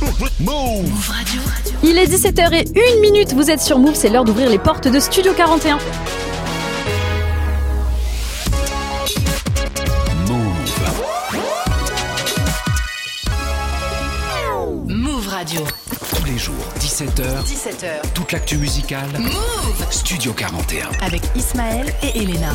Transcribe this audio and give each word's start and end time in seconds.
Move 0.00 1.08
Radio. 1.08 1.40
Il 1.82 1.96
est 1.98 2.06
17h01 2.06 3.00
minute, 3.00 3.32
vous 3.32 3.50
êtes 3.50 3.60
sur 3.60 3.78
Move, 3.78 3.94
c'est 3.94 4.10
l'heure 4.10 4.24
d'ouvrir 4.24 4.50
les 4.50 4.58
portes 4.58 4.88
de 4.88 5.00
Studio 5.00 5.32
41. 5.34 5.78
Move 14.88 15.28
Radio. 15.28 15.60
Tous 16.14 16.24
les 16.24 16.38
jours, 16.38 16.54
17h, 16.80 17.44
17h. 17.44 18.12
toute 18.14 18.32
l'actu 18.32 18.56
musicale. 18.58 19.08
Move 19.18 19.86
Studio 19.90 20.32
41. 20.32 20.88
avec 21.02 21.22
Ismaël 21.34 21.94
et 22.02 22.18
Elena. 22.22 22.52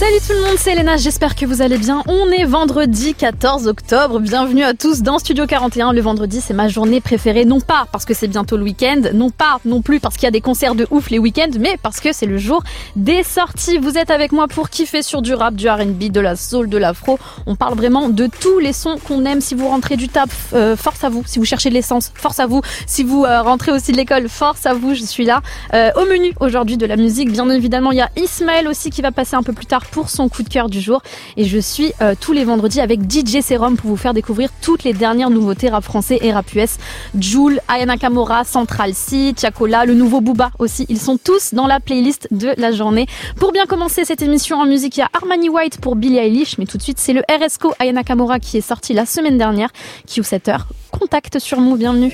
Salut 0.00 0.16
tout 0.26 0.32
le 0.32 0.40
monde, 0.40 0.56
c'est 0.56 0.72
Elena, 0.72 0.96
j'espère 0.96 1.34
que 1.34 1.44
vous 1.44 1.60
allez 1.60 1.76
bien. 1.76 2.02
On 2.08 2.30
est 2.30 2.44
vendredi 2.44 3.12
14 3.12 3.66
octobre, 3.66 4.18
bienvenue 4.18 4.64
à 4.64 4.72
tous 4.72 5.02
dans 5.02 5.18
Studio 5.18 5.46
41. 5.46 5.92
Le 5.92 6.00
vendredi, 6.00 6.40
c'est 6.40 6.54
ma 6.54 6.68
journée 6.68 7.02
préférée, 7.02 7.44
non 7.44 7.60
pas 7.60 7.86
parce 7.92 8.06
que 8.06 8.14
c'est 8.14 8.26
bientôt 8.26 8.56
le 8.56 8.62
week-end, 8.62 9.02
non 9.12 9.28
pas 9.28 9.58
non 9.66 9.82
plus 9.82 10.00
parce 10.00 10.14
qu'il 10.14 10.24
y 10.24 10.26
a 10.26 10.30
des 10.30 10.40
concerts 10.40 10.74
de 10.74 10.86
ouf 10.90 11.10
les 11.10 11.18
week-ends, 11.18 11.50
mais 11.60 11.76
parce 11.82 12.00
que 12.00 12.14
c'est 12.14 12.24
le 12.24 12.38
jour 12.38 12.62
des 12.96 13.22
sorties. 13.22 13.76
Vous 13.76 13.98
êtes 13.98 14.10
avec 14.10 14.32
moi 14.32 14.48
pour 14.48 14.70
kiffer 14.70 15.02
sur 15.02 15.20
du 15.20 15.34
rap, 15.34 15.54
du 15.54 15.68
R&B, 15.68 16.04
de 16.04 16.20
la 16.20 16.34
soul, 16.34 16.70
de 16.70 16.78
l'afro. 16.78 17.18
On 17.44 17.54
parle 17.54 17.74
vraiment 17.74 18.08
de 18.08 18.26
tous 18.26 18.58
les 18.58 18.72
sons 18.72 18.96
qu'on 19.06 19.26
aime. 19.26 19.42
Si 19.42 19.54
vous 19.54 19.68
rentrez 19.68 19.98
du 19.98 20.08
taf, 20.08 20.54
euh, 20.54 20.76
force 20.76 21.04
à 21.04 21.10
vous. 21.10 21.24
Si 21.26 21.38
vous 21.38 21.44
cherchez 21.44 21.68
de 21.68 21.74
l'essence, 21.74 22.10
force 22.14 22.40
à 22.40 22.46
vous. 22.46 22.62
Si 22.86 23.02
vous 23.02 23.26
euh, 23.26 23.42
rentrez 23.42 23.70
aussi 23.70 23.92
de 23.92 23.98
l'école, 23.98 24.30
force 24.30 24.64
à 24.64 24.72
vous, 24.72 24.94
je 24.94 25.02
suis 25.02 25.26
là. 25.26 25.42
Euh, 25.74 25.90
au 25.96 26.06
menu 26.06 26.32
aujourd'hui 26.40 26.78
de 26.78 26.86
la 26.86 26.96
musique, 26.96 27.30
bien 27.30 27.50
évidemment, 27.50 27.92
il 27.92 27.98
y 27.98 28.00
a 28.00 28.08
Ismaël 28.16 28.66
aussi 28.66 28.88
qui 28.88 29.02
va 29.02 29.12
passer 29.12 29.36
un 29.36 29.42
peu 29.42 29.52
plus 29.52 29.66
tard 29.66 29.89
pour 29.90 30.10
son 30.10 30.28
coup 30.28 30.42
de 30.42 30.48
cœur 30.48 30.68
du 30.68 30.80
jour. 30.80 31.02
Et 31.36 31.44
je 31.44 31.58
suis 31.58 31.92
euh, 32.00 32.14
tous 32.18 32.32
les 32.32 32.44
vendredis 32.44 32.80
avec 32.80 33.00
DJ 33.10 33.40
Serum 33.40 33.76
pour 33.76 33.90
vous 33.90 33.96
faire 33.96 34.14
découvrir 34.14 34.50
toutes 34.62 34.84
les 34.84 34.92
dernières 34.92 35.30
nouveautés 35.30 35.68
rap 35.68 35.84
français 35.84 36.18
et 36.22 36.32
rap 36.32 36.52
US. 36.54 36.76
Joule, 37.18 37.60
Ayana 37.68 37.96
Kamora, 37.96 38.44
Central 38.44 38.94
C, 38.94 39.32
Tiakola, 39.34 39.84
le 39.84 39.94
nouveau 39.94 40.20
Booba 40.20 40.50
aussi. 40.58 40.86
Ils 40.88 41.00
sont 41.00 41.18
tous 41.22 41.54
dans 41.54 41.66
la 41.66 41.80
playlist 41.80 42.28
de 42.30 42.54
la 42.56 42.72
journée. 42.72 43.06
Pour 43.36 43.52
bien 43.52 43.66
commencer 43.66 44.04
cette 44.04 44.22
émission 44.22 44.58
en 44.58 44.66
musique, 44.66 44.96
il 44.96 45.00
y 45.00 45.02
a 45.02 45.08
Armani 45.14 45.48
White 45.48 45.80
pour 45.80 45.96
Billie 45.96 46.18
Eilish. 46.18 46.58
Mais 46.58 46.66
tout 46.66 46.78
de 46.78 46.82
suite, 46.82 46.98
c'est 46.98 47.12
le 47.12 47.22
RSCO 47.30 47.72
Ayana 47.78 48.04
Kamora 48.04 48.38
qui 48.38 48.58
est 48.58 48.62
sorti 48.62 48.92
la 48.92 49.06
semaine 49.06 49.38
dernière. 49.38 49.70
Qui 50.06 50.20
ou 50.20 50.24
cette 50.24 50.48
heure 50.48 50.66
Contact 50.90 51.38
sur 51.38 51.60
Move, 51.60 51.78
bienvenue. 51.78 52.12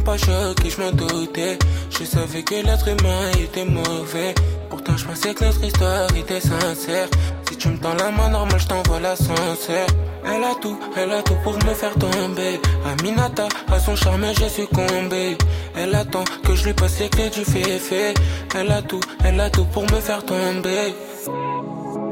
Même 0.00 0.04
pas 0.04 0.16
choqué, 0.16 0.70
je 0.70 0.80
m'en 0.80 0.92
doutais. 0.92 1.58
Je 1.90 2.04
savais 2.04 2.42
que 2.42 2.54
l'être 2.54 2.88
humain 2.88 3.30
était 3.38 3.64
mauvais. 3.64 4.34
Pourtant, 4.68 4.96
je 4.96 5.04
pensais 5.04 5.34
que 5.34 5.44
notre 5.44 5.62
histoire 5.64 6.08
était 6.16 6.40
sincère. 6.40 7.08
Si 7.48 7.56
tu 7.56 7.68
me 7.68 7.78
tends 7.78 7.94
la 7.94 8.10
main 8.10 8.30
normale, 8.30 8.60
je 8.60 8.66
t'envoie 8.66 9.00
l'ascenseur. 9.00 9.86
Elle 10.24 10.44
a 10.44 10.54
tout, 10.60 10.78
elle 10.96 11.12
a 11.12 11.22
tout 11.22 11.36
pour 11.42 11.54
me 11.54 11.74
faire 11.74 11.94
tomber. 11.94 12.60
Aminata, 12.86 13.48
à 13.70 13.78
son 13.78 13.96
charme, 13.96 14.26
j'ai 14.38 14.48
succombé. 14.48 15.36
Elle 15.76 15.94
attend 15.94 16.24
que 16.44 16.54
je 16.54 16.66
lui 16.66 16.72
passe 16.74 17.00
les 17.00 17.08
clés 17.08 17.30
du 17.30 17.44
fait 17.44 18.14
Elle 18.54 18.70
a 18.70 18.82
tout, 18.82 19.00
elle 19.24 19.40
a 19.40 19.50
tout 19.50 19.64
pour 19.64 19.82
me 19.82 20.00
faire 20.00 20.24
tomber. 20.24 20.94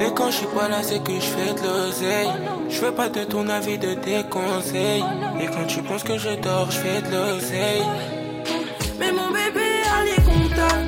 Et 0.00 0.10
quand 0.14 0.30
je 0.30 0.36
suis 0.36 0.46
pas 0.46 0.68
là, 0.68 0.82
c'est 0.82 1.02
que 1.02 1.12
je 1.12 1.20
fais 1.20 1.52
de 1.54 1.66
l'oseille. 1.66 2.30
Je 2.68 2.76
fais 2.76 2.92
pas 2.92 3.08
de 3.08 3.24
ton 3.24 3.48
avis, 3.48 3.78
de 3.78 3.94
tes 3.94 4.22
conseils. 4.24 5.04
Et 5.40 5.46
quand 5.46 5.66
tu 5.66 5.82
penses 5.82 6.02
que 6.02 6.18
je 6.18 6.30
dors, 6.40 6.70
je 6.70 6.78
fais 6.78 7.02
de 7.02 7.10
l'oseille. 7.10 7.82
Mais 8.98 9.12
mon 9.12 9.28
bébé 9.28 9.66
a 9.94 10.04
les. 10.04 10.87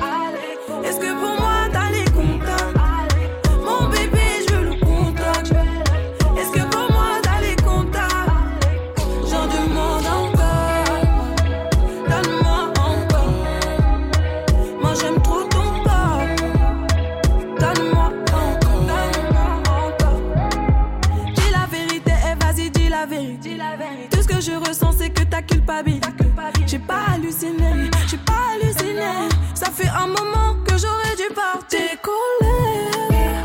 J'ai 26.67 26.79
pas 26.79 27.01
halluciné, 27.13 27.89
j'ai 28.09 28.17
pas 28.17 28.33
halluciné. 28.53 29.29
Ça 29.53 29.69
fait 29.69 29.89
un 29.89 30.07
moment 30.07 30.55
que 30.65 30.77
j'aurais 30.77 31.15
dû 31.17 31.33
partir. 31.33 31.79
Décoller, 31.79 33.41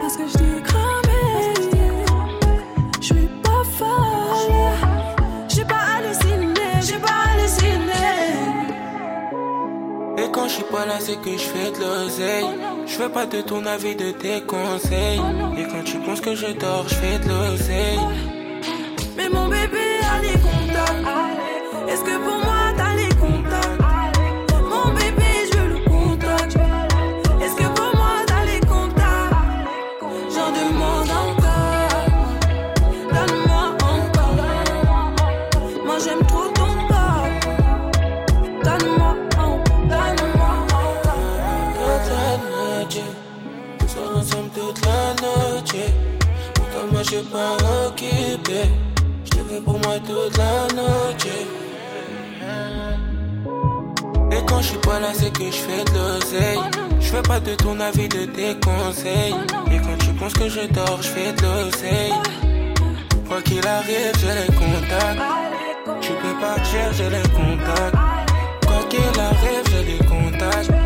parce 0.00 0.16
que 0.16 0.26
je 0.26 0.32
t'ai 0.38 0.62
cramé. 0.62 1.54
Je 3.00 3.06
suis 3.06 3.28
pas 3.42 3.62
folle, 3.76 4.74
j'ai 5.48 5.64
pas 5.64 5.84
halluciné, 5.96 6.80
j'ai 6.80 6.98
pas 6.98 7.18
halluciné. 7.32 7.92
Et 10.18 10.30
quand 10.32 10.48
je 10.48 10.54
suis 10.54 10.64
pas 10.64 10.86
là, 10.86 10.98
c'est 10.98 11.20
que 11.20 11.32
je 11.32 11.38
fais 11.38 11.70
de 11.70 11.78
l'oseille. 11.80 12.46
Je 12.86 12.92
fais 12.92 13.08
pas 13.08 13.26
de 13.26 13.40
ton 13.40 13.64
avis, 13.66 13.94
de 13.94 14.10
tes 14.10 14.40
conseils. 14.42 15.20
Et 15.56 15.64
quand 15.64 15.84
tu 15.84 15.98
penses 15.98 16.20
que 16.20 16.34
je 16.34 16.48
dors, 16.58 16.88
je 16.88 16.94
fais 16.94 17.18
de 17.18 17.28
l'oseille. 17.28 18.00
Mais 19.16 19.28
mon 19.28 19.46
bébé 19.48 20.00
a 20.12 20.20
les 20.22 20.32
contacts. 20.32 20.57
Est-ce 21.90 22.02
que 22.02 22.16
pour 22.18 22.38
moi 22.44 22.72
t'as 22.76 22.94
les 22.96 23.08
contacts? 23.16 23.80
Mon 24.70 24.92
bébé, 24.92 25.30
je 25.52 25.62
le 25.72 25.78
contact. 25.88 26.56
Est-ce 27.42 27.56
que 27.56 27.68
pour 27.76 27.90
moi 27.96 28.12
t'as 28.26 28.44
les 28.44 28.60
contacts? 28.60 29.34
J'en 30.34 30.50
demande 30.58 31.10
encore. 31.24 32.06
Donne-moi 33.14 33.64
encore. 33.94 34.38
Moi 35.86 35.96
j'aime 36.04 36.24
trop 36.26 36.48
ton 36.58 36.72
corps. 36.88 37.32
Donne-moi 38.64 39.12
encore. 39.38 39.60
Donne-moi 39.92 40.52
encore. 40.84 41.26
Nous 43.80 43.88
sommes 43.88 44.16
ensemble 44.18 44.50
toute 44.54 44.80
la 44.84 45.00
noche. 45.22 45.80
Pourtant 46.54 46.86
moi 46.92 47.02
je 47.02 47.18
pas 47.32 47.56
occupé. 47.86 48.60
Je 49.24 49.30
te 49.30 49.38
veux 49.38 49.62
pour 49.62 49.78
moi 49.84 49.96
toute 50.06 50.36
la 50.36 50.54
noche. 50.74 51.32
Quand 54.48 54.62
je 54.62 54.68
suis 54.68 54.78
pas 54.78 54.98
là, 54.98 55.08
c'est 55.12 55.32
que 55.32 55.44
je 55.44 55.60
fais 55.66 55.84
de 55.84 55.98
l'oseille. 55.98 56.58
Je 57.00 57.06
fais 57.06 57.22
pas 57.22 57.40
de 57.40 57.54
ton 57.54 57.78
avis, 57.80 58.08
de 58.08 58.24
tes 58.24 58.56
conseils. 58.60 59.34
Et 59.70 59.78
quand 59.78 59.98
tu 59.98 60.12
penses 60.18 60.32
que 60.32 60.48
je 60.48 60.66
dors, 60.72 61.00
je 61.02 61.08
fais 61.08 61.32
de 61.32 61.42
l'oseille. 61.42 62.12
Quoi 63.28 63.42
qu'il 63.42 63.66
arrive, 63.66 64.12
j'ai 64.20 64.34
les 64.40 64.54
contacts. 64.56 65.20
Tu 66.00 66.12
peux 66.12 66.40
partir, 66.40 66.92
j'ai 66.92 67.10
les 67.10 67.28
contacts. 67.30 67.96
Quoi 68.66 68.80
qu'il 68.88 69.20
arrive, 69.20 69.64
j'ai 69.70 69.84
les 69.92 69.98
contacts. 69.98 70.77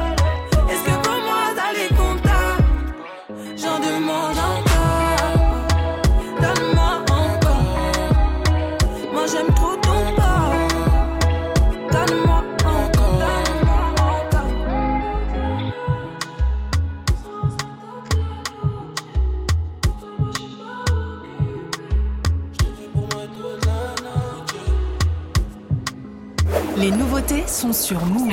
Nouveautés 27.23 27.47
sont 27.47 27.73
sur 27.73 28.05
Move. 28.07 28.33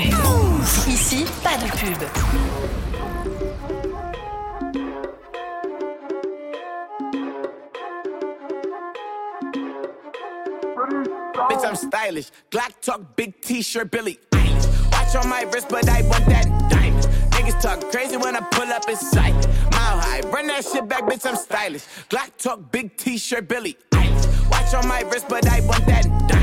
Ici, 0.88 1.26
pas 1.44 1.58
de 1.58 1.70
pub. 1.72 2.04
Bitch, 11.50 11.66
I'm 11.66 11.76
stylish. 11.76 12.32
Glock 12.52 12.72
talk, 12.82 13.02
big 13.16 13.42
t-shirt, 13.42 13.92
Billy. 13.92 14.20
Watch 14.92 15.16
on 15.16 15.30
my 15.30 15.44
wrist, 15.52 15.70
but 15.70 15.88
I 15.90 16.02
want 16.04 16.26
that 16.28 16.46
diamond. 16.70 17.08
Niggas 17.32 17.62
talk 17.62 17.92
crazy 17.92 18.18
when 18.18 18.36
I 18.36 18.42
pull 18.52 18.72
up 18.72 18.88
in 18.88 18.96
sight. 18.96 19.34
Mile 19.72 20.00
high, 20.00 20.22
run 20.32 20.48
that 20.48 20.66
shit 20.66 20.88
back, 20.88 21.04
bitch, 21.04 21.26
I'm 21.26 21.36
stylish. 21.36 21.86
Glock 22.10 22.32
talk, 22.38 22.72
big 22.72 22.98
t-shirt, 22.98 23.48
Billy. 23.48 23.78
Watch 24.52 24.74
on 24.74 24.88
my 24.88 25.02
wrist, 25.02 25.28
but 25.30 25.48
I 25.48 25.62
want 25.62 25.86
that 25.88 26.04
diamond. 26.28 26.39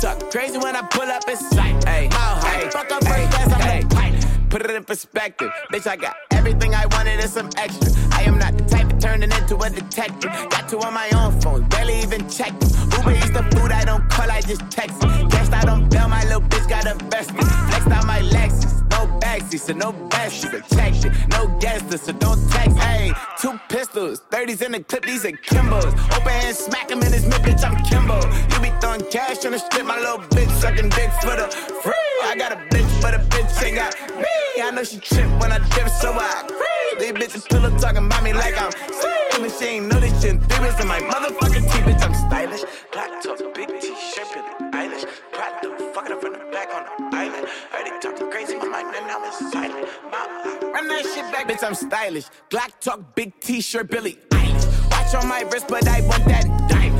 Talk 0.00 0.30
crazy 0.30 0.58
when 0.58 0.76
I 0.76 0.82
pull 0.82 1.10
up 1.10 1.28
in 1.28 1.36
sight. 1.36 1.84
Mile 1.84 2.08
high, 2.10 2.70
fuck 2.70 2.92
up 2.92 3.02
first 3.04 3.32
class, 3.32 3.52
I'm 3.52 3.88
pilot. 3.88 4.26
Put 4.48 4.62
it 4.62 4.70
in 4.70 4.84
perspective, 4.84 5.50
bitch. 5.72 5.88
I 5.88 5.96
got 5.96 6.14
everything 6.30 6.72
I 6.72 6.86
wanted 6.86 7.18
and 7.18 7.28
some 7.28 7.50
extra. 7.56 7.90
I 8.12 8.22
am 8.22 8.38
not 8.38 8.56
the 8.56 8.64
type 8.64 8.92
of 8.92 9.00
turning 9.00 9.32
into 9.32 9.56
a 9.56 9.68
detective. 9.68 10.30
Got 10.50 10.68
two 10.68 10.78
on 10.78 10.94
my 10.94 11.10
own 11.16 11.40
phone, 11.40 11.68
barely 11.68 12.00
even 12.00 12.30
checked. 12.30 12.62
Uber 12.98 13.12
eats 13.12 13.30
the 13.30 13.42
food, 13.54 13.70
I 13.70 13.84
don't 13.84 14.08
call, 14.10 14.30
I 14.30 14.40
just 14.40 14.68
text 14.70 14.96
it. 15.02 15.30
Guessed 15.30 15.52
I 15.52 15.64
don't 15.64 15.88
bail, 15.88 16.08
my 16.08 16.22
little 16.24 16.40
bitch 16.40 16.68
got 16.68 16.84
vest. 17.10 17.30
Flexed 17.30 17.90
out 17.90 18.06
my 18.06 18.20
Lexus, 18.20 18.82
no 18.90 19.06
backseat, 19.20 19.60
so 19.60 19.72
no. 19.72 19.94
She 20.30 20.48
protected, 20.48 21.12
no 21.30 21.46
guesses, 21.58 22.02
so 22.02 22.12
don't 22.12 22.40
text. 22.50 22.76
Hey, 22.76 23.12
two 23.40 23.58
pistols, 23.68 24.22
30s 24.30 24.62
in 24.62 24.72
the 24.72 24.80
clip, 24.80 25.04
these 25.04 25.24
are 25.24 25.32
Kimbo's. 25.32 25.86
Open 25.86 26.32
hand, 26.42 26.56
smack 26.56 26.90
him 26.90 27.02
in 27.02 27.12
his 27.12 27.24
mid, 27.24 27.40
bitch, 27.42 27.64
I'm 27.64 27.82
Kimbo. 27.84 28.18
You 28.52 28.60
be 28.60 28.70
throwing 28.80 29.04
cash 29.10 29.44
on 29.46 29.52
the 29.52 29.58
strip, 29.58 29.86
my 29.86 29.98
little 29.98 30.18
bitch 30.18 30.50
sucking 30.60 30.90
dick 30.90 31.10
for 31.22 31.36
the 31.36 31.48
free. 31.82 32.07
I 32.22 32.34
got 32.36 32.52
a 32.52 32.56
bitch, 32.56 33.02
but 33.02 33.14
a 33.14 33.18
bitch 33.18 33.62
ain't 33.64 33.76
got 33.76 33.94
me. 34.16 34.62
I 34.62 34.70
know 34.72 34.84
she 34.84 34.98
trip 34.98 35.28
when 35.40 35.52
I 35.52 35.58
dip, 35.58 35.88
so 35.88 36.12
I. 36.12 36.46
These 36.98 37.12
bitches 37.12 37.42
still 37.42 37.64
up 37.64 37.80
talking 37.80 38.06
about 38.06 38.22
me 38.22 38.32
like 38.32 38.60
I'm 38.60 38.72
and 39.42 39.52
she 39.52 39.64
ain't 39.66 39.86
know 39.86 40.00
this 40.00 40.20
shit 40.20 40.34
in 40.34 40.40
three 40.40 40.68
in 40.68 40.88
my 40.88 40.98
motherfucking 40.98 41.62
teeth, 41.72 41.84
bitch, 41.84 42.02
I'm 42.02 42.14
stylish. 42.14 42.62
Black 42.92 43.22
top, 43.22 43.38
big 43.54 43.68
t-shirt, 43.80 44.26
Billy 44.34 44.70
Eilish. 44.72 45.06
To 45.62 45.92
fuck 45.94 46.06
it 46.06 46.12
up 46.12 46.20
from 46.20 46.32
the 46.32 46.38
back 46.50 46.74
on 46.74 47.10
the 47.10 47.16
island. 47.16 47.46
Heard 47.70 47.86
it 47.86 48.02
talking 48.02 48.30
crazy, 48.30 48.56
my 48.56 48.66
mind, 48.66 48.94
and 48.96 49.24
it's 49.24 49.52
silent. 49.52 49.88
Run 50.62 50.88
that 50.88 51.04
shit 51.04 51.32
back, 51.32 51.48
bitch, 51.48 51.64
I'm 51.64 51.74
stylish. 51.74 52.26
Black 52.50 52.80
talk, 52.80 53.14
big 53.14 53.38
t-shirt, 53.40 53.90
Billy 53.90 54.18
Eilish. 54.30 54.90
Watch 54.90 55.14
on 55.14 55.28
my 55.28 55.42
wrist, 55.42 55.66
but 55.68 55.86
I 55.86 56.00
want 56.02 56.24
that 56.26 56.44
diamond. 56.68 56.97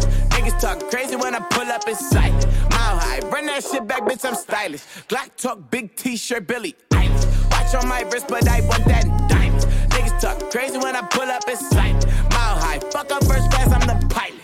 Niggas 0.49 0.61
talk 0.61 0.91
crazy 0.91 1.15
when 1.15 1.35
I 1.35 1.41
pull 1.41 1.71
up 1.71 1.87
in 1.87 1.95
sight. 1.95 2.33
Mile 2.71 2.99
high, 2.99 3.21
run 3.31 3.47
that 3.47 3.62
shit 3.62 3.87
back, 3.87 4.03
bitch, 4.03 4.25
I'm 4.25 4.35
stylish. 4.35 4.83
Black 5.09 5.37
talk, 5.37 5.71
big 5.71 5.95
t-shirt, 5.95 6.47
Billie 6.47 6.75
Eilish. 6.91 7.50
Watch 7.50 7.75
on 7.75 7.87
my 7.87 8.00
wrist, 8.11 8.29
but 8.29 8.49
I 8.49 8.61
want 8.62 8.85
that 8.87 9.05
diamond. 9.29 9.67
Niggas 9.91 10.21
talk 10.21 10.50
crazy 10.50 10.79
when 10.79 10.97
I 10.97 11.03
pull 11.03 11.29
up 11.29 11.47
in 11.49 11.56
sight. 11.56 12.06
Mile 12.31 12.56
high, 12.56 12.79
fuck 12.79 13.12
up 13.12 13.25
first 13.25 13.50
class, 13.50 13.71
I'm 13.71 13.87
the 13.87 14.06
pilot. 14.09 14.41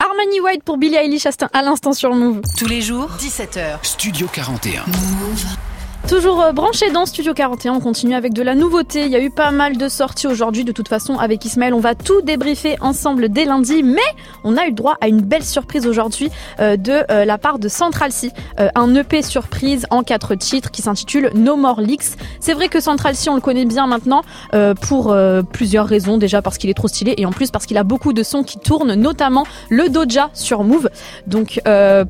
Armani 0.00 0.40
White 0.40 0.64
pour 0.64 0.78
Billie 0.78 0.96
Eilish 0.96 1.26
à 1.26 1.62
l'instant 1.62 1.92
sur 1.92 2.14
Move. 2.14 2.40
Tous 2.56 2.66
les 2.66 2.80
jours, 2.80 3.10
17h. 3.18 3.84
Studio 3.84 4.28
41. 4.32 4.86
Move. 4.86 5.67
Toujours 6.08 6.40
euh, 6.40 6.52
branché 6.52 6.90
dans 6.90 7.04
Studio 7.04 7.34
41, 7.34 7.74
on 7.74 7.80
continue 7.80 8.14
avec 8.14 8.32
de 8.32 8.42
la 8.42 8.54
nouveauté. 8.54 9.04
Il 9.04 9.12
y 9.12 9.16
a 9.16 9.20
eu 9.20 9.28
pas 9.28 9.50
mal 9.50 9.76
de 9.76 9.88
sorties 9.90 10.26
aujourd'hui. 10.26 10.64
De 10.64 10.72
toute 10.72 10.88
façon, 10.88 11.18
avec 11.18 11.44
Ismaël, 11.44 11.74
on 11.74 11.80
va 11.80 11.94
tout 11.94 12.22
débriefer 12.22 12.76
ensemble 12.80 13.28
dès 13.28 13.44
lundi. 13.44 13.82
Mais 13.82 14.00
on 14.42 14.56
a 14.56 14.66
eu 14.66 14.72
droit 14.72 14.96
à 15.02 15.08
une 15.08 15.20
belle 15.20 15.44
surprise 15.44 15.86
aujourd'hui 15.86 16.30
euh, 16.60 16.78
de 16.78 17.04
euh, 17.10 17.26
la 17.26 17.36
part 17.36 17.58
de 17.58 17.68
Central 17.68 18.10
C. 18.10 18.30
un 18.56 18.94
EP 18.94 19.20
surprise 19.20 19.84
en 19.90 20.02
quatre 20.02 20.34
titres 20.34 20.70
qui 20.70 20.80
s'intitule 20.80 21.30
No 21.34 21.56
More 21.56 21.82
Leaks. 21.82 22.16
C'est 22.40 22.54
vrai 22.54 22.68
que 22.68 22.80
Central 22.80 23.14
C, 23.14 23.28
on 23.28 23.34
le 23.34 23.42
connaît 23.42 23.66
bien 23.66 23.86
maintenant 23.86 24.22
pour 24.80 25.14
plusieurs 25.52 25.86
raisons. 25.86 26.16
Déjà 26.16 26.40
parce 26.40 26.56
qu'il 26.56 26.70
est 26.70 26.74
trop 26.74 26.88
stylé 26.88 27.14
et 27.18 27.26
en 27.26 27.32
plus 27.32 27.50
parce 27.50 27.66
qu'il 27.66 27.76
a 27.76 27.84
beaucoup 27.84 28.14
de 28.14 28.22
sons 28.22 28.44
qui 28.44 28.58
tournent, 28.58 28.94
notamment 28.94 29.44
le 29.68 29.88
Doja 29.90 30.30
sur 30.32 30.64
Move. 30.64 30.88
Donc 31.26 31.60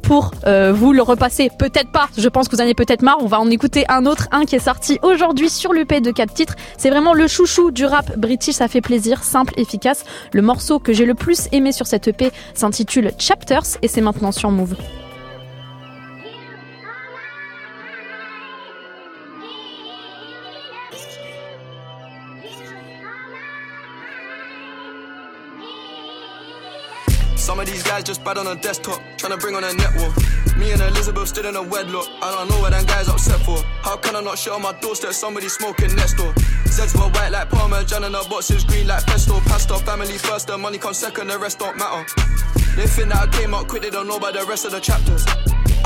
pour 0.03 0.31
vous 0.45 0.93
le 0.93 1.03
repasser, 1.03 1.50
peut-être 1.59 1.91
pas. 1.91 2.09
Je 2.17 2.29
pense 2.29 2.49
que 2.49 2.55
vous 2.55 2.62
en 2.62 2.65
avez 2.65 2.75
peut-être 2.75 3.03
marre. 3.03 3.19
On 3.21 3.27
va 3.27 3.41
en 3.41 3.50
écouter 3.50 3.87
un 3.88 4.06
autre, 4.06 4.29
un 4.31 4.44
qui 4.44 4.56
est 4.56 4.61
sorti 4.61 4.99
aujourd'hui 5.02 5.50
sur 5.50 5.73
l'UP 5.73 5.93
de 6.00 6.11
4 6.11 6.32
titres. 6.32 6.55
C'est 6.76 6.90
vraiment 6.90 7.14
le 7.14 7.26
chouchou 7.26 7.70
du 7.70 7.85
rap 7.85 8.17
british, 8.17 8.55
ça 8.55 8.69
fait 8.69 8.81
plaisir, 8.81 9.23
simple, 9.23 9.55
efficace. 9.56 10.05
Le 10.32 10.43
morceau 10.43 10.79
que 10.79 10.93
j'ai 10.93 11.05
le 11.05 11.14
plus 11.14 11.49
aimé 11.52 11.73
sur 11.73 11.87
cette 11.87 12.08
EP 12.08 12.31
s'intitule 12.55 13.12
Chapters 13.19 13.79
et 13.82 13.88
c'est 13.88 14.00
maintenant 14.00 14.32
sur 14.32 14.50
Move. 14.50 14.76
Some 27.49 27.61
of 27.61 27.67
these 27.67 27.83
guys 27.83 28.05
just 28.05 28.23
bad 28.25 28.37
on 28.37 28.47
a 28.47 28.56
desktop, 28.56 29.00
trying 29.17 29.33
to 29.33 29.39
bring 29.39 29.55
on 29.55 29.65
a 29.65 29.73
network. 29.73 30.15
Me 30.59 30.71
and 30.71 30.83
Elizabeth 30.83 31.29
stood 31.29 31.47
in 31.47 31.56
a 31.56 31.62
wedlock. 31.62 32.06
I 32.21 32.31
don't 32.31 32.50
know 32.50 32.61
what 32.61 32.73
them 32.73 32.85
guys 32.85 33.09
upset 33.09 33.41
for. 33.41 33.56
How 33.81 33.97
can 33.97 34.15
I 34.15 34.21
not 34.21 34.37
show 34.37 34.53
on 34.53 34.61
my 34.61 34.79
doorstep 34.83 35.15
somebody 35.15 35.49
smoking 35.49 35.97
next 35.97 36.19
door? 36.19 36.31
Zeds 36.67 36.95
were 36.95 37.09
white 37.09 37.33
like 37.33 37.49
Parmesan 37.49 38.05
and 38.05 38.15
our 38.15 38.29
boxes 38.29 38.65
green 38.65 38.87
like 38.87 39.03
pesto. 39.06 39.41
Pasta 39.49 39.79
family 39.79 40.19
first, 40.19 40.49
the 40.49 40.59
money 40.59 40.77
comes 40.77 40.99
second, 40.99 41.29
the 41.29 41.39
rest 41.39 41.59
don't 41.59 41.79
matter. 41.79 42.05
They 42.77 42.87
think 42.87 43.09
that 43.09 43.27
I 43.27 43.27
came 43.29 43.55
up 43.55 43.67
quick, 43.67 43.81
they 43.81 43.89
don't 43.89 44.09
know 44.09 44.19
about 44.19 44.35
the 44.35 44.45
rest 44.45 44.67
of 44.67 44.73
the 44.73 44.81
chapters. 44.81 45.25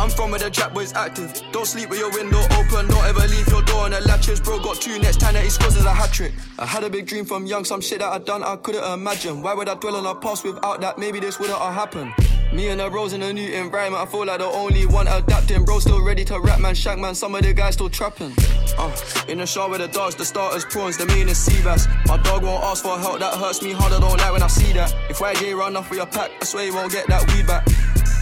I'm 0.02 0.10
from 0.10 0.32
where 0.32 0.40
the 0.40 0.50
jack 0.50 0.75
boys 0.75 0.93
active. 0.94 1.40
Don't 1.52 1.64
sleep 1.64 1.88
with 1.88 2.00
your 2.00 2.10
window 2.10 2.40
open, 2.58 2.88
don't 2.88 3.04
ever 3.04 3.20
leave 3.28 3.46
your 3.46 3.62
door 3.62 3.84
on 3.84 3.93
the 3.93 4.00
latches. 4.00 4.40
Bro, 4.40 4.58
got 4.58 4.81
two 4.81 4.99
next 4.99 5.20
time 5.20 5.34
that 5.34 5.44
he 5.44 5.49
scores 5.49 5.76
is 5.76 5.84
a 5.84 5.93
hat 5.93 6.10
trick. 6.10 6.32
I 6.58 6.66
had 6.66 6.82
a 6.82 6.90
big 6.90 7.06
dream 7.06 7.25
from 7.25 7.46
young, 7.46 7.64
some 7.64 7.81
shit 7.81 8.00
that 8.00 8.08
I 8.08 8.19
done 8.19 8.43
I 8.43 8.56
couldn't 8.56 8.82
imagine. 8.82 9.43
Why 9.43 9.54
would 9.54 9.69
I 9.69 9.76
dwell 9.76 9.94
on 9.94 10.02
the 10.02 10.14
past 10.16 10.43
without 10.43 10.81
that? 10.81 10.99
Maybe 10.99 11.20
this 11.20 11.38
wouldn't 11.38 11.56
have 11.56 11.72
happened. 11.72 12.12
Me 12.52 12.70
and 12.70 12.81
the 12.81 12.90
rose 12.90 13.12
in 13.12 13.22
a 13.22 13.32
new 13.32 13.49
environment, 13.52 14.02
I 14.02 14.10
feel 14.10 14.26
like 14.26 14.40
the 14.40 14.46
only 14.46 14.87
one 14.87 15.06
adapting. 15.06 15.64
Bro, 15.64 15.78
still 15.78 16.04
ready 16.04 16.25
to 16.25 16.40
rap, 16.40 16.58
man, 16.58 16.75
shank 16.75 17.00
man. 17.00 17.14
Some 17.14 17.37
of 17.37 17.43
the 17.43 17.54
guys 17.54 17.75
still 17.75 17.88
trapping. 17.88 18.34
Uh, 18.76 18.90
in 19.28 19.38
the 19.38 19.46
shower 19.46 19.70
with 19.70 19.82
the 19.82 19.88
dogs, 19.88 20.16
the 20.16 20.25
starters, 20.25 20.64
prawns, 20.64 20.99
the 20.99 21.06
main 21.06 21.28
is 21.28 21.38
sea 21.38 21.62
bass. 21.62 21.87
My 22.06 22.16
dog 22.16 22.43
won't 22.43 22.64
ask 22.64 22.82
for 22.82 22.99
help, 22.99 23.20
that 23.20 23.34
hurts 23.34 23.62
me 23.62 23.70
harder, 23.70 24.00
don't 24.00 24.19
like 24.19 24.32
when 24.32 24.43
I 24.43 24.49
see 24.49 24.72
that. 24.72 24.93
If 25.08 25.19
YJ 25.19 25.56
run 25.56 25.76
off 25.76 25.90
with 25.90 25.99
your 25.99 26.06
pack, 26.06 26.32
I 26.40 26.44
swear 26.44 26.66
you 26.66 26.75
won't 26.75 26.90
get 26.90 27.06
that 27.06 27.32
weed 27.32 27.46
back. 27.46 27.69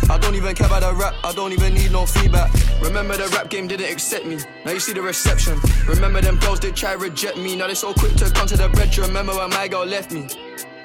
I 0.09 0.19
don't 0.19 0.35
even 0.35 0.55
care 0.55 0.67
about 0.67 0.83
the 0.83 0.95
rap, 0.95 1.15
I 1.23 1.33
don't 1.33 1.53
even 1.53 1.75
need 1.75 1.93
no 1.93 2.07
feedback. 2.07 2.51
Remember 2.81 3.17
the 3.17 3.29
rap 3.29 3.51
game 3.51 3.69
didn't 3.69 3.91
accept 3.91 4.27
me, 4.27 4.39
now 4.65 4.73
you 4.73 4.81
see 4.81 4.93
the 4.93 5.03
reception. 5.03 5.59
Remember 5.87 6.21
them 6.21 6.39
girls 6.39 6.61
did 6.61 6.77
try 6.77 6.93
reject 6.93 7.37
me, 7.37 7.57
now 7.57 7.67
they 7.67 7.75
so 7.75 7.93
quick 7.93 8.15
to 8.17 8.31
come 8.31 8.47
to 8.47 8.57
the 8.57 8.69
bedroom. 8.71 9.09
Remember 9.09 9.35
when 9.35 9.51
my 9.51 9.69
girl 9.69 9.85
left 9.85 10.13
me? 10.13 10.27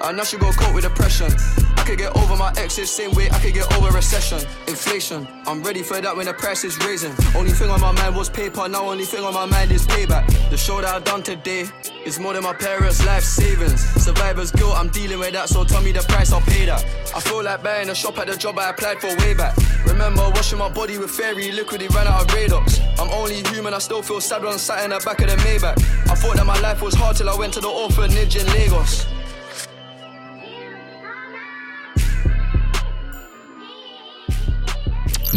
I 0.00 0.12
know 0.12 0.24
she 0.24 0.36
go 0.36 0.50
cope 0.52 0.74
with 0.74 0.84
depression. 0.84 1.32
I 1.76 1.84
could 1.84 1.98
get 1.98 2.16
over 2.16 2.36
my 2.36 2.52
exes, 2.56 2.90
same 2.90 3.12
way 3.12 3.30
I 3.30 3.38
could 3.38 3.54
get 3.54 3.72
over 3.76 3.90
recession. 3.90 4.38
Inflation, 4.66 5.26
I'm 5.46 5.62
ready 5.62 5.82
for 5.82 6.00
that 6.00 6.16
when 6.16 6.26
the 6.26 6.34
price 6.34 6.64
is 6.64 6.76
raising. 6.84 7.12
Only 7.34 7.52
thing 7.52 7.70
on 7.70 7.80
my 7.80 7.92
mind 7.92 8.14
was 8.16 8.28
paper, 8.28 8.68
now 8.68 8.88
only 8.88 9.04
thing 9.04 9.24
on 9.24 9.32
my 9.32 9.46
mind 9.46 9.70
is 9.72 9.86
payback. 9.86 10.26
The 10.50 10.56
show 10.56 10.80
that 10.80 10.94
I 10.94 10.98
done 11.00 11.22
today 11.22 11.66
is 12.04 12.18
more 12.18 12.34
than 12.34 12.42
my 12.42 12.52
parents' 12.52 13.04
life 13.06 13.22
savings. 13.22 13.80
Survivor's 14.02 14.50
guilt, 14.50 14.74
I'm 14.76 14.88
dealing 14.88 15.18
with 15.18 15.32
that, 15.32 15.48
so 15.48 15.64
tell 15.64 15.82
me 15.82 15.92
the 15.92 16.02
price, 16.02 16.32
I'll 16.32 16.40
pay 16.40 16.66
that. 16.66 16.84
I 17.14 17.20
feel 17.20 17.42
like 17.42 17.62
buying 17.62 17.88
a 17.88 17.94
shop 17.94 18.18
at 18.18 18.26
the 18.26 18.36
job 18.36 18.58
I 18.58 18.70
applied 18.70 19.00
for 19.00 19.08
way 19.16 19.34
back. 19.34 19.56
Remember 19.86 20.28
washing 20.34 20.58
my 20.58 20.68
body 20.68 20.98
with 20.98 21.10
fairy 21.10 21.52
liquid, 21.52 21.82
it 21.82 21.94
ran 21.94 22.06
out 22.06 22.22
of 22.22 22.28
Radox. 22.28 22.80
I'm 22.98 23.10
only 23.10 23.42
human, 23.50 23.72
I 23.72 23.78
still 23.78 24.02
feel 24.02 24.20
sad 24.20 24.42
when 24.42 24.52
I'm 24.52 24.58
sat 24.58 24.84
in 24.84 24.90
the 24.90 25.00
back 25.04 25.20
of 25.20 25.28
the 25.28 25.36
Maybach. 25.36 25.78
I 26.10 26.14
thought 26.14 26.36
that 26.36 26.46
my 26.46 26.58
life 26.60 26.82
was 26.82 26.94
hard 26.94 27.16
till 27.16 27.30
I 27.30 27.36
went 27.36 27.54
to 27.54 27.60
the 27.60 27.68
orphanage 27.68 28.36
in 28.36 28.46
Lagos. 28.48 29.06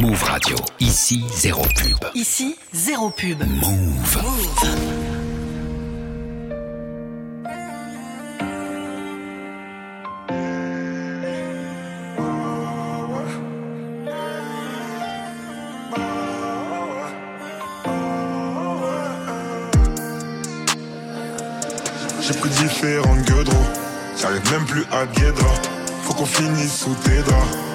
Move 0.02 0.24
Radio. 0.24 0.56
Ici, 0.80 1.26
zéro 1.36 1.62
pub. 1.62 1.98
Ici, 2.16 2.56
zéro 2.72 3.10
pub. 3.10 3.44
Move. 3.44 4.18
Move. 4.24 4.66
J'ai 22.22 22.34
pris 22.36 22.50
différents 22.50 23.18
gueudrons, 23.28 23.58
j'arrive 24.18 24.50
même 24.50 24.66
plus 24.66 24.86
à 24.94 25.06
Guédra. 25.08 25.54
Faut 26.04 26.14
qu'on 26.14 26.26
finisse 26.26 26.84
sous 26.84 26.96
tes 27.04 27.22
draps. 27.24 27.69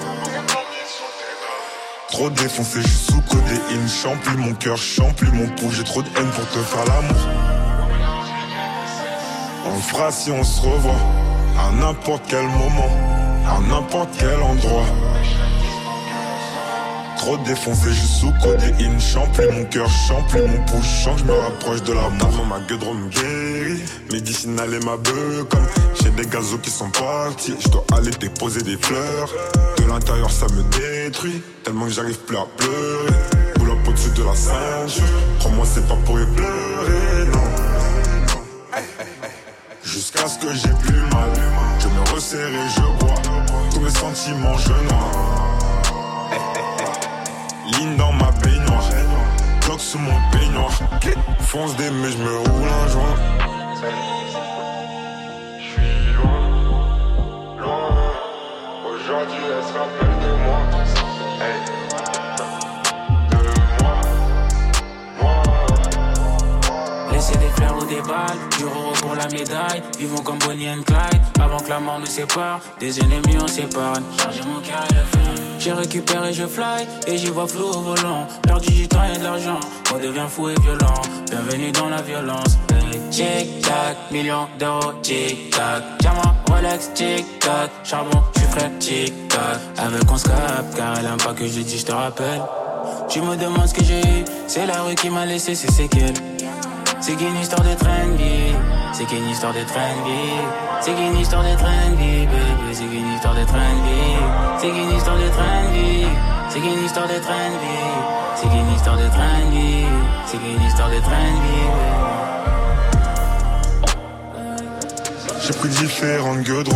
Trop 2.11 2.31
défoncé, 2.31 2.81
juste 2.81 3.11
sous 3.11 3.21
codéine. 3.23 3.89
Champli 3.89 4.37
mon 4.37 4.55
cœur, 4.55 4.77
champli 4.77 5.31
mon 5.33 5.47
pouls. 5.57 5.71
J'ai 5.73 5.85
trop 5.85 6.03
de 6.03 6.09
haine 6.17 6.31
pour 6.31 6.49
te 6.49 6.59
faire 6.59 6.85
l'amour. 6.85 7.29
On 9.67 9.79
fera 9.81 10.11
si 10.11 10.31
on 10.31 10.45
se 10.45 10.61
revoit. 10.61 10.93
À 11.59 11.73
n'importe 11.73 12.23
quel 12.29 12.45
moment, 12.45 12.91
à 13.47 13.61
n'importe 13.69 14.11
quel 14.19 14.41
endroit. 14.43 14.87
Trop 17.25 17.39
défoncé, 17.39 17.89
juste 17.89 18.21
sous 18.21 18.33
codéine. 18.43 19.01
Champli 19.01 19.47
mon 19.51 19.65
cœur, 19.65 19.89
champli 20.07 20.43
mon 20.43 20.63
pouls. 20.67 20.83
Chant, 20.83 21.17
je 21.17 21.25
me 21.25 21.33
rapproche 21.33 21.83
de 21.83 21.95
la 21.95 22.11
mort. 22.11 22.47
Ma 22.47 22.61
gueule 22.69 22.95
me 22.95 23.09
guérit. 23.09 23.83
Médicinal 24.13 24.75
et 24.75 24.85
ma 24.85 24.99
beuh 24.99 25.47
comme 25.49 25.67
j'ai 26.03 26.11
des 26.11 26.27
gazos 26.27 26.59
qui 26.59 26.69
sont 26.69 26.91
partis. 26.91 27.55
Je 27.61 27.69
dois 27.71 27.87
aller 27.97 28.11
déposer 28.11 28.61
des 28.61 28.77
fleurs. 28.77 29.31
De 29.79 29.85
l'intérieur, 29.85 30.31
ça 30.31 30.45
me 30.49 30.63
détruit. 30.65 31.41
Tellement 31.65 31.87
que 31.87 31.93
j'arrive 31.93 32.19
plus 32.27 32.37
à 32.37 32.47
pleurer. 32.59 33.17
Boule 33.57 33.71
up 33.71 33.89
au-dessus 33.89 34.11
de 34.11 34.23
la 34.23 34.35
ceinture. 34.35 35.05
Crois-moi, 35.39 35.65
c'est 35.65 35.89
pas 35.89 35.97
pour 36.05 36.21
y 36.21 36.27
pleurer, 36.27 37.27
non. 37.33 38.81
Jusqu'à 39.83 40.29
ce 40.29 40.39
que 40.41 40.53
j'ai 40.53 40.75
plus 40.83 41.01
mal. 41.11 41.33
Je 41.79 41.89
me 41.89 42.15
resserre 42.15 42.49
et 42.49 42.69
je 42.77 42.83
bois. 43.03 43.15
Tous 43.73 43.81
mes 43.81 43.89
sentiments, 43.89 44.59
je 44.59 44.69
noie. 44.69 45.54
Ligne 47.79 47.97
dans 47.97 48.13
ma 48.13 48.31
baignoire. 48.43 48.89
Bloc 49.65 49.81
sous 49.81 49.99
mon 49.99 50.19
peignoir. 50.31 50.71
Fonce 51.41 51.77
des 51.77 51.91
mais 51.91 52.11
je 52.11 52.19
me 52.19 52.39
roule 52.39 52.69
un 52.69 52.89
joint. 52.89 53.17
Je 55.59 55.63
suis 55.63 56.15
loin, 56.17 57.57
loin. 57.59 58.13
Aujourd'hui, 58.87 59.45
elle 59.57 59.65
se 59.65 59.73
rappelle 59.73 60.19
de 60.21 60.33
moi. 60.45 60.59
Euros 68.63 68.93
pour 69.01 69.15
la 69.15 69.27
médaille. 69.29 69.83
Vivons 69.99 70.23
comme 70.23 70.39
Bonnie 70.39 70.69
and 70.69 70.83
Clyde. 70.87 71.21
Avant 71.41 71.59
que 71.59 71.69
la 71.69 71.81
mort 71.81 71.99
nous 71.99 72.07
sépare, 72.07 72.61
des 72.81 73.01
ennemis 73.01 73.37
on 73.41 73.47
s'épargne. 73.47 74.03
Charger 74.19 74.41
mon 74.43 74.61
cœur 74.61 74.85
et 74.91 74.95
le 74.95 75.61
J'ai 75.61 75.73
récupéré, 75.73 76.33
je 76.33 76.47
fly. 76.47 76.87
Et 77.07 77.19
j'y 77.19 77.29
vois 77.29 77.47
flou 77.47 77.67
au 77.67 77.81
volant. 77.81 78.27
Perdu 78.43 78.71
du 78.71 78.89
temps 78.89 79.05
et 79.05 79.19
de 79.19 79.25
l'argent. 79.25 79.61
On 79.95 79.99
devient 79.99 80.27
fou 80.29 80.49
et 80.49 80.55
violent. 80.61 81.03
Bienvenue 81.31 81.73
dans 81.73 81.89
la 81.89 82.03
violence. 82.03 82.59
Tic 83.11 83.61
tac, 83.63 83.97
millions 84.11 84.49
d'euros, 84.59 84.93
tic 85.03 85.51
tac. 85.51 85.83
Diamant, 86.01 86.35
Rolex, 86.49 86.93
tic 86.95 87.39
tac. 87.39 87.71
Charbon, 87.85 88.23
j'suis 88.35 88.47
frais, 88.49 88.71
tic 88.79 89.29
tac. 89.29 89.61
Avec 89.79 90.11
on 90.11 90.17
se 90.17 90.27
car 90.29 90.99
elle 90.99 91.07
aime 91.07 91.17
pas 91.19 91.33
que 91.33 91.47
je 91.47 91.61
dis, 91.61 91.79
je 91.79 91.87
te 91.87 91.93
rappelle. 91.93 92.43
Tu 93.09 93.21
me 93.21 93.37
demandes 93.37 93.69
ce 93.69 93.75
que 93.75 93.85
j'ai 93.85 94.01
eu, 94.01 94.25
c'est 94.47 94.67
la 94.67 94.83
rue 94.83 94.95
qui 94.95 95.11
m'a 95.11 95.27
laissé 95.27 95.55
ses 95.55 95.71
séquelles. 95.71 96.15
C'est 97.07 97.17
qu'une 97.17 97.37
histoire 97.37 97.61
de 97.61 97.75
trendy, 97.75 98.55
c'est 98.95 99.05
qu'une 99.05 99.29
histoire 99.29 99.53
de 99.53 99.63
trendy, 99.65 100.41
c'est 100.81 100.95
qu'une 100.95 101.19
histoire 101.19 101.43
de 101.43 101.55
trendy, 101.55 102.25
baby, 102.25 102.73
c'est 102.73 102.87
qu'une 102.87 103.13
histoire 103.13 103.35
de 103.35 103.45
trendy, 103.45 104.17
c'est 104.59 104.71
qu'une 104.71 104.97
histoire 104.97 105.19
de 105.19 105.29
trendy, 105.29 106.07
c'est 106.49 106.61
qu'une 106.61 106.83
histoire 106.83 107.07
de 107.07 107.19
trendy, 107.19 108.07
c'est 108.37 108.49
qu'une 108.49 108.75
histoire 108.75 108.97
de 108.97 109.09
trendy, 109.09 109.85
c'est 110.25 110.39
qu'une 110.39 110.63
histoire 110.63 110.89
de. 110.89 110.95
J'ai 115.47 115.53
pris 115.53 115.69
différentes 115.69 116.41
gueudres, 116.41 116.73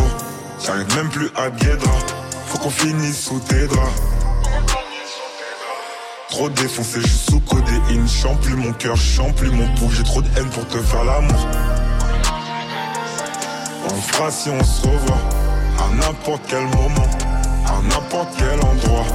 j'arrive 0.63 0.95
même 0.95 1.09
plus 1.09 1.31
à 1.35 1.49
Guédra, 1.49 1.97
faut 2.45 2.59
qu'on 2.59 2.69
finisse 2.69 3.19
sous 3.19 3.39
tes 3.39 3.65
draps. 3.65 4.08
Trop 6.29 6.47
défoncé, 6.49 7.01
suis 7.01 7.09
sous 7.09 7.39
codéine. 7.39 8.07
Chant 8.07 8.35
plus 8.35 8.55
mon 8.55 8.71
cœur, 8.73 8.95
chant 8.95 9.31
plus 9.33 9.49
mon 9.49 9.67
pouls. 9.75 9.89
J'ai 9.91 10.03
trop 10.03 10.21
de 10.21 10.27
haine 10.37 10.49
pour 10.49 10.65
te 10.67 10.77
faire 10.77 11.03
l'amour. 11.03 11.47
On 13.85 14.01
fera 14.01 14.29
si 14.29 14.49
on 14.49 14.63
se 14.63 14.87
revoit. 14.87 15.17
À 15.79 15.95
n'importe 15.95 16.41
quel 16.47 16.63
moment, 16.63 17.09
à 17.65 17.81
n'importe 17.81 18.29
quel 18.37 18.59
endroit. 18.59 19.05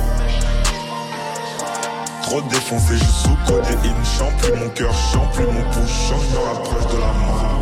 Trop 2.22 2.40
défoncé, 2.42 2.96
suis 2.96 3.06
sous 3.06 3.36
codéine. 3.46 4.04
Chant 4.18 4.32
plus 4.38 4.52
mon 4.54 4.68
cœur, 4.70 4.92
chant 5.12 5.26
plus 5.32 5.46
mon 5.46 5.62
pouls. 5.70 5.86
Chant, 5.86 6.18
je 6.18 6.36
me 6.36 6.44
rapproche 6.44 6.92
de 6.92 6.98
la 6.98 7.12
mort. 7.12 7.53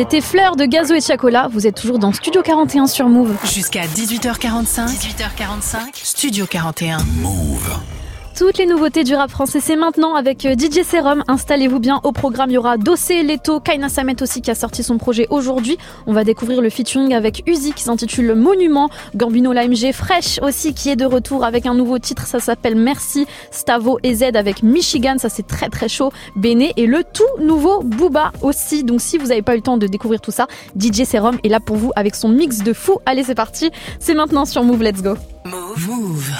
C'était 0.00 0.22
Fleur 0.22 0.56
de 0.56 0.64
Gazo 0.64 0.94
et 0.94 1.02
Chacola. 1.02 1.48
Vous 1.52 1.66
êtes 1.66 1.74
toujours 1.74 1.98
dans 1.98 2.10
Studio 2.10 2.40
41 2.40 2.86
sur 2.86 3.06
Move. 3.06 3.36
Jusqu'à 3.44 3.82
18h45. 3.82 4.86
18h45. 4.86 5.90
Studio 5.92 6.46
41. 6.46 7.00
Move. 7.20 7.99
Toutes 8.40 8.56
les 8.56 8.64
nouveautés 8.64 9.04
du 9.04 9.14
rap 9.14 9.30
français, 9.30 9.60
c'est 9.60 9.76
maintenant 9.76 10.14
avec 10.14 10.46
euh, 10.46 10.54
DJ 10.54 10.82
Serum. 10.82 11.22
Installez-vous 11.28 11.78
bien. 11.78 12.00
Au 12.04 12.12
programme, 12.12 12.48
il 12.48 12.54
y 12.54 12.56
aura 12.56 12.78
Dossé, 12.78 13.22
Leto, 13.22 13.60
Kaina 13.60 13.90
Samet 13.90 14.22
aussi 14.22 14.40
qui 14.40 14.50
a 14.50 14.54
sorti 14.54 14.82
son 14.82 14.96
projet 14.96 15.26
aujourd'hui. 15.28 15.76
On 16.06 16.14
va 16.14 16.24
découvrir 16.24 16.62
le 16.62 16.70
featuring 16.70 17.12
avec 17.12 17.42
Uzi 17.46 17.74
qui 17.74 17.82
s'intitule 17.82 18.34
Monument. 18.34 18.88
Gambino 19.14 19.52
l'AMG 19.52 19.92
Fresh 19.92 20.40
aussi 20.40 20.72
qui 20.72 20.88
est 20.88 20.96
de 20.96 21.04
retour 21.04 21.44
avec 21.44 21.66
un 21.66 21.74
nouveau 21.74 21.98
titre. 21.98 22.26
Ça 22.26 22.40
s'appelle 22.40 22.76
Merci. 22.76 23.26
Stavo 23.50 23.98
et 24.02 24.14
Z 24.14 24.34
avec 24.34 24.62
Michigan. 24.62 25.16
Ça 25.18 25.28
c'est 25.28 25.46
très 25.46 25.68
très 25.68 25.90
chaud. 25.90 26.10
Béné 26.34 26.72
et 26.78 26.86
le 26.86 27.04
tout 27.04 27.44
nouveau 27.44 27.82
Booba 27.82 28.32
aussi. 28.40 28.84
Donc 28.84 29.02
si 29.02 29.18
vous 29.18 29.26
n'avez 29.26 29.42
pas 29.42 29.52
eu 29.52 29.56
le 29.56 29.62
temps 29.62 29.76
de 29.76 29.86
découvrir 29.86 30.22
tout 30.22 30.32
ça, 30.32 30.46
DJ 30.78 31.04
Serum 31.04 31.38
est 31.44 31.50
là 31.50 31.60
pour 31.60 31.76
vous 31.76 31.92
avec 31.94 32.14
son 32.14 32.30
mix 32.30 32.60
de 32.60 32.72
fou. 32.72 33.00
Allez, 33.04 33.22
c'est 33.22 33.34
parti. 33.34 33.70
C'est 33.98 34.14
maintenant 34.14 34.46
sur 34.46 34.64
Move. 34.64 34.82
Let's 34.82 35.02
go. 35.02 35.16
Move. 35.44 36.30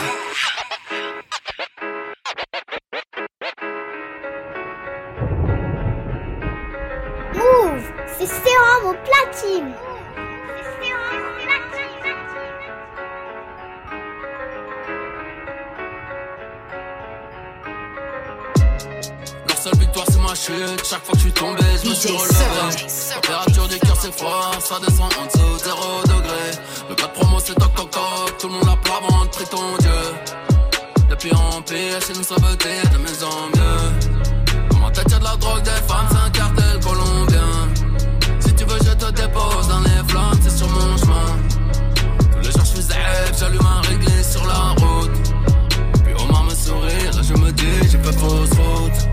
C'est 8.21 8.27
sérum 8.27 8.85
au 8.85 8.93
platine. 8.93 9.73
Leur 19.49 19.57
seule 19.57 19.75
victoire 19.79 20.05
c'est 20.11 20.19
ma 20.19 20.35
chute, 20.35 20.85
chaque 20.85 21.03
fois 21.03 21.13
que 21.13 21.17
je 21.17 21.23
suis 21.23 21.33
tombé, 21.33 21.63
je 21.83 21.89
me 21.89 21.95
suis 21.95 22.11
relevé. 22.11 23.15
Température 23.15 23.69
du 23.69 23.79
cœur 23.79 23.97
c'est 23.99 24.13
froid, 24.13 24.51
ça 24.61 24.79
descend 24.81 25.11
en 25.19 25.25
dessous 25.25 25.65
0 25.65 26.03
degré. 26.05 26.51
Le 26.91 26.95
code 26.97 27.13
promo 27.15 27.39
c'est 27.43 27.55
toc 27.55 27.75
toc 27.75 27.91
toc, 27.91 28.37
tout 28.39 28.49
le 28.49 28.53
monde 28.53 28.69
a 28.69 28.77
plat 28.77 28.97
avant 28.99 29.25
de 29.25 29.31
ton 29.31 29.79
Dieu. 29.79 31.09
De 31.09 31.15
pire 31.15 31.41
en 31.41 31.63
pire, 31.63 31.99
chez 32.07 32.13
nous 32.13 32.23
ça 32.23 32.35
veut 32.35 32.57
dire 32.57 32.91
de 32.93 32.99
mieux 32.99 33.25
en 33.25 33.47
mieux. 33.57 34.69
Comment 34.69 34.91
t'as 34.91 35.05
de 35.05 35.25
la 35.25 35.37
drogue, 35.37 35.63
des 35.63 35.71
femmes, 35.71 36.07
c'est 36.11 36.19
un 36.19 36.31
cartel 36.31 36.81
colombien 36.85 37.50
te 39.21 39.27
dépose 39.27 39.69
dans 39.69 39.81
les 39.81 40.09
flammes, 40.09 40.39
c'est 40.43 40.57
sur 40.57 40.69
mon 40.69 40.97
chemin. 40.97 41.37
Tous 42.33 42.39
les 42.39 42.53
jours 42.53 42.65
je 42.65 42.81
zèbre, 42.81 43.39
j'allume 43.39 43.67
un 43.67 43.81
réglé 43.89 44.23
sur 44.23 44.45
la 44.47 44.75
route. 44.81 45.11
Puis 46.05 46.15
Omar 46.23 46.45
me 46.45 46.55
sourire, 46.55 47.13
je 47.23 47.35
me 47.35 47.53
dis, 47.53 47.89
j'ai 47.91 47.99
fait 47.99 48.19
fausse 48.19 48.51
route. 48.51 49.09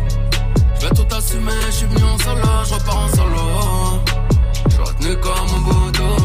Je 0.79 0.87
vais 0.87 0.93
tout 0.93 1.15
assumer, 1.15 1.51
je 1.67 1.71
suis 1.71 1.85
venu 1.87 2.03
en 2.03 2.17
solo, 2.19 2.41
je 2.67 2.73
repars 2.73 2.97
en 2.97 3.09
solo. 3.09 4.01
Je 4.69 4.81
retenu 4.81 5.17
comme 5.17 5.49
un 5.55 5.61
boudou. 5.67 6.15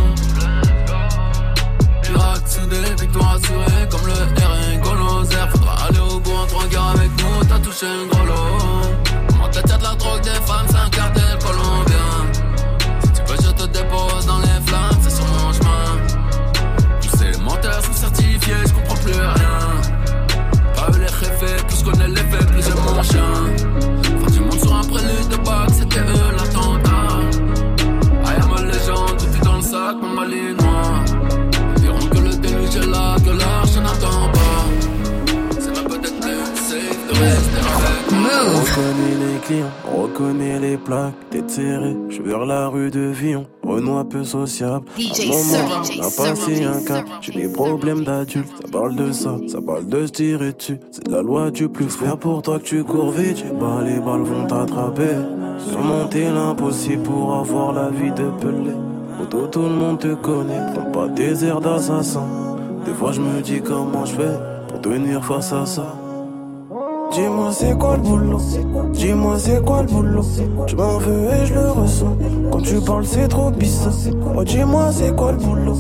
Pirate 2.03 2.49
soudé, 2.49 2.81
victoire 3.01 3.35
assurée, 3.37 3.89
comme 3.91 4.07
le 4.07 4.13
R1 4.13 4.81
Golozer. 4.83 5.49
Faudra 5.51 5.75
aller 5.89 6.01
au 6.01 6.21
bout 6.21 6.33
en 6.33 6.47
trois 6.47 6.67
gars 6.67 6.91
avec 6.95 7.11
nous, 7.19 7.45
t'as 7.49 7.59
touché 7.59 7.87
un 7.87 8.07
gros 8.07 8.27
lot. 8.27 8.91
Comment 9.29 9.49
t'as 9.51 9.63
de 9.63 9.83
la 9.83 9.95
drogue, 9.95 10.23
des 10.23 10.31
femmes, 10.47 10.67
c'est 10.69 10.77
un 10.77 10.91
cartel 10.91 11.39
colombien 11.41 12.32
dépose 13.93 14.27
dans 14.27 14.39
les 14.39 14.61
flammes, 14.67 14.99
c'est 15.03 15.11
sur 15.11 15.27
mon 15.27 15.53
chemin. 15.53 15.99
Tous 17.01 17.17
ces 17.17 17.41
menteurs 17.43 17.83
sont 17.85 17.93
certifiés, 17.93 18.55
je 18.67 18.73
comprends 18.73 18.97
plus 18.97 19.13
rien. 19.13 19.61
Pas 20.77 20.99
les 20.99 21.05
réfés, 21.05 21.63
plus 21.67 21.79
je 21.79 21.85
connais 21.85 22.09
les 22.09 22.17
faits, 22.17 22.47
plus 22.47 22.63
j'aime 22.63 22.83
mon 22.85 23.03
chien. 23.03 23.33
Fin 24.21 24.31
du 24.31 24.41
monde 24.41 24.61
sur 24.61 24.75
un 24.75 24.85
prélude 24.85 25.29
de 25.29 25.37
bac, 25.37 25.69
c'était 25.71 26.01
eux 26.01 26.33
l'attentat. 26.37 26.91
I 28.25 28.35
am 28.43 28.53
a 28.57 28.63
légende, 28.63 29.17
tout 29.19 29.37
est 29.37 29.45
dans 29.45 29.57
le 29.57 29.63
sac, 29.63 29.97
mon 30.01 30.09
malinois. 30.09 31.05
Ils 31.77 31.83
diront 31.83 32.07
que 32.07 32.19
le 32.19 32.35
déluge 32.37 32.77
est 32.77 32.87
là, 32.87 33.17
que 33.25 33.31
l'arche 33.31 33.77
n'attend 33.77 34.31
pas. 34.39 34.65
C'est 35.61 35.75
même 35.77 35.89
peut-être 35.89 36.21
plus 36.21 36.45
safe 36.69 37.01
de 37.09 37.15
rester 37.19 37.61
avec 37.77 38.11
moi 38.13 39.12
clients, 39.43 39.71
on 39.93 40.03
reconnaît 40.03 40.59
les 40.59 40.77
plaques, 40.77 41.15
t'es 41.31 41.43
serré, 41.47 41.97
je 42.09 42.23
vers 42.23 42.47
la 42.47 42.69
rue 42.69 42.91
de 42.91 43.01
Vion, 43.01 43.47
Renoir 43.63 44.07
peu 44.07 44.25
sociable. 44.25 44.87
DJ 44.99 45.29
moment, 45.29 45.83
on 45.99 46.01
a 46.01 46.11
passé 46.17 46.65
un 46.65 46.83
cap, 46.85 47.05
j'ai 47.21 47.33
des 47.33 47.53
problèmes 47.53 48.05
d'adulte, 48.05 48.49
ça 48.49 48.69
parle 48.71 48.97
de 48.97 49.13
ça, 49.13 49.37
ça 49.49 49.61
parle 49.61 49.87
de 49.87 50.07
se 50.07 50.13
tirer 50.13 50.53
dessus, 50.53 50.79
c'est 50.91 51.09
la 51.09 51.23
loi 51.23 51.51
du 51.51 51.69
plus 51.69 51.89
fort. 51.89 52.19
pour 52.19 52.43
toi 52.43 52.59
que 52.59 52.65
tu 52.65 52.85
cours 52.85 53.11
vite, 53.11 53.39
j'ai 53.39 53.59
pas 53.59 53.83
les 53.83 54.01
balles 54.01 54.23
vont 54.23 54.47
t'attraper. 54.47 55.17
Surmonter 55.59 56.25
l'impossible 56.25 57.03
pour 57.03 57.35
avoir 57.35 57.73
la 57.73 57.91
vie 57.91 58.11
de 58.11 58.31
Pelé. 58.41 58.75
Auto, 59.21 59.47
tout 59.47 59.63
le 59.63 59.69
monde 59.69 59.99
te 59.99 60.15
connaît, 60.15 60.61
prends 60.75 60.91
pas 60.91 61.09
des 61.09 61.45
airs 61.45 61.61
d'assassin. 61.61 62.27
Des 62.85 62.93
fois 62.93 63.13
je 63.13 63.21
me 63.21 63.41
dis 63.41 63.61
comment 63.61 64.05
je 64.05 64.15
fais 64.15 64.39
pour 64.69 64.81
tenir 64.81 65.25
face 65.25 65.53
à 65.53 65.67
ça. 65.67 66.02
Dis-moi 67.13 67.51
c'est 67.53 67.79
quoi 67.79 67.97
le 67.97 68.03
boulot? 68.03 68.41
Dis-moi 68.95 69.39
c'est 69.39 69.63
quoi 69.63 69.83
le 69.83 69.89
boulot? 69.89 70.25
Je 70.67 70.75
m'en 70.77 70.97
veux 70.97 71.29
et 71.29 71.45
je 71.45 71.53
le 71.53 71.71
ressens. 71.71 72.17
Quand 72.51 72.63
tu 72.63 72.81
parles 72.81 73.05
c'est 73.05 73.29
trop 73.29 73.51
bizarre 73.51 73.93
oh, 74.35 74.43
dis-moi 74.43 74.91
c'est 74.93 75.15
quoi 75.15 75.33
le 75.33 75.39
boulot? 75.39 75.77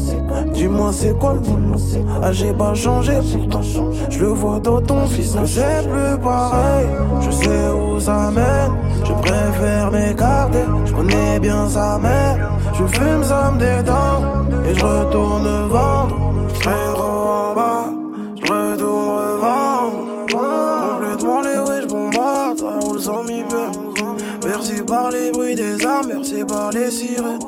Dis-moi 0.52 0.90
c'est 0.92 1.18
quoi 1.18 1.32
le 1.32 1.40
boulot? 1.40 1.78
Ah 2.22 2.32
j'ai 2.32 2.52
pas 2.52 2.74
changé 2.74 3.14
pourtant. 3.32 3.62
Je 4.10 4.18
le 4.18 4.28
vois 4.28 4.60
dans 4.60 4.82
ton 4.82 5.06
fils 5.06 5.34
C'est 5.46 5.88
plus 5.88 6.22
pareil. 6.22 6.86
Je 7.22 7.30
sais 7.30 7.68
où 7.70 7.98
ça 7.98 8.30
mène. 8.30 8.72
Je 9.02 9.12
préfère 9.12 9.90
m'écarter. 9.90 10.64
Je 10.84 10.92
connais 10.92 11.40
bien 11.40 11.66
sa 11.66 11.98
mère. 11.98 12.52
Je 12.74 12.84
fume 12.84 13.24
ça 13.24 13.52
me 13.52 13.58
détend. 13.58 14.22
Et 14.68 14.74
je 14.74 14.84
retourne 14.84 15.48
vendre 15.70 16.32
armes, 26.02 26.12
merci 26.14 26.44
par 26.44 26.70
les 26.70 26.90
sirènes. 26.90 27.38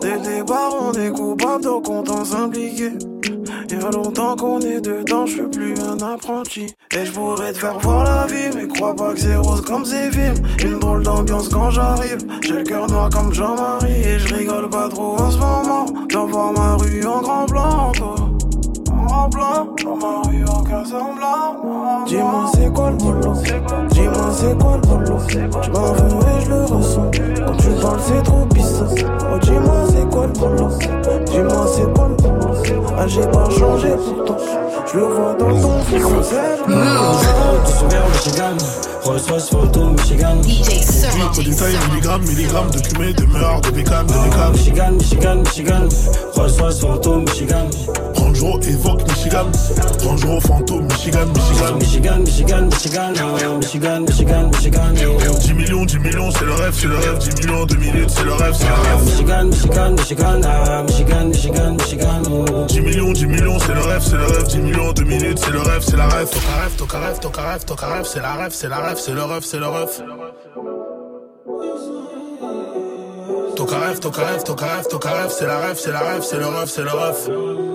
Dès 0.00 0.14
le 0.14 0.20
départ, 0.20 0.74
on 0.80 0.92
est 0.92 1.10
coupable, 1.10 1.64
donc 1.64 1.88
on 1.88 2.02
t'en 2.02 2.24
s'impliquer. 2.24 2.92
Yeah. 2.92 3.80
Y'a 3.80 3.90
longtemps 3.90 4.36
qu'on 4.36 4.60
est 4.60 4.80
dedans, 4.80 5.26
je 5.26 5.32
suis 5.32 5.48
plus 5.50 5.74
un 5.80 5.98
apprenti. 5.98 6.74
Et 6.92 7.04
je 7.04 7.12
pourrais 7.12 7.52
te 7.52 7.58
faire 7.58 7.78
voir 7.78 8.04
la 8.04 8.26
vie, 8.26 8.54
mais 8.54 8.68
crois 8.68 8.94
pas 8.94 9.12
que 9.12 9.20
c'est 9.20 9.36
rose 9.36 9.62
comme 9.62 9.84
ces 9.84 10.10
films. 10.10 10.46
Une 10.64 10.78
drôle 10.78 11.02
d'ambiance 11.02 11.48
quand 11.48 11.70
j'arrive. 11.70 12.18
J'ai 12.42 12.52
le 12.52 12.62
cœur 12.62 12.86
noir 12.88 13.10
comme 13.10 13.32
Jean-Marie. 13.32 14.02
Et 14.02 14.18
je 14.18 14.34
rigole 14.34 14.68
pas 14.70 14.88
trop 14.88 15.18
en 15.18 15.30
ce 15.30 15.38
moment. 15.38 15.86
J'envoie 16.08 16.52
ma 16.52 16.76
rue 16.76 17.04
en 17.04 17.20
grand 17.20 17.46
blanc, 17.46 17.92
toi. 17.92 18.33
En 19.14 19.28
blanc. 19.28 19.68
Dis-moi 22.06 22.46
c'est 22.52 22.72
quoi 22.72 22.90
le 22.90 22.96
boulot? 22.96 23.32
Dis-moi 23.90 24.30
c'est 24.32 24.58
quoi 24.58 24.76
le 24.76 24.80
boulot? 24.88 25.18
Je 25.28 25.70
m'en 25.70 25.92
veux 25.92 26.08
et 26.26 26.40
je 26.44 26.50
le 26.50 26.64
ressens. 26.64 27.10
Quand 27.46 27.56
tu 27.56 27.70
parles 27.80 28.00
c'est 28.00 28.22
trop 28.24 28.44
bizarre. 28.46 28.88
Oh 29.32 29.38
dis-moi 29.40 29.76
c'est 29.88 30.08
quoi 30.10 30.26
le 30.26 30.32
boulot? 30.32 30.68
Dis-moi 31.26 31.66
c'est 31.74 31.94
quoi 31.94 32.08
le 32.08 32.14
boulot? 32.16 32.43
Ah, 32.96 33.06
j'ai 33.06 33.20
pas 33.22 33.48
changé 33.50 33.88
pourtant. 33.96 34.36
Je 34.86 34.98
le 34.98 35.04
vois 35.04 35.34
dans 35.34 35.60
ton 35.60 35.80
fils, 35.84 36.04
c'est 36.22 36.36
Tu 36.64 37.72
te 37.72 37.78
souviens, 37.78 38.02
Michigan 38.12 38.56
Rolls 39.04 39.20
Royce, 39.28 39.50
photo, 39.50 39.90
Michigan. 39.90 40.36
Produit, 40.40 41.28
produit 41.32 41.56
taille, 41.56 41.76
milligramme, 41.90 42.22
milligramme 42.22 42.70
de 42.70 42.78
cumé, 42.78 43.12
de 43.12 43.24
meurtre, 43.26 43.70
de 43.70 43.76
bécam, 43.76 44.06
de 44.06 44.12
bécam. 44.12 44.52
Michigan, 44.52 44.92
Michigan, 44.92 45.36
Michigan. 45.36 45.88
Rolls 46.34 46.80
photo, 46.80 47.20
Michigan. 47.20 47.68
Rangero 48.16 48.58
évoque 48.60 49.02
Michigan. 49.08 49.46
Rangero 50.02 50.40
fantôme, 50.40 50.84
Michigan, 50.84 51.26
Michigan. 51.34 51.78
Michigan, 51.78 52.18
Michigan, 52.20 52.66
Michigan. 52.70 53.12
Ah, 53.18 53.58
Michigan, 53.58 54.00
Michigan, 54.00 54.50
Michigan. 54.50 54.94
10 54.94 55.52
millions, 55.52 55.84
10 55.84 55.98
millions, 55.98 56.30
c'est 56.30 56.44
le 56.46 56.54
rêve, 56.54 56.74
c'est 56.74 56.86
le 56.86 56.96
rêve. 56.96 57.18
10 57.18 57.46
millions, 57.46 57.66
2 57.66 57.76
minutes, 57.76 58.10
c'est 58.10 58.24
le 58.24 58.32
rêve, 58.32 58.54
c'est 58.58 58.66
le 58.66 58.72
rêve. 58.72 58.84
Ah, 58.90 59.04
Michigan, 59.04 59.44
Michigan, 59.44 59.90
Michigan. 59.92 60.40
Ah, 60.44 60.82
Michigan, 60.82 61.24
Michigan, 61.26 61.72
Michigan. 61.72 62.22
Oh. 62.30 62.63
10 62.66 62.80
millions 62.80 63.12
10 63.12 63.26
millions 63.26 63.58
c'est 63.58 63.74
le 63.74 63.80
rêve 63.80 64.02
c'est 64.02 64.16
le 64.16 64.24
rêve 64.24 64.46
10 64.46 64.58
millions 64.58 64.92
de 64.92 65.04
minutes 65.04 65.38
c'est 65.38 65.50
le 65.50 65.60
rêve 65.60 65.82
c'est 65.82 65.96
la 65.96 66.08
rêve 66.08 66.28
Toca 66.28 66.58
rêve 66.60 66.76
toca 66.76 66.98
rêve 66.98 67.18
toca 67.20 67.42
rêve 67.42 67.64
toca 67.64 67.86
rêve 67.86 68.04
c'est 68.04 68.20
la 68.20 68.34
rêve 68.34 68.52
c'est 68.52 68.68
la 68.68 68.80
rêve 68.80 68.98
c'est 68.98 69.12
le 69.12 69.22
rêve 69.22 69.44
c'est 69.44 69.58
le 69.58 69.66
rêve 69.66 70.02
Toca 73.56 73.78
rêve 73.78 74.00
toca 74.00 74.22
rêve 74.24 74.42
toca 74.44 74.66
rêve 74.66 74.88
toca 74.88 75.10
rêve 75.10 75.30
c'est 75.30 75.46
la 75.46 75.58
rêve 75.58 75.76
c'est 75.78 75.92
la 75.92 76.00
rêve 76.00 76.22
c'est 76.22 76.38
le 76.38 76.46
rêve 76.46 76.68
c'est 76.68 76.82
le 76.82 76.90
rêve 76.90 77.74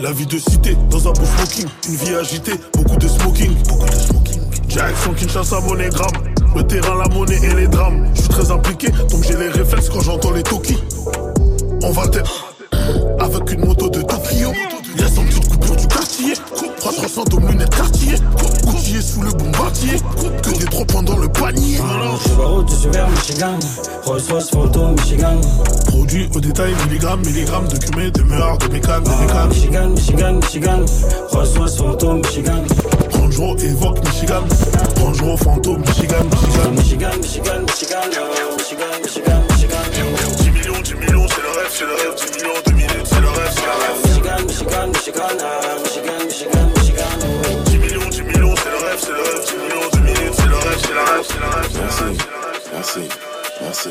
la 0.00 0.12
vie 0.12 0.26
de 0.26 0.38
cité, 0.38 0.76
dans 0.90 1.08
un 1.08 1.12
beau 1.12 1.24
smoking, 1.24 1.66
une 1.88 1.94
vie 1.96 2.14
agitée, 2.14 2.52
beaucoup 2.74 2.96
de 2.96 3.08
smoking, 3.08 3.54
beaucoup 3.66 3.86
de 3.86 3.94
smoking. 3.94 4.42
Jackson, 4.68 5.14
Kinshasa, 5.14 5.60
monégramme, 5.60 6.12
le 6.54 6.62
terrain, 6.66 6.98
la 6.98 7.08
monnaie 7.08 7.40
et 7.42 7.54
les 7.54 7.66
drames. 7.66 8.06
Je 8.14 8.20
suis 8.20 8.28
très 8.28 8.50
impliqué, 8.50 8.90
donc 8.90 9.22
j'ai 9.22 9.36
les 9.36 9.48
réflexes 9.48 9.88
quand 9.88 10.00
j'entends 10.00 10.32
les 10.32 10.42
Toki. 10.42 10.76
On 11.82 11.90
va 11.90 12.08
te 12.08 12.18
avec 13.18 13.52
une 13.52 13.66
moto 13.66 13.88
de 13.88 14.02
Tokyo. 14.02 14.52
Y'a 14.98 15.08
son 15.08 15.24
petite 15.24 15.48
coupure 15.48 15.76
du 15.76 15.86
quartier. 15.86 16.34
300 16.80 17.24
d'hommes 17.24 17.48
lunettes 17.48 17.74
quartier. 17.74 18.14
Coutillé 18.66 19.00
sous 19.00 19.22
le 19.22 19.30
bombardier. 19.32 19.98
Que 20.42 20.58
des 20.58 20.64
trois 20.66 20.84
points 20.86 21.02
dans 21.02 21.18
le 21.18 21.28
panier. 21.28 21.78
Je 22.68 22.74
suis 22.74 22.88
vers 22.90 23.08
Michigan. 23.08 23.58
Rolls 24.04 24.22
Royce 24.30 24.52
Michigan. 24.98 25.40
Produit 25.86 26.28
au 26.34 26.40
détail, 26.40 26.72
milligrammes, 26.86 27.24
milligrammes 27.24 27.68
de 27.68 27.76
cumé, 27.76 28.10
de 28.10 28.22
meurtre, 28.22 28.68
de 28.68 28.72
bécane, 28.72 29.02
de 29.02 29.08
bécane. 29.08 29.48
Michigan, 29.48 29.88
Michigan, 29.88 30.32
Michigan. 30.34 30.84
Rolls 31.30 31.58
Royce 31.58 31.80
Michigan. 32.24 32.64
Range 33.12 33.62
évoque 33.64 33.98
Michigan. 34.04 34.44
Range 35.00 35.36
fantôme 35.38 35.80
Michigan. 35.80 36.24
Michigan, 36.30 36.70
Michigan, 36.72 37.10
Michigan. 37.20 37.60
Michigan, 37.66 38.00
Michigan, 38.56 39.02
Michigan. 39.02 39.45
C'est 41.76 41.84
le 41.84 41.92
rêve, 41.92 42.14
c'est 42.16 42.40
le 42.42 42.48
rêve. 42.48 42.62
10 42.64 42.72
millions, 42.72 42.72
2 42.72 42.72
minutes, 42.72 43.06
c'est 43.06 43.20
le 43.20 43.28
rêve, 43.28 43.52
c'est 43.54 43.64
le 43.66 43.70
rêve. 43.70 44.00
Michigan, 44.06 44.40
Michigan, 44.46 44.86
Michigan. 44.88 45.28
Michigan, 45.84 46.24
Michigan, 46.24 46.66
Michigan. 46.74 47.18
10 47.66 47.78
millions, 47.78 48.08
10 48.08 48.22
millions, 48.22 48.54
c'est 48.56 48.70
le 48.70 48.76
rêve, 48.76 48.98
c'est 49.00 49.12
le 49.12 49.20
rêve. 49.20 49.44
10 49.44 49.56
millions, 49.56 49.90
2 49.92 49.98
minutes, 50.00 50.34
c'est 50.36 50.46
le 50.46 50.56
rêve, 50.56 50.78
c'est 50.80 50.94
le 50.94 51.00
rêve, 51.00 51.24
c'est 51.28 51.40
le 51.40 51.46
rêve. 51.46 51.70
Merci, 52.72 53.00
merci, 53.62 53.90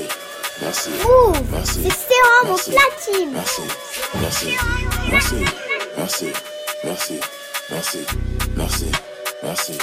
merci. 0.61 0.89
Merci. 1.51 1.79
C'est 1.85 2.21
au 2.41 2.51
Merci. 2.51 2.71
platine. 2.71 3.31
Merci. 3.33 3.61
Merci. 4.21 4.47
Merci. 5.11 5.35
Merci. 5.97 6.25
Merci. 6.83 7.19
Merci. 7.69 8.05
Merci. 8.57 8.85
Merci. 9.43 9.77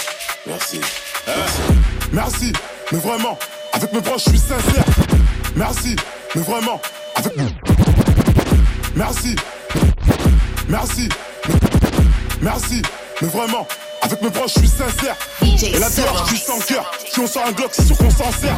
Merci. 0.46 0.80
Merci. 1.26 1.62
Merci, 2.12 2.52
mais 2.90 2.98
vraiment, 2.98 3.38
avec 3.72 3.92
mes 3.92 4.00
proches, 4.00 4.24
je 4.24 4.30
suis 4.30 4.38
sincère. 4.38 4.84
Merci, 5.54 5.96
mais 6.34 6.42
vraiment, 6.42 6.80
avec. 7.14 7.32
Merci, 8.94 9.34
merci, 10.68 11.08
merci, 12.42 12.82
mais 13.22 13.28
vraiment, 13.28 13.66
avec 14.02 14.20
mes 14.20 14.30
proches, 14.30 14.52
je 14.54 14.60
suis 14.60 14.68
sincère. 14.68 15.16
Et 15.42 15.78
la 15.78 15.88
bière, 15.88 16.24
je 16.26 16.34
suis 16.34 16.44
sans 16.44 16.58
cœur. 16.60 16.90
Si 17.10 17.18
on 17.20 17.26
sort 17.26 17.44
un 17.46 17.52
Glock, 17.52 17.70
c'est 17.72 17.84
sûr 17.84 17.96
qu'on 17.96 18.10
s'en 18.10 18.30
sert. 18.32 18.56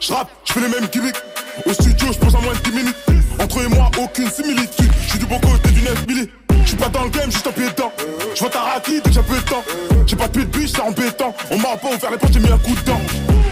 Je 0.00 0.12
rappe, 0.12 0.28
je 0.44 0.52
fais 0.52 0.60
les 0.60 0.68
mêmes 0.68 0.88
gimmicks. 0.88 1.22
Au 1.66 1.72
studio, 1.72 2.08
je 2.12 2.18
pose 2.18 2.34
en 2.34 2.42
moins 2.42 2.54
de 2.54 2.58
10 2.58 2.70
minutes. 2.72 2.96
Entre 3.40 3.60
eux 3.60 3.64
et 3.64 3.68
moi, 3.68 3.90
aucune 3.98 4.30
similitude. 4.30 4.90
Je 5.04 5.10
suis 5.10 5.18
du 5.20 5.26
bon 5.26 5.38
côté 5.38 5.70
du 5.70 5.82
9 5.82 6.06
milli. 6.08 6.28
Je 6.62 6.68
suis 6.68 6.76
pas 6.76 6.88
dans 6.88 7.04
le 7.04 7.10
game, 7.10 7.30
juste 7.30 7.46
un 7.46 7.52
pied 7.52 7.68
dedans. 7.70 7.92
Je 8.34 8.40
vois 8.40 8.50
ta 8.50 8.60
raclée 8.60 9.00
dès 9.00 9.10
que 9.10 9.14
j'ai 9.14 9.22
peu 9.22 9.36
de 9.36 9.48
temps. 9.48 9.64
J'ai 10.06 10.16
pas 10.16 10.26
de 10.26 10.32
pied 10.32 10.44
de 10.44 10.58
biche, 10.58 10.72
c'est 10.74 10.82
embêtant. 10.82 11.34
On 11.50 11.58
m'a 11.58 11.76
pas 11.76 11.88
ouvert 11.94 12.10
les 12.10 12.18
portes, 12.18 12.32
j'ai 12.32 12.40
mis 12.40 12.50
un 12.50 12.58
coup 12.58 12.74
de 12.74 12.80
dent. 12.80 13.00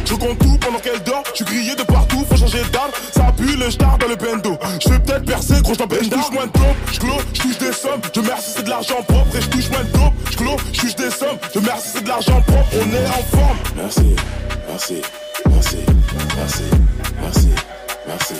Je 0.08 0.14
compte 0.14 0.38
tout 0.38 0.56
pendant 0.58 0.78
qu'elle 0.78 1.02
dort. 1.02 1.22
Je 1.30 1.36
suis 1.36 1.44
grillé 1.44 1.74
de 1.74 1.82
partout, 1.82 2.24
faut 2.30 2.36
changer 2.36 2.62
d'arme. 2.72 2.90
Ça 3.14 3.30
pue 3.36 3.56
le 3.56 3.70
star 3.70 3.98
dans 3.98 4.08
le 4.08 4.16
bendo. 4.16 4.56
Je 4.80 4.88
vais 4.88 4.98
peut-être 5.00 5.26
percer, 5.26 5.60
gros, 5.60 5.74
je 5.74 6.04
Je 6.04 6.08
touche 6.08 6.30
moins 6.32 6.46
de 6.46 6.52
dope, 6.52 6.76
je 6.92 6.98
clôt, 6.98 7.18
je 7.34 7.40
touche 7.42 7.58
des 7.58 7.72
sommes. 7.72 8.00
Je 8.14 8.20
merci, 8.20 8.52
c'est 8.56 8.62
de 8.62 8.70
l'argent 8.70 9.02
propre. 9.06 9.36
Et 9.36 9.42
je 9.42 9.48
touche 9.48 9.68
moins 9.68 9.84
de 9.84 9.90
dope, 9.90 10.14
je 10.30 10.36
clôt, 10.38 10.56
je 10.72 10.80
touche 10.80 10.94
des 10.96 11.10
sommes. 11.10 11.38
Je 11.54 11.60
merci, 11.60 11.88
c'est 11.92 12.04
de 12.04 12.08
l'argent 12.08 12.40
propre. 12.40 12.68
On 12.72 12.94
est 12.94 13.06
en 13.06 13.36
forme. 13.36 13.58
Merci. 13.76 14.16
Merci. 14.68 15.02
Merci. 15.50 15.76
Merci. 16.36 16.62
Merci. 17.20 17.48
Merci. 18.06 18.34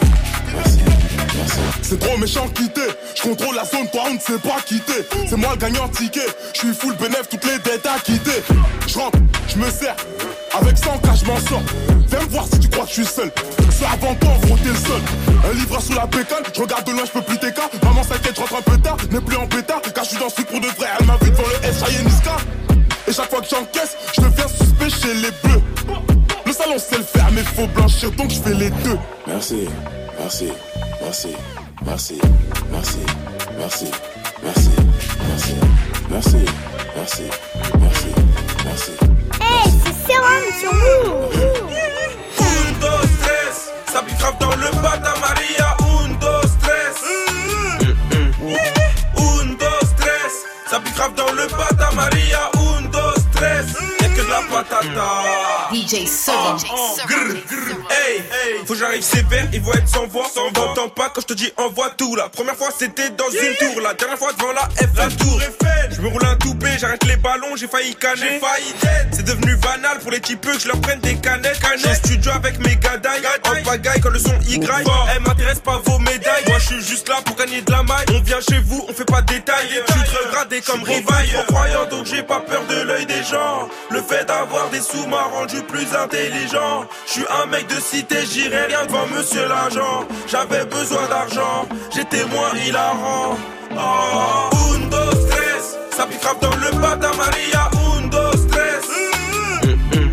C'est 1.83 1.99
trop 1.99 2.17
méchant 2.19 2.49
quitter. 2.49 2.89
Je 3.15 3.23
contrôle 3.23 3.55
la 3.55 3.65
zone, 3.65 3.89
toi 3.91 4.03
on 4.11 4.15
ne 4.15 4.19
sait 4.19 4.39
pas 4.39 4.61
quitter. 4.67 5.07
C'est 5.29 5.37
moi 5.37 5.51
le 5.53 5.59
gagnant 5.59 5.89
ticket. 5.89 6.27
Je 6.55 6.59
suis 6.59 6.75
full 6.75 6.95
bénéf, 6.97 7.29
toutes 7.31 7.45
les 7.45 7.59
dettes 7.59 7.87
à 7.87 7.99
quitter. 7.99 8.43
Je 8.87 8.99
rentre, 8.99 9.19
je 9.49 9.57
me 9.57 9.71
sers. 9.71 9.97
Avec 10.55 10.79
100 10.79 10.99
cas, 10.99 11.15
je 11.15 11.25
m'en 11.25 11.39
sors. 11.41 11.63
Viens 12.09 12.21
me 12.21 12.27
voir 12.27 12.47
si 12.53 12.59
tu 12.59 12.69
crois 12.69 12.85
que 12.85 12.91
je 12.91 12.95
suis 12.95 13.07
seul. 13.07 13.31
C'est 13.71 13.85
avant 13.85 14.15
toi, 14.15 14.31
gros, 14.43 14.57
t'es 14.57 14.75
seul. 14.75 15.01
Un 15.49 15.55
livre 15.55 15.81
sous 15.81 15.93
la 15.93 16.07
pécane, 16.07 16.43
je 16.55 16.61
regarde 16.61 16.85
de 16.87 16.93
loin, 16.93 17.03
je 17.05 17.13
peux 17.13 17.23
plus 17.23 17.39
t'écar. 17.39 17.69
Maman 17.83 18.03
s'inquiète, 18.03 18.35
je 18.35 18.41
rentre 18.41 18.57
un 18.57 18.63
peu 18.63 18.79
tard. 18.79 18.97
N'est 19.11 19.21
plus 19.21 19.37
en 19.37 19.47
pétard, 19.47 19.81
car 19.95 20.05
je 20.05 20.11
suis 20.11 20.19
dans 20.19 20.29
ce 20.29 20.35
truc 20.35 20.49
pour 20.49 20.61
de 20.61 20.67
vrai. 20.67 20.89
Elle 20.99 21.07
m'invite 21.07 21.33
devant 21.33 21.49
le 21.49 21.69
S, 21.69 22.05
Niska. 22.05 22.37
Et 23.07 23.13
chaque 23.13 23.31
fois 23.31 23.41
que 23.41 23.49
j'encaisse, 23.49 23.97
je 24.15 24.21
deviens 24.21 24.49
suspect 24.49 24.91
chez 24.91 25.15
les 25.15 25.31
bleus. 25.43 25.63
Le 26.45 26.53
salon 26.53 26.79
sait 26.79 26.99
le 26.99 27.05
faire, 27.05 27.29
mais 27.33 27.43
faut 27.43 27.67
blanchir, 27.69 28.11
donc 28.13 28.31
je 28.31 28.41
fais 28.41 28.55
les 28.55 28.71
deux. 28.71 28.99
Merci. 29.27 29.69
Merci. 30.19 30.49
Merci. 31.09 31.35
Merci. 31.87 32.21
Merci. 32.71 32.99
Merci. 33.57 33.91
Merci. 34.43 34.71
Merci. 35.27 35.55
Merci. 36.11 36.45
Merci. 36.95 37.25
Merci. 37.81 38.13
Merci. 38.67 38.93
Hey, 39.41 39.71
c'est 39.83 39.97
Sérum 40.07 40.45
sur 40.61 40.75
nous. 40.75 41.13
Un, 42.41 42.73
dos, 42.79 43.09
tres, 43.23 43.57
ça 43.91 44.03
pique 44.03 44.19
grave 44.19 44.37
dans 44.39 44.55
le 44.55 44.71
bata 44.83 45.15
Maria. 45.23 45.77
Un, 45.81 46.09
dos, 46.21 46.47
tres. 46.61 47.01
Un, 49.17 49.47
dos, 49.55 49.87
tres, 49.97 50.35
ça 50.71 50.79
pique 50.79 50.95
grave 50.95 51.15
dans 51.15 51.33
le 51.33 51.47
bata 51.47 51.91
Maria. 51.93 52.51
Un, 52.59 52.83
dos, 52.83 53.15
tres, 53.35 53.65
y'a 54.03 54.09
que 54.11 54.21
de 54.21 54.29
la 54.29 54.43
patata. 54.51 55.71
DJ 55.73 56.07
Seven. 56.07 56.59
Faut 58.69 58.75
que 58.75 58.81
j'arrive 58.81 59.03
sévère, 59.03 59.49
ils 59.55 59.63
vont 59.63 59.73
être 59.73 59.89
sans 59.89 60.07
voix. 60.09 60.27
Sans 60.33 60.43
voix, 60.53 60.75
T'entends 60.75 60.91
pas 60.91 61.09
quand 61.09 61.23
je 61.23 61.27
te 61.29 61.33
dis 61.33 61.51
envoie 61.57 61.89
tout. 61.97 62.15
La 62.17 62.29
première 62.29 62.55
fois 62.55 62.69
c'était 62.77 63.09
dans 63.11 63.31
une 63.31 63.57
tour, 63.57 63.81
la 63.81 63.95
dernière 63.95 64.19
fois 64.19 64.31
devant 64.35 64.53
la 64.53 64.69
F, 64.69 64.95
la 64.95 65.09
tour 65.09 65.41
Eiffel. 65.41 65.88
Je 65.99 66.03
me 66.05 66.11
roule 66.11 66.25
un 66.25 66.37
toupé, 66.37 66.69
j'arrête 66.79 67.05
les 67.07 67.17
ballons, 67.17 67.57
j'ai 67.57 67.67
failli 67.67 67.93
canner. 67.97 68.21
J'ai 68.21 68.39
failli 68.39 68.73
dead. 68.81 69.09
C'est 69.11 69.25
devenu 69.25 69.57
banal 69.57 69.99
pour 69.99 70.13
les 70.13 70.21
types 70.21 70.41
que 70.41 70.57
je 70.57 70.69
leur 70.69 70.81
prenne 70.81 71.01
des 71.01 71.17
canettes. 71.17 71.59
J'ai 71.83 71.93
studio 71.93 72.31
avec 72.37 72.65
mes 72.65 72.77
gadailles, 72.77 73.27
en 73.45 73.65
pagaille 73.65 74.01
quand 74.01 74.11
le 74.11 74.21
son 74.21 74.39
Y. 74.47 74.65
Elle 75.13 75.23
m'intéresse 75.23 75.59
pas 75.59 75.83
vos 75.85 75.99
médailles, 75.99 76.45
moi 76.47 76.59
je 76.61 76.67
suis 76.67 76.83
juste 76.83 77.09
là 77.09 77.17
pour 77.25 77.35
gagner 77.35 77.63
de 77.63 77.73
la 77.73 77.83
maille. 77.83 78.07
On 78.15 78.21
vient 78.21 78.39
chez 78.41 78.61
vous, 78.61 78.87
on 78.89 78.93
fait 78.93 79.07
pas 79.07 79.23
de 79.23 79.33
détails. 79.33 79.67
Je 79.71 79.93
suis 79.93 80.05
très 80.05 80.31
gradé 80.31 80.61
comme 80.61 80.85
rivaille. 80.85 81.31
Trop 81.31 81.53
croyant 81.53 81.87
donc 81.87 82.07
j'ai 82.07 82.23
pas 82.23 82.41
peur 82.43 82.63
de 82.69 82.81
l'œil 82.83 83.07
des 83.07 83.25
gens. 83.25 83.69
Le 83.91 84.01
fait 84.01 84.25
d'avoir 84.25 84.71
des 84.71 84.81
sous 84.81 85.05
m'a 85.09 85.23
rendu 85.23 85.63
plus 85.63 85.97
intelligent. 85.97 86.87
Je 87.07 87.13
suis 87.13 87.27
un 87.43 87.47
mec 87.47 87.67
de 87.67 87.81
cité, 87.81 88.19
j'irai 88.25 88.67
rien 88.67 88.87
devant 88.87 89.07
monsieur 89.09 89.49
l'agent. 89.49 90.07
J'avais 90.29 90.65
besoin 90.65 91.09
d'argent, 91.09 91.69
j'étais 91.93 92.25
moins 92.27 92.53
hilarant. 92.65 93.37
Oh 93.73 94.68
s'applique 95.99 96.21
grave 96.21 96.39
dans 96.41 96.55
le 96.55 96.71
bata 96.81 97.11
Maria. 97.17 97.71
Undo 97.91 98.25
stress. 98.37 98.87
Mm-hmm. 99.65 100.09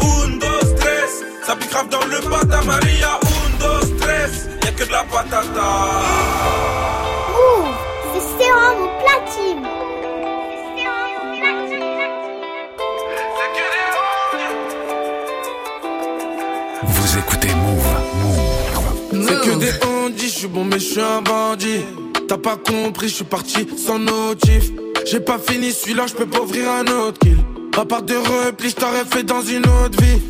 Undo 0.00 0.52
stress. 0.72 1.12
S'applique 1.46 1.70
grave 1.70 1.88
dans 1.90 2.06
le 2.06 2.18
bata 2.28 2.60
Maria. 2.64 3.20
Undo 3.38 3.72
stress. 3.86 4.32
Y'a 4.64 4.72
que 4.72 4.84
de 4.84 4.90
la 4.90 5.04
patata. 5.04 5.68
Ouh, 7.38 7.66
c'est 8.12 8.26
sérum 8.36 8.78
ou 8.82 8.88
platine. 9.02 9.66
C'est 13.38 13.50
que 13.54 13.64
des 13.74 13.88
bandits 13.94 14.54
Vous 16.82 17.10
écoutez 17.18 17.52
Move, 17.64 17.90
Move. 18.22 19.24
C'est 19.24 19.38
que 19.40 19.54
des 19.56 19.72
on 19.86 20.10
je 20.18 20.26
suis 20.26 20.48
bon 20.48 20.64
mais 20.64 20.80
je 20.80 21.00
un 21.00 21.22
bandit. 21.22 21.84
T'as 22.28 22.38
pas 22.38 22.56
compris, 22.56 23.08
je 23.08 23.14
suis 23.14 23.24
parti 23.24 23.68
sans 23.76 24.00
notif. 24.00 24.72
J'ai 25.08 25.20
pas 25.20 25.38
fini 25.38 25.70
celui-là, 25.70 26.06
je 26.08 26.14
peux 26.14 26.26
pas 26.26 26.40
ouvrir 26.40 26.68
un 26.68 26.84
autre 26.88 27.20
kill. 27.20 27.38
À 27.78 27.84
part 27.84 28.02
de 28.02 28.16
repli, 28.16 28.70
je 28.70 29.16
fait 29.16 29.22
dans 29.22 29.40
une 29.40 29.64
autre 29.64 30.02
vie. 30.02 30.20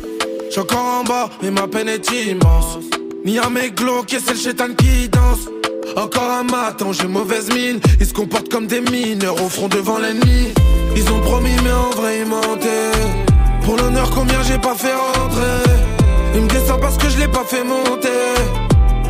J'suis 0.49 0.59
encore 0.59 0.99
en 0.99 1.03
bas, 1.03 1.31
mais 1.41 1.49
ma 1.49 1.67
peine 1.67 1.89
est 1.89 2.07
immense. 2.11 2.77
Ni 3.25 3.39
un 3.39 3.49
mec 3.49 3.73
glauque, 3.73 4.15
c'est 4.23 4.33
le 4.33 4.37
chétan 4.37 4.67
qui 4.77 5.09
danse. 5.09 5.49
Encore 5.95 6.29
un 6.29 6.43
matin, 6.43 6.91
j'ai 6.91 7.07
mauvaise 7.07 7.49
mine. 7.51 7.79
Ils 7.99 8.05
se 8.05 8.13
comportent 8.13 8.49
comme 8.49 8.67
des 8.67 8.81
mineurs 8.81 9.41
au 9.43 9.49
front 9.49 9.67
devant 9.67 9.97
l'ennemi. 9.97 10.53
Ils 10.95 11.09
ont 11.11 11.21
promis, 11.21 11.55
mais 11.63 11.71
en 11.71 11.89
vrai, 11.99 12.19
ils 12.19 12.27
mentaient. 12.27 12.91
Pour 13.63 13.77
l'honneur, 13.77 14.11
combien 14.11 14.43
j'ai 14.43 14.59
pas 14.59 14.75
fait 14.75 14.93
rentrer? 14.93 15.71
Ils 16.35 16.41
me 16.41 16.47
descendent 16.47 16.81
parce 16.81 16.97
que 16.97 17.09
je 17.09 17.17
l'ai 17.17 17.27
pas 17.27 17.43
fait 17.43 17.63
monter. 17.63 18.09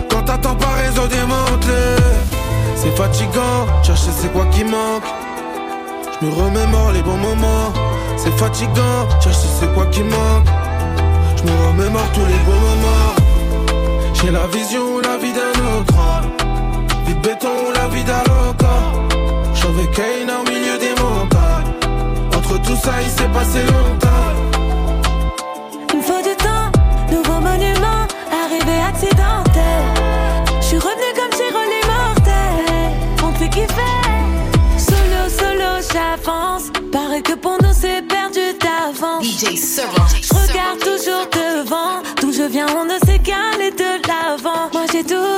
Quand 0.09 0.23
t'attends 0.23 0.55
pas 0.55 0.75
réseau 0.81 1.07
démantelé. 1.07 1.97
C'est 2.77 2.95
fatigant, 2.95 3.67
chercher 3.83 4.11
c'est 4.17 4.31
quoi 4.31 4.45
qui 4.45 4.63
manque? 4.63 5.03
Je 6.19 6.25
me 6.25 6.31
remémore 6.31 6.91
les 6.93 7.01
bons 7.01 7.17
moments. 7.17 7.71
C'est 8.17 8.35
fatigant, 8.37 9.07
chercher 9.21 9.47
c'est 9.59 9.71
quoi 9.73 9.85
qui 9.87 10.01
manque. 10.01 10.47
Je 11.35 11.43
me 11.43 11.67
remémore 11.67 12.11
tous 12.13 12.25
les 12.25 12.39
bons 12.45 12.59
moments. 12.69 13.13
J'ai 14.13 14.31
la 14.31 14.47
vision 14.47 14.95
ou 14.95 15.01
la 15.01 15.17
vie 15.17 15.33
d'un 15.33 15.55
autre. 15.75 15.93
Vie 17.05 17.13
de 17.13 17.19
béton 17.19 17.49
ou 17.67 17.71
la 17.71 17.87
vie 17.89 18.03
d'un 18.03 18.23
loca. 18.29 18.77
J'avais 19.53 19.87
Kane 19.91 20.31
au 20.31 20.49
milieu 20.49 20.77
des 20.79 20.99
montagnes. 21.01 21.73
Entre 22.35 22.61
tout 22.61 22.75
ça, 22.75 22.93
il 23.03 23.09
s'est 23.09 23.29
passé 23.29 23.59
longtemps. 23.63 24.46
Que 37.21 37.33
pour 37.33 37.57
nous 37.61 37.73
c'est 37.73 38.01
perdu 38.07 38.39
d'avance. 38.59 39.23
DJ. 39.23 39.55
Je 40.21 40.33
regarde 40.33 40.79
toujours 40.79 41.27
devant. 41.31 42.01
D'où 42.21 42.31
je 42.31 42.43
viens, 42.43 42.67
on 42.77 42.85
ne 42.85 42.97
sait 43.05 43.19
qu'aller 43.19 43.71
de 43.71 44.07
l'avant. 44.07 44.69
Moi 44.73 44.85
j'ai 44.91 45.03
tout, 45.03 45.36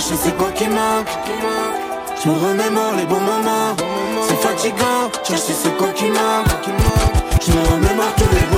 chercher 0.00 0.16
c'est 0.16 0.36
quoi 0.36 0.50
qui 0.52 0.68
manque. 0.68 1.08
Je 2.22 2.28
me 2.28 2.34
remémore 2.34 2.94
les 2.96 3.04
bons 3.04 3.20
moments. 3.20 3.74
C'est 4.28 4.36
fatigant, 4.36 5.10
chercher 5.26 5.52
c'est 5.52 5.76
quoi 5.76 5.88
qui 5.88 6.04
manque. 6.04 6.46
Je 7.40 7.52
me 7.52 7.60
remémore 7.72 8.14
tous 8.16 8.34
les 8.34 8.46
bons 8.52 8.57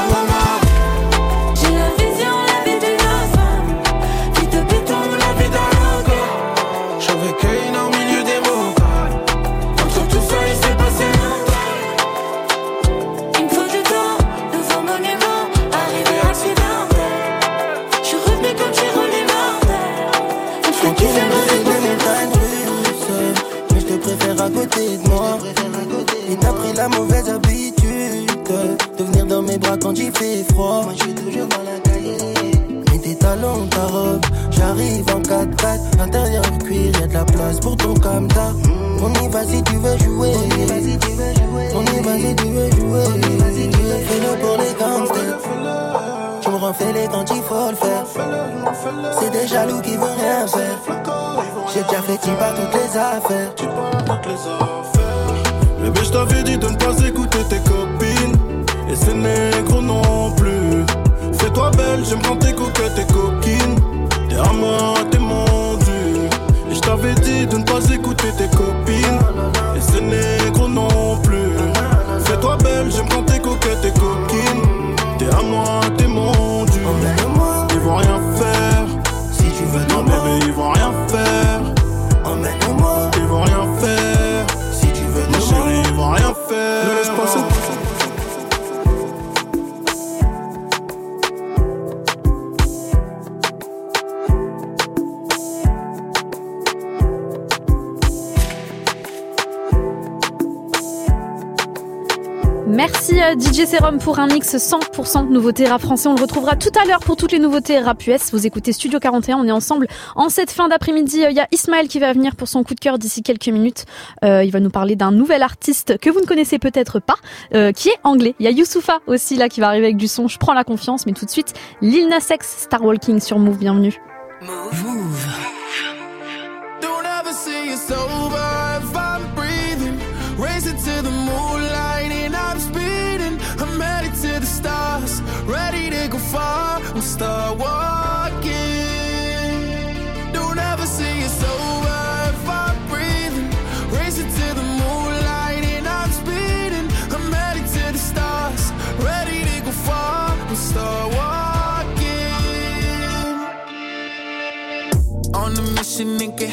pour 103.99 104.19
un 104.19 104.27
mix 104.27 104.55
100% 104.57 105.29
de 105.29 105.33
nouveautés 105.33 105.67
rap 105.67 105.81
français. 105.81 106.07
On 106.07 106.15
le 106.15 106.21
retrouvera 106.21 106.55
tout 106.55 106.71
à 106.81 106.87
l'heure 106.87 107.01
pour 107.01 107.17
toutes 107.17 107.33
les 107.33 107.39
nouveautés 107.39 107.79
rap 107.79 108.07
US. 108.07 108.31
Vous 108.31 108.47
écoutez 108.47 108.73
Studio 108.73 109.01
41, 109.01 109.39
on 109.39 109.45
est 109.47 109.51
ensemble 109.51 109.87
en 110.17 110.29
cette 110.29 110.51
fin 110.51 110.69
d'après-midi. 110.69 111.25
Euh, 111.25 111.31
Il 111.31 111.37
y 111.37 111.41
a 111.41 111.49
Ismaël 111.51 111.89
qui 111.89 111.99
va 111.99 112.13
venir 112.13 112.37
pour 112.37 112.47
son 112.47 112.63
coup 112.63 112.75
de 112.75 112.81
cœur 112.81 112.99
d'ici 112.99 113.23
quelques 113.23 113.49
minutes. 113.49 113.87
Euh, 114.23 114.45
il 114.45 114.51
va 114.51 114.61
nous 114.61 114.69
parler 114.69 114.97
d'un 114.97 115.13
nouvel 115.13 115.43
artiste 115.43 115.99
que 115.99 116.11
vous 116.11 116.21
ne 116.21 116.27
connaissez 116.27 116.59
peut-être 116.59 117.01
pas, 117.01 117.17
euh, 117.55 117.73
qui 117.73 117.89
est 117.89 117.99
anglais. 118.05 118.35
Il 118.39 118.45
y 118.45 118.49
a 118.49 118.51
Youssoufa 118.51 118.99
aussi 119.07 119.37
là 119.37 119.49
qui 119.49 119.61
va 119.61 119.69
arriver 119.69 119.87
avec 119.87 119.97
du 119.97 120.09
son. 120.09 120.29
Je 120.29 120.39
prends 120.39 120.55
la 120.55 120.65
confiance, 120.65 121.07
mais 121.07 121.13
tout 121.13 121.25
de 121.25 121.31
suite, 121.31 121.55
Lil 121.81 122.07
Nas 122.09 122.29
X, 122.31 122.65
Star 122.65 122.85
Walking 122.85 123.19
sur 123.19 123.39
Move. 123.39 123.57
Bienvenue. 123.57 123.99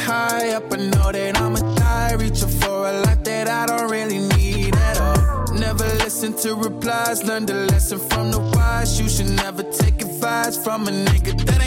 High 0.08 0.56
up. 0.56 0.72
I 0.72 0.78
know 0.78 1.12
that 1.12 1.38
I'ma 1.42 1.62
die. 1.76 2.14
Reaching 2.14 2.54
for 2.62 2.78
a 2.92 2.94
lot 3.04 3.24
that 3.26 3.48
I 3.48 3.66
don't 3.70 3.92
really 3.92 4.20
need 4.38 4.74
at 4.76 4.98
all. 5.02 5.54
Never 5.54 5.86
listen 6.04 6.34
to 6.44 6.56
replies. 6.56 7.24
Learn 7.24 7.46
the 7.46 7.58
lesson 7.72 8.00
from 8.10 8.32
the 8.32 8.40
wise. 8.56 9.00
You 9.00 9.10
should 9.10 9.32
never 9.44 9.64
take 9.64 10.02
advice 10.02 10.56
from 10.64 10.88
a 10.88 10.92
nigga 10.92 11.34
that 11.46 11.60
ain't 11.62 11.67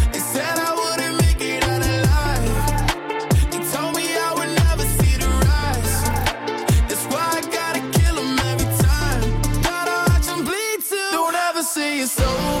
so 12.17 12.60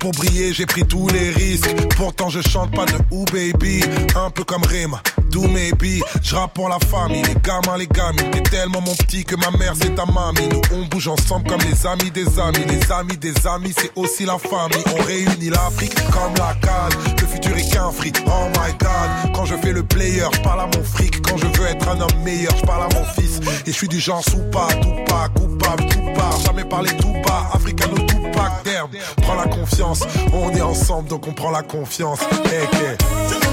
Pour 0.00 0.12
briller, 0.12 0.52
j'ai 0.52 0.66
pris 0.66 0.82
tous 0.82 1.08
les 1.08 1.30
risques. 1.30 1.70
Pourtant, 1.96 2.30
je 2.30 2.40
chante 2.40 2.74
pas 2.74 2.86
de 2.86 2.94
ou 3.10 3.24
baby. 3.26 3.84
Un 4.16 4.30
peu 4.30 4.42
comme 4.44 4.62
Rima, 4.64 5.00
do 5.30 5.42
maybe. 5.42 6.02
Je 6.22 6.36
pour 6.54 6.68
la 6.68 6.78
famille, 6.78 7.22
les 7.22 7.34
gamins, 7.34 7.76
les 7.78 7.86
gamines. 7.86 8.30
T'es 8.32 8.42
tellement 8.42 8.80
mon 8.80 8.94
petit 8.94 9.24
que 9.24 9.36
ma 9.36 9.50
mère, 9.58 9.74
c'est 9.80 9.94
ta 9.94 10.06
mamie. 10.06 10.48
Nous, 10.50 10.60
on 10.72 10.86
bouge 10.86 11.06
ensemble 11.06 11.48
comme 11.48 11.60
les 11.60 11.86
amis 11.86 12.10
des 12.10 12.38
amis. 12.38 12.64
Les 12.66 12.90
amis 12.90 13.16
des 13.18 13.46
amis, 13.46 13.74
c'est 13.78 13.92
aussi 13.94 14.24
la 14.24 14.38
famille. 14.38 14.82
On 14.98 15.02
réunit 15.04 15.50
l'Afrique 15.50 15.94
comme 16.10 16.34
la 16.36 16.54
canne. 16.60 16.98
Le 17.20 17.26
futur 17.26 17.56
est 17.56 17.70
qu'un 17.70 17.92
fric, 17.92 18.16
oh 18.26 18.48
my 18.58 18.72
god. 18.78 19.34
Quand 19.34 19.44
je 19.44 19.56
fais 19.56 19.72
le 19.72 19.82
player, 19.82 20.24
je 20.32 20.40
parle 20.40 20.62
à 20.62 20.66
mon 20.66 20.82
fric. 20.82 21.20
Quand 21.22 21.36
je 21.36 21.46
veux 21.46 21.66
être 21.66 21.86
un 21.88 22.00
homme 22.00 22.22
meilleur, 22.24 22.56
je 22.56 22.64
parle 22.64 22.84
à 22.90 22.98
mon 22.98 23.04
fils. 23.04 23.38
Et 23.66 23.72
je 23.72 23.76
suis 23.76 23.88
du 23.88 24.00
genre 24.00 24.24
sous 24.24 24.42
pas, 24.50 24.68
tout 24.80 25.04
pas, 25.06 25.28
coupable, 25.28 25.86
tout 25.90 26.12
pas. 26.14 26.30
Jamais 26.46 26.64
parler 26.64 26.90
tout 26.96 27.14
bas, 27.26 27.50
africano 27.52 27.98
tout 27.98 28.19
pack 28.32 28.64
d'herbe. 28.64 28.96
Prends 29.22 29.34
la 29.34 29.46
confiance, 29.46 30.02
on 30.32 30.50
est 30.50 30.62
ensemble 30.62 31.08
donc 31.08 31.26
on 31.26 31.32
prend 31.32 31.50
la 31.50 31.62
confiance. 31.62 32.20
Hey, 32.44 32.62
hey. 32.62 33.49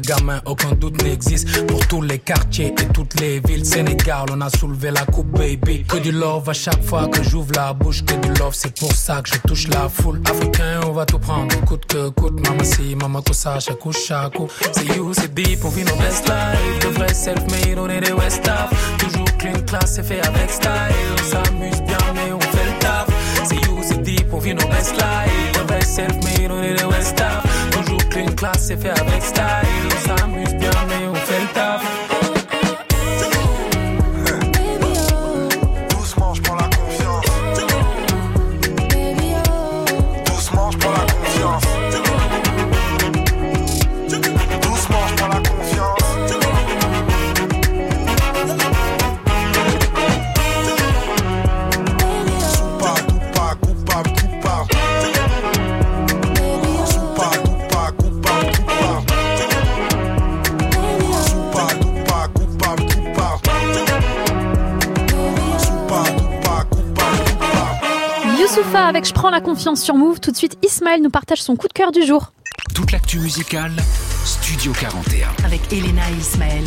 De 0.00 0.06
gamin, 0.06 0.40
aucun 0.46 0.72
doute 0.72 1.02
n'existe. 1.02 1.66
Pour 1.66 1.86
tous 1.86 2.02
les 2.02 2.18
quartiers 2.18 2.68
et 2.80 2.86
toutes 2.92 3.20
les 3.20 3.40
villes. 3.40 3.64
Sénégal, 3.64 4.26
on 4.32 4.40
a 4.40 4.50
soulevé 4.50 4.90
la 4.90 5.04
coupe, 5.04 5.30
baby. 5.38 5.84
Que 5.84 5.98
du 5.98 6.10
love 6.10 6.48
à 6.48 6.52
chaque 6.52 6.82
fois 6.82 7.06
que 7.08 7.22
j'ouvre 7.22 7.52
la 7.54 7.72
bouche. 7.72 8.04
Que 8.04 8.14
du 8.14 8.32
love, 8.40 8.54
c'est 8.54 8.76
pour 8.78 8.92
ça 8.92 9.22
que 9.22 9.30
je 9.30 9.38
touche 9.46 9.68
la 9.68 9.88
foule. 9.88 10.20
Africain, 10.28 10.80
on 10.86 10.92
va 10.92 11.06
tout 11.06 11.18
prendre, 11.18 11.54
coûte 11.64 11.86
que 11.86 12.08
coûte. 12.10 12.40
Maman, 12.40 12.64
si, 12.64 12.96
maman, 12.96 13.22
tout 13.22 13.34
ça, 13.34 13.60
chaque 13.60 13.78
coup, 13.78 13.92
chaque 13.92 14.34
coup. 14.34 14.48
C'est 14.72 14.96
you, 14.96 15.12
c'est 15.14 15.32
deep, 15.32 15.64
on 15.64 15.68
vit 15.68 15.84
nos 15.84 15.96
best 15.96 16.26
life. 16.26 16.78
De 16.80 16.88
vrai 16.88 17.14
self-made, 17.14 17.78
on 17.78 17.88
est 17.88 18.00
des 18.00 18.12
West. 18.12 18.50
Toujours 18.98 19.36
clean 19.38 19.60
class, 19.66 19.94
c'est 19.94 20.02
fait 20.02 20.26
avec 20.26 20.50
style. 20.50 20.70
On 21.12 21.30
s'amuse 21.30 21.82
bien, 21.82 21.98
mais 22.14 22.32
on 22.32 22.40
fait 22.40 22.66
le 22.66 22.78
taf. 22.80 23.06
C'est 23.44 23.54
you, 23.54 23.78
c'est 23.82 24.02
deep, 24.02 24.26
on 24.32 24.38
vit 24.38 24.54
nos 24.54 24.66
best 24.68 24.94
life. 24.96 25.52
De 25.52 25.60
vrai 25.68 25.80
self-made, 25.82 26.50
on 26.50 26.62
est 26.62 26.74
des 26.74 26.84
West. 26.84 27.22
Toujours 28.14 28.26
clean 28.26 28.36
class, 28.36 28.58
c'est 28.58 28.76
fait 28.76 28.90
avec 28.90 29.22
style. 29.22 30.63
Avec 68.82 69.06
Je 69.06 69.12
prends 69.12 69.30
la 69.30 69.40
confiance 69.40 69.82
sur 69.82 69.94
Move. 69.94 70.20
Tout 70.20 70.30
de 70.30 70.36
suite, 70.36 70.56
Ismaël 70.64 71.00
nous 71.02 71.10
partage 71.10 71.42
son 71.42 71.56
coup 71.56 71.68
de 71.68 71.72
cœur 71.72 71.92
du 71.92 72.02
jour. 72.02 72.32
Toute 72.74 72.92
l'actu 72.92 73.18
musicale, 73.18 73.72
Studio 74.24 74.72
41. 74.72 75.28
Avec 75.44 75.72
Elena 75.72 76.02
et 76.10 76.18
Ismaël. 76.18 76.64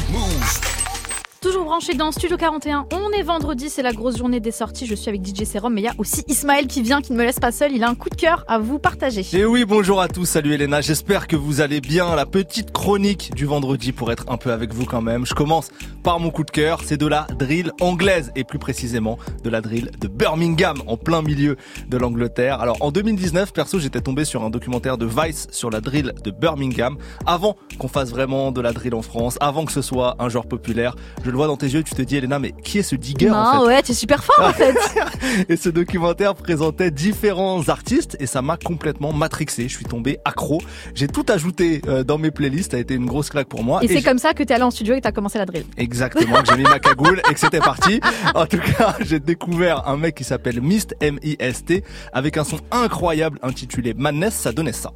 Toujours 1.47 1.63
branché 1.63 1.93
dans 1.93 2.11
Studio 2.11 2.35
41. 2.35 2.87
On 2.91 3.09
est 3.11 3.23
vendredi, 3.23 3.69
c'est 3.69 3.81
la 3.81 3.93
grosse 3.93 4.17
journée 4.17 4.41
des 4.41 4.51
sorties. 4.51 4.85
Je 4.85 4.93
suis 4.95 5.07
avec 5.07 5.25
DJ 5.25 5.45
Serum, 5.45 5.73
mais 5.73 5.79
il 5.79 5.85
y 5.85 5.87
a 5.87 5.93
aussi 5.97 6.25
Ismaël 6.27 6.67
qui 6.67 6.81
vient, 6.81 7.01
qui 7.01 7.13
ne 7.13 7.17
me 7.17 7.23
laisse 7.23 7.39
pas 7.39 7.53
seul. 7.53 7.71
Il 7.71 7.85
a 7.85 7.89
un 7.89 7.95
coup 7.95 8.09
de 8.09 8.15
cœur 8.15 8.43
à 8.49 8.59
vous 8.59 8.79
partager. 8.79 9.25
Et 9.31 9.45
oui, 9.45 9.63
bonjour 9.63 10.01
à 10.01 10.09
tous, 10.09 10.25
salut 10.25 10.55
Elena, 10.55 10.81
j'espère 10.81 11.25
que 11.25 11.37
vous 11.37 11.61
allez 11.61 11.79
bien. 11.79 12.17
La 12.17 12.25
petite 12.25 12.73
chronique 12.73 13.31
du 13.33 13.45
vendredi 13.45 13.93
pour 13.93 14.11
être 14.11 14.25
un 14.27 14.35
peu 14.35 14.51
avec 14.51 14.73
vous 14.73 14.83
quand 14.83 15.01
même. 15.01 15.25
Je 15.25 15.33
commence 15.33 15.69
par 16.03 16.19
mon 16.19 16.31
coup 16.31 16.43
de 16.43 16.51
cœur, 16.51 16.81
c'est 16.83 16.97
de 16.97 17.07
la 17.07 17.27
drill 17.39 17.71
anglaise 17.79 18.33
et 18.35 18.43
plus 18.43 18.59
précisément 18.59 19.17
de 19.45 19.49
la 19.49 19.61
drill 19.61 19.91
de 20.01 20.09
Birmingham 20.09 20.81
en 20.85 20.97
plein 20.97 21.21
milieu 21.21 21.55
de 21.87 21.95
l'Angleterre. 21.97 22.59
Alors 22.59 22.75
en 22.81 22.91
2019, 22.91 23.53
perso, 23.53 23.79
j'étais 23.79 24.01
tombé 24.01 24.25
sur 24.25 24.43
un 24.43 24.49
documentaire 24.49 24.97
de 24.97 25.05
Vice 25.05 25.47
sur 25.51 25.69
la 25.69 25.79
drill 25.79 26.13
de 26.25 26.31
Birmingham 26.31 26.97
avant 27.25 27.55
qu'on 27.79 27.87
fasse 27.87 28.09
vraiment 28.09 28.51
de 28.51 28.59
la 28.59 28.73
drill 28.73 28.95
en 28.95 29.01
France, 29.01 29.37
avant 29.39 29.63
que 29.63 29.71
ce 29.71 29.81
soit 29.81 30.17
un 30.19 30.27
genre 30.27 30.45
populaire. 30.45 30.97
Je 31.23 31.36
le 31.37 31.43
vois 31.43 31.47
dans 31.47 31.57
tes 31.57 31.67
yeux, 31.67 31.83
tu 31.83 31.93
te 31.93 32.01
dis, 32.01 32.15
Elena, 32.15 32.39
mais 32.39 32.51
qui 32.51 32.79
est 32.79 32.83
ce 32.83 32.95
digger 32.95 33.29
en 33.29 33.43
Non, 33.43 33.61
fait 33.61 33.67
ouais, 33.67 33.81
t'es 33.83 33.93
super 33.93 34.23
fort 34.23 34.43
en 34.43 34.53
fait. 34.53 34.75
Et 35.49 35.55
ce 35.55 35.69
documentaire 35.69 36.33
présentait 36.33 36.89
différents 36.89 37.69
artistes 37.69 38.17
et 38.19 38.25
ça 38.25 38.41
m'a 38.41 38.57
complètement 38.57 39.13
matrixé. 39.13 39.69
Je 39.69 39.75
suis 39.75 39.85
tombé 39.85 40.17
accro. 40.25 40.61
J'ai 40.95 41.07
tout 41.07 41.25
ajouté 41.29 41.81
euh, 41.87 42.03
dans 42.03 42.17
mes 42.17 42.31
playlists. 42.31 42.71
Ça 42.71 42.77
a 42.77 42.79
été 42.79 42.95
une 42.95 43.05
grosse 43.05 43.29
claque 43.29 43.47
pour 43.47 43.63
moi. 43.63 43.83
Et, 43.83 43.87
c'est 43.87 44.01
comme 44.01 44.17
ça 44.17 44.33
que 44.33 44.41
t'es 44.41 44.53
allé 44.55 44.63
en 44.63 44.71
studio 44.71 44.95
et 44.95 44.97
que 44.97 45.03
t'as 45.03 45.11
commencé 45.11 45.37
la 45.37 45.45
drill. 45.45 45.65
Exactement, 45.77 46.41
que 46.41 46.47
j'ai 46.49 46.57
mis 46.57 46.63
ma 46.63 46.79
cagoule 46.79 47.21
et 47.29 47.33
que 47.33 47.39
c'était 47.39 47.59
parti. 47.59 47.99
En 48.33 48.45
tout 48.45 48.57
cas, 48.57 48.95
j'ai 49.01 49.19
découvert 49.19 49.87
un 49.87 49.97
mec 49.97 50.15
qui 50.15 50.23
s'appelle 50.23 50.61
Mist, 50.61 50.95
M-I-S-T, 51.01 51.83
avec 52.13 52.37
un 52.37 52.43
son 52.43 52.57
incroyable 52.71 53.39
intitulé 53.43 53.93
Madness, 53.93 54.33
ça 54.33 54.51
donnait 54.51 54.73
ça. 54.73 54.91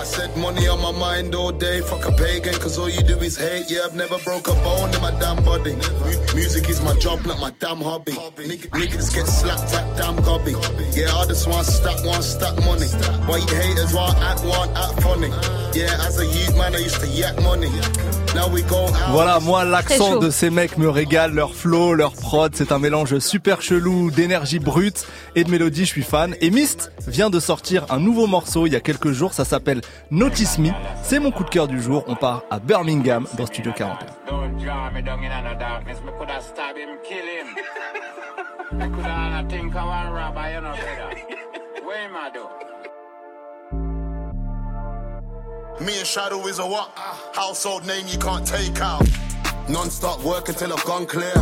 I 0.00 0.04
said 0.04 0.36
money 0.36 0.68
on 0.68 0.80
my 0.82 0.92
mind 0.92 1.34
all 1.34 1.50
day, 1.52 1.80
fuck 1.80 2.04
a 2.06 2.12
pagan, 2.12 2.54
cause 2.54 2.78
all 2.78 2.88
you 2.90 3.02
do 3.02 3.16
is 3.18 3.36
hate. 3.38 3.70
Yeah, 3.70 3.80
I've 3.86 3.94
never 3.94 4.18
broke 4.18 4.48
a 4.48 4.54
bone 4.66 4.92
in 4.94 5.00
my 5.00 5.10
damn 5.18 5.42
body. 5.44 5.74
Mu- 5.74 6.34
Music 6.34 6.68
is 6.68 6.82
my 6.82 6.94
job, 6.98 7.24
not 7.24 7.40
my 7.40 7.50
damn 7.58 7.80
hobby. 7.80 8.12
Nigg- 8.12 8.68
Niggas 8.70 9.14
get 9.14 9.26
slapped 9.26 9.72
at 9.72 9.96
damn 9.96 10.16
gobby. 10.16 10.52
Yeah, 10.92 11.14
I 11.16 11.24
just 11.26 11.46
want 11.48 11.66
stack, 11.66 12.04
want 12.04 12.22
stack 12.24 12.56
money. 12.64 12.86
Why 13.26 13.38
you 13.38 13.54
haters 13.56 13.94
want 13.94 14.18
act, 14.18 14.44
want 14.44 14.70
act 14.76 15.00
funny. 15.02 15.28
Yeah, 15.78 15.94
as 16.06 16.18
a 16.18 16.26
youth 16.26 16.56
man, 16.56 16.74
I 16.74 16.78
used 16.78 17.00
to 17.00 17.06
yak 17.08 17.40
money. 17.42 17.70
Voilà, 19.10 19.38
moi 19.40 19.64
l'accent 19.64 20.18
de 20.18 20.30
ces 20.30 20.50
mecs 20.50 20.76
me 20.78 20.88
régale, 20.88 21.32
leur 21.34 21.54
flow, 21.54 21.94
leur 21.94 22.12
prod, 22.12 22.52
c'est 22.54 22.72
un 22.72 22.78
mélange 22.78 23.18
super 23.18 23.62
chelou 23.62 24.10
d'énergie 24.10 24.58
brute 24.58 25.06
et 25.36 25.44
de 25.44 25.50
mélodie, 25.50 25.84
je 25.84 25.90
suis 25.90 26.02
fan. 26.02 26.34
Et 26.40 26.50
Mist 26.50 26.92
vient 27.06 27.30
de 27.30 27.38
sortir 27.40 27.86
un 27.90 28.00
nouveau 28.00 28.26
morceau 28.26 28.66
il 28.66 28.72
y 28.72 28.76
a 28.76 28.80
quelques 28.80 29.12
jours, 29.12 29.32
ça 29.32 29.44
s'appelle 29.44 29.80
Notice 30.10 30.58
Me. 30.58 30.70
C'est 31.02 31.18
mon 31.20 31.30
coup 31.30 31.44
de 31.44 31.50
cœur 31.50 31.68
du 31.68 31.80
jour, 31.80 32.04
on 32.08 32.16
part 32.16 32.42
à 32.50 32.58
Birmingham 32.58 33.26
dans 33.38 33.46
Studio 33.46 33.72
41. 33.76 34.06
Me 45.80 45.98
and 45.98 46.06
Shadow 46.06 46.46
is 46.46 46.60
a 46.60 46.66
what? 46.66 46.90
Household 47.34 47.84
name 47.84 48.06
you 48.06 48.16
can't 48.18 48.46
take 48.46 48.80
out. 48.80 49.06
Non-stop 49.68 50.22
work 50.22 50.48
until 50.48 50.72
I've 50.72 50.84
gone 50.84 51.04
clear. 51.04 51.34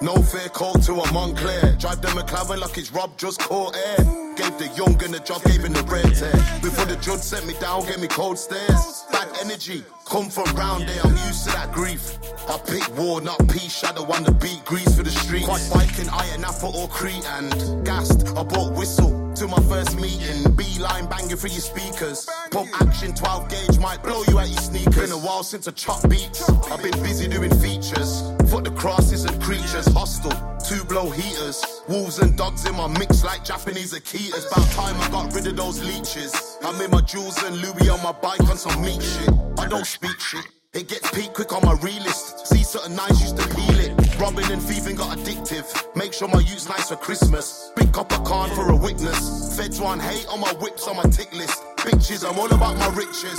No 0.00 0.14
fear 0.22 0.48
code 0.50 0.82
to 0.82 0.92
a 0.92 1.12
Montclair. 1.12 1.74
Drive 1.76 2.00
the 2.00 2.08
McLaren 2.08 2.60
like 2.60 2.78
it's 2.78 2.92
Rob 2.92 3.16
just 3.18 3.40
caught 3.40 3.74
air. 3.74 4.04
Gave 4.36 4.56
the 4.58 4.70
young 4.76 5.02
and 5.02 5.12
the 5.12 5.18
job, 5.18 5.42
gave 5.42 5.64
him 5.64 5.72
the 5.72 5.82
red 5.82 6.14
tear. 6.14 6.32
Before 6.62 6.84
the 6.84 6.96
judge 7.00 7.20
sent 7.20 7.46
me 7.46 7.54
down, 7.54 7.84
gave 7.86 7.98
me 7.98 8.06
cold 8.06 8.38
stares. 8.38 9.04
Bad 9.10 9.28
energy, 9.40 9.82
come 10.04 10.30
from 10.30 10.44
round 10.54 10.86
there, 10.86 11.00
I'm 11.02 11.16
used 11.26 11.46
to 11.46 11.52
that 11.52 11.72
grief. 11.72 12.18
I 12.48 12.58
pick 12.58 12.96
war, 12.96 13.20
not 13.20 13.38
peace, 13.48 13.76
shadow 13.76 14.04
on 14.12 14.22
the 14.22 14.32
beat, 14.32 14.64
grease 14.64 14.96
for 14.96 15.02
the 15.02 15.10
streets. 15.10 15.46
Quite 15.46 15.68
biking, 15.72 16.08
iron 16.10 16.44
apple 16.44 16.76
or 16.76 16.88
Crete 16.88 17.26
and 17.30 17.84
gassed. 17.84 18.28
I 18.28 18.44
bought 18.44 18.74
whistle 18.74 19.25
to 19.36 19.46
my 19.46 19.60
first 19.68 19.96
meeting. 19.96 20.50
Beeline 20.56 21.06
banging 21.06 21.36
through 21.36 21.50
your 21.50 21.60
speakers. 21.60 22.28
Pump 22.50 22.70
action 22.80 23.14
12 23.14 23.50
gauge 23.50 23.78
might 23.78 24.02
blow 24.02 24.22
you 24.28 24.38
out 24.38 24.48
your 24.48 24.60
sneakers. 24.60 24.96
Been 24.96 25.12
a 25.12 25.18
while 25.18 25.42
since 25.42 25.68
I 25.68 25.72
chop 25.72 26.08
beats. 26.08 26.48
I've 26.70 26.82
been 26.82 26.98
busy 27.02 27.28
doing 27.28 27.54
features. 27.58 28.22
Foot 28.50 28.64
the 28.64 28.72
crosses 28.74 29.24
and 29.24 29.42
creatures. 29.42 29.86
Hostile. 29.92 30.56
Two 30.66 30.82
blow 30.84 31.10
heaters. 31.10 31.62
Wolves 31.86 32.18
and 32.18 32.36
dogs 32.36 32.64
in 32.64 32.74
my 32.76 32.86
mix 32.86 33.24
like 33.24 33.44
Japanese 33.44 33.92
Akitas. 33.92 34.46
About 34.50 34.70
time 34.72 34.96
I 35.00 35.10
got 35.10 35.34
rid 35.34 35.46
of 35.46 35.56
those 35.56 35.84
leeches. 35.84 36.58
I'm 36.62 36.80
in 36.80 36.90
my 36.90 37.02
jewels 37.02 37.42
and 37.42 37.56
Louis 37.56 37.90
on 37.90 38.02
my 38.02 38.12
bike 38.12 38.40
on 38.48 38.56
some 38.56 38.80
meat 38.80 39.02
shit. 39.02 39.30
I 39.58 39.68
don't 39.68 39.86
speak 39.86 40.18
shit. 40.18 40.46
It 40.72 40.88
gets 40.88 41.10
peak 41.10 41.34
quick 41.34 41.52
on 41.52 41.62
my 41.62 41.74
realist. 41.82 42.46
See 42.46 42.62
certain 42.62 42.96
nights 42.96 43.20
used 43.20 43.36
to 43.36 43.46
peel 43.54 43.80
it. 43.80 43.95
Robbing 44.18 44.50
and 44.50 44.62
thieving 44.62 44.96
got 44.96 45.18
addictive. 45.18 45.66
Make 45.94 46.14
sure 46.14 46.26
my 46.26 46.40
youth's 46.40 46.68
nice 46.68 46.88
for 46.88 46.96
Christmas. 46.96 47.70
Big 47.76 47.92
copper 47.92 48.16
can 48.24 48.48
for 48.56 48.70
a 48.70 48.76
witness. 48.76 49.54
Feds 49.54 49.78
want 49.78 50.00
hate 50.00 50.26
on 50.28 50.40
my 50.40 50.52
whips 50.54 50.88
on 50.88 50.96
my 50.96 51.02
tick 51.02 51.30
list. 51.34 51.62
Bitches, 51.76 52.26
I'm 52.26 52.38
all 52.38 52.50
about 52.52 52.78
my 52.78 52.88
riches. 52.96 53.38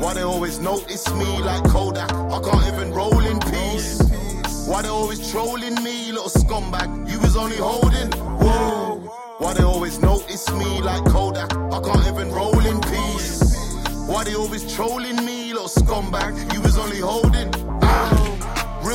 Why 0.00 0.14
they 0.14 0.22
always 0.22 0.60
notice 0.60 1.12
me 1.12 1.26
like 1.42 1.64
Kodak? 1.64 2.12
I 2.12 2.40
can't 2.40 2.72
even 2.72 2.92
roll 2.92 3.18
in 3.18 3.40
peace. 3.40 4.00
Why 4.68 4.82
they 4.82 4.88
always 4.88 5.28
trolling 5.32 5.74
me, 5.82 6.12
little 6.12 6.30
scumbag? 6.30 7.10
You 7.10 7.18
was 7.18 7.36
only 7.36 7.56
holding. 7.56 8.12
Whoa. 8.12 9.00
Why 9.38 9.54
they 9.54 9.64
always 9.64 9.98
notice 10.00 10.48
me 10.52 10.82
like 10.82 11.04
Kodak? 11.06 11.52
I 11.52 11.80
can't 11.80 12.06
even 12.06 12.30
roll 12.30 12.64
in 12.64 12.80
peace. 12.82 13.42
Why 14.06 14.22
they 14.22 14.36
always 14.36 14.72
trolling 14.72 15.16
me, 15.24 15.52
little 15.52 15.68
scumbag? 15.68 16.54
You 16.54 16.60
was 16.60 16.78
only 16.78 17.00
holding. 17.00 17.50
Ah. 17.82 18.25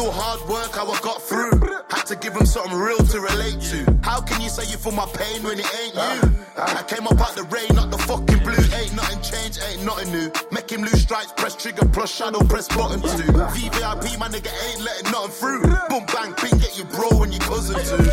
Real 0.01 0.11
hard 0.11 0.49
work, 0.49 0.71
how 0.73 0.89
I 0.89 0.99
got 1.01 1.21
through. 1.21 1.61
Had 1.91 2.07
to 2.07 2.15
give 2.15 2.33
them 2.33 2.47
something 2.47 2.75
real 2.75 2.97
to 2.97 3.19
relate 3.21 3.61
to. 3.69 3.85
How 4.01 4.19
can 4.19 4.41
you 4.41 4.49
say 4.49 4.63
you 4.65 4.77
feel 4.77 4.93
my 4.93 5.05
pain 5.13 5.43
when 5.43 5.59
it 5.59 5.69
ain't 5.77 5.93
you? 5.93 6.01
Ah, 6.01 6.41
ah. 6.57 6.79
I 6.79 6.83
came 6.89 7.05
up 7.05 7.21
out 7.21 7.35
the 7.35 7.43
rain, 7.53 7.69
not 7.75 7.91
the 7.91 7.99
fucking 7.99 8.39
blue. 8.39 8.65
Ain't 8.81 8.95
nothing 8.95 9.21
changed, 9.21 9.61
ain't 9.61 9.85
nothing 9.85 10.11
new. 10.11 10.31
Make 10.51 10.71
him 10.71 10.81
lose 10.81 11.03
stripes, 11.03 11.33
press 11.37 11.55
trigger, 11.55 11.85
plus 11.85 12.09
shadow, 12.09 12.39
press 12.39 12.67
button 12.67 12.99
too. 12.99 13.29
VVIP, 13.53 14.17
my 14.17 14.27
nigga 14.27 14.49
ain't 14.73 14.81
letting 14.81 15.11
nothing 15.11 15.37
through. 15.37 15.61
Boom, 15.87 16.05
bang, 16.09 16.33
ping, 16.33 16.57
get 16.57 16.75
your 16.75 16.87
bro 16.87 17.21
and 17.21 17.31
your 17.31 17.43
cousin 17.45 17.77
too. 17.85 18.09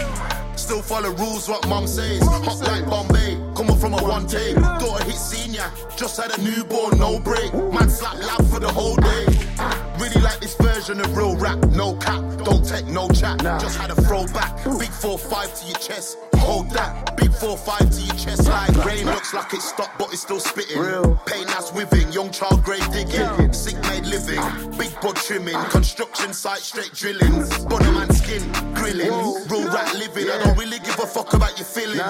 Still 0.56 0.82
follow 0.82 1.12
rules, 1.12 1.48
what 1.48 1.66
mom 1.68 1.86
says. 1.86 2.20
Hot 2.20 2.60
like 2.68 2.84
Bombay, 2.84 3.40
coming 3.56 3.78
from 3.78 3.94
a 3.94 4.02
one 4.04 4.26
take. 4.26 4.56
Daughter 4.56 5.04
hit 5.04 5.16
senior, 5.16 5.72
just 5.96 6.20
had 6.20 6.36
a 6.36 6.42
newborn, 6.42 6.98
no 6.98 7.18
break. 7.18 7.50
Man 7.54 7.88
slap 7.88 8.18
lab 8.18 8.44
for 8.50 8.60
the 8.60 8.68
whole 8.68 8.96
day. 8.96 9.87
Really 9.98 10.20
like 10.20 10.38
this 10.40 10.54
version 10.54 11.00
of 11.00 11.16
real 11.16 11.36
rap, 11.36 11.58
no 11.70 11.94
cap, 11.96 12.22
don't 12.44 12.64
take 12.64 12.86
no 12.86 13.08
chat. 13.08 13.40
Just 13.60 13.78
had 13.78 13.90
a 13.90 13.96
throwback, 13.96 14.56
big 14.64 14.90
4-5 14.90 15.60
to 15.60 15.66
your 15.66 15.78
chest. 15.78 16.18
Hold 16.40 16.70
that, 16.70 17.16
big 17.16 17.30
4-5 17.30 17.94
to 17.96 18.00
your 18.02 18.14
chest 18.16 18.48
like 18.48 18.84
rain. 18.84 19.06
Looks 19.06 19.34
like 19.34 19.52
it's 19.52 19.68
stopped, 19.68 19.98
but 19.98 20.12
it's 20.12 20.22
still 20.22 20.40
spitting. 20.40 20.78
Real. 20.80 21.20
Pain 21.26 21.46
that's 21.46 21.72
within, 21.72 22.10
young 22.12 22.30
child 22.30 22.62
grave 22.62 22.86
digging. 22.92 23.52
Sick 23.52 23.76
made 23.88 24.06
living, 24.06 24.40
big 24.78 24.92
bud 25.00 25.16
trimming. 25.16 25.58
Construction 25.70 26.32
site 26.32 26.60
straight 26.60 26.92
drilling. 26.94 27.44
Bottom 27.68 27.94
man 27.94 28.10
skin, 28.12 28.42
grilling. 28.74 29.10
Real 29.48 29.68
rat 29.70 29.94
living, 29.94 30.30
I 30.30 30.38
don't 30.42 30.58
really 30.58 30.78
give 30.78 30.98
a 30.98 31.06
fuck 31.06 31.34
about 31.34 31.58
your 31.58 31.66
feelings. 31.66 32.00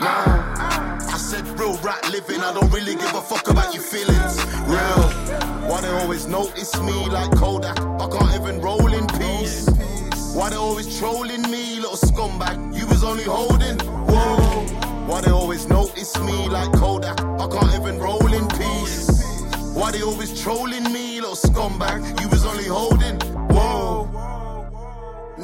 I 0.00 1.16
said 1.18 1.46
real 1.58 1.76
rat 1.78 2.10
living, 2.10 2.40
I 2.40 2.52
don't 2.52 2.70
really 2.72 2.94
give 2.94 3.14
a 3.14 3.20
fuck 3.20 3.48
about 3.48 3.72
your 3.74 3.82
feelings. 3.82 4.44
Real. 4.66 5.08
Why 5.68 5.80
they 5.80 5.90
always 6.00 6.26
notice 6.26 6.78
me 6.80 7.08
like 7.08 7.30
Kodak? 7.36 7.78
I 7.80 8.08
can't 8.08 8.34
even 8.40 8.60
roll 8.60 8.92
in 8.92 9.06
peace. 9.06 9.68
Why 10.34 10.50
they 10.50 10.56
always 10.56 10.98
trolling 10.98 11.42
me, 11.42 11.73
little 11.94 12.08
scumbag? 12.08 12.76
You 12.76 12.86
was 12.86 13.04
only 13.04 13.24
holding. 13.24 13.78
Whoa. 13.78 14.66
Why 15.06 15.20
they 15.20 15.30
always 15.30 15.68
notice 15.68 16.18
me 16.20 16.48
like 16.48 16.72
Kodak? 16.72 17.20
I 17.20 17.46
can't 17.46 17.74
even 17.74 17.98
roll 17.98 18.32
in 18.32 18.46
peace. 18.48 19.22
Why 19.74 19.92
they 19.92 20.02
always 20.02 20.40
trolling 20.40 20.84
me, 20.92 21.20
little 21.20 21.36
scumbag? 21.36 22.20
You 22.20 22.28
was 22.28 22.44
only 22.44 22.64
holding. 22.64 23.20
Whoa. 23.48 24.10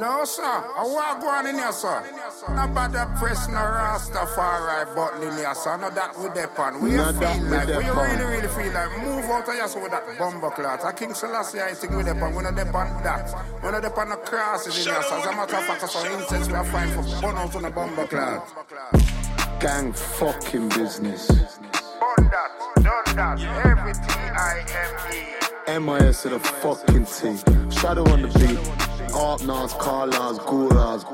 No, 0.01 0.25
sir. 0.25 0.43
I 0.43 0.81
want 0.89 1.21
to 1.21 1.27
go 1.27 1.29
on 1.29 1.47
in 1.47 1.57
here, 1.57 1.73
sir. 1.73 2.03
Not 2.49 2.71
about 2.71 2.93
the 2.93 3.05
press, 3.21 3.49
no 3.49 3.61
Rastafari 3.61 4.95
button 4.97 5.29
in 5.29 5.37
here, 5.37 5.55
sir. 5.55 5.77
Not 5.77 5.95
that 5.95 6.19
with 6.19 6.33
that 6.37 6.57
pan. 6.57 6.81
We 6.81 6.93
feel 6.93 7.13
like, 7.13 7.69
we 7.69 7.85
really, 7.85 8.25
really 8.25 8.49
feel 8.49 8.73
like 8.73 8.97
move 9.05 9.29
out 9.29 9.47
of 9.47 9.53
here 9.55 9.69
so 9.69 9.83
with 9.83 9.91
that 9.91 10.19
bumper 10.19 10.49
cloth. 10.53 10.87
I 10.87 10.93
King 10.93 11.13
Selassie, 11.13 11.61
I 11.61 11.75
think 11.75 11.93
with 11.93 12.07
that 12.07 12.17
pan. 12.17 12.35
We're 12.35 12.51
not 12.51 12.59
on 12.59 13.03
that. 13.03 13.29
We're 13.63 13.73
not 13.73 13.83
there 13.83 14.01
on 14.01 14.09
the 14.09 14.17
crosses 14.17 14.87
in 14.87 14.91
here, 14.91 15.03
sir. 15.03 15.19
As 15.19 15.27
a 15.27 15.33
matter 15.33 15.57
of 15.57 15.65
fact, 15.65 15.91
some 15.91 16.07
incense 16.13 16.49
we 16.49 16.55
are 16.55 16.65
fine 16.65 16.89
for 16.89 17.03
burn 17.21 17.37
out 17.37 17.55
on 17.55 17.63
the 17.63 17.71
bumper 17.71 18.07
cloth. 18.07 19.61
Gang 19.61 19.93
fucking 19.93 20.71
business. 20.71 21.29
Burn 21.29 22.31
that, 22.33 22.51
done 22.77 23.17
that, 23.17 23.39
every 23.67 23.93
T-I-M-E. 23.93 25.41
MIS 25.79 26.23
to 26.23 26.31
the 26.31 26.39
fucking 26.41 27.05
T. 27.05 27.37
Shadow 27.71 28.11
on 28.11 28.23
the 28.23 28.29
beat. 28.39 29.00
Arpnars, 29.13 29.77
Carlars, 29.79 30.39
Guras. 30.39 31.05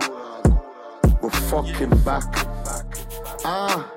We're 1.23 1.31
fucking 1.31 1.91
back. 2.05 2.25
Ah. 3.45 3.93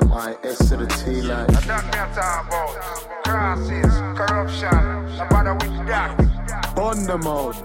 MIS 0.00 0.58
to 0.68 0.76
the 0.76 0.86
T 0.86 1.22
like. 1.22 1.48
What 1.48 1.66
me 1.66 1.92
talk 2.14 2.46
about. 2.46 2.70
Crosses, 3.24 3.94
corruption, 4.16 5.16
no 5.16 5.26
bother 5.30 5.54
with 5.54 5.86
that. 5.86 6.78
On 6.78 7.04
the 7.06 7.18
mode. 7.18 7.56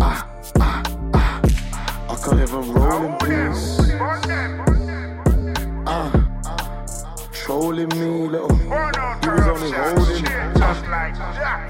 Ah, 0.00 0.28
ah, 0.60 0.82
ah. 1.14 1.40
I 2.08 2.16
can't 2.24 2.40
even 2.40 2.72
roll 2.72 3.04
in 3.04 3.12
peace. 3.18 3.80
Ah. 5.86 6.10
Trolling 7.32 7.88
me, 7.88 8.28
little. 8.28 8.54
He 8.56 8.66
was 8.66 9.46
only 9.46 9.72
holding. 9.72 10.24
Just 10.24 10.86
like 10.88 11.14
that. 11.14 11.65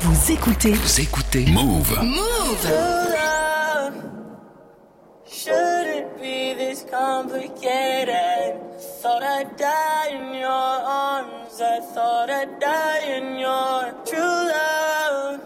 Vous 0.00 0.32
écoutez. 0.32 0.72
Vous 0.72 1.00
écoutez. 1.00 1.46
Move. 1.46 1.94
True 1.94 2.04
love 2.04 3.38
shouldn't 5.30 6.20
be 6.20 6.54
this 6.54 6.84
complicated. 6.90 8.60
Thought 9.00 9.22
I'd 9.22 9.56
die 9.56 10.08
in 10.10 10.34
your 10.34 10.48
arms 10.48 11.38
I 11.60 11.80
thought 11.80 12.30
I'd 12.30 12.60
die 12.60 13.00
in 13.16 13.38
your 13.38 13.92
true 14.06 14.20
love. 14.20 15.40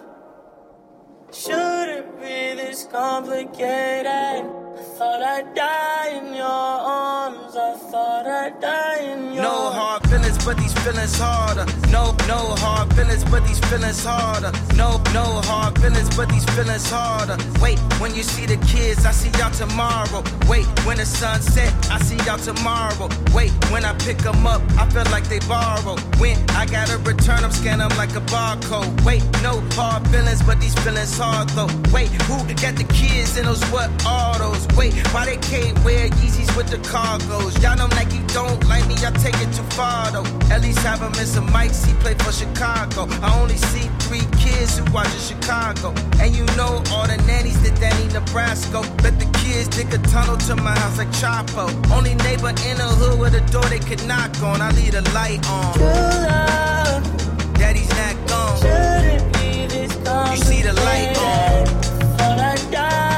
Shouldn't 1.32 2.20
be 2.20 2.54
this 2.54 2.86
complicated. 2.90 4.06
I 4.06 4.82
thought 4.98 5.22
I'd 5.22 5.54
die 5.54 6.08
in 6.18 6.34
your 6.34 6.44
arms. 6.44 7.56
I 7.56 7.76
thought 7.90 8.26
I'd 8.26 8.60
die 8.60 9.00
in 9.00 9.32
your 9.32 9.42
No 9.42 9.70
hard 9.70 10.06
feelings, 10.08 10.44
but 10.44 10.58
these 10.58 10.74
feelings 10.84 11.18
harder. 11.18 11.66
No, 11.90 12.11
no 12.33 12.57
hard 12.64 12.89
feelings, 12.95 13.24
but 13.24 13.47
these 13.47 13.61
feelings 13.68 14.03
harder. 14.05 14.53
No, 14.74 14.89
no 15.12 15.24
hard 15.49 15.78
feelings, 15.80 16.09
but 16.16 16.28
these 16.30 16.47
feelings 16.55 16.89
harder. 16.91 17.37
Wait, 17.61 17.78
when 18.01 18.14
you 18.14 18.22
see 18.22 18.47
the 18.47 18.59
kids, 18.72 19.05
I 19.05 19.12
see 19.20 19.33
y'all 19.39 19.51
tomorrow. 19.62 20.22
Wait, 20.49 20.66
when 20.87 20.97
the 20.97 21.05
sun 21.05 21.41
set, 21.43 21.70
I 21.91 21.99
see 21.99 22.18
y'all 22.26 22.39
tomorrow. 22.39 23.09
Wait, 23.37 23.53
when 23.72 23.85
I 23.85 23.93
pick 24.07 24.18
them 24.18 24.47
up, 24.47 24.62
I 24.80 24.89
feel 24.95 25.09
like 25.16 25.26
they 25.28 25.41
borrow. 25.41 25.97
When 26.20 26.39
I 26.62 26.64
gotta 26.64 26.97
return 27.11 27.43
scan 27.53 27.78
them 27.78 27.91
like 27.97 28.14
a 28.16 28.24
barcode. 28.33 28.91
Wait, 29.05 29.22
no 29.43 29.61
hard 29.76 30.07
feelings, 30.09 30.43
but 30.43 30.61
these 30.61 30.74
feelings 30.83 31.16
hard 31.18 31.49
though. 31.51 31.70
Wait, 31.93 32.09
who 32.26 32.37
got 32.64 32.74
the 32.76 32.87
kids 32.93 33.37
in 33.37 33.45
those 33.45 33.62
what 33.74 33.91
are 34.07 34.39
those? 34.39 34.66
Wait, 34.76 34.93
why 35.12 35.24
they 35.26 35.37
can't 35.37 35.76
wear 35.85 36.09
Yeezys 36.09 36.51
with 36.57 36.68
the 36.68 36.78
cargos? 36.93 37.61
Y'all 37.62 37.76
know 37.76 37.89
Nike 37.99 38.20
don't 38.33 38.61
like 38.68 38.87
me, 38.89 38.95
I 39.07 39.11
take 39.24 39.39
it 39.45 39.51
too 39.55 39.66
far 39.76 40.11
though. 40.11 40.26
At 40.53 40.62
least 40.62 40.80
have 40.80 41.01
him 41.01 41.14
in 41.20 41.26
some 41.26 41.49
mics, 41.49 41.85
he 41.87 41.95
play 41.95 42.14
for 42.22 42.32
Chicago. 42.32 43.06
I 43.22 43.38
only 43.40 43.56
see 43.56 43.88
three 44.06 44.26
kids 44.38 44.78
who 44.78 44.84
watch 44.92 45.12
in 45.12 45.20
Chicago. 45.20 45.94
And 46.20 46.34
you 46.34 46.44
know 46.56 46.82
all 46.92 47.06
the 47.06 47.22
nannies 47.26 47.60
that 47.62 47.78
Danny 47.80 48.12
Nebraska. 48.12 48.82
Bet 49.02 49.18
the 49.18 49.26
kids 49.40 49.68
dig 49.68 49.92
a 49.92 49.98
tunnel 50.08 50.36
to 50.48 50.56
my 50.56 50.76
house 50.78 50.98
like 50.98 51.12
Chapo. 51.20 51.64
Only 51.90 52.14
neighbor 52.26 52.50
in 52.50 52.76
the 52.78 52.90
hood 53.00 53.18
with 53.20 53.34
a 53.34 53.40
door 53.52 53.64
they 53.64 53.78
could 53.78 54.04
knock 54.06 54.30
on. 54.42 54.60
I 54.60 54.70
leave 54.72 54.92
the 54.92 55.02
light 55.12 55.40
on. 55.48 55.74
Daddy's 57.54 57.90
not 57.90 58.16
gone. 58.28 58.58
You 60.30 60.36
see 60.36 60.62
the 60.62 60.72
light 60.72 61.16
on. 61.18 61.82
Daddy's 62.22 62.74
at 62.74 63.11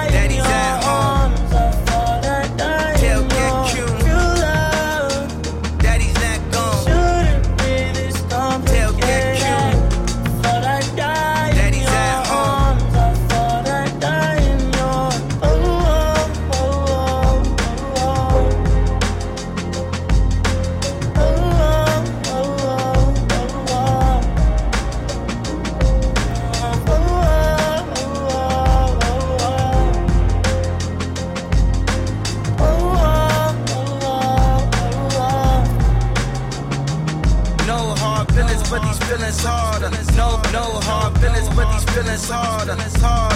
feelings, 41.94 42.28
harder. 42.28 42.76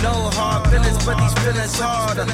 No 0.02 0.30
hard 0.34 0.68
feelings, 0.68 1.04
but 1.06 1.16
these 1.18 1.34
feelings 1.44 1.80
harder. 1.80 2.26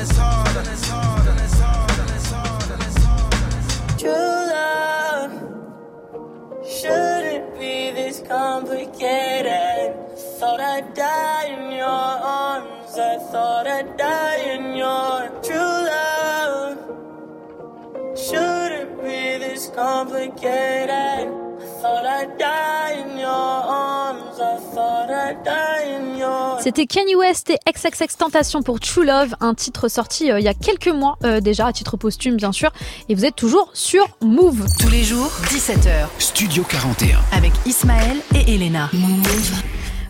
True 3.99 4.41
love 4.55 5.33
shouldn't 6.67 7.59
be 7.59 7.91
this 7.91 8.21
complicated. 8.21 9.95
Thought 10.39 10.61
I'd 10.61 10.95
die 10.95 11.47
in 11.57 11.73
your 11.73 11.85
arms. 11.87 12.99
I 12.99 13.19
thought 13.31 13.67
I'd 13.67 13.97
die 13.97 14.41
in 14.55 14.77
your 14.77 15.29
true 15.43 15.79
love. 15.93 16.79
Shouldn't 18.17 19.03
be 19.03 19.39
this 19.45 19.69
complicated. 19.75 20.91
I 20.91 21.67
thought 21.81 22.07
I'd 22.07 22.39
die 22.39 22.93
in 22.93 23.19
your 23.19 23.29
arms. 23.29 24.34
C'était 26.61 26.87
Kanye 26.87 27.15
West 27.15 27.51
et 27.51 27.59
XXX 27.71 28.17
Tentation 28.17 28.63
pour 28.63 28.81
True 28.81 29.05
Love, 29.05 29.35
un 29.41 29.55
titre 29.55 29.89
sorti 29.89 30.31
euh, 30.31 30.41
il 30.41 30.45
y 30.45 30.49
a 30.49 30.55
quelques 30.55 30.89
mois 30.89 31.19
euh, 31.25 31.41
déjà, 31.41 31.67
à 31.67 31.73
titre 31.73 31.97
posthume 31.97 32.37
bien 32.37 32.53
sûr. 32.53 32.71
Et 33.09 33.15
vous 33.15 33.25
êtes 33.25 33.37
toujours 33.37 33.71
sur 33.75 34.07
Move. 34.23 34.67
Tous 34.81 34.91
les 34.91 35.03
jours, 35.05 35.31
17h. 35.45 36.07
Studio 36.19 36.65
41. 36.69 37.19
Avec 37.33 37.53
Ismaël 37.67 38.17
et 38.35 38.55
Elena. 38.55 38.89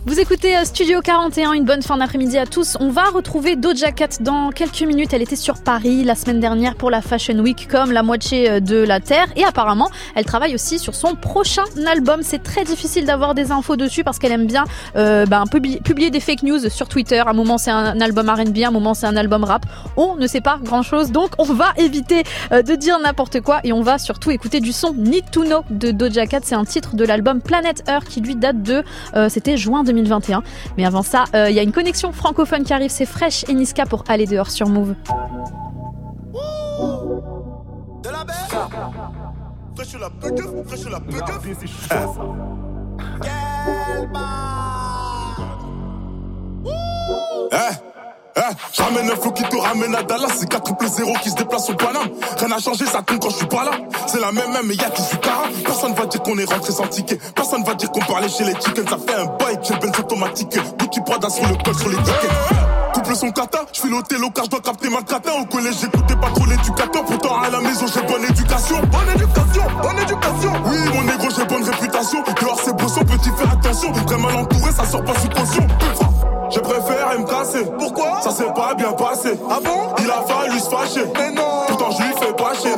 Vous 0.07 0.19
écoutez 0.19 0.55
euh, 0.55 0.65
Studio 0.65 1.01
41, 1.01 1.53
une 1.53 1.65
bonne 1.65 1.81
fin 1.81 1.97
d'après-midi 1.97 2.37
à 2.37 2.45
tous. 2.45 2.77
On 2.79 2.89
va 2.89 3.05
retrouver 3.05 3.55
Doja 3.55 3.91
Cat 3.91 4.19
dans 4.19 4.51
quelques 4.51 4.83
minutes. 4.83 5.13
Elle 5.13 5.23
était 5.23 5.35
sur 5.35 5.57
Paris 5.57 6.03
la 6.03 6.13
semaine 6.13 6.39
dernière 6.39 6.75
pour 6.75 6.91
la 6.91 7.01
Fashion 7.01 7.39
Week 7.39 7.67
comme 7.67 7.91
la 7.91 8.03
moitié 8.03 8.51
euh, 8.51 8.59
de 8.59 8.75
la 8.75 8.99
Terre. 8.99 9.25
Et 9.35 9.43
apparemment, 9.43 9.89
elle 10.13 10.25
travaille 10.25 10.53
aussi 10.53 10.77
sur 10.77 10.93
son 10.93 11.15
prochain 11.15 11.63
album. 11.87 12.19
C'est 12.21 12.43
très 12.43 12.63
difficile 12.63 13.07
d'avoir 13.07 13.33
des 13.33 13.51
infos 13.51 13.77
dessus 13.77 14.03
parce 14.03 14.19
qu'elle 14.19 14.31
aime 14.31 14.45
bien 14.45 14.65
euh, 14.95 15.25
ben, 15.25 15.45
publier, 15.47 16.11
des 16.11 16.19
fake 16.19 16.43
news 16.43 16.69
sur 16.69 16.87
Twitter. 16.87 17.17
À 17.17 17.31
un 17.31 17.33
moment, 17.33 17.57
c'est 17.57 17.71
un 17.71 17.99
album 17.99 18.29
R&B, 18.29 18.59
à 18.59 18.67
un 18.67 18.71
moment, 18.71 18.93
c'est 18.93 19.07
un 19.07 19.17
album 19.17 19.43
rap. 19.43 19.65
On 19.97 20.17
ne 20.17 20.27
sait 20.27 20.39
pas 20.39 20.59
grand-chose, 20.61 21.11
donc 21.11 21.31
on 21.39 21.45
va 21.45 21.73
éviter 21.77 22.21
de 22.51 22.75
dire 22.75 22.99
n'importe 22.99 23.41
quoi 23.41 23.59
et 23.63 23.73
on 23.73 23.81
va 23.81 23.97
surtout 23.97 24.29
écouter 24.29 24.59
du 24.59 24.71
son 24.71 24.93
Need 24.93 25.31
to 25.31 25.43
Know 25.45 25.63
de 25.71 25.89
Doja 25.89 26.27
Cat. 26.27 26.41
C'est 26.43 26.53
un 26.53 26.65
titre 26.65 26.95
de 26.95 27.03
l'album 27.05 27.41
Planet 27.41 27.83
Earth 27.87 28.07
qui 28.07 28.21
lui 28.21 28.35
date 28.35 28.61
de, 28.61 28.83
euh, 29.15 29.29
c'était 29.29 29.57
juin 29.57 29.83
2021. 29.95 30.43
Mais 30.77 30.85
avant 30.85 31.01
ça, 31.01 31.25
euh, 31.33 31.49
il 31.49 31.55
y 31.55 31.59
a 31.59 31.63
une 31.63 31.71
connexion 31.71 32.11
francophone 32.11 32.63
qui 32.63 32.73
arrive. 32.73 32.91
C'est 32.91 33.05
Fresh 33.05 33.45
et 33.47 33.53
Niska 33.53 33.85
pour 33.85 34.03
aller 34.07 34.25
dehors 34.25 34.51
sur 34.51 34.67
Move. 34.67 34.95
Sur 39.83 39.99
la 39.99 40.99
la. 47.51 47.94
Eh, 48.37 48.41
J'amène 48.73 49.09
un 49.09 49.15
flow 49.15 49.31
qui 49.31 49.43
te 49.43 49.55
ramène 49.55 49.95
à 49.95 50.03
Dallas, 50.03 50.27
c'est 50.37 50.49
4 50.49 50.61
triple 50.61 50.87
0 50.87 51.13
qui 51.23 51.29
se 51.29 51.35
déplace 51.35 51.69
au 51.69 51.73
Paname. 51.73 52.09
Rien 52.37 52.47
n'a 52.49 52.59
changé, 52.59 52.85
ça 52.85 53.01
tombe 53.01 53.19
quand 53.19 53.29
je 53.29 53.37
suis 53.37 53.45
pas 53.45 53.63
là. 53.63 53.71
C'est 54.07 54.19
la 54.19 54.33
même 54.33 54.51
même, 54.51 54.65
mais 54.67 54.75
y'a 54.75 54.89
qui 54.89 55.01
suis 55.03 55.17
cara. 55.19 55.43
Personne 55.63 55.93
va 55.93 56.05
dire 56.05 56.21
qu'on 56.21 56.37
est 56.37 56.51
rentré 56.51 56.73
sans 56.73 56.87
ticket. 56.87 57.17
Personne 57.33 57.63
va 57.63 57.75
dire 57.75 57.89
qu'on 57.91 58.01
parlait 58.01 58.27
chez 58.27 58.43
les 58.43 58.53
chickens. 58.55 58.89
Ça 58.89 58.97
fait 58.97 59.15
un 59.15 59.25
bail, 59.25 59.57
j'ai 59.63 59.75
Benz 59.75 59.97
automatique. 59.97 60.59
Gucci 60.77 60.99
Prada 61.05 61.29
sur 61.29 61.47
le 61.47 61.55
col, 61.63 61.75
sur 61.75 61.87
les 61.87 61.95
tickets. 61.95 62.31
Couple 62.93 63.15
son 63.15 63.31
kata, 63.31 63.59
je 63.71 63.79
fais 63.79 63.87
l'hôtel 63.87 64.19
car 64.33 64.43
je 64.43 64.49
dois 64.49 64.59
capter 64.61 64.89
ma 64.89 65.01
cata. 65.01 65.31
Au 65.39 65.45
collège, 65.45 65.75
j'écoutais 65.79 66.15
pas 66.17 66.29
trop 66.35 66.45
l'éducateur. 66.45 67.05
Pourtant, 67.05 67.39
à 67.39 67.49
la 67.49 67.61
maison, 67.61 67.85
j'ai 67.87 68.01
bonne 68.01 68.23
éducation. 68.25 68.81
Bonne 68.91 69.09
éducation, 69.15 69.63
bonne 69.81 69.99
éducation. 69.99 70.51
Oui, 70.65 70.77
mon 70.93 71.03
négro, 71.03 71.29
j'ai 71.29 71.45
bonne 71.45 71.63
réputation. 71.63 72.21
Dehors, 72.41 72.59
c'est 72.61 72.75
beau, 72.75 72.85
petit, 72.85 73.29
fais 73.37 73.47
attention. 73.49 73.93
Très 74.05 74.17
mal 74.17 74.35
entouré, 74.35 74.71
ça 74.73 74.85
sort 74.85 75.05
pas 75.05 75.13
sous 75.21 75.29
caution. 75.29 75.67
Je 76.49 76.59
préfère 76.59 77.19
me 77.19 77.25
casser. 77.25 77.65
Pourquoi? 77.77 78.21
Ça 78.21 78.31
s'est 78.31 78.51
pas 78.55 78.73
bien 78.75 78.91
passé. 78.93 79.39
Ah 79.49 79.59
bon? 79.63 79.93
Il 79.99 80.09
a 80.09 80.21
fallu 80.27 80.59
se 80.59 80.69
fâcher. 80.69 81.05
Mais 81.17 81.31
non 81.31 81.63
Pourtant 81.67 81.91
je 81.91 82.03
lui 82.03 82.13
fais 82.19 82.33
pas 82.33 82.53
chier. 82.53 82.71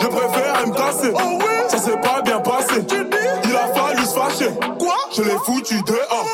Je 0.00 0.06
préfère 0.06 0.66
me 0.66 0.74
casser. 0.74 1.12
Oh 1.14 1.38
oui 1.38 1.44
Ça 1.68 1.78
s'est 1.78 1.98
pas 1.98 2.20
bien 2.22 2.40
passé. 2.40 2.84
Il 3.44 3.56
a 3.56 3.74
fallu 3.74 4.04
se 4.04 4.14
fâcher. 4.14 4.50
Quoi? 4.78 4.96
Je 5.14 5.22
l'ai 5.22 5.36
foutu 5.44 5.80
dehors. 5.82 6.26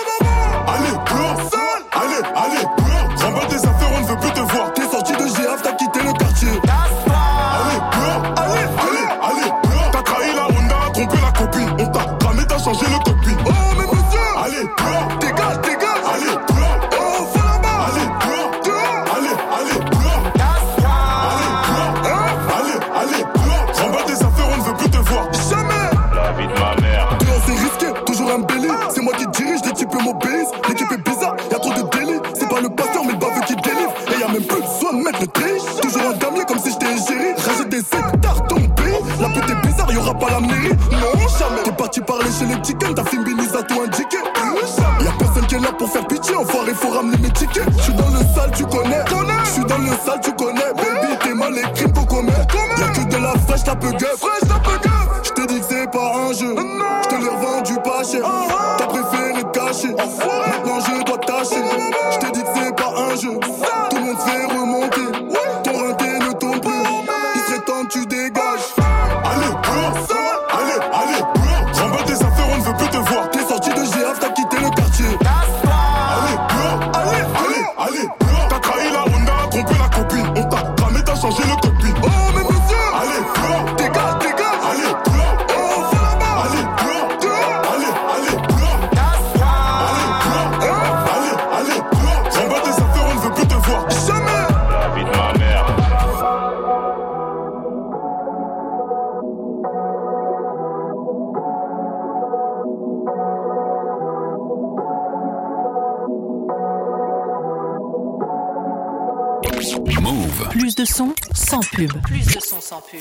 La. 40.48 40.98
Non, 40.98 41.28
jamais. 41.38 41.62
T'es 41.64 41.72
parti 41.72 42.00
parler 42.00 42.30
chez 42.38 42.46
les 42.46 42.62
chickens, 42.62 42.94
ta 42.94 43.04
fille 43.04 43.20
a 43.20 43.62
tout 43.62 43.80
indiqué. 43.80 44.18
Y'a 45.00 45.10
personne 45.18 45.46
qui 45.46 45.54
est 45.56 45.58
là 45.58 45.72
pour 45.76 45.90
faire 45.90 46.06
pitié. 46.06 46.36
Enfoiré, 46.36 46.74
faut 46.74 46.90
ramener 46.90 47.16
mes 47.18 47.30
tickets. 47.30 47.64
J'suis 47.78 47.94
dans 47.94 48.08
le 48.08 48.20
sale, 48.34 48.50
tu 48.56 48.64
connais. 48.64 49.04
J'suis 49.44 49.64
dans 49.64 49.78
le 49.78 49.90
sale, 50.04 50.20
tu 50.22 50.32
connais. 50.32 50.72
Baby, 50.76 51.18
t'es 51.22 51.34
mal 51.34 51.54
les 51.54 51.62
crimes 51.72 51.92
qu'on 51.92 52.04
commet. 52.04 52.32
Y'a 52.78 52.88
que 52.88 53.04
de 53.08 53.16
la 53.16 53.34
fraîche, 53.46 53.66
la 53.66 53.76
peu 53.76 53.90
gueuf. 53.90 54.24
J'te 55.24 55.46
dis 55.46 55.60
que 55.60 55.66
c'est 55.68 55.90
pas 55.90 56.12
un 56.16 56.32
jeu. 56.32 56.54
Je 57.02 57.08
te 57.08 57.14
l'ai 57.14 57.28
revendu 57.28 57.74
pas 57.84 58.02
cher. 58.04 58.22
T'as 58.78 58.86
préféré 58.86 59.42
te 59.42 59.58
cacher. 59.58 59.88
Maintenant 59.90 60.80
je 60.80 61.04
dois 61.04 61.18
tâcher. 61.18 61.62
Je 62.12 62.30
dit 62.32 62.42
que 62.42 62.48
c'est 62.54 62.76
pas 62.76 62.92
un 62.96 63.16
jeu. 63.16 63.38
Tout 63.90 63.96
le 63.96 64.04
monde 64.04 64.18
fait 64.18 64.46
remonter. 64.46 65.11
Son 110.92 111.14
sans 111.32 111.60
pub. 111.60 111.90
Plus 112.02 112.26
de 112.26 112.40
son 112.40 112.60
sans 112.60 112.82
pub. 112.82 113.00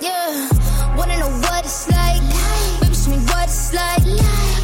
Yeah, 0.00 0.48
wanna 0.96 1.18
know 1.18 1.28
what 1.28 1.64
it's 1.66 1.86
like? 1.90 2.22
Baby, 2.80 2.94
show 2.94 3.10
me 3.10 3.18
what 3.26 3.44
it's 3.44 3.74
like. 3.74 4.00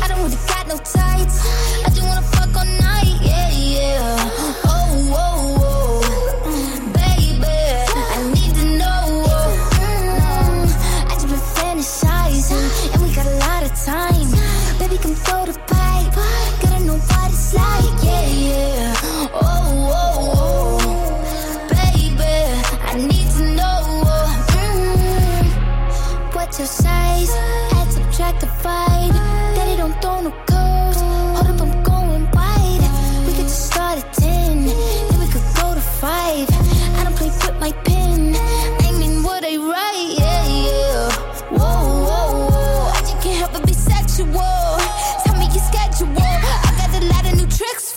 I 0.02 0.08
don't 0.08 0.22
really 0.22 0.36
got 0.48 0.66
no 0.68 0.78
tights. 0.78 1.44
I 1.84 1.90
just 1.90 2.02
wanna 2.02 2.22
fuck 2.22 2.56
all 2.56 2.64
night. 2.64 3.18
Yeah, 3.20 3.50
yeah. 3.50 4.19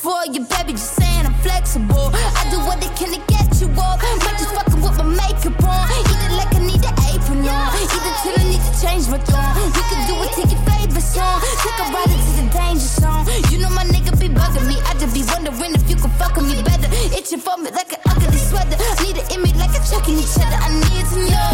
For 0.04 0.20
you, 0.28 0.44
baby. 0.44 0.76
Just 0.76 1.00
saying 1.00 1.26
I'm 1.26 1.34
flexible. 1.40 2.12
I 2.12 2.44
do 2.52 2.60
what 2.68 2.84
I 2.84 2.92
can 3.00 3.16
to 3.16 3.22
get 3.32 3.48
you 3.64 3.72
off. 3.80 4.04
Might 4.04 4.36
just 4.36 4.52
fucking 4.52 4.84
with 4.84 4.98
my 5.00 5.08
makeup 5.08 5.64
on. 5.64 5.88
Either 5.96 6.36
like 6.36 6.52
I 6.52 6.60
need 6.60 6.84
an 6.84 6.96
apron 7.08 7.48
on. 7.48 7.72
Either 7.72 8.14
till 8.20 8.36
I 8.36 8.44
need 8.52 8.64
to 8.68 8.74
change 8.84 9.08
my 9.08 9.18
tone. 9.24 9.56
We 9.72 9.82
can 9.88 10.02
do 10.04 10.16
it 10.28 10.32
to 10.36 10.44
your 10.52 10.62
favorite 10.68 11.08
song. 11.08 11.40
Take 11.64 11.80
a 11.80 11.86
ride 11.96 12.12
into 12.12 12.32
the 12.36 12.46
danger 12.52 12.92
zone. 13.00 13.24
You 13.48 13.64
know 13.64 13.72
my 13.72 13.88
nigga 13.88 14.12
be 14.20 14.28
bugging 14.28 14.68
me. 14.68 14.76
I 14.84 14.92
just 15.00 15.16
be 15.16 15.24
wondering 15.24 15.72
if 15.72 15.88
you 15.90 15.96
can 15.96 16.12
fuck 16.20 16.36
with 16.36 16.52
me 16.52 16.60
better. 16.62 16.92
Itching 17.16 17.40
for 17.40 17.56
me 17.56 17.72
like 17.72 17.96
an 17.96 18.04
ugly 18.12 18.44
sweater. 18.44 18.76
Need 19.00 19.24
an 19.24 19.26
image 19.32 19.56
like 19.56 19.72
a 19.72 19.82
chucking 19.88 20.20
each 20.20 20.36
other. 20.36 20.60
I 20.60 20.70
need 20.84 21.06
to 21.16 21.20
know. 21.32 21.48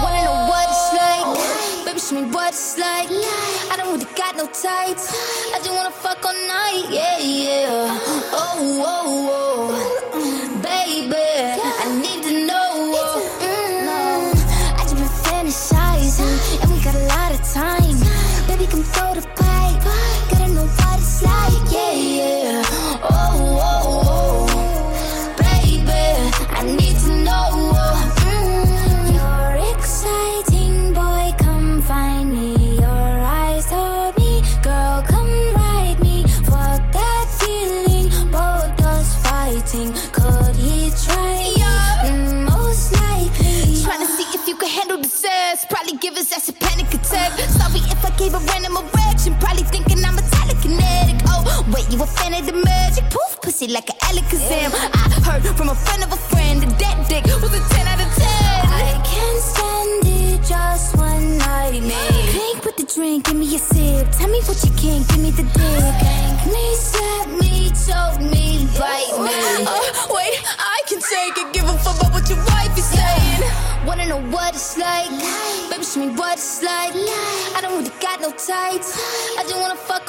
Wanna 0.00 0.48
like? 0.48 0.53
Baby, 1.94 2.06
show 2.06 2.20
me 2.20 2.28
what 2.32 2.48
it's 2.52 2.76
like. 2.76 3.06
I 3.70 3.76
don't 3.76 3.92
really 3.92 4.12
got 4.16 4.34
no 4.34 4.46
tights. 4.46 5.14
I 5.54 5.58
just 5.58 5.70
wanna 5.70 5.92
fuck 5.92 6.24
all 6.24 6.32
night. 6.32 6.86
Yeah, 6.90 7.18
yeah. 7.18 8.00
Oh, 8.32 8.82
oh, 8.84 9.70
oh. 10.10 10.60
Baby, 10.60 11.14
I 11.14 12.00
need 12.02 12.13
sex. 46.04 46.04
Probably 46.04 46.10
give 46.10 46.16
his 46.16 46.32
ass 46.32 46.48
a 46.48 46.52
panic 46.52 46.92
attack. 46.94 47.32
Sorry 47.50 47.80
if 47.90 48.04
I 48.04 48.10
gave 48.16 48.34
a 48.34 48.38
random 48.38 48.76
erection. 48.76 49.34
Probably 49.38 49.64
thinking 49.64 50.04
I'm 50.04 50.18
a 50.18 50.22
telekinetic. 50.22 51.22
Oh, 51.26 51.64
wait, 51.72 51.90
you 51.90 52.02
a 52.02 52.06
fan 52.06 52.34
of 52.34 52.46
the 52.46 52.52
magic? 52.52 53.04
Poof, 53.10 53.40
pussy 53.42 53.68
like 53.68 53.88
an 53.90 53.96
Alakazam. 54.02 54.72
I 54.74 55.08
heard 55.24 55.46
from 55.56 55.68
a 55.68 55.74
friend 55.74 56.02
of 56.04 56.12
a 56.12 56.16
friend 56.16 56.62
that 56.62 56.78
that 56.78 57.08
dick 57.08 57.24
was 57.40 57.52
a 57.54 57.62
10 57.74 57.86
out 57.86 58.00
of 58.00 58.10
10. 58.14 58.26
I 58.26 59.02
can't 59.04 59.40
stand 59.40 60.06
it, 60.06 60.42
just 60.46 60.96
one 60.96 61.38
night. 61.38 61.82
Man. 61.82 62.32
Drink 62.32 62.64
with 62.64 62.76
the 62.76 62.86
drink, 62.94 63.26
give 63.26 63.36
me 63.36 63.54
a 63.54 63.58
sip. 63.58 64.10
Tell 64.12 64.28
me 64.28 64.40
what 64.44 64.58
you 64.64 64.72
can, 64.76 65.02
give 65.08 65.20
me 65.20 65.30
the 65.30 65.42
dick. 65.42 65.94
Thank 66.04 66.52
me, 66.52 66.74
slap 66.76 67.28
me, 67.40 67.70
choke 67.84 68.20
me, 68.20 68.68
bite 68.78 69.16
me. 69.24 69.36
Uh, 69.64 69.80
wait, 70.12 70.36
I 70.58 70.82
can 70.88 71.00
take 71.00 71.36
it, 71.38 71.52
give 71.52 71.64
a 71.64 71.76
know 74.14 74.30
what 74.30 74.54
it's 74.54 74.78
like? 74.78 75.10
Baby, 75.70 75.84
show 75.84 76.06
me 76.06 76.14
what 76.14 76.34
it's 76.34 76.62
like. 76.62 76.94
I 77.56 77.58
don't 77.60 77.78
really 77.78 77.90
got 78.00 78.20
no 78.20 78.30
tights. 78.30 78.94
I 79.38 79.42
just 79.42 79.56
wanna 79.56 79.76
fuck 79.76 80.08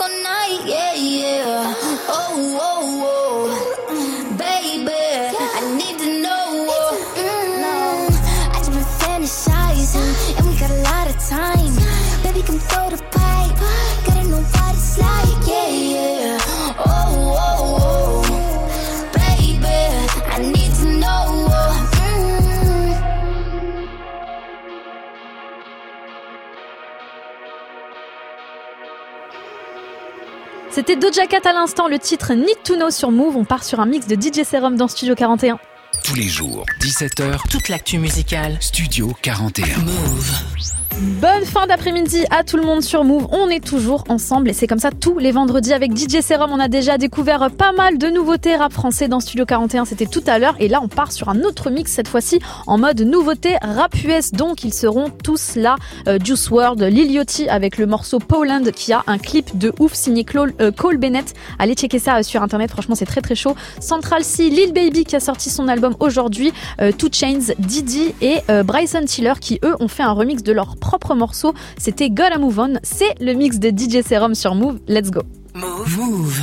C'était 30.96 31.12
Doja 31.12 31.28
Cat 31.28 31.50
à 31.50 31.52
l'instant, 31.52 31.89
le 31.89 32.00
titre 32.00 32.34
Need 32.34 32.64
to 32.64 32.76
Know 32.76 32.89
sur 32.89 33.12
Move. 33.12 33.36
On 33.36 33.43
part 33.43 33.66
sur 33.66 33.82
un 33.82 33.86
mix 33.86 34.08
de 34.08 34.16
DJ 34.16 34.46
Serum 34.46 34.78
dans 34.78 34.88
Studio 34.88 35.14
41. 35.14 35.60
Tous 36.06 36.16
les 36.16 36.30
jours, 36.30 36.66
17h, 36.80 37.50
Toute 37.50 37.68
l'actu 37.68 37.98
musicale. 37.98 38.56
Studio 38.62 39.14
41. 39.22 39.78
Move. 39.80 40.75
Bonne 40.98 41.43
fin 41.43 41.68
d'après-midi 41.68 42.24
à 42.30 42.46
tout 42.46 42.56
le 42.56 42.64
monde 42.64 42.82
sur 42.82 43.04
Move. 43.04 43.28
On 43.32 43.50
est 43.50 43.62
toujours 43.62 44.06
ensemble 44.08 44.48
et 44.50 44.54
c'est 44.54 44.66
comme 44.66 44.80
ça 44.80 44.91
tous 44.91 45.20
les 45.20 45.34
vendredis 45.34 45.74
avec 45.74 45.93
DJ 45.93 46.22
Serum. 46.22 46.54
On 46.54 46.60
a 46.60 46.70
déjà 46.70 46.98
découvert 46.98 47.52
pas 47.52 47.74
mal 47.74 47.98
de 47.98 48.08
nouveautés 48.08 48.56
rap 48.56 48.72
français 48.72 49.10
dans 49.10 49.20
Studio 49.20 49.46
41. 49.46 49.84
C'était 49.84 50.06
tout 50.06 50.24
à 50.26 50.39
l'heure 50.39 50.56
et 50.58 50.70
là 50.70 50.80
on 50.82 50.88
part 50.88 51.12
sur 51.12 51.28
un 51.28 51.41
autre 51.41 51.70
mix 51.70 51.91
cette 51.91 52.08
fois-ci 52.08 52.39
en 52.66 52.78
mode 52.78 53.02
nouveauté 53.02 53.58
rap 53.62 53.93
US. 54.06 54.32
Donc 54.32 54.64
ils 54.64 54.74
seront 54.74 55.10
tous 55.10 55.58
là. 55.58 55.76
Euh, 56.08 56.18
Juice 56.24 56.50
WRLD, 56.50 56.84
Lil 56.84 57.12
Yachty 57.12 57.50
avec 57.50 57.78
le 57.78 57.88
morceau 57.88 58.20
Poland 58.20 58.64
qui 58.74 58.93
a 58.93 59.04
un 59.06 59.18
clip 59.18 59.58
de 59.58 59.74
ouf 59.80 59.93
signé 59.93 60.24
Cole, 60.24 60.54
euh, 60.62 60.72
Cole 60.72 60.96
Bennett. 60.96 61.34
Allez 61.60 61.74
checker 61.74 62.00
ça 62.00 62.20
euh, 62.20 62.24
sur 62.24 62.41
internet. 62.41 62.72
Franchement 62.72 62.96
c'est 62.96 63.06
très 63.06 63.22
très 63.22 63.36
chaud. 63.36 63.58
Central 63.82 64.24
C, 64.24 64.50
Lil 64.50 64.72
Baby 64.72 65.04
qui 65.04 65.18
a 65.18 65.20
sorti 65.20 65.50
son 65.50 65.68
album 65.68 65.93
aujourd'hui. 66.00 66.54
Two 66.98 67.10
Chains, 67.12 67.54
Didi 67.60 68.16
et 68.22 68.38
Bryson 68.64 69.04
Tiller 69.06 69.34
qui 69.41 69.60
eux 69.66 69.76
ont 69.82 69.89
fait 69.89 70.04
un 70.04 70.14
remix 70.14 70.41
de 70.41 70.54
leur 70.54 70.78
propre 70.86 71.16
morceau. 71.16 71.54
C'était 71.78 72.10
Gotta 72.10 72.38
Move 72.38 72.60
On. 72.60 72.74
C'est 72.84 73.16
le 73.20 73.34
mix 73.34 73.58
de 73.58 73.70
DJ 73.70 74.06
Serum 74.08 74.36
sur 74.36 74.54
Move. 74.54 74.80
Let's 74.88 75.10
go. 75.10 75.22
Move. 75.56 75.98
Move. 75.98 76.42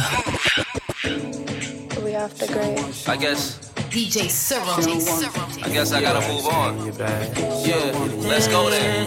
We 2.04 2.14
have 2.14 2.34
the 2.38 2.50
great. 2.52 2.78
I 3.08 3.16
guess. 3.16 3.60
DJ 3.90 4.28
Serum. 4.28 4.80
I 5.64 5.68
guess 5.70 5.92
I 5.92 6.00
gotta 6.00 6.20
move 6.26 6.46
on. 6.46 6.76
Yeah, 7.64 7.92
let's 8.26 8.48
go 8.48 8.68
then. 8.68 9.06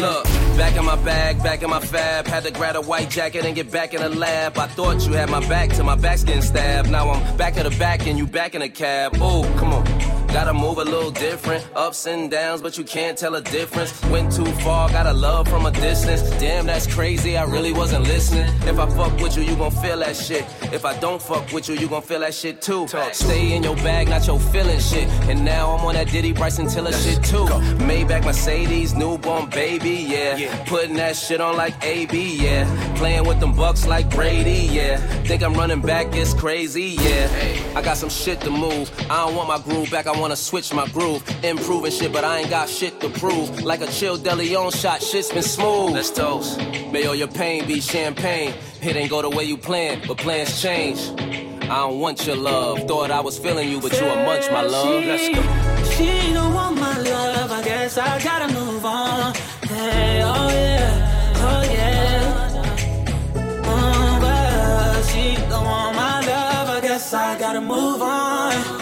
Look, 0.00 0.24
back 0.58 0.76
in 0.76 0.84
my 0.84 0.96
bag, 0.96 1.42
back 1.42 1.62
in 1.62 1.70
my 1.70 1.80
fab. 1.80 2.26
Had 2.26 2.44
to 2.44 2.50
grab 2.50 2.76
a 2.76 2.82
white 2.82 3.08
jacket 3.08 3.46
and 3.46 3.54
get 3.54 3.70
back 3.70 3.94
in 3.94 4.02
the 4.02 4.10
lab. 4.10 4.58
I 4.58 4.66
thought 4.66 5.06
you 5.06 5.14
had 5.14 5.30
my 5.30 5.40
back 5.48 5.70
till 5.70 5.84
my 5.84 5.96
back's 5.96 6.24
getting 6.24 6.42
stabbed. 6.42 6.90
Now 6.90 7.10
I'm 7.10 7.36
back 7.36 7.56
at 7.56 7.64
the 7.64 7.76
back 7.78 8.06
and 8.06 8.18
you 8.18 8.26
back 8.26 8.54
in 8.54 8.60
the 8.60 8.68
cab. 8.68 9.16
Oh, 9.20 9.44
come 9.56 9.72
on. 9.72 9.84
Gotta 10.34 10.52
move 10.52 10.78
a 10.78 10.84
little 10.84 11.12
different. 11.12 11.64
Ups 11.76 12.06
and 12.06 12.28
downs, 12.28 12.60
but 12.60 12.76
you 12.76 12.82
can't 12.82 13.16
tell 13.16 13.36
a 13.36 13.40
difference. 13.40 13.92
Went 14.06 14.32
too 14.32 14.44
far, 14.64 14.88
got 14.88 15.06
a 15.06 15.12
love 15.12 15.46
from 15.46 15.64
a 15.64 15.70
distance. 15.70 16.22
Damn, 16.40 16.66
that's 16.66 16.92
crazy, 16.92 17.36
I 17.36 17.44
really 17.44 17.72
wasn't 17.72 18.08
listening. 18.08 18.52
If 18.66 18.80
I 18.80 18.88
fuck 18.90 19.16
with 19.20 19.36
you, 19.36 19.44
you 19.44 19.54
gon' 19.54 19.70
feel 19.70 20.00
that 20.00 20.16
shit. 20.16 20.44
If 20.72 20.84
I 20.84 20.98
don't 20.98 21.22
fuck 21.22 21.52
with 21.52 21.68
you, 21.68 21.76
you 21.76 21.86
gon' 21.86 22.02
feel 22.02 22.18
that 22.18 22.34
shit 22.34 22.60
too. 22.60 22.88
Stay 23.12 23.54
in 23.54 23.62
your 23.62 23.76
bag, 23.76 24.08
not 24.08 24.26
your 24.26 24.40
feeling 24.40 24.80
shit. 24.80 25.08
And 25.30 25.44
now 25.44 25.70
I'm 25.70 25.86
on 25.86 25.94
that 25.94 26.08
Diddy 26.08 26.32
Bryson 26.32 26.66
Tiller 26.66 26.90
shit 26.90 27.22
too. 27.22 27.46
Maybach 27.86 28.24
Mercedes, 28.24 28.92
newborn 28.92 29.48
baby, 29.50 30.04
yeah. 30.08 30.64
Putting 30.64 30.96
that 30.96 31.14
shit 31.14 31.40
on 31.40 31.56
like 31.56 31.74
AB, 31.84 32.42
yeah. 32.42 32.66
Playing 32.96 33.24
with 33.24 33.38
them 33.38 33.54
bucks 33.54 33.86
like 33.86 34.10
Brady, 34.10 34.68
yeah. 34.68 34.96
Think 35.28 35.44
I'm 35.44 35.54
running 35.54 35.80
back, 35.80 36.08
it's 36.10 36.34
crazy, 36.34 36.96
yeah. 36.98 37.30
I 37.76 37.82
got 37.82 37.98
some 37.98 38.10
shit 38.10 38.40
to 38.40 38.50
move. 38.50 38.90
I 39.08 39.24
don't 39.24 39.36
want 39.36 39.46
my 39.46 39.60
groove 39.60 39.92
back, 39.92 40.08
I 40.08 40.23
wanna 40.24 40.36
switch 40.36 40.72
my 40.72 40.86
groove. 40.88 41.22
Improving 41.44 41.90
shit, 41.90 42.10
but 42.10 42.24
I 42.24 42.38
ain't 42.38 42.48
got 42.48 42.66
shit 42.66 42.98
to 43.02 43.10
prove. 43.10 43.62
Like 43.62 43.82
a 43.82 43.86
chill 43.88 44.16
Deleon 44.16 44.74
shot, 44.74 45.02
shit's 45.02 45.30
been 45.30 45.42
smooth. 45.42 45.92
Let's 45.92 46.10
toast. 46.10 46.56
May 46.92 47.04
all 47.04 47.14
your 47.14 47.28
pain 47.28 47.66
be 47.66 47.78
champagne. 47.78 48.54
It 48.80 48.96
ain't 48.96 49.10
go 49.10 49.20
the 49.20 49.28
way 49.28 49.44
you 49.44 49.58
planned, 49.58 50.08
but 50.08 50.16
plans 50.16 50.62
change. 50.62 50.98
I 51.64 51.76
don't 51.84 52.00
want 52.00 52.26
your 52.26 52.36
love. 52.36 52.88
Thought 52.88 53.10
I 53.10 53.20
was 53.20 53.38
feeling 53.38 53.68
you, 53.68 53.82
but 53.82 53.92
you 54.00 54.06
a 54.06 54.16
munch, 54.24 54.50
my 54.50 54.62
love. 54.62 55.04
Let's 55.04 55.28
go. 55.28 55.42
She 55.94 56.32
don't 56.32 56.54
want 56.54 56.76
my 56.80 56.96
love, 57.00 57.52
I 57.52 57.62
guess 57.62 57.98
I 57.98 58.18
gotta 58.22 58.48
move 58.54 58.82
on. 58.82 59.34
Hey, 59.68 60.22
oh 60.24 60.48
yeah, 60.48 61.44
oh 61.48 61.62
yeah. 61.76 62.22
Uh, 63.34 63.72
oh, 63.72 64.18
well, 64.22 65.02
she 65.10 65.36
don't 65.50 65.66
want 65.66 65.96
my 65.96 66.26
love, 66.26 66.68
I 66.70 66.80
guess 66.80 67.12
I 67.12 67.38
gotta 67.38 67.60
move 67.60 68.00
on. 68.00 68.73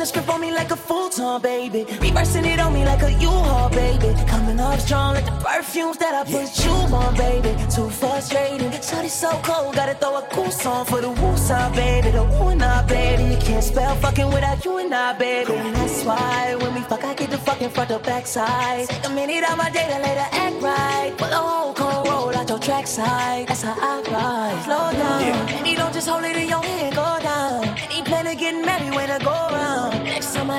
The 0.00 0.06
script 0.06 0.28
on 0.30 0.40
me 0.40 0.50
like 0.50 0.70
a 0.70 0.76
full-time 0.76 1.42
baby. 1.42 1.84
Reversing 2.00 2.46
it 2.46 2.58
on 2.58 2.72
me 2.72 2.84
like 2.86 3.02
a 3.02 3.12
U-Haul, 3.12 3.68
baby. 3.68 4.10
Coming 4.26 4.58
off 4.58 4.80
strong 4.80 5.14
like 5.14 5.26
the 5.26 5.32
perfumes 5.32 5.98
that 5.98 6.14
I 6.14 6.22
put 6.24 6.48
you 6.64 6.72
on, 6.72 7.14
baby. 7.16 7.50
Too 7.74 7.90
frustrating. 7.90 8.70
Shawty 8.88 9.10
so 9.10 9.30
cold, 9.44 9.74
gotta 9.74 9.94
throw 9.94 10.16
a 10.16 10.22
cool 10.32 10.50
song 10.50 10.86
for 10.86 11.00
the 11.02 11.10
woo 11.10 11.36
side, 11.36 11.74
baby. 11.74 12.10
The 12.10 12.24
woo 12.24 12.48
and 12.48 12.62
I, 12.62 12.82
baby. 12.86 13.24
You 13.34 13.38
can't 13.38 13.62
spell 13.62 13.94
fucking 13.96 14.28
without 14.28 14.64
you 14.64 14.78
and 14.78 14.94
I, 14.94 15.12
baby. 15.12 15.52
And 15.52 15.74
that's 15.76 16.02
why 16.04 16.54
when 16.60 16.74
we 16.74 16.80
fuck, 16.80 17.04
I 17.04 17.14
get 17.14 17.30
the 17.30 17.38
fucking 17.38 17.70
front 17.70 17.90
or 17.90 17.98
back 17.98 18.26
side. 18.26 18.88
Take 18.88 19.06
a 19.06 19.10
minute 19.10 19.44
out 19.44 19.58
my 19.58 19.68
day 19.70 19.86
to 19.86 19.98
later 19.98 20.28
act 20.32 20.56
right. 20.62 21.12
Pull 21.18 21.28
a 21.28 21.36
whole 21.36 21.74
cold 21.74 22.08
roll 22.08 22.34
out 22.34 22.48
your 22.48 22.58
track 22.58 22.86
side. 22.86 23.48
That's 23.48 23.62
how 23.62 23.76
I 23.78 24.00
ride. 24.10 24.64
Slow 24.64 24.92
down. 24.92 25.46
Baby, 25.46 25.76
don't 25.76 25.92
just 25.92 25.99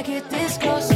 get 0.03 0.29
this 0.31 0.57
close. 0.57 0.90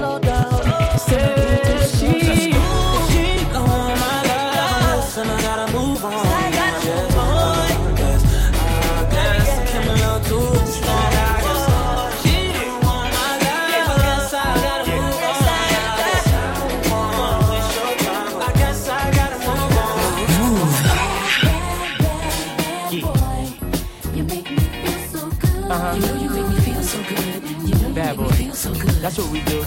That's 29.06 29.20
what 29.20 29.30
we 29.32 29.41
do. 29.41 29.64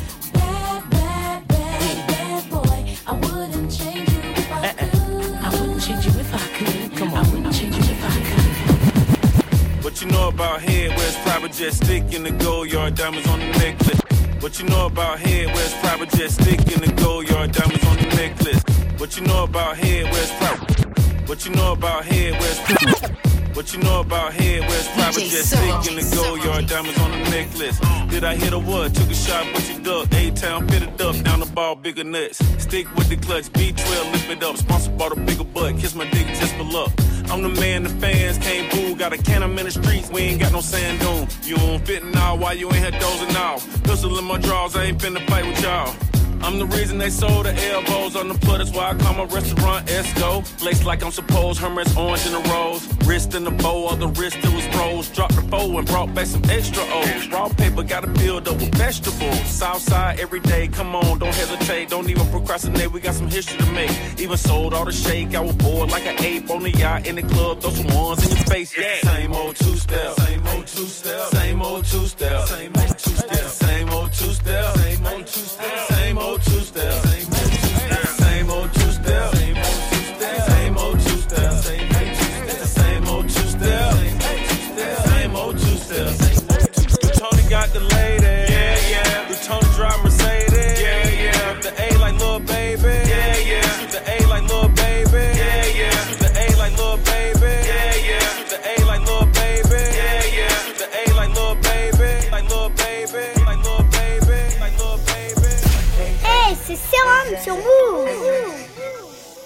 I 3.06 3.14
wouldn't 3.20 3.70
change 3.70 4.08
you 6.06 6.10
if 6.18 6.34
I 6.34 6.38
could. 6.58 6.96
Come 6.96 7.14
on. 7.14 7.24
I 7.24 7.30
wouldn't 7.30 7.54
change 7.54 7.76
you 7.76 7.82
if 7.84 8.02
I 8.02 8.10
could. 8.26 9.84
What 9.84 10.02
you 10.02 10.08
know 10.08 10.26
about 10.26 10.60
head, 10.60 10.88
where's 10.96 11.14
private 11.18 11.52
jet 11.52 11.72
stick 11.72 12.12
in 12.12 12.24
the 12.24 12.32
gold 12.32 12.72
yard, 12.72 12.96
diamonds 12.96 13.28
on 13.28 13.38
the 13.38 13.46
necklace. 13.46 14.00
What 14.40 14.58
you 14.58 14.68
know 14.70 14.86
about 14.86 15.20
head, 15.20 15.46
where's 15.54 15.74
private 15.74 16.10
jet 16.10 16.32
stick 16.32 16.58
in 16.72 16.80
the 16.80 16.92
gold 17.00 17.30
yard, 17.30 17.52
diamonds 17.52 17.86
on 17.86 17.96
the 17.96 18.06
necklace. 18.16 18.60
What 18.98 19.16
you 19.16 19.22
know 19.24 19.44
about 19.44 19.76
head, 19.76 20.10
where's 20.12 20.32
private? 20.32 21.28
What 21.28 21.46
you 21.46 21.52
know 21.52 21.74
about 21.74 22.04
head, 22.04 22.32
where's 22.40 22.58
What 23.54 23.72
you 23.74 23.80
know 23.82 24.00
about 24.00 24.32
head, 24.32 24.60
where's 24.60 24.88
private 24.88 25.24
jet 25.24 25.44
stick 25.44 25.90
in 25.90 25.96
the 25.96 26.14
gold 26.14 26.44
yard, 26.44 26.66
diamonds 26.66 26.98
on 27.00 27.10
the 27.10 27.18
necklace. 27.30 27.78
Did 28.08 28.24
I 28.24 28.34
hit 28.36 28.52
a 28.52 28.58
what? 28.58 28.94
Took 28.94 29.10
a 29.10 29.14
shot, 29.14 29.46
but 29.52 29.68
you 29.68 29.80
duck. 29.82 30.12
A-town 30.12 30.68
fit 30.68 30.82
fitted 30.82 31.00
up, 31.00 31.16
down 31.24 31.40
the 31.40 31.46
ball, 31.46 31.74
bigger 31.74 32.04
nuts. 32.04 32.38
Stick 32.62 32.86
with 32.96 33.08
the 33.08 33.16
clutch, 33.16 33.46
B12, 33.52 34.12
lift 34.12 34.30
it 34.30 34.42
up. 34.42 34.56
Sponsored 34.56 34.96
by 34.96 35.08
the 35.08 35.16
bigger 35.16 35.44
butt, 35.44 35.78
kiss 35.78 35.94
my 35.94 36.08
dick 36.10 36.26
just 36.28 36.54
for 36.54 36.64
luck. 36.64 36.92
I'm 37.30 37.42
the 37.42 37.48
man 37.60 37.82
the 37.82 37.90
fans 37.90 38.38
can't 38.38 38.70
boo. 38.72 38.94
Got 38.96 39.12
a 39.12 39.18
can, 39.18 39.42
I'm 39.42 39.58
in 39.58 39.64
the 39.66 39.70
streets, 39.70 40.10
we 40.10 40.22
ain't 40.22 40.40
got 40.40 40.52
no 40.52 40.60
sand 40.60 41.00
dune. 41.00 41.28
You 41.42 41.56
don't 41.56 41.84
fit 41.84 42.04
now 42.04 42.36
while 42.36 42.56
you 42.56 42.66
ain't 42.68 42.76
had 42.76 42.98
dozing 43.00 43.36
off. 43.36 43.82
Pistol 43.84 44.18
in 44.18 44.24
my 44.24 44.38
drawers, 44.38 44.76
I 44.76 44.84
ain't 44.84 44.98
finna 44.98 45.26
fight 45.28 45.46
with 45.46 45.60
y'all. 45.62 46.07
I'm 46.40 46.58
the 46.58 46.66
reason 46.66 46.98
they 46.98 47.10
sold 47.10 47.46
the 47.46 47.54
elbows 47.70 48.16
on 48.16 48.28
the. 48.28 48.38
That's 48.58 48.72
why 48.72 48.90
I 48.90 48.94
call 48.94 49.14
my 49.14 49.24
restaurant 49.32 49.86
Esco. 49.86 50.42
Laced 50.64 50.84
like 50.84 51.04
I'm 51.04 51.12
supposed, 51.12 51.60
Hermes 51.60 51.96
orange 51.96 52.26
in 52.26 52.32
the 52.32 52.40
rose. 52.50 52.88
Wrist 53.06 53.34
in 53.34 53.44
the 53.44 53.52
bow, 53.52 53.86
all 53.86 53.96
the 53.96 54.08
wrist 54.08 54.36
it 54.38 54.52
was 54.52 54.66
rose. 54.76 55.08
Dropped 55.10 55.36
the 55.36 55.42
foe 55.42 55.78
and 55.78 55.86
brought 55.86 56.12
back 56.14 56.26
some 56.26 56.42
extra 56.50 56.82
O's. 56.82 57.28
Raw 57.28 57.48
paper, 57.48 57.84
gotta 57.84 58.08
build 58.08 58.48
up 58.48 58.56
with 58.56 58.74
vegetables. 58.74 59.40
Southside 59.44 60.18
every 60.18 60.40
day, 60.40 60.66
come 60.66 60.96
on, 60.96 61.18
don't 61.18 61.34
hesitate. 61.34 61.90
Don't 61.90 62.10
even 62.10 62.26
procrastinate, 62.30 62.90
we 62.90 63.00
got 63.00 63.14
some 63.14 63.28
history 63.28 63.58
to 63.58 63.72
make. 63.72 63.90
Even 64.18 64.36
sold 64.36 64.74
all 64.74 64.84
the 64.84 64.92
shake, 64.92 65.34
I 65.36 65.40
was 65.40 65.54
bored 65.54 65.90
like 65.90 66.06
an 66.06 66.20
ape 66.24 66.50
on 66.50 66.62
the 66.64 66.70
yacht 66.70 67.06
in 67.06 67.14
the 67.14 67.22
club. 67.22 67.60
Throw 67.60 67.70
some 67.70 67.94
ones 67.94 68.24
in 68.24 68.36
your 68.36 68.46
face, 68.46 68.76
yeah. 68.76 69.00
Same 69.02 69.32
old 69.32 69.54
two 69.54 69.76
step, 69.76 70.14
same 70.14 70.46
old 70.48 70.66
two 70.66 70.86
step, 70.86 71.28
same 71.28 71.62
old 71.62 71.84
two 71.84 72.06
step, 72.06 72.46
same 72.48 72.72
old 72.76 72.98
two 72.98 73.10
step, 73.10 73.67
old 74.08 74.14
two 74.14 74.32
step, 74.32 74.76
same 74.76 75.06
old 75.06 75.26
two 75.26 75.40
step, 75.40 75.88
same 75.88 76.18
old 76.18 76.42
two 76.42 76.60
step, 76.60 77.07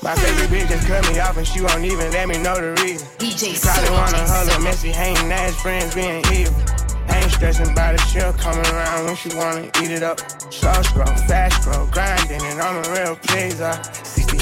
My 0.02 0.16
favorite 0.16 0.50
bitch 0.50 0.68
just 0.68 0.88
cut 0.88 1.08
me 1.08 1.20
off 1.20 1.36
and 1.36 1.46
she 1.46 1.60
won't 1.60 1.84
even 1.84 2.10
let 2.10 2.26
me 2.26 2.36
know 2.42 2.56
the 2.56 2.74
reason. 2.82 3.06
DJ 3.18 3.54
she 3.54 3.60
probably 3.62 3.90
wanna 3.90 4.18
hug 4.26 4.48
her 4.48 4.60
messy, 4.60 4.90
hating 4.90 5.30
ass 5.30 5.54
friends 5.62 5.94
being 5.94 6.24
evil. 6.32 6.58
Ain't 7.08 7.30
stressing 7.30 7.70
about 7.70 7.94
it, 7.94 8.00
she'll 8.10 8.32
come 8.32 8.58
around 8.58 9.06
when 9.06 9.14
she 9.14 9.28
wanna 9.36 9.70
eat 9.80 9.92
it 9.92 10.02
up. 10.02 10.18
Slow 10.52 10.82
scroll, 10.82 11.06
fast 11.30 11.62
scroll, 11.62 11.86
grinding, 11.86 12.42
and 12.42 12.60
I'm 12.60 12.82
a 12.84 12.90
real 12.90 13.14
pleaser. 13.14 13.78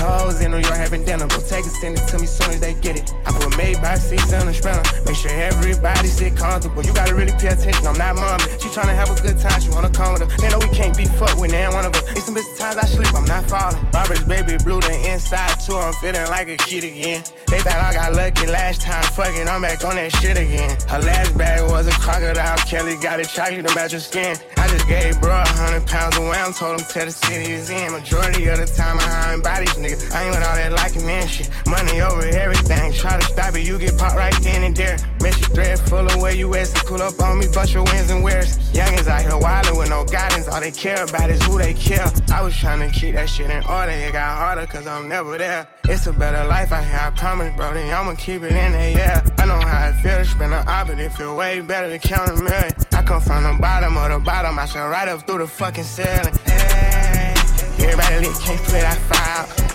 60 0.01 0.05
hoes 0.05 0.41
in 0.41 0.51
New 0.51 0.59
York 0.59 0.77
having 0.77 1.05
dinner. 1.05 1.27
Go 1.29 1.41
take 1.41 1.67
it, 1.67 1.73
send 1.81 1.99
it 1.99 2.07
to 2.09 2.19
me 2.19 2.27
soon 2.27 2.51
as 2.51 2.61
they 2.61 2.75
get 2.75 2.97
it. 2.97 3.13
I 3.27 3.33
put 3.33 3.57
made 3.57 3.81
by 3.83 3.97
seats 3.97 4.33
on 4.33 4.47
the 4.47 4.55
sprinter. 4.55 4.83
Make 5.05 5.17
sure 5.17 5.31
everybody 5.31 6.09
sit 6.09 6.37
comfortable. 6.37 6.83
You 6.83 6.93
gotta 6.95 7.15
really 7.15 7.33
pay 7.33 7.49
attention. 7.49 7.87
I'm 7.87 7.99
not 7.99 8.17
mommy. 8.17 8.45
She 8.61 8.69
tryna 8.69 8.95
have 8.95 9.11
a 9.11 9.21
good 9.21 9.39
time. 9.39 9.61
She 9.61 9.71
wanna 9.71 9.91
come 9.91 10.15
with 10.15 10.23
her. 10.23 10.31
They 10.41 10.49
know 10.49 10.59
we 10.59 10.69
can't 10.75 10.97
be 10.97 11.05
fucked 11.05 11.39
with 11.39 11.53
ain't 11.53 11.75
one 11.75 11.85
of 11.85 11.95
us. 11.95 12.03
It's 12.13 12.25
some 12.25 12.35
bitch 12.35 12.49
times 12.59 12.77
I 12.77 12.87
sleep. 12.87 13.13
I'm 13.15 13.25
not 13.25 13.45
falling. 13.49 13.81
Robert's 13.93 14.25
baby 14.25 14.57
blue, 14.65 14.81
the 14.81 15.13
inside 15.13 15.61
too. 15.61 15.77
I'm 15.77 15.93
feeling 15.95 16.27
like 16.29 16.49
a 16.49 16.57
kid 16.57 16.85
again. 16.85 17.23
They 17.49 17.61
thought 17.61 17.81
I 17.81 17.93
got 17.93 18.15
lucky 18.15 18.47
last 18.47 18.81
time. 18.83 19.03
Fucking, 19.19 19.49
I'm 19.49 19.63
back 19.63 19.85
on 19.85 19.97
that 19.97 20.13
shit 20.17 20.39
again. 20.39 20.77
Her 20.89 21.01
last 21.01 21.37
bag 21.37 21.69
was 21.69 21.87
a 21.89 21.93
crocodile. 21.93 22.57
Kelly 22.71 22.97
got 22.97 23.21
it 23.21 23.29
chocolate 23.29 23.67
to 23.67 23.75
match 23.75 23.93
her 23.93 24.01
skin. 24.01 24.37
I 24.57 24.69
just 24.69 24.87
gave 24.87 25.21
bro 25.21 25.35
a 25.35 25.49
hundred 25.61 25.87
pounds 25.87 26.17
of 26.17 26.25
wham. 26.25 26.53
Told 26.53 26.81
him 26.81 26.87
tell 26.87 27.07
the 27.07 27.13
city 27.13 27.53
is 27.53 27.71
in. 27.71 27.93
Majority 27.93 28.47
of 28.49 28.59
the 28.59 28.67
time 28.67 28.99
I'm 29.01 29.11
hide 29.11 29.43
bodies, 29.43 29.75
nigga. 29.75 29.90
I 30.13 30.25
ain't 30.25 30.35
with 30.35 30.45
all 30.45 30.57
that 30.57 30.73
liking 30.73 31.09
and 31.09 31.29
shit. 31.29 31.51
Money 31.67 32.01
over 32.01 32.27
everything. 32.27 32.93
Try 32.93 33.19
to 33.19 33.27
stop 33.27 33.55
it, 33.55 33.67
you 33.67 33.79
get 33.79 33.99
popped 33.99 34.17
right 34.17 34.35
then 34.43 34.63
and 34.65 34.77
there. 34.77 34.97
Mesh 35.23 35.41
thread 35.55 35.79
full 35.81 36.07
of 36.07 36.21
where 36.21 36.35
you 36.35 36.55
at. 36.55 36.69
So 36.69 36.81
cool 36.87 37.03
up 37.03 37.19
on 37.21 37.39
me, 37.39 37.47
bust 37.53 37.75
your 37.75 37.85
wins 37.85 38.11
and 38.11 38.23
wears. 38.23 38.59
Youngins 38.73 39.09
out 39.09 39.23
here 39.23 39.33
wildin' 39.33 39.79
with 39.79 39.91
no 39.91 40.05
guidance. 40.05 40.49
All 40.49 40.61
they 40.61 40.71
care 40.71 41.03
about 41.05 41.31
is 41.31 41.43
who 41.43 41.59
they 41.59 41.75
kill. 41.75 42.07
I 42.33 42.43
was 42.43 42.57
trying 42.57 42.81
to 42.81 42.99
keep 42.99 43.15
that 43.15 43.29
shit 43.29 43.51
in 43.51 43.65
order. 43.65 43.93
It 43.93 44.13
got 44.13 44.39
harder 44.39 44.67
cause 44.67 44.87
I'm 44.87 45.09
never 45.09 45.39
there. 45.39 45.67
It's 45.85 46.07
a 46.07 46.13
better 46.13 46.47
life 46.47 46.71
out 46.73 46.85
here, 46.85 47.01
I 47.03 47.11
promise, 47.11 47.55
bro. 47.57 47.75
Then 47.75 47.93
I'ma 47.93 48.15
keep 48.15 48.43
it 48.43 48.53
in 48.53 48.73
there, 48.73 48.91
yeah. 48.91 49.29
I 49.39 49.47
know 49.47 49.59
how 49.59 49.89
it 49.89 49.95
feels 50.03 50.29
to 50.29 50.35
spend 50.35 50.55
an 50.55 50.67
op, 50.69 50.87
but 50.87 50.99
it 50.99 51.13
feel 51.13 51.37
way 51.37 51.61
better 51.61 51.91
to 51.91 51.99
count 51.99 52.31
a 52.31 52.37
million. 52.37 52.73
I 52.93 53.03
come 53.03 53.21
from 53.21 53.43
the 53.43 53.59
bottom 53.61 53.97
of 53.97 54.11
the 54.11 54.19
bottom. 54.21 54.59
I 54.59 54.67
shall 54.67 54.89
right 54.89 55.09
up 55.09 55.27
through 55.27 55.39
the 55.39 55.47
fucking 55.47 55.85
ceiling. 55.85 56.35
Hey, 56.45 57.35
everybody 57.81 58.27
lit, 58.27 58.39
can't 58.41 58.61
put 58.63 58.81
that 58.81 58.99
file. 59.09 59.70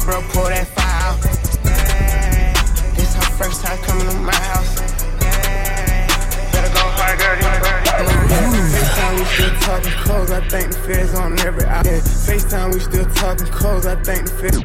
Pop, 0.00 0.08
bro, 0.08 0.22
pull 0.32 0.48
that 0.48 0.66
file. 0.68 1.16
This 2.94 3.14
her 3.14 3.30
first 3.36 3.64
time 3.64 3.78
coming 3.84 4.08
to 4.08 4.16
my 4.16 4.34
house. 4.34 4.80
Better 6.52 6.72
go 6.72 6.80
hard, 6.96 7.18
girl. 7.18 7.36
FaceTime, 8.70 9.18
we 9.18 9.24
still 9.24 9.54
talking 9.60 9.92
clothes. 9.92 10.30
I 10.30 10.48
think 10.48 10.72
the 10.72 10.78
feds 10.78 11.14
on 11.14 11.38
every. 11.40 11.64
Yeah. 11.64 11.82
FaceTime, 11.82 12.74
we 12.74 12.80
still 12.80 13.04
talking 13.06 13.46
clothes. 13.48 13.86
I 13.86 13.96
think 14.02 14.26
the 14.26 14.32
feds. 14.40 14.58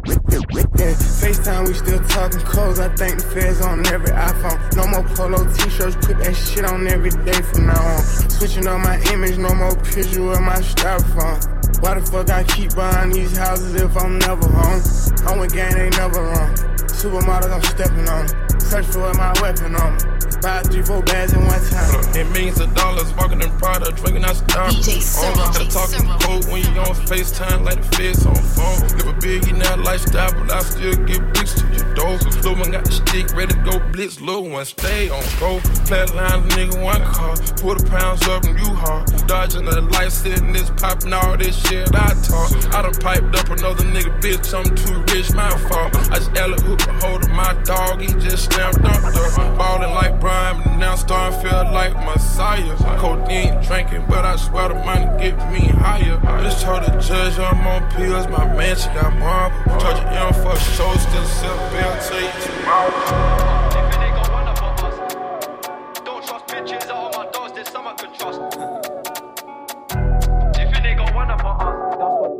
Yeah. 0.79 0.93
FaceTime, 0.93 1.67
we 1.67 1.73
still 1.73 1.99
talking 2.07 2.39
clothes. 2.41 2.79
I 2.79 2.95
think 2.95 3.17
the 3.17 3.25
feds 3.27 3.61
on 3.61 3.85
every 3.87 4.11
iPhone. 4.11 4.75
No 4.75 4.87
more 4.87 5.03
polo 5.15 5.43
t-shirts. 5.53 5.95
Put 6.05 6.19
that 6.19 6.35
shit 6.35 6.65
on 6.65 6.87
every 6.87 7.11
day 7.25 7.41
from 7.41 7.67
now 7.67 7.81
on. 7.81 8.01
Switching 8.29 8.67
up 8.67 8.79
my 8.79 9.01
image. 9.11 9.37
No 9.37 9.53
more 9.53 9.75
picture 9.75 10.31
of 10.31 10.41
my 10.41 10.59
styrofoam. 10.61 11.54
Why 11.85 11.93
the 11.93 12.01
fuck 12.07 12.31
I 12.31 12.43
keep 12.43 12.73
buying 12.73 13.11
these 13.11 13.37
houses 13.37 13.75
if 13.75 13.95
I'm 13.95 14.17
never 14.17 14.49
home? 14.49 15.39
With 15.39 15.53
gang, 15.53 15.77
ain't 15.77 15.95
never 15.95 16.23
wrong. 16.23 16.55
Supermodels, 16.89 17.53
I'm 17.53 17.61
stepping 17.61 18.09
on. 18.09 18.54
'Em. 18.65 18.83
Search 18.83 18.85
for 18.85 19.13
my 19.13 19.33
weapon 19.41 19.75
on 19.75 19.95
me. 19.95 20.01
Buy 20.41 20.61
three, 20.61 20.83
four 20.83 21.01
bags 21.03 21.33
in 21.33 21.45
one 21.45 21.63
time. 21.69 22.15
It 22.15 22.29
means 22.31 22.57
the 22.57 22.67
dollars 22.67 23.13
walking 23.15 23.41
in 23.41 23.49
Prada, 23.57 23.91
drinking 23.91 24.25
out 24.25 24.35
Starbucks. 24.35 25.17
All 25.17 25.31
I 25.31 25.53
gotta 25.53 25.69
talk 25.69 25.91
in 25.97 26.05
code 26.19 26.45
when 26.51 26.61
you 26.61 26.79
on 26.81 26.93
FaceTime 27.09 27.63
like 27.63 27.81
the 27.81 27.95
feds 27.95 28.25
on 28.25 28.35
phone. 28.35 28.81
Live 28.97 29.07
a 29.07 29.13
billionaire 29.13 29.77
lifestyle, 29.77 30.31
but 30.33 30.51
I 30.51 30.59
still 30.61 30.95
get 31.05 31.21
bricks 31.33 31.53
to 31.55 31.65
your 31.73 31.93
door. 31.95 32.17
Little 32.17 32.55
one 32.55 32.71
got 32.71 32.85
the 32.85 32.91
stick 32.91 33.33
ready 33.33 33.53
to 33.53 33.61
go 33.63 33.79
blitz. 33.91 34.19
Little 34.21 34.49
one 34.49 34.65
stay 34.65 35.09
on 35.09 35.23
go. 35.39 35.59
Flatline 35.87 36.47
nigga 36.49 36.83
one 36.83 37.01
car. 37.01 37.35
Put 37.57 37.79
the 37.79 37.89
pounds 37.89 38.27
up 38.27 38.43
and 38.43 38.59
you 38.59 38.73
hard. 38.75 39.05
Dodging 39.27 39.65
the 39.65 39.81
light, 39.81 40.11
sitting 40.11 40.53
this 40.53 40.69
popping 40.77 41.13
all 41.13 41.37
this 41.37 41.55
shit 41.67 41.89
I 41.95 42.13
talk. 42.21 42.51
I 42.73 42.81
done 42.83 42.93
piped 43.01 43.35
up 43.35 43.49
another 43.49 43.85
nigga 43.85 44.13
bitch. 44.21 44.53
I'm 44.53 44.69
too 44.75 45.01
rich, 45.13 45.33
my 45.33 45.49
fault. 45.69 45.95
I 46.11 46.19
just 46.19 46.35
Ella 46.37 46.57
hook 46.61 46.85
a 46.85 46.93
hold 47.01 47.23
of 47.23 47.31
my 47.31 47.53
dog. 47.63 48.01
He 48.01 48.07
just 48.19 48.51
slammed 48.55 48.85
up. 48.85 49.57
Ballin' 49.57 49.91
like 49.91 50.19
Brian, 50.19 50.61
but 50.63 50.75
now 50.77 50.95
starting 50.95 51.39
feel 51.41 51.63
like 51.71 51.93
Messiah. 52.05 52.75
Codeine 52.99 53.61
drinking, 53.63 54.05
but 54.07 54.25
I 54.25 54.35
swear 54.37 54.69
the 54.69 54.75
money 54.75 55.05
get 55.21 55.35
me 55.51 55.67
higher. 55.67 56.19
Just 56.43 56.61
told 56.63 56.83
the 56.83 56.91
judge 56.99 57.37
I'm 57.39 57.65
on 57.67 57.89
pills, 57.91 58.27
my 58.27 58.45
man, 58.55 58.75
she 58.75 58.87
got 58.89 59.15
marble. 59.17 59.79
Charge 59.79 59.99
it 59.99 60.07
in 60.19 60.33
for 60.41 60.53
a 60.53 60.59
show, 60.75 60.93
still 60.95 61.25
sell 61.25 61.57
bill 61.71 61.93
till 62.05 62.21
you 62.21 62.31
tomorrow. 62.43 63.65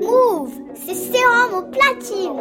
Move, 0.02 0.52
c'est 0.76 0.94
sérum 0.94 1.54
au 1.54 1.62
platine. 1.64 2.34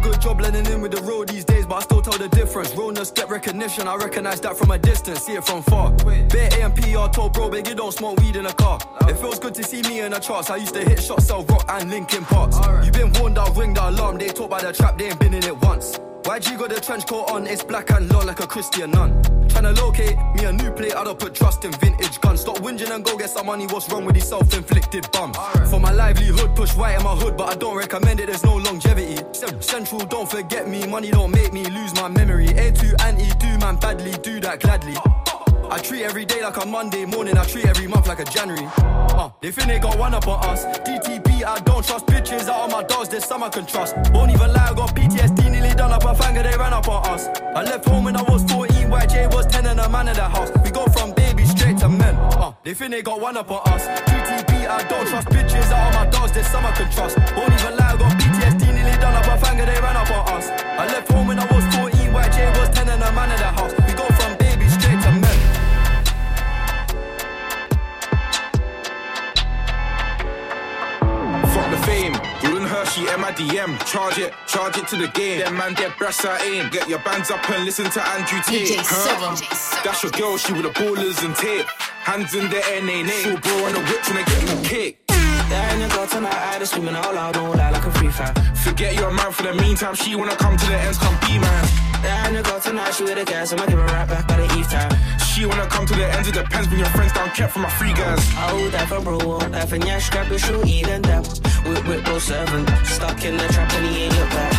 Good 0.00 0.20
job 0.20 0.38
blending 0.38 0.66
in 0.66 0.80
with 0.80 0.92
the 0.92 1.02
road 1.02 1.28
these 1.28 1.44
days, 1.44 1.66
but 1.66 1.76
I 1.76 1.80
still 1.80 2.02
tell 2.02 2.18
the 2.18 2.28
difference. 2.28 2.74
Realness 2.74 3.10
get 3.10 3.28
recognition, 3.28 3.86
I 3.86 3.96
recognize 3.96 4.40
that 4.40 4.56
from 4.56 4.70
a 4.70 4.78
distance, 4.78 5.20
see 5.20 5.34
it 5.34 5.44
from 5.44 5.62
far. 5.62 5.92
Bare 5.92 6.52
AMP, 6.54 6.84
I 6.84 7.08
told 7.08 7.34
bro, 7.34 7.50
big, 7.50 7.68
you 7.68 7.74
don't 7.74 7.92
smoke 7.92 8.18
weed 8.20 8.36
in 8.36 8.46
a 8.46 8.52
car. 8.52 8.78
It 9.02 9.16
feels 9.18 9.38
good 9.38 9.54
to 9.54 9.62
see 9.62 9.82
me 9.82 10.00
in 10.00 10.12
the 10.12 10.18
charts. 10.18 10.50
I 10.50 10.56
used 10.56 10.74
to 10.74 10.80
hit 10.80 11.02
shots, 11.02 11.26
sell 11.26 11.44
rock 11.44 11.64
and 11.68 11.90
Linkin 11.90 12.24
Parks. 12.24 12.56
You 12.84 12.92
been 12.92 13.12
warned, 13.14 13.38
I'll 13.38 13.52
ring 13.54 13.74
the 13.74 13.88
alarm. 13.88 14.18
They 14.18 14.28
talk 14.28 14.46
about 14.46 14.62
the 14.62 14.72
trap, 14.72 14.98
they 14.98 15.08
ain't 15.08 15.20
been 15.20 15.34
in 15.34 15.44
it 15.44 15.60
once. 15.62 15.98
YG 16.28 16.58
got 16.58 16.68
the 16.68 16.78
trench 16.78 17.06
coat 17.06 17.30
on, 17.30 17.46
it's 17.46 17.64
black 17.64 17.90
and 17.90 18.12
low 18.12 18.20
like 18.20 18.40
a 18.40 18.46
Christian 18.46 18.90
nun. 18.90 19.14
Tryna 19.48 19.74
locate 19.78 20.14
me 20.34 20.44
a 20.44 20.52
new 20.52 20.70
plate, 20.72 20.94
I 20.94 21.02
don't 21.02 21.18
put 21.18 21.34
trust 21.34 21.64
in 21.64 21.72
vintage 21.72 22.20
guns. 22.20 22.42
Stop 22.42 22.58
whinging 22.58 22.94
and 22.94 23.02
go 23.02 23.16
get 23.16 23.30
some 23.30 23.46
money, 23.46 23.66
what's 23.66 23.88
wrong 23.88 24.04
with 24.04 24.14
these 24.14 24.28
self 24.28 24.54
inflicted 24.54 25.10
bums? 25.10 25.38
For 25.70 25.80
my 25.80 25.90
livelihood, 25.90 26.54
push 26.54 26.76
white 26.76 26.98
in 26.98 27.02
my 27.02 27.14
hood, 27.14 27.38
but 27.38 27.48
I 27.48 27.54
don't 27.54 27.78
recommend 27.78 28.20
it, 28.20 28.26
there's 28.26 28.44
no 28.44 28.56
longevity. 28.56 29.24
Cent- 29.32 29.64
Central, 29.64 30.00
don't 30.00 30.30
forget 30.30 30.68
me, 30.68 30.86
money 30.86 31.10
don't 31.10 31.30
make 31.30 31.54
me 31.54 31.64
lose 31.64 31.94
my 31.94 32.08
memory. 32.08 32.48
A2 32.48 33.02
and 33.06 33.16
E2, 33.16 33.60
man, 33.60 33.76
badly, 33.76 34.12
do 34.22 34.38
that 34.40 34.60
gladly. 34.60 34.96
I 35.70 35.78
treat 35.78 36.02
every 36.02 36.24
day 36.24 36.42
like 36.42 36.56
a 36.56 36.66
Monday 36.66 37.04
morning, 37.04 37.36
I 37.36 37.44
treat 37.44 37.66
every 37.66 37.86
month 37.86 38.08
like 38.08 38.20
a 38.20 38.24
January. 38.24 38.66
Uh, 38.78 39.28
they 39.42 39.50
think 39.50 39.68
they 39.68 39.78
got 39.78 39.98
one 39.98 40.14
up 40.14 40.26
on 40.26 40.42
us. 40.48 40.64
DTP, 40.64 41.44
I 41.44 41.58
don't 41.60 41.84
trust 41.84 42.06
bitches 42.06 42.48
out 42.48 42.64
of 42.64 42.70
my 42.72 42.82
dogs, 42.82 43.10
there's 43.10 43.26
some 43.26 43.42
I 43.42 43.50
can 43.50 43.66
trust. 43.66 43.94
Won't 44.12 44.32
even 44.32 44.50
lie, 44.54 44.68
I 44.70 44.74
got 44.74 44.96
PTSD, 44.96 45.50
nearly 45.50 45.74
done 45.74 45.92
up 45.92 46.04
a 46.04 46.14
finger, 46.14 46.42
they 46.42 46.56
ran 46.56 46.72
up 46.72 46.88
on 46.88 47.06
us. 47.08 47.28
I 47.54 47.62
left 47.64 47.86
home 47.86 48.04
when 48.04 48.16
I 48.16 48.22
was 48.22 48.44
14, 48.50 48.88
YJ 48.88 49.34
was 49.34 49.46
10 49.46 49.66
and 49.66 49.80
a 49.80 49.88
man 49.90 50.08
in 50.08 50.14
the 50.14 50.28
house. 50.28 50.50
We 50.64 50.70
go 50.70 50.86
from 50.86 51.12
baby 51.12 51.44
straight 51.44 51.76
to 51.78 51.88
men. 51.90 52.16
Uh, 52.16 52.52
they 52.64 52.72
think 52.72 52.92
they 52.92 53.02
got 53.02 53.20
one 53.20 53.36
up 53.36 53.50
on 53.50 53.60
us. 53.68 53.86
DTP, 54.08 54.66
I 54.66 54.82
don't 54.88 55.06
trust 55.06 55.28
bitches 55.28 55.70
out 55.70 55.88
of 55.88 55.94
my 55.94 56.06
dogs, 56.10 56.32
there's 56.32 56.46
some 56.46 56.64
I 56.64 56.72
can 56.72 56.90
trust. 56.90 57.18
Won't 57.36 57.52
even 57.52 57.76
lie, 57.76 57.92
I 57.92 57.96
got 57.98 58.12
PTSD, 58.12 58.74
nearly 58.74 58.96
done 58.96 59.14
up 59.14 59.26
a 59.26 59.46
finger, 59.46 59.66
they 59.66 59.78
ran 59.80 59.96
up 59.96 60.10
on 60.10 60.32
us. 60.32 60.48
I 60.48 60.86
left 60.86 61.12
home 61.12 61.28
when 61.28 61.38
I 61.38 61.44
was 61.44 61.64
14, 61.76 61.92
YJ 62.10 62.58
was 62.58 62.68
10 62.70 62.88
and 62.88 63.02
a 63.02 63.12
man 63.12 63.30
in 63.30 63.36
the 63.36 63.52
house. 63.52 63.77
Hershey, 73.38 73.58
M 73.58 73.70
I 73.70 73.72
D 73.72 73.72
M. 73.72 73.78
Charge 73.86 74.18
it, 74.18 74.34
charge 74.46 74.76
it 74.78 74.88
to 74.88 74.96
the 74.96 75.08
game. 75.08 75.40
Them 75.40 75.56
man, 75.56 75.74
dead 75.74 75.92
brass 75.98 76.24
I 76.24 76.42
aim. 76.44 76.70
Get 76.70 76.88
your 76.88 76.98
bands 77.00 77.30
up 77.30 77.48
and 77.50 77.64
listen 77.64 77.90
to 77.90 78.08
Andrew 78.08 78.40
Tate. 78.42 78.68
DJ 78.68 78.80
Huh? 78.82 79.82
That's 79.84 80.02
your 80.02 80.12
girl, 80.12 80.36
she 80.36 80.52
with 80.52 80.62
the 80.62 80.70
ballers 80.70 81.24
and 81.24 81.34
tape. 81.36 81.66
Hands 82.04 82.32
in 82.34 82.50
the 82.50 82.60
air, 82.70 82.82
nay, 82.82 83.02
nay. 83.02 83.22
Full 83.22 83.38
bro 83.38 83.64
on 83.66 83.72
the 83.74 83.80
whip 83.80 84.02
when 84.08 84.16
I 84.18 84.24
get 84.24 84.42
the 84.46 84.68
kick. 84.68 85.06
That 85.06 85.72
ain't 85.72 85.90
a 85.90 85.94
girl 85.94 86.06
tonight, 86.06 86.34
I 86.34 86.58
just 86.58 86.72
screaming 86.72 86.94
out 86.94 87.14
loud, 87.14 87.34
don't 87.34 87.56
lie 87.56 87.70
like 87.70 87.84
a 87.84 87.90
free 87.92 88.10
fan. 88.10 88.34
Forget 88.56 88.94
your 88.94 89.10
man 89.10 89.32
for 89.32 89.44
the 89.44 89.54
meantime. 89.54 89.94
She 89.94 90.14
wanna 90.14 90.36
come 90.36 90.56
to 90.56 90.66
the 90.66 90.76
ends, 90.76 90.98
come 90.98 91.16
be 91.24 91.38
man. 91.38 91.64
That 92.04 92.28
ain't 92.28 92.36
a 92.36 92.42
girl 92.42 92.60
tonight, 92.60 92.92
she 92.92 93.04
with 93.04 93.16
the 93.16 93.24
gas, 93.24 93.52
I'ma 93.52 93.64
give 93.64 93.78
her 93.78 93.86
right 93.86 94.06
back 94.06 94.28
by 94.28 94.36
the 94.36 94.48
eve 94.58 94.68
time. 94.68 94.92
She 95.18 95.46
wanna 95.46 95.66
come 95.66 95.86
to 95.86 95.94
the 95.94 96.04
ends, 96.04 96.28
it 96.28 96.34
depends. 96.34 96.68
Bring 96.68 96.80
your 96.80 96.90
friends 96.90 97.12
down, 97.14 97.30
kept 97.30 97.54
for 97.54 97.60
my 97.60 97.70
free 97.70 97.94
guys. 97.94 98.20
Oh, 98.52 98.68
that 98.72 98.88
for 98.88 99.00
bro, 99.00 99.38
that 99.38 99.68
for 99.70 99.78
nyash, 99.78 100.10
grab 100.10 100.28
your 100.28 100.38
shoe, 100.38 100.62
eat 100.66 100.86
and 100.86 101.02
dap. 101.02 101.24
Whip, 101.66 101.86
whip, 101.86 102.04
bro, 102.04 102.18
seven. 102.18 102.66
Stuck 102.84 103.24
in 103.24 103.36
the 103.36 103.46
trap 103.48 103.72
and 103.74 103.86
he 103.86 104.04
ain't 104.04 104.18
look 104.18 104.30
back. 104.30 104.52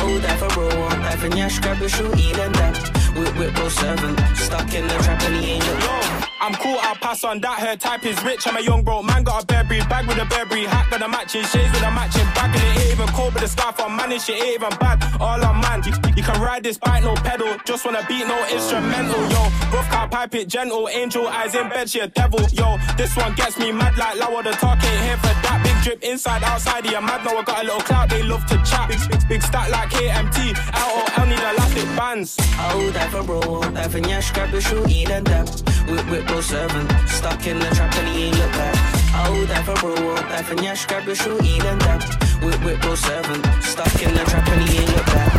Oh, 0.00 0.18
that 0.18 0.38
for 0.38 0.48
bro, 0.48 0.68
that 0.68 1.18
for 1.18 1.28
nyash, 1.28 1.60
grab 1.60 1.78
your 1.78 1.88
shoe, 1.88 2.12
eat 2.16 2.38
and 2.38 2.54
dap. 2.54 2.76
Whip, 3.16 3.36
whip, 3.38 3.54
bro, 3.54 3.68
seven. 3.68 4.16
Stuck 4.34 4.74
in 4.74 4.86
the 4.86 4.94
trap 5.04 5.22
and 5.22 5.36
he 5.36 5.52
ain't 5.52 5.66
look 5.66 5.78
back. 5.80 6.23
I'm 6.44 6.52
cool, 6.56 6.76
I'll 6.82 6.94
pass 6.96 7.24
on 7.24 7.40
that. 7.40 7.58
Her 7.58 7.74
type 7.74 8.04
is 8.04 8.22
rich. 8.22 8.46
I'm 8.46 8.58
a 8.58 8.60
young 8.60 8.84
bro, 8.84 9.02
man 9.02 9.24
got 9.24 9.44
a 9.44 9.46
Burberry 9.46 9.80
bag 9.88 10.06
with 10.06 10.18
a 10.18 10.26
Burberry 10.26 10.66
hat, 10.66 10.90
got 10.90 11.00
a 11.00 11.08
matching 11.08 11.42
shades 11.42 11.72
with 11.72 11.80
a 11.80 11.90
matching 11.90 12.28
bag, 12.36 12.52
and 12.52 12.60
it 12.60 12.84
ain't 12.84 13.00
even 13.00 13.08
cold, 13.16 13.32
but 13.32 13.40
the 13.40 13.48
scarf 13.48 13.80
on 13.80 13.96
man, 13.96 14.10
shit 14.20 14.36
ain't 14.36 14.60
even 14.60 14.68
bad. 14.76 15.00
All 15.22 15.42
on 15.42 15.58
man, 15.62 15.82
you, 15.86 15.94
you 16.14 16.22
can 16.22 16.38
ride 16.42 16.62
this 16.62 16.76
bike, 16.76 17.02
no 17.02 17.14
pedal. 17.14 17.56
Just 17.64 17.86
wanna 17.86 18.04
beat, 18.06 18.26
no 18.28 18.36
instrumental, 18.52 19.24
yo. 19.32 19.42
Rough 19.72 19.88
car, 19.88 20.06
pipe 20.06 20.34
it 20.34 20.46
gentle, 20.46 20.86
angel 20.90 21.26
eyes 21.28 21.54
in 21.54 21.66
bed, 21.70 21.88
she 21.88 22.00
a 22.00 22.08
devil, 22.08 22.40
yo. 22.52 22.76
This 22.98 23.16
one 23.16 23.34
gets 23.36 23.58
me 23.58 23.72
mad 23.72 23.96
like 23.96 24.20
Lower, 24.20 24.42
the 24.42 24.52
talk 24.52 24.76
ain't 24.84 25.00
here 25.00 25.16
for 25.16 25.32
that. 25.48 25.62
Big 25.64 25.82
drip 25.82 26.02
inside, 26.02 26.42
outside, 26.42 26.84
yeah, 26.84 27.00
mad. 27.00 27.24
Now 27.24 27.38
I 27.38 27.42
got 27.42 27.62
a 27.62 27.64
little 27.64 27.80
clout, 27.80 28.10
they 28.10 28.22
love 28.22 28.44
to 28.52 28.56
chat. 28.68 28.90
Big, 28.90 29.00
big, 29.08 29.28
big 29.28 29.42
stack 29.42 29.70
like 29.70 29.88
KMT, 29.88 30.52
LOL 30.76 31.26
need 31.26 31.38
elastic 31.38 31.86
bands. 31.96 32.36
Oh, 32.58 32.90
that 32.92 33.10
for 33.10 33.22
bro, 33.22 33.60
that 33.70 33.90
for 33.90 34.00
nyash, 34.00 34.32
grab 34.34 34.50
your 34.52 34.60
shoe, 34.60 34.84
eat 34.88 35.10
and 35.10 35.24
dap. 35.24 35.48
Whip, 35.88 36.10
whip, 36.10 36.26
bro, 36.34 36.40
seven. 36.42 36.84
Stuck 37.06 37.46
in 37.46 37.58
the 37.58 37.70
trap 37.76 37.94
and 37.94 38.08
he 38.08 38.24
ain't 38.26 38.38
look 38.38 38.50
back. 38.52 38.74
Oh, 39.22 39.44
that 39.46 39.62
for 39.64 39.74
bro, 39.80 39.94
oh, 39.94 40.14
that 40.16 40.30
Knife 40.30 40.50
and 40.50 40.62
yash, 40.64 40.86
grab 40.86 41.06
your 41.06 41.14
shorty, 41.14 41.58
then 41.60 41.78
dab. 41.78 42.02
Whip, 42.42 42.58
whip, 42.64 42.84
roll 42.84 42.96
seven. 42.96 43.38
Stuck 43.62 43.94
in 44.02 44.12
the 44.14 44.24
trap, 44.30 44.44
penny 44.46 44.66
in 44.82 44.88
your 44.90 45.06
back. 45.14 45.30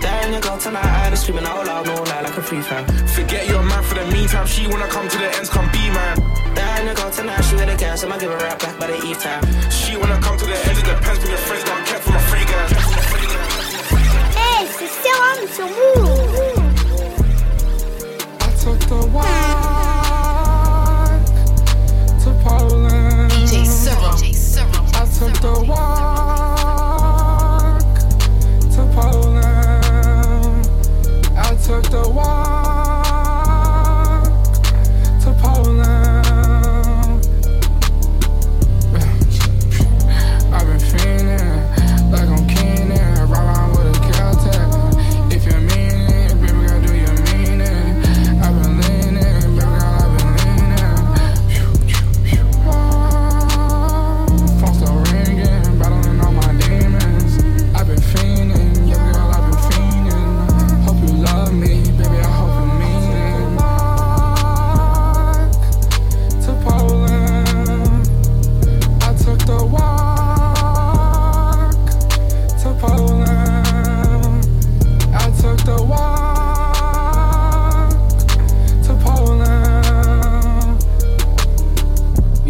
There 0.00 0.32
you 0.32 0.40
go 0.40 0.56
tonight, 0.58 0.86
I 0.86 1.10
was 1.10 1.20
screaming 1.20 1.46
out 1.46 1.66
loud, 1.66 1.86
no 1.86 1.94
lie, 1.94 2.22
like 2.22 2.36
a 2.36 2.42
free 2.42 2.62
fan. 2.62 2.84
Forget 3.08 3.48
your 3.48 3.62
man 3.62 3.82
for 3.82 3.96
the 3.96 4.06
meantime. 4.06 4.46
She 4.46 4.68
wanna 4.68 4.86
come 4.86 5.08
to 5.08 5.18
the 5.18 5.28
ends, 5.36 5.50
come 5.50 5.68
be 5.72 5.90
man. 5.90 6.16
There 6.54 6.86
you 6.86 6.94
go 6.94 7.10
tonight, 7.10 7.42
she 7.42 7.56
with 7.56 7.74
a 7.74 7.76
gas, 7.76 8.04
I'ma 8.04 8.18
give 8.18 8.30
her 8.30 8.38
right 8.38 8.58
back 8.58 8.78
by 8.78 8.86
the 8.86 8.98
eve 9.04 9.18
time. 9.18 9.42
She 9.70 9.96
wanna 9.96 10.20
come 10.20 10.38
to 10.38 10.46
the 10.46 10.56
ends, 10.68 10.78
it 10.78 10.86
depends 10.86 11.18
when 11.22 11.30
your 11.34 11.42
friends 11.46 11.64
got 11.64 11.86
kept 11.86 12.02
from 12.04 12.14
a 12.14 12.22
fragrance. 12.30 12.72
Hey, 14.38 14.62
c'est 14.76 14.92
Serum 15.02 15.40
sur 15.56 15.68
Move. 15.76 16.36
I 18.40 18.48
took 18.62 18.78
the 18.90 19.00
walk 19.12 19.75
turn 25.18 25.32
the 25.32 25.64
one. 25.66 26.15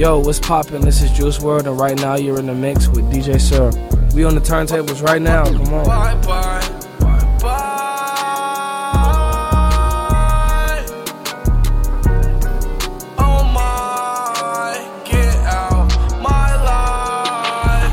Yo, 0.07 0.20
what's 0.20 0.38
poppin'? 0.38 0.82
This 0.82 1.02
is 1.02 1.11
Juice 1.11 1.40
World, 1.40 1.66
and 1.66 1.80
right 1.80 1.98
now 1.98 2.14
you're 2.14 2.38
in 2.38 2.46
the 2.46 2.54
mix 2.54 2.86
with 2.86 3.12
DJ 3.12 3.40
Sir. 3.40 3.72
We 4.14 4.22
on 4.22 4.36
the 4.36 4.40
turntables 4.40 5.02
right 5.02 5.20
now. 5.20 5.42
Come 5.46 5.74
on. 5.74 5.84
Bye 5.84 6.14
bye, 6.24 6.61
bye 7.00 7.38
bye. 7.42 7.66
Oh 13.18 13.42
my, 13.52 14.78
get 15.04 15.34
out 15.44 15.90
my 16.22 16.54
life. 17.74 17.92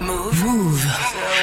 Move. 0.00 1.41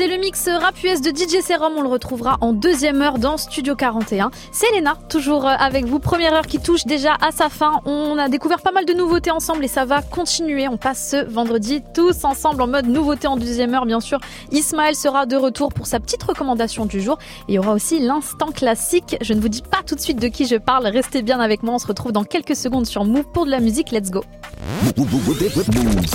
C'était 0.00 0.16
le 0.16 0.20
mix 0.22 0.48
rap 0.48 0.82
US 0.82 1.02
de 1.02 1.10
DJ 1.10 1.44
Serum, 1.46 1.74
on 1.76 1.82
le 1.82 1.88
retrouvera 1.90 2.38
en 2.40 2.54
deuxième 2.54 3.02
heure 3.02 3.18
dans 3.18 3.36
Studio 3.36 3.76
41. 3.76 4.30
C'est 4.50 4.72
Léna, 4.72 4.96
toujours 5.10 5.46
euh, 5.46 5.52
avec 5.58 5.84
vous. 5.84 5.98
Première 5.98 6.32
heure 6.32 6.46
qui 6.46 6.58
touche 6.58 6.86
déjà 6.86 7.18
à 7.20 7.32
sa 7.32 7.50
fin. 7.50 7.82
On 7.84 8.16
a 8.16 8.30
découvert 8.30 8.62
pas 8.62 8.72
mal 8.72 8.86
de 8.86 8.94
nouveautés 8.94 9.30
ensemble 9.30 9.62
et 9.62 9.68
ça 9.68 9.84
va 9.84 10.00
continuer. 10.00 10.68
On 10.68 10.78
passe 10.78 11.10
ce 11.10 11.30
vendredi 11.30 11.82
tous 11.92 12.24
ensemble 12.24 12.62
en 12.62 12.66
mode 12.66 12.86
nouveauté 12.86 13.26
en 13.26 13.36
deuxième 13.36 13.74
heure, 13.74 13.84
bien 13.84 14.00
sûr. 14.00 14.18
Ismaël 14.52 14.94
sera 14.94 15.26
de 15.26 15.36
retour 15.36 15.70
pour 15.70 15.86
sa 15.86 16.00
petite 16.00 16.22
recommandation 16.22 16.86
du 16.86 17.02
jour. 17.02 17.18
Et 17.48 17.52
il 17.52 17.54
y 17.56 17.58
aura 17.58 17.74
aussi 17.74 18.00
l'instant 18.00 18.52
classique. 18.52 19.18
Je 19.20 19.34
ne 19.34 19.40
vous 19.42 19.50
dis 19.50 19.60
pas 19.60 19.82
tout 19.84 19.96
de 19.96 20.00
suite 20.00 20.18
de 20.18 20.28
qui 20.28 20.46
je 20.46 20.56
parle. 20.56 20.86
Restez 20.86 21.20
bien 21.20 21.40
avec 21.40 21.62
moi. 21.62 21.74
On 21.74 21.78
se 21.78 21.86
retrouve 21.86 22.12
dans 22.12 22.24
quelques 22.24 22.56
secondes 22.56 22.86
sur 22.86 23.04
Move 23.04 23.26
pour 23.34 23.44
de 23.44 23.50
la 23.50 23.60
musique. 23.60 23.90
Let's 23.90 24.10
go. 24.10 24.24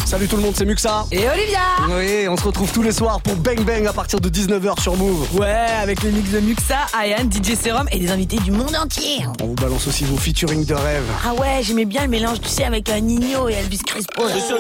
Salut 0.06 0.28
tout 0.28 0.38
le 0.38 0.42
monde, 0.42 0.54
c'est 0.56 0.66
Muxa. 0.66 1.06
Et 1.12 1.28
Olivia 1.30 1.60
Oui, 1.90 2.28
on 2.28 2.38
se 2.38 2.44
retrouve 2.44 2.72
tous 2.72 2.82
les 2.82 2.92
soirs 2.92 3.22
pour 3.22 3.36
Bang 3.36 3.60
Bang 3.64 3.75
à 3.84 3.94
partir 3.94 4.22
de 4.22 4.30
19h 4.30 4.82
sur 4.82 4.96
Move. 4.96 5.28
Ouais, 5.38 5.48
avec 5.48 6.02
le 6.02 6.10
mix 6.12 6.32
de 6.32 6.40
Muxa, 6.40 6.78
Ayan, 6.98 7.30
DJ 7.30 7.56
Serum 7.62 7.88
et 7.92 8.00
des 8.00 8.10
invités 8.10 8.38
du 8.38 8.52
monde 8.52 8.74
entier. 8.76 9.26
On 9.44 9.48
vous 9.48 9.54
balance 9.54 9.86
aussi 9.88 10.06
vos 10.06 10.16
featuring 10.16 10.66
de 10.66 10.74
rêve. 10.74 11.04
Ah 11.26 11.34
ouais, 11.34 11.60
j'aimais 11.62 11.84
bien 11.84 12.04
le 12.04 12.08
mélange, 12.08 12.40
tu 12.42 12.48
sais, 12.48 12.64
avec 12.64 12.90
un 12.90 13.02
Nino 13.02 13.50
et 13.50 13.54
Elvis 13.54 13.80
Crespo. 13.80 14.24
C'est 14.30 14.54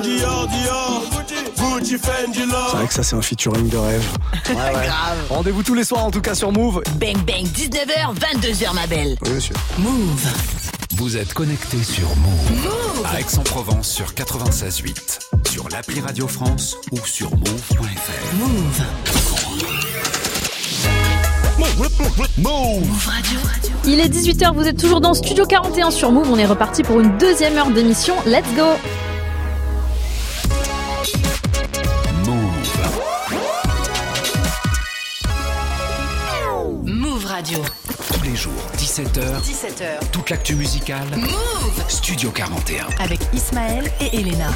vrai 2.77 2.87
que 2.87 2.93
ça 2.93 3.03
c'est 3.03 3.15
un 3.15 3.21
featuring 3.21 3.69
de 3.69 3.77
rêve. 3.77 4.05
Ouais, 4.49 4.55
ouais. 4.55 4.71
Grave. 4.73 5.17
Rendez-vous 5.29 5.63
tous 5.63 5.73
les 5.73 5.83
soirs 5.83 6.05
en 6.05 6.11
tout 6.11 6.21
cas 6.21 6.35
sur 6.35 6.51
Move. 6.51 6.83
Bang 6.99 7.17
bang, 7.25 7.45
19h, 7.45 8.13
22h 8.15 8.73
ma 8.75 8.85
belle. 8.85 9.17
Oui 9.23 9.31
monsieur. 9.31 9.55
Move. 9.79 10.64
Vous 10.97 11.17
êtes 11.17 11.33
connecté 11.33 11.83
sur 11.83 12.07
Move. 12.15 13.05
À 13.05 13.19
Aix-en-Provence 13.19 13.89
sur 13.89 14.13
96.8, 14.13 15.49
sur 15.49 15.67
l'appli 15.67 15.99
Radio 15.99 16.25
France 16.25 16.77
ou 16.93 17.05
sur 17.05 17.29
move.fr. 17.31 18.35
Move. 18.37 18.81
Move 22.37 23.07
Radio. 23.07 23.39
Il 23.85 23.99
est 23.99 24.07
18h, 24.07 24.53
vous 24.53 24.65
êtes 24.65 24.79
toujours 24.79 25.01
dans 25.01 25.13
Studio 25.13 25.45
41 25.45 25.91
sur 25.91 26.13
Move. 26.13 26.31
On 26.31 26.37
est 26.37 26.45
reparti 26.45 26.81
pour 26.81 27.01
une 27.01 27.17
deuxième 27.17 27.57
heure 27.57 27.71
d'émission. 27.71 28.15
Let's 28.25 28.45
go 28.55 28.63
Move 36.85 37.25
Radio. 37.25 37.59
Tous 38.13 38.21
les 38.23 38.35
jours, 38.35 38.53
17h, 38.77 39.41
17h. 39.41 40.09
toute 40.11 40.29
l'actu 40.29 40.55
musicale. 40.55 41.07
Move 41.15 41.83
Studio 41.89 42.31
41. 42.31 42.87
Avec 42.99 43.19
Ismaël 43.33 43.91
et 43.99 44.19
Elena. 44.19 44.49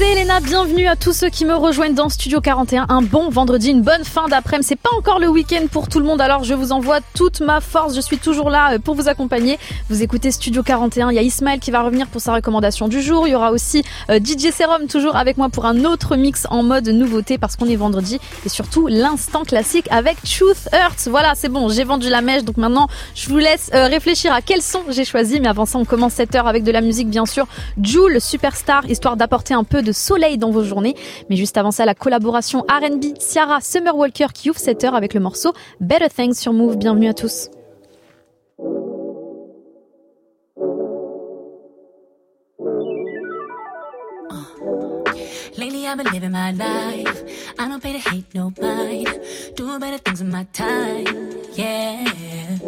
C'est 0.00 0.12
Elena, 0.12 0.40
bienvenue 0.40 0.88
à 0.88 0.96
tous 0.96 1.12
ceux 1.12 1.28
qui 1.28 1.44
me 1.44 1.54
rejoignent 1.54 1.92
dans 1.92 2.08
Studio 2.08 2.40
41. 2.40 2.86
Un 2.88 3.02
bon 3.02 3.28
vendredi, 3.28 3.68
une 3.68 3.82
bonne 3.82 4.02
fin 4.02 4.28
d'après-midi. 4.28 4.66
C'est 4.66 4.80
pas 4.80 4.88
encore 4.96 5.18
le 5.18 5.28
week-end 5.28 5.66
pour 5.70 5.90
tout 5.90 5.98
le 5.98 6.06
monde, 6.06 6.22
alors 6.22 6.42
je 6.42 6.54
vous 6.54 6.72
envoie 6.72 7.00
toute 7.14 7.42
ma 7.42 7.60
force. 7.60 7.94
Je 7.94 8.00
suis 8.00 8.16
toujours 8.16 8.48
là 8.48 8.72
euh, 8.72 8.78
pour 8.78 8.94
vous 8.94 9.10
accompagner. 9.10 9.58
Vous 9.90 10.02
écoutez 10.02 10.30
Studio 10.30 10.62
41. 10.62 11.10
Il 11.10 11.16
y 11.16 11.18
a 11.18 11.22
Ismaël 11.22 11.60
qui 11.60 11.70
va 11.70 11.82
revenir 11.82 12.06
pour 12.06 12.22
sa 12.22 12.32
recommandation 12.32 12.88
du 12.88 13.02
jour. 13.02 13.28
Il 13.28 13.32
y 13.32 13.34
aura 13.34 13.52
aussi 13.52 13.84
euh, 14.08 14.18
DJ 14.18 14.50
Serum 14.56 14.86
toujours 14.86 15.16
avec 15.16 15.36
moi 15.36 15.50
pour 15.50 15.66
un 15.66 15.84
autre 15.84 16.16
mix 16.16 16.46
en 16.48 16.62
mode 16.62 16.88
nouveauté 16.88 17.36
parce 17.36 17.56
qu'on 17.56 17.68
est 17.68 17.76
vendredi. 17.76 18.18
Et 18.46 18.48
surtout 18.48 18.86
l'instant 18.86 19.44
classique 19.44 19.86
avec 19.90 20.16
Truth 20.22 20.70
Hurts. 20.72 21.10
Voilà, 21.10 21.34
c'est 21.34 21.50
bon, 21.50 21.68
j'ai 21.68 21.84
vendu 21.84 22.08
la 22.08 22.22
mèche. 22.22 22.44
Donc 22.44 22.56
maintenant, 22.56 22.88
je 23.14 23.28
vous 23.28 23.36
laisse 23.36 23.70
euh, 23.74 23.84
réfléchir 23.86 24.32
à 24.32 24.40
quel 24.40 24.62
son 24.62 24.80
j'ai 24.88 25.04
choisi. 25.04 25.40
Mais 25.40 25.48
avant 25.48 25.66
ça, 25.66 25.76
on 25.76 25.84
commence 25.84 26.14
cette 26.14 26.34
heure 26.34 26.48
avec 26.48 26.64
de 26.64 26.72
la 26.72 26.80
musique, 26.80 27.10
bien 27.10 27.26
sûr. 27.26 27.46
Joule, 27.82 28.18
superstar, 28.18 28.86
histoire 28.88 29.18
d'apporter 29.18 29.52
un 29.52 29.62
peu 29.62 29.82
de 29.82 29.89
soleil 29.92 30.38
dans 30.38 30.50
vos 30.50 30.64
journées. 30.64 30.94
Mais 31.28 31.36
juste 31.36 31.56
avant 31.56 31.70
ça, 31.70 31.84
la 31.84 31.94
collaboration 31.94 32.60
R&B, 32.60 33.18
Ciara, 33.18 33.60
Summer 33.60 33.96
Walker 33.96 34.26
qui 34.32 34.50
ouvre 34.50 34.58
cette 34.58 34.84
heure 34.84 34.94
avec 34.94 35.14
le 35.14 35.20
morceau 35.20 35.52
Better 35.80 36.08
Things 36.08 36.34
sur 36.34 36.52
Move. 36.52 36.76
Bienvenue 36.76 37.08
à 37.08 37.14
tous. 37.14 37.50
I've 45.90 45.96
been 45.96 46.12
living 46.12 46.30
my 46.30 46.52
life. 46.52 47.24
I 47.58 47.66
don't 47.66 47.82
pay 47.82 47.92
to 47.94 47.98
hate 47.98 48.32
no 48.32 48.52
mind. 48.60 49.08
Doing 49.56 49.80
better 49.80 49.98
things 49.98 50.20
in 50.20 50.30
my 50.30 50.44
time. 50.52 51.32
Yeah. 51.54 52.58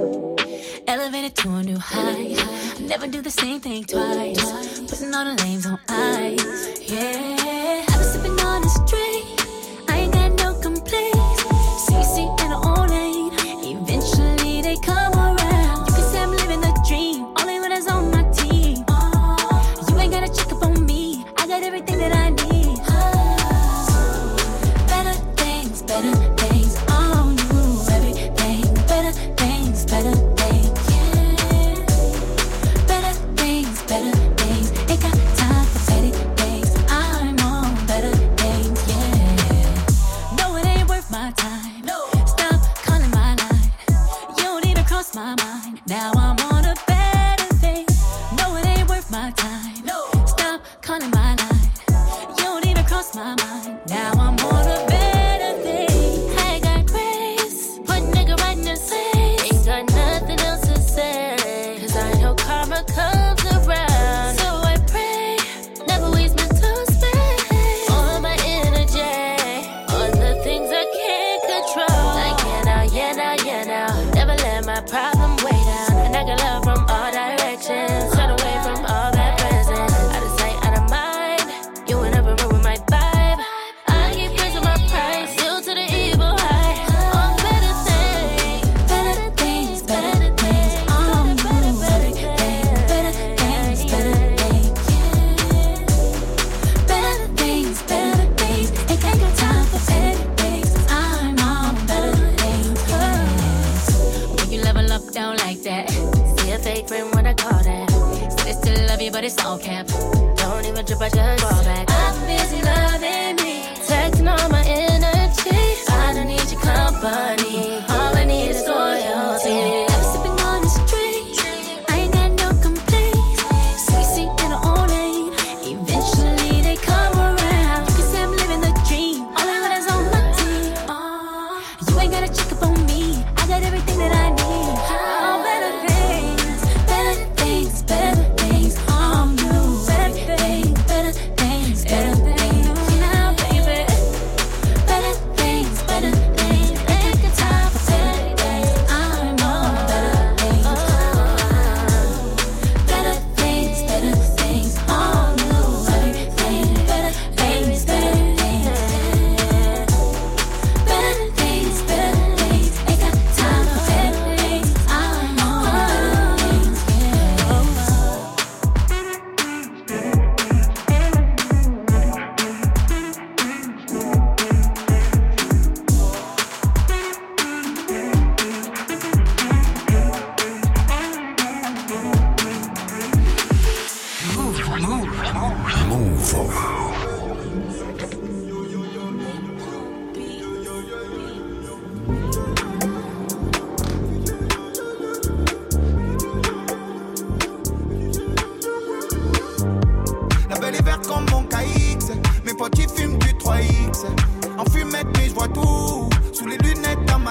Elevated 0.89 1.37
to 1.37 1.51
a 1.51 1.63
new 1.63 1.79
height. 1.79 2.37
I 2.37 2.81
never 2.81 3.07
do 3.07 3.23
the 3.23 3.31
same 3.31 3.61
thing 3.61 3.85
twice. 3.85 4.43
Putting 4.91 5.15
all 5.15 5.25
the 5.25 5.37
names 5.45 5.67
on 5.67 5.79
ice. 5.89 6.91
Yeah. 6.91 7.85
I've 7.89 7.95
been 7.95 8.13
sipping 8.13 8.41
on 8.41 8.63
this 8.63 8.81
drink. 8.91 9.32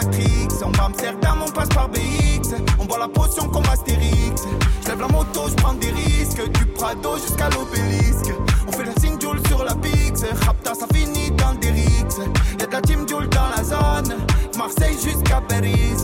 Matrix. 0.02 0.64
On 0.66 0.72
va 0.72 0.86
Amsterdam, 0.86 1.40
on 1.46 1.52
passe 1.52 1.70
par 1.70 1.90
BX. 1.90 2.56
On 2.80 2.86
boit 2.86 3.00
la 3.00 3.08
potion 3.08 3.48
comme 3.50 3.66
Astérix. 3.72 4.44
Je 4.84 4.88
lève 4.88 5.00
la 5.00 5.08
moto, 5.08 5.48
je 5.48 5.56
prends 5.56 5.74
des 5.74 5.92
risques. 5.92 6.50
Du 6.52 6.66
Prado 6.66 7.18
jusqu'à 7.18 7.50
l'obélisque. 7.50 8.34
On 8.68 8.72
fait 8.72 8.86
la 8.86 8.96
signe 9.00 9.20
Joule 9.20 9.40
sur 9.48 9.64
la 9.64 9.76
Pix. 9.76 10.24
Rapta, 10.46 10.74
ça 10.74 10.88
finit 10.94 11.32
dans 11.32 11.54
des 11.56 11.72
rixes. 11.72 12.20
Y'a 12.60 12.66
de 12.66 12.72
la 12.72 12.82
team 12.82 13.08
Joule 13.08 13.30
dans 13.30 13.50
la 13.56 13.64
zone. 13.64 14.18
Marseille 14.58 14.98
jusqu'à 15.02 15.42
Paris. 15.42 15.96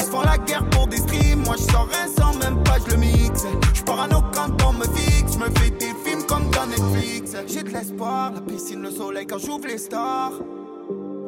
Ils 0.00 0.06
font 0.06 0.22
la 0.22 0.38
guerre 0.38 0.68
pour 0.70 0.86
des 0.86 0.98
streams. 0.98 1.42
Moi, 1.44 1.56
je 1.56 1.72
sors 1.72 1.88
un 2.02 2.22
sans 2.22 2.34
même 2.38 2.62
pas, 2.64 2.76
je 2.84 2.92
le 2.92 2.98
mixe. 2.98 3.46
Je 3.74 3.82
parano 3.82 4.22
quand 4.32 4.62
on 4.66 4.72
me 4.72 4.84
fixe. 4.84 5.36
Me 5.36 5.46
fais 5.58 5.70
des 5.70 5.94
films 6.04 6.24
comme 6.26 6.50
dans 6.50 6.66
Netflix. 6.66 7.36
J'ai 7.46 7.62
de 7.62 7.70
l'espoir, 7.70 8.32
la 8.32 8.40
piscine, 8.40 8.82
le 8.82 8.90
soleil 8.90 9.26
quand 9.26 9.38
j'ouvre 9.38 9.66
les 9.66 9.78
stars. 9.78 10.32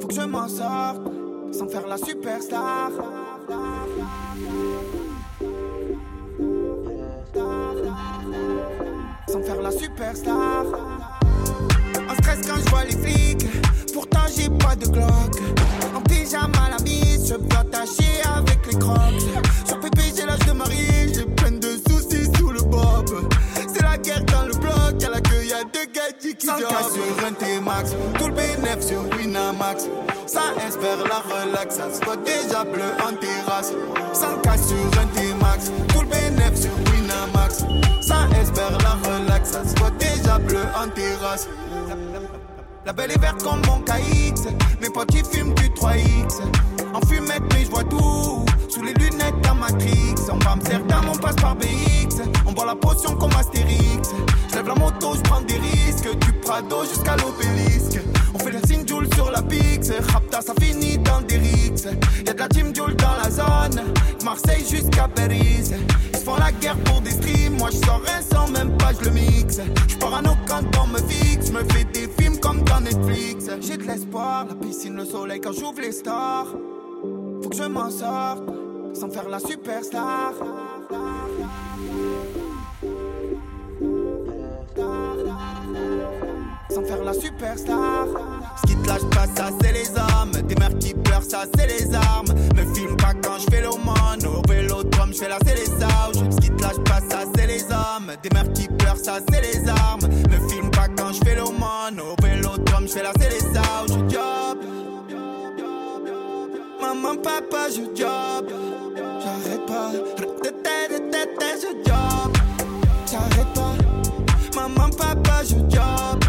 Faut 0.01 0.09
que 0.09 0.14
je 0.14 0.22
m'en 0.22 0.49
sorte 0.49 1.26
sans 1.53 1.68
faire 1.68 1.86
la 1.86 1.97
superstar. 1.97 2.90
Sans 9.28 9.42
faire 9.42 9.62
la 9.62 9.70
superstar. 9.70 10.64
En 12.09 12.14
stress 12.14 12.40
quand 12.47 12.57
je 12.64 12.70
vois 12.70 12.84
les 12.84 12.97
flics. 12.97 13.47
Pourtant 13.92 14.26
j'ai 14.34 14.49
pas 14.49 14.76
de 14.76 14.86
Glock. 14.86 15.40
En 15.94 16.01
pyjama 16.03 16.70
la 16.70 16.82
mise, 16.84 17.28
je 17.28 17.34
peux 17.34 17.57
attacher 17.57 18.22
avec 18.36 18.66
les 18.66 18.78
crocs. 18.78 19.22
Sur 19.66 19.80
pépé 19.80 20.03
j'ai 20.14 20.26
l'âge 20.26 20.47
de 20.47 20.53
marier, 20.53 21.12
j'ai 21.14 21.24
plein 21.24 21.53
de 21.53 21.78
soucis 21.88 22.28
sous 22.36 22.51
le 22.51 22.62
bob. 22.62 23.28
C'est 23.72 23.82
la 23.82 23.97
guerre 23.99 24.24
dans 24.24 24.47
le 24.47 24.55
bloc, 24.55 25.03
la 25.11 25.20
y'a 25.49 25.64
deux 25.64 25.86
gadgets 25.92 26.36
qui 26.38 26.47
100 26.47 26.57
sur 26.57 27.26
un 27.26 27.32
T-Max, 27.32 27.94
tout 28.18 28.26
le 28.26 28.32
bénéf 28.32 28.80
sur 28.80 29.03
Winamax. 29.16 29.84
Ça 30.26 30.42
espère 30.66 30.99
la 31.09 31.20
relax, 31.20 31.76
ça 31.76 31.92
se 31.92 32.05
voit 32.05 32.16
déjà 32.16 32.64
bleu 32.64 32.90
en 33.07 33.14
terrasse. 33.14 33.72
100 34.12 34.26
sur 34.42 35.01
un 35.01 35.07
T-Max, 35.07 35.70
tout 35.88 36.01
le 36.01 36.07
bénéf 36.07 36.55
sur 36.57 36.72
Winamax. 36.92 37.64
Ça 38.01 38.26
espère 38.40 38.76
la 38.82 38.94
relax, 39.09 39.51
ça 39.51 39.64
se 39.64 39.74
voit 39.78 39.90
déjà 39.90 40.38
bleu 40.38 40.62
en 40.74 40.88
terrasse. 40.88 41.49
La 42.84 42.92
belle 42.92 43.11
est 43.11 43.20
verte 43.20 43.42
comme 43.42 43.61
mon 43.66 43.80
KX. 43.80 44.49
Mes 44.80 44.90
potes 44.90 45.12
ils 45.14 45.24
fument 45.24 45.55
du 45.55 45.68
3X. 45.70 46.40
En 46.94 47.01
fumette, 47.07 47.42
mais 47.53 47.64
je 47.64 47.70
vois 47.70 47.84
tout. 47.84 48.44
Sous 48.68 48.82
les 48.82 48.94
lunettes 48.94 49.40
d'un 49.42 49.55
Matrix. 49.55 50.14
On 50.30 50.38
va 50.38 50.53
Amsterdam, 50.53 51.05
on 51.12 51.16
passe 51.18 51.36
par 51.36 51.57
BX. 51.57 52.22
On 52.47 52.53
boit 52.53 52.66
la 52.66 52.76
potion 52.76 53.16
comme 53.16 53.32
Astérix. 53.32 54.11
Je 54.57 54.62
lève 54.62 54.68
la 54.68 54.74
moto, 54.74 55.14
je 55.14 55.20
prends 55.20 55.42
des 55.42 55.59
risques. 55.59 56.16
Du 56.18 56.32
Prado 56.40 56.82
jusqu'à 56.84 57.14
l'obélisque. 57.16 58.00
On 58.32 58.38
fait 58.38 58.52
la 58.52 58.62
signe 58.62 58.88
Joule 58.88 59.07
sur 59.14 59.30
la 59.30 59.42
Pix. 59.42 59.90
Rapta, 60.11 60.40
ça 60.40 60.54
finit 60.59 60.96
dans 60.96 61.20
des 61.20 61.36
rixes. 61.36 61.86
Y'a 62.24 62.32
de 62.32 62.38
la 62.38 62.48
team 62.48 62.74
Joule 62.74 62.96
dans 62.96 63.16
la 63.22 63.30
zone. 63.30 63.84
Marseille 64.24 64.64
jusqu'à 64.66 65.09
Paris. 65.09 65.74
Ils 66.14 66.20
font 66.20 66.36
la 66.36 66.52
guerre 66.52 66.78
pour 66.84 67.02
des 67.02 67.11
streams. 67.11 67.59
Moi, 67.59 67.68
je 67.70 67.84
sors 67.84 68.00
un 68.16 68.22
sans 68.22 68.50
même 68.50 68.74
pas, 68.78 68.94
je 68.98 69.04
le 69.04 69.11
mixe. 69.11 69.61
Je 69.88 69.96
parano 69.96 70.30
quand 70.46 70.64
on 70.82 70.86
me 70.86 70.98
fixe. 71.00 71.50
Me 71.50 71.62
fais 71.74 71.84
des 71.84 72.09
films 72.18 72.38
comme 72.40 72.62
dans 72.62 72.80
Netflix. 72.80 73.50
J'ai 73.61 73.76
de 73.76 73.82
l'espoir, 73.82 74.46
la 74.48 74.54
piscine, 74.54 74.96
le 74.96 75.04
soleil 75.04 75.38
quand 75.38 75.52
j'ouvre 75.52 75.82
les 75.82 75.92
stars. 75.92 76.46
Faut 77.42 77.50
que 77.50 77.57
je 77.57 77.64
m'en 77.64 77.90
sorte 77.90 78.42
sans 78.94 79.11
faire 79.11 79.28
la 79.28 79.38
superstar. 79.38 80.32
Sans 86.70 86.82
faire 86.82 87.04
la 87.04 87.12
superstar. 87.12 88.06
Ce 88.56 88.66
qui 88.66 88.76
te 88.76 88.88
lâche 88.88 89.08
pas, 89.10 89.26
ça 89.36 89.50
c'est 89.60 89.72
les 89.72 89.88
hommes. 89.90 90.32
Des 90.46 90.54
mères 90.56 90.76
qui 90.78 90.94
pleurent, 90.94 91.22
ça 91.22 91.44
c'est 91.56 91.66
les 91.66 91.94
armes. 91.94 92.28
Me 92.56 92.74
filme 92.74 92.96
pas 92.96 93.14
quand 93.22 93.38
je 93.38 93.46
fais 93.50 93.62
l'aumône. 93.62 94.26
Au 94.26 94.42
vélodrome, 94.48 95.12
je 95.12 95.18
fais 95.18 95.28
la 95.28 95.36
ouches. 95.36 96.34
Ce 96.34 96.40
qui 96.40 96.50
te 96.50 96.62
lâche 96.62 96.82
pas, 96.84 97.00
ça 97.08 97.24
c'est 97.34 97.46
les 97.46 97.64
hommes. 97.64 98.12
Des 98.22 98.30
mères 98.34 98.52
qui 98.52 98.68
pleurent, 98.68 98.96
ça 98.96 99.18
c'est 99.30 99.40
les 99.40 99.68
armes. 99.68 100.08
Me 100.30 100.48
filme 100.48 100.70
pas 100.70 100.88
quand 100.88 101.12
je 101.12 101.20
fais 101.24 101.36
l'aumône. 101.36 102.00
Au 102.00 102.22
vélodrome, 102.22 102.86
je 102.86 102.92
fais 102.92 103.02
la. 103.02 103.12
Je 103.88 103.94
job. 104.12 104.58
Maman, 106.80 107.16
papa, 107.16 107.68
je 107.70 107.82
job. 107.94 108.50
J'arrête 108.96 109.66
pas. 109.66 109.92
Je 111.56 111.88
job. 111.88 112.36
J'arrête 113.10 113.54
pas. 113.54 113.74
Maman, 114.54 114.90
papa, 114.90 115.42
je 115.44 115.56
job. 115.74 116.20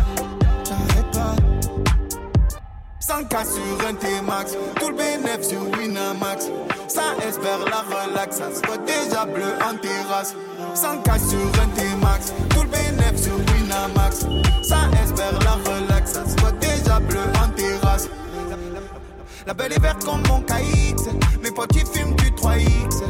J'arrête 3.07 3.29
pas. 3.29 3.43
100K 3.43 3.45
sur 3.45 3.87
un 3.87 3.93
T-Max, 3.93 4.57
tout 4.79 4.89
le 4.89 4.95
bénéf 4.95 5.41
sur 5.41 5.61
Winamax. 5.77 6.49
Ça 6.87 7.03
espère 7.27 7.59
la 7.59 7.81
relax, 7.81 8.37
ça 8.37 8.77
déjà 8.85 9.25
bleu 9.25 9.53
en 9.63 9.77
terrasse. 9.77 10.35
100K 10.75 11.29
sur 11.29 11.61
un 11.61 11.67
T-Max, 11.69 12.33
tout 12.49 12.63
le 12.63 12.69
bénéf 12.69 13.15
sur 13.15 13.33
Winamax. 13.33 14.25
Ça 14.63 14.89
espère 15.03 15.39
la 15.39 15.53
relax, 15.71 16.13
ça 16.13 16.51
déjà 16.59 16.99
bleu 16.99 17.21
en 17.43 17.49
terrasse. 17.49 18.09
La 19.45 19.53
belle 19.53 19.73
est 19.73 19.81
verte 19.81 20.03
comme 20.03 20.21
mon 20.27 20.41
KX, 20.41 21.09
mes 21.41 21.51
potes 21.51 21.75
ils 21.75 21.85
fument 21.85 22.15
du 22.15 22.31
3X. 22.31 23.03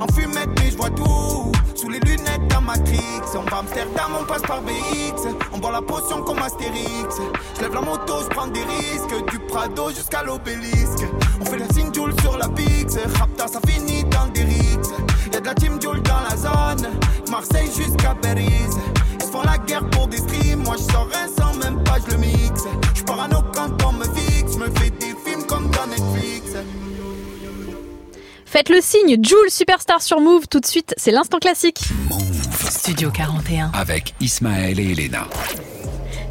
En 0.00 0.06
fumette, 0.14 0.48
mais 0.58 0.70
je 0.70 0.76
vois 0.76 0.90
tout. 0.90 1.52
Sous 1.82 1.88
les 1.88 1.98
lunettes 1.98 2.46
d'un 2.46 2.60
Matrix. 2.60 3.00
On 3.34 3.42
va 3.50 3.58
Amsterdam, 3.58 4.12
on 4.20 4.24
passe 4.24 4.42
par 4.42 4.62
BX. 4.62 5.26
On 5.52 5.58
boit 5.58 5.72
la 5.72 5.82
potion 5.82 6.22
comme 6.22 6.38
Astérix. 6.38 7.16
Je 7.56 7.60
lève 7.60 7.74
la 7.74 7.80
moto, 7.80 8.22
je 8.22 8.28
prends 8.28 8.46
des 8.46 8.62
risques. 8.62 9.30
Du 9.32 9.40
Prado 9.40 9.90
jusqu'à 9.90 10.22
l'obélisque. 10.22 11.04
On 11.40 11.44
fait 11.44 11.58
la 11.58 11.68
signe 11.70 11.92
sur 12.20 12.38
la 12.38 12.48
Pix. 12.50 12.96
Rapta, 13.18 13.48
ça 13.48 13.58
finit 13.66 14.04
dans 14.04 14.28
des 14.28 14.44
rixes. 14.44 14.92
Y'a 15.32 15.40
de 15.40 15.46
la 15.46 15.54
team 15.54 15.82
Joule 15.82 16.00
dans 16.02 16.20
la 16.30 16.36
zone. 16.36 16.88
Marseille 17.28 17.68
jusqu'à 17.76 18.14
Paris. 18.14 18.46
Ils 19.20 19.26
font 19.26 19.42
la 19.42 19.58
guerre 19.58 19.90
pour 19.90 20.06
des 20.06 20.18
streams. 20.18 20.62
Moi, 20.62 20.76
je 20.78 20.92
sors 20.92 21.08
Faites 28.52 28.68
le 28.68 28.82
signe, 28.82 29.16
Joule 29.24 29.48
Superstar 29.48 30.02
sur 30.02 30.20
Move 30.20 30.46
tout 30.46 30.60
de 30.60 30.66
suite, 30.66 30.92
c'est 30.98 31.10
l'instant 31.10 31.38
classique. 31.38 31.80
Studio 32.68 33.10
41. 33.10 33.70
Avec 33.72 34.12
Ismaël 34.20 34.78
et 34.78 34.92
Elena. 34.92 35.26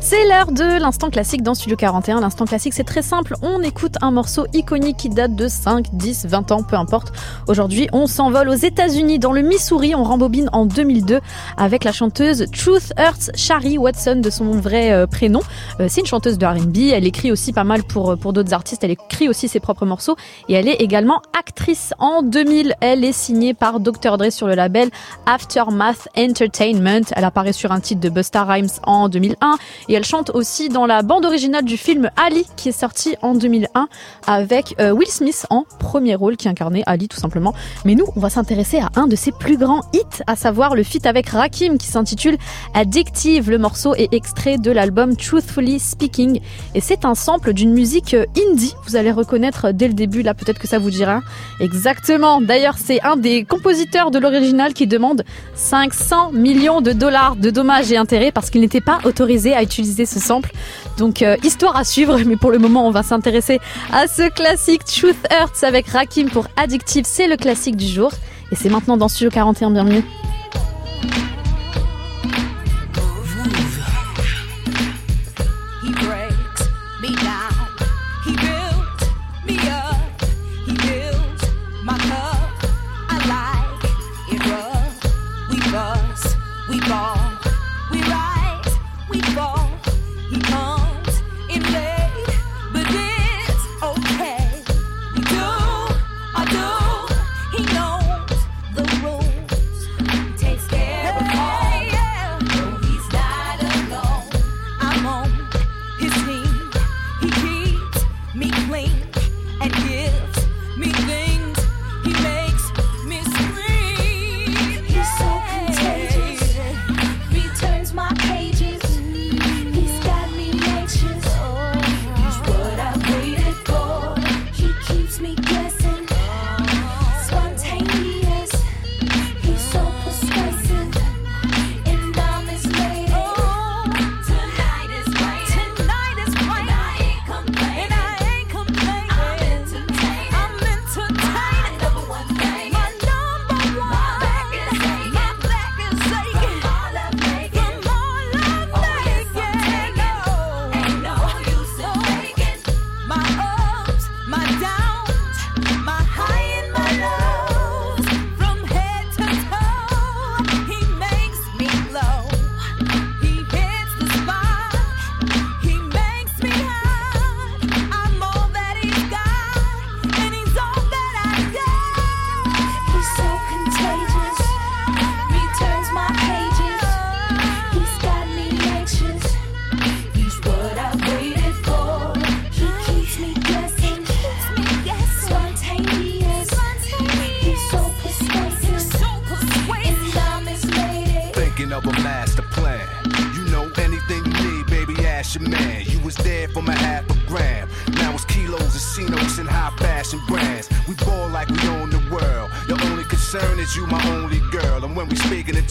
C'est 0.03 0.27
l'heure 0.27 0.51
de 0.51 0.81
l'instant 0.81 1.11
classique 1.11 1.43
dans 1.43 1.53
Studio 1.53 1.77
41. 1.77 2.21
L'instant 2.21 2.45
classique, 2.45 2.73
c'est 2.73 2.83
très 2.83 3.03
simple. 3.03 3.35
On 3.43 3.61
écoute 3.61 3.97
un 4.01 4.09
morceau 4.09 4.47
iconique 4.51 4.97
qui 4.97 5.09
date 5.09 5.35
de 5.35 5.47
5, 5.47 5.85
10, 5.93 6.25
20 6.25 6.51
ans, 6.51 6.63
peu 6.63 6.75
importe. 6.75 7.13
Aujourd'hui, 7.47 7.87
on 7.93 8.07
s'envole 8.07 8.49
aux 8.49 8.55
États-Unis, 8.55 9.19
dans 9.19 9.31
le 9.31 9.43
Missouri. 9.43 9.93
On 9.93 10.03
rembobine 10.03 10.49
en 10.53 10.65
2002 10.65 11.19
avec 11.55 11.83
la 11.83 11.91
chanteuse 11.91 12.47
Truth 12.51 12.93
Hurts 12.97 13.29
Shari 13.35 13.77
Watson, 13.77 14.15
de 14.15 14.31
son 14.31 14.51
vrai 14.51 14.91
euh, 14.91 15.05
prénom. 15.05 15.41
Euh, 15.79 15.85
c'est 15.87 16.01
une 16.01 16.07
chanteuse 16.07 16.39
de 16.39 16.47
R&B. 16.47 16.91
Elle 16.91 17.05
écrit 17.05 17.31
aussi 17.31 17.53
pas 17.53 17.63
mal 17.63 17.83
pour, 17.83 18.11
euh, 18.11 18.15
pour 18.15 18.33
d'autres 18.33 18.55
artistes. 18.55 18.83
Elle 18.83 18.91
écrit 18.91 19.29
aussi 19.29 19.47
ses 19.47 19.59
propres 19.59 19.85
morceaux. 19.85 20.15
Et 20.49 20.53
elle 20.53 20.67
est 20.67 20.81
également 20.81 21.21
actrice. 21.37 21.93
En 21.99 22.23
2000, 22.23 22.75
elle 22.81 23.05
est 23.05 23.13
signée 23.13 23.53
par 23.53 23.79
Dr. 23.79 24.17
Dre 24.17 24.31
sur 24.31 24.47
le 24.47 24.55
label 24.55 24.89
Aftermath 25.27 26.07
Entertainment. 26.17 27.05
Elle 27.15 27.23
apparaît 27.23 27.53
sur 27.53 27.71
un 27.71 27.79
titre 27.79 28.01
de 28.01 28.09
Busta 28.09 28.43
Rhymes 28.43 28.69
en 28.83 29.07
2001 29.07 29.57
et 29.91 29.93
elle 29.95 30.05
chante 30.05 30.31
aussi 30.33 30.69
dans 30.69 30.85
la 30.85 31.01
bande 31.01 31.25
originale 31.25 31.65
du 31.65 31.75
film 31.75 32.09
Ali 32.15 32.45
qui 32.55 32.69
est 32.69 32.71
sorti 32.71 33.17
en 33.21 33.35
2001 33.35 33.89
avec 34.25 34.73
euh, 34.79 34.91
Will 34.91 35.09
Smith 35.09 35.45
en 35.49 35.65
premier 35.79 36.15
rôle 36.15 36.37
qui 36.37 36.47
incarnait 36.47 36.81
Ali 36.85 37.09
tout 37.09 37.19
simplement. 37.19 37.53
Mais 37.83 37.95
nous, 37.95 38.05
on 38.15 38.21
va 38.21 38.29
s'intéresser 38.29 38.79
à 38.79 38.89
un 38.95 39.07
de 39.07 39.17
ses 39.17 39.33
plus 39.33 39.57
grands 39.57 39.81
hits, 39.91 40.23
à 40.27 40.37
savoir 40.37 40.75
le 40.75 40.83
feat 40.83 41.05
avec 41.05 41.27
Rakim 41.27 41.77
qui 41.77 41.87
s'intitule 41.87 42.37
Addictive. 42.73 43.49
Le 43.49 43.57
morceau 43.57 43.93
est 43.95 44.13
extrait 44.13 44.57
de 44.57 44.71
l'album 44.71 45.17
Truthfully 45.17 45.77
Speaking 45.77 46.39
et 46.73 46.79
c'est 46.79 47.03
un 47.03 47.13
sample 47.13 47.51
d'une 47.51 47.73
musique 47.73 48.13
euh, 48.13 48.25
indie. 48.49 48.75
Vous 48.87 48.95
allez 48.95 49.11
reconnaître 49.11 49.73
dès 49.73 49.89
le 49.89 49.93
début, 49.93 50.21
là 50.21 50.33
peut-être 50.33 50.59
que 50.59 50.69
ça 50.69 50.79
vous 50.79 50.89
dira. 50.89 51.19
Exactement. 51.59 52.39
D'ailleurs, 52.39 52.77
c'est 52.77 53.01
un 53.01 53.17
des 53.17 53.43
compositeurs 53.43 54.09
de 54.09 54.19
l'original 54.19 54.73
qui 54.73 54.87
demande 54.87 55.25
500 55.55 56.31
millions 56.31 56.79
de 56.79 56.93
dollars 56.93 57.35
de 57.35 57.49
dommages 57.49 57.91
et 57.91 57.97
intérêts 57.97 58.31
parce 58.31 58.49
qu'il 58.49 58.61
n'était 58.61 58.79
pas 58.79 58.99
autorisé 59.03 59.53
à 59.53 59.61
utiliser 59.61 59.80
ce 59.83 60.19
sample. 60.19 60.51
Donc 60.97 61.21
euh, 61.21 61.37
histoire 61.43 61.75
à 61.75 61.83
suivre, 61.83 62.17
mais 62.25 62.35
pour 62.35 62.51
le 62.51 62.59
moment 62.59 62.87
on 62.87 62.91
va 62.91 63.03
s'intéresser 63.03 63.59
à 63.91 64.07
ce 64.07 64.29
classique 64.29 64.85
Truth 64.85 65.17
Hurts 65.31 65.63
avec 65.63 65.87
Rakim 65.87 66.29
pour 66.29 66.47
Addictive, 66.57 67.05
c'est 67.07 67.27
le 67.27 67.37
classique 67.37 67.75
du 67.75 67.87
jour. 67.87 68.11
Et 68.51 68.55
c'est 68.55 68.69
maintenant 68.69 68.97
dans 68.97 69.07
Studio 69.07 69.29
41, 69.29 69.71
bienvenue. 69.71 70.03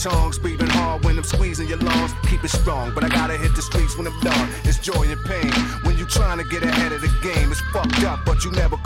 Tongues, 0.02 0.38
breathing 0.38 0.68
hard 0.68 1.04
when 1.04 1.18
I'm 1.18 1.24
squeezing 1.24 1.68
your 1.68 1.78
lungs, 1.78 2.12
keep 2.28 2.42
it 2.42 2.48
strong. 2.48 2.92
But 2.94 3.04
I 3.04 3.08
gotta 3.08 3.36
hit 3.36 3.54
the 3.54 3.62
streets 3.62 3.96
when 3.96 4.06
I'm 4.06 4.18
done. 4.20 4.48
It's 4.64 4.78
joy 4.78 5.04
and 5.04 5.22
pain. 5.24 5.52
When 5.84 5.98
you 5.98 6.06
trying 6.06 6.38
to 6.38 6.44
get 6.44 6.62
ahead 6.62 6.92
of 6.92 7.02
the 7.02 7.12
game, 7.22 7.50
it's 7.50 7.60
fucked 7.72 8.02
up, 8.04 8.24
but 8.24 8.44
you 8.44 8.50
never 8.52 8.76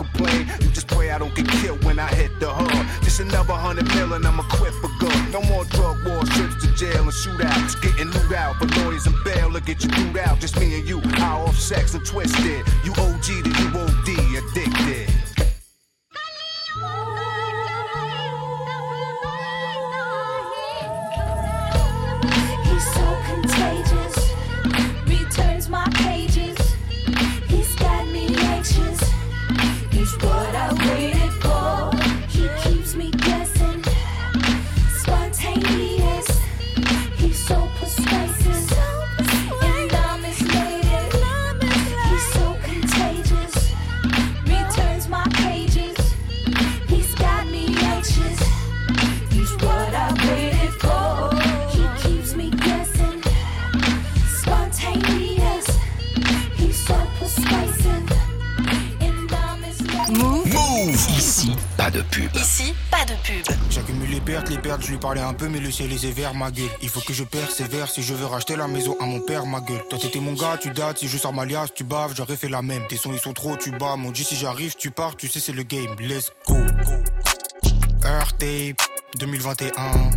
le 65.65 65.71
ciel 65.71 65.91
est 65.93 66.11
vers 66.11 66.35
ma 66.35 66.51
gueule. 66.51 66.69
Il 66.83 66.91
faut 66.91 67.01
que 67.01 67.15
je 67.15 67.25
persévère 67.25 67.91
si 67.91 68.03
je 68.03 68.13
veux 68.13 68.27
racheter 68.27 68.55
la 68.55 68.69
maison 68.69 68.97
à 69.01 69.07
mon 69.07 69.21
père, 69.21 69.47
ma 69.47 69.61
gueule. 69.61 69.83
Toi 69.89 69.99
t'étais 69.99 70.21
mon 70.21 70.35
gars, 70.35 70.59
tu 70.61 70.71
dates, 70.71 70.99
si 70.99 71.09
je 71.09 71.17
sors 71.17 71.33
ma 71.33 71.47
liasse, 71.47 71.73
tu 71.75 71.85
baves, 71.85 72.13
j'aurais 72.15 72.37
fait 72.37 72.51
la 72.51 72.61
même. 72.61 72.87
Tes 72.87 72.99
sons 72.99 73.13
ils 73.15 73.19
sont 73.19 73.33
trop, 73.33 73.57
tu 73.57 73.71
bats, 73.71 73.97
mon 73.97 74.11
dit 74.11 74.25
si 74.25 74.37
j'arrive, 74.37 74.75
tu 74.77 74.91
pars, 74.91 75.17
tu 75.17 75.27
sais 75.27 75.41
c'est 75.41 75.53
le 75.53 75.63
game, 75.63 75.97
let's 76.01 76.31
go. 76.47 76.57
Earth 78.05 78.37
Tape 78.39 78.83
2021. 79.19 80.11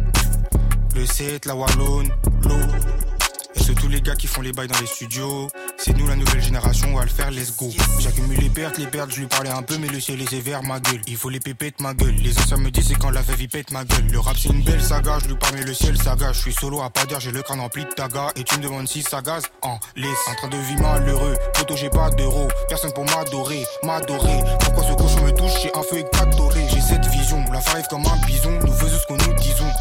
le 0.96 1.06
7, 1.06 1.46
la 1.46 1.56
Wallone, 1.56 2.10
l'eau. 2.42 2.60
Et 3.56 3.60
c'est 3.64 3.76
tous 3.76 3.88
les 3.88 4.02
gars 4.02 4.16
qui 4.16 4.28
font 4.28 4.42
les 4.42 4.52
bails 4.52 4.68
dans 4.68 4.80
les 4.80 4.88
studios. 4.88 5.48
C'est 5.88 5.96
nous 5.96 6.06
la 6.06 6.18
nouvelle 6.18 6.42
génération, 6.42 6.90
on 6.92 6.98
va 6.98 7.04
le 7.04 7.10
faire, 7.10 7.32
let's 7.32 7.56
go. 7.56 7.70
J'accumule 8.00 8.38
les 8.40 8.50
pertes, 8.50 8.78
les 8.78 8.88
pertes, 8.88 9.10
je 9.10 9.22
lui 9.22 9.28
parlais 9.28 9.52
un 9.52 9.62
peu, 9.62 9.78
mais 9.78 9.88
le 9.88 10.02
ciel 10.02 10.22
est 10.22 10.30
sévère, 10.30 10.62
ma 10.62 10.82
gueule. 10.82 11.00
Il 11.08 11.16
faut 11.16 11.30
les 11.30 11.40
pépettes, 11.40 11.80
ma 11.80 11.94
gueule. 11.94 12.16
Les 12.16 12.38
anciens 12.40 12.58
me 12.58 12.70
disent 12.70 12.90
c'est 12.90 12.96
quand 12.96 13.10
la 13.10 13.22
il 13.40 13.48
pète 13.48 13.72
ma 13.72 13.86
gueule. 13.86 14.06
Le 14.12 14.20
rap 14.20 14.36
c'est 14.38 14.50
une 14.50 14.64
belle 14.64 14.84
saga, 14.84 15.20
je 15.24 15.30
lui 15.30 15.38
parle, 15.38 15.56
mais 15.56 15.64
le 15.64 15.74
ciel 15.74 15.98
saga. 15.98 16.34
Je 16.34 16.40
suis 16.40 16.52
solo 16.52 16.82
à 16.82 16.90
pas 16.90 17.06
dire, 17.06 17.22
j'ai 17.22 17.32
le 17.32 17.42
crâne 17.42 17.62
rempli 17.62 17.86
de 17.86 17.90
taga. 17.92 18.34
Et 18.36 18.44
tu 18.44 18.58
me 18.58 18.64
demandes 18.64 18.90
si 18.90 19.02
ça 19.02 19.22
gaz 19.22 19.44
en 19.62 19.80
laisse. 19.96 20.28
En 20.30 20.36
train 20.36 20.50
de 20.50 20.58
vivre 20.58 20.82
malheureux, 20.82 21.38
photo 21.56 21.78
j'ai 21.78 21.90
pas 21.90 22.10
d'euros. 22.10 22.50
Personne 22.68 22.92
pour 22.92 23.06
m'adorer, 23.06 23.64
m'adorer. 23.84 24.44
Pourquoi 24.60 24.84
ce 24.84 24.94
cochon 24.94 25.24
me 25.24 25.32
touche, 25.32 25.54
j'ai 25.62 25.72
un 25.74 25.84
feu 25.84 26.00
éclatoré. 26.00 26.68
J'ai 26.70 26.82
cette 26.82 27.06
vision, 27.06 27.46
la 27.50 27.60
arrive 27.60 27.88
comme 27.90 28.06
un 28.06 28.26
bison. 28.26 28.52
Nous 28.60 28.74
faisons 28.74 28.98
ce 29.00 29.08
que 29.08 29.26
nous 29.26 29.34
disons. 29.36 29.72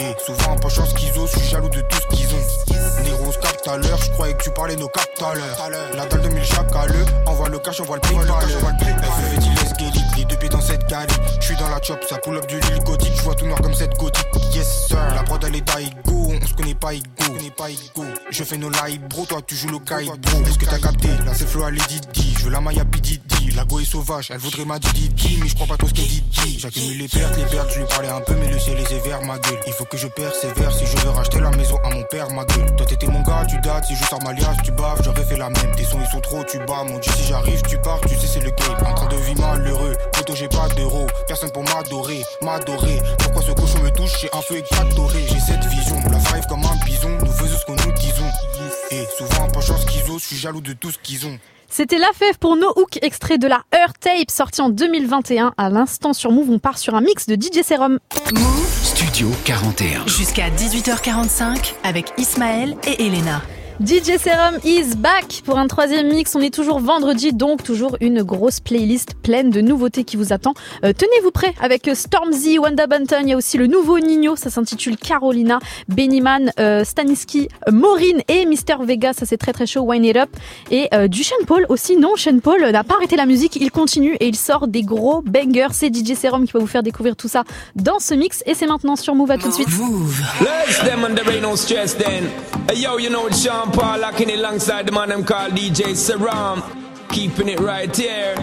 Et 0.00 0.16
souvent, 0.26 0.56
chance 0.68 0.92
qu'ils 0.94 1.16
osent, 1.16 1.30
je 1.32 1.38
suis 1.38 1.48
jaloux 1.48 1.68
de 1.68 1.80
tout 1.80 1.96
ce 2.00 2.16
qu'ils 2.16 2.34
ont. 2.34 3.04
Néros 3.04 3.32
à 3.66 3.76
l'heure, 3.76 3.98
je 3.98 4.10
croyais 4.10 4.34
que 4.34 4.42
tu 4.42 4.50
parlais 4.50 4.76
nos 4.76 4.88
captes 4.88 5.22
à 5.22 5.34
l'heure. 5.34 5.70
La 5.94 6.06
dalle 6.06 6.22
de 6.22 6.28
mille 6.28 6.42
à 6.42 6.86
l'heure, 6.86 7.06
envoie 7.26 7.48
le 7.48 7.58
cash, 7.58 7.80
envoie 7.80 7.96
le 7.96 8.00
prix, 8.00 8.14
envoie 8.16 8.40
le. 8.42 8.48
FFT, 8.48 9.80
les 9.80 10.18
les 10.18 10.24
deux 10.24 10.36
pieds 10.36 10.48
dans 10.48 10.60
cette 10.60 10.86
galerie. 10.88 11.14
Je 11.40 11.46
suis 11.46 11.56
dans 11.56 11.68
la 11.68 11.80
chop, 11.82 12.04
ça 12.08 12.18
pull 12.18 12.36
up 12.36 12.46
du 12.46 12.60
l'île 12.60 12.82
gothique, 12.84 13.12
je 13.16 13.22
vois 13.22 13.34
tout 13.34 13.46
noir 13.46 13.60
comme 13.60 13.74
cette 13.74 13.96
gothique. 13.96 14.26
Yes 14.54 14.86
sir, 14.88 14.98
la 15.14 15.22
prod 15.22 15.42
elle 15.44 15.56
est 15.56 15.60
d'Aigo, 15.60 16.32
on 16.42 16.46
se 16.46 16.54
connaît 16.54 16.74
pas 16.74 16.92
Igo. 16.94 18.04
Je 18.30 18.44
fais 18.44 18.56
nos 18.56 18.70
live 18.70 19.00
bro, 19.08 19.24
toi 19.26 19.40
tu 19.46 19.54
joues 19.54 19.68
le 19.68 19.78
kite 19.78 20.20
bro. 20.20 20.42
Est-ce 20.46 20.58
que 20.58 20.66
t'as 20.66 20.78
capté? 20.78 21.08
Là 21.08 21.32
c'est 21.34 21.48
flow 21.48 21.64
à 21.64 21.70
Lady 21.70 22.00
je 22.38 22.44
veux 22.44 22.50
la 22.50 22.60
Maya 22.60 22.84
Pididi. 22.84 23.33
La 23.56 23.64
go 23.64 23.78
est 23.78 23.84
sauvage, 23.84 24.30
elle 24.32 24.38
voudrait 24.38 24.64
ma 24.64 24.80
Didi, 24.80 25.38
mais 25.40 25.48
je 25.48 25.54
crois 25.54 25.68
pas 25.68 25.76
trop 25.76 25.86
ce 25.86 25.94
qu'elle 25.94 26.08
dit. 26.08 26.24
J'accumule 26.58 26.98
les 26.98 27.08
pertes, 27.08 27.36
les 27.36 27.44
pertes, 27.44 27.70
je 27.72 27.78
lui 27.78 28.08
un 28.08 28.20
peu, 28.20 28.34
mais 28.34 28.48
le 28.48 28.58
ciel 28.58 28.78
est 28.78 28.88
sévère, 28.88 29.22
ma 29.22 29.38
gueule. 29.38 29.60
Il 29.66 29.72
faut 29.72 29.84
que 29.84 29.96
je 29.96 30.08
persévère 30.08 30.72
si 30.72 30.84
je 30.86 30.96
veux 31.04 31.10
racheter 31.10 31.38
la 31.38 31.50
maison 31.50 31.76
à 31.84 31.90
mon 31.90 32.02
père, 32.04 32.28
ma 32.30 32.44
gueule. 32.44 32.74
Toi 32.76 32.84
t'étais 32.86 33.06
mon 33.06 33.22
gars, 33.22 33.46
tu 33.48 33.56
dates, 33.60 33.84
si 33.84 33.94
je 33.94 34.04
sors 34.04 34.20
ma 34.24 34.32
liasse, 34.32 34.56
tu 34.64 34.72
baves, 34.72 35.00
j'aurais 35.04 35.24
fait 35.24 35.36
la 35.36 35.50
même. 35.50 35.74
Tes 35.76 35.84
sons 35.84 36.00
ils 36.00 36.10
sont 36.10 36.20
trop, 36.20 36.42
tu 36.44 36.58
bats, 36.58 36.82
mon 36.84 36.98
dieu, 36.98 37.12
si 37.16 37.24
j'arrive, 37.24 37.62
tu 37.62 37.78
pars, 37.78 38.00
tu 38.00 38.16
sais 38.16 38.26
c'est 38.26 38.40
le 38.40 38.50
game. 38.50 38.76
En 38.86 38.94
train 38.94 39.06
de 39.06 39.16
vivre 39.16 39.40
malheureux, 39.40 39.94
photo 40.14 40.34
j'ai 40.34 40.48
pas 40.48 40.68
d'euros, 40.70 41.06
personne 41.28 41.52
pour 41.52 41.62
m'adorer, 41.62 42.22
m'adorer. 42.42 42.98
Pourquoi 43.20 43.42
ce 43.42 43.52
cochon 43.52 43.78
me 43.82 43.90
touche, 43.90 44.20
j'ai 44.20 44.30
un 44.32 44.42
feu 44.42 44.56
éclatoré. 44.56 45.26
J'ai 45.28 45.40
cette 45.40 45.64
vision, 45.66 45.96
la 46.10 46.18
five 46.18 46.44
comme 46.48 46.64
un 46.64 46.84
bison, 46.84 47.16
nous 47.20 47.32
faisons 47.32 47.58
ce 47.58 47.64
que 47.66 47.86
nous 47.86 47.92
disons. 47.92 48.30
Et 48.90 49.04
souvent, 49.16 49.48
pas 49.48 49.60
chance 49.60 49.84
qu'ils 49.84 50.10
osent, 50.10 50.22
je 50.22 50.26
suis 50.26 50.36
jaloux 50.38 50.60
de 50.60 50.72
tout 50.72 50.90
ce 50.90 50.98
qu'ils 50.98 51.26
ont. 51.26 51.38
C'était 51.76 51.98
La 51.98 52.12
Fève 52.14 52.38
pour 52.38 52.54
No 52.54 52.72
Hook, 52.76 53.00
extrait 53.02 53.36
de 53.36 53.48
la 53.48 53.64
Earth 53.74 53.98
Tape 53.98 54.30
sorti 54.30 54.60
en 54.60 54.68
2021. 54.68 55.54
À 55.58 55.70
l'instant 55.70 56.12
sur 56.12 56.30
Move, 56.30 56.48
on 56.48 56.60
part 56.60 56.78
sur 56.78 56.94
un 56.94 57.00
mix 57.00 57.26
de 57.26 57.34
DJ 57.34 57.64
Serum. 57.64 57.98
Studio 58.80 59.28
41. 59.44 60.06
Jusqu'à 60.06 60.50
18h45 60.50 61.74
avec 61.82 62.12
Ismaël 62.16 62.76
et 62.86 63.04
Elena. 63.04 63.42
DJ 63.80 64.18
Serum 64.18 64.60
is 64.64 64.94
back 64.96 65.42
pour 65.44 65.58
un 65.58 65.66
troisième 65.66 66.06
mix. 66.06 66.36
On 66.36 66.40
est 66.40 66.54
toujours 66.54 66.78
vendredi, 66.78 67.32
donc 67.32 67.64
toujours 67.64 67.96
une 68.00 68.22
grosse 68.22 68.60
playlist 68.60 69.14
pleine 69.20 69.50
de 69.50 69.60
nouveautés 69.60 70.04
qui 70.04 70.16
vous 70.16 70.32
attend. 70.32 70.54
Euh, 70.84 70.92
Tenez-vous 70.96 71.32
prêts 71.32 71.54
avec 71.60 71.90
Stormzy, 71.92 72.60
Wanda 72.60 72.86
Bunton. 72.86 73.22
Il 73.22 73.30
y 73.30 73.32
a 73.32 73.36
aussi 73.36 73.58
le 73.58 73.66
nouveau 73.66 73.98
Nino, 73.98 74.36
ça 74.36 74.48
s'intitule 74.48 74.96
Carolina, 74.96 75.58
Bennyman, 75.88 76.52
euh, 76.60 76.84
Staniski, 76.84 77.48
euh, 77.68 77.72
Maureen 77.72 78.22
et 78.28 78.46
Mister 78.46 78.76
Vega. 78.80 79.12
Ça 79.12 79.26
c'est 79.26 79.38
très 79.38 79.52
très 79.52 79.66
chaud. 79.66 79.82
Wine 79.82 80.04
It 80.04 80.16
Up 80.18 80.30
et 80.70 80.88
euh, 80.94 81.08
du 81.08 81.24
Sean 81.24 81.44
Paul 81.44 81.66
aussi. 81.68 81.96
Non, 81.96 82.14
Sean 82.14 82.38
Paul 82.38 82.64
n'a 82.70 82.84
pas 82.84 82.94
arrêté 82.94 83.16
la 83.16 83.26
musique. 83.26 83.56
Il 83.56 83.72
continue 83.72 84.14
et 84.20 84.28
il 84.28 84.36
sort 84.36 84.68
des 84.68 84.82
gros 84.82 85.20
bangers. 85.22 85.72
C'est 85.72 85.92
DJ 85.92 86.14
Serum 86.14 86.46
qui 86.46 86.52
va 86.52 86.60
vous 86.60 86.68
faire 86.68 86.84
découvrir 86.84 87.16
tout 87.16 87.28
ça 87.28 87.42
dans 87.74 87.98
ce 87.98 88.14
mix 88.14 88.44
et 88.46 88.54
c'est 88.54 88.66
maintenant 88.66 88.94
sur 88.94 89.16
Move. 89.16 89.32
À 89.32 89.38
tout 89.38 89.48
de 89.48 89.54
suite. 89.54 89.68
Let's 90.40 90.80
you 93.64 93.72
Sean 93.72 93.72
Paul 93.72 93.98
locking 94.00 94.30
it 94.30 94.38
alongside 94.38 94.86
the 94.86 94.92
man 94.92 95.12
I'm 95.12 95.24
called 95.24 95.52
DJ 95.52 95.94
Saram. 95.94 96.62
Keeping 97.08 97.48
it 97.48 97.60
right 97.60 97.94
here. 97.94 98.34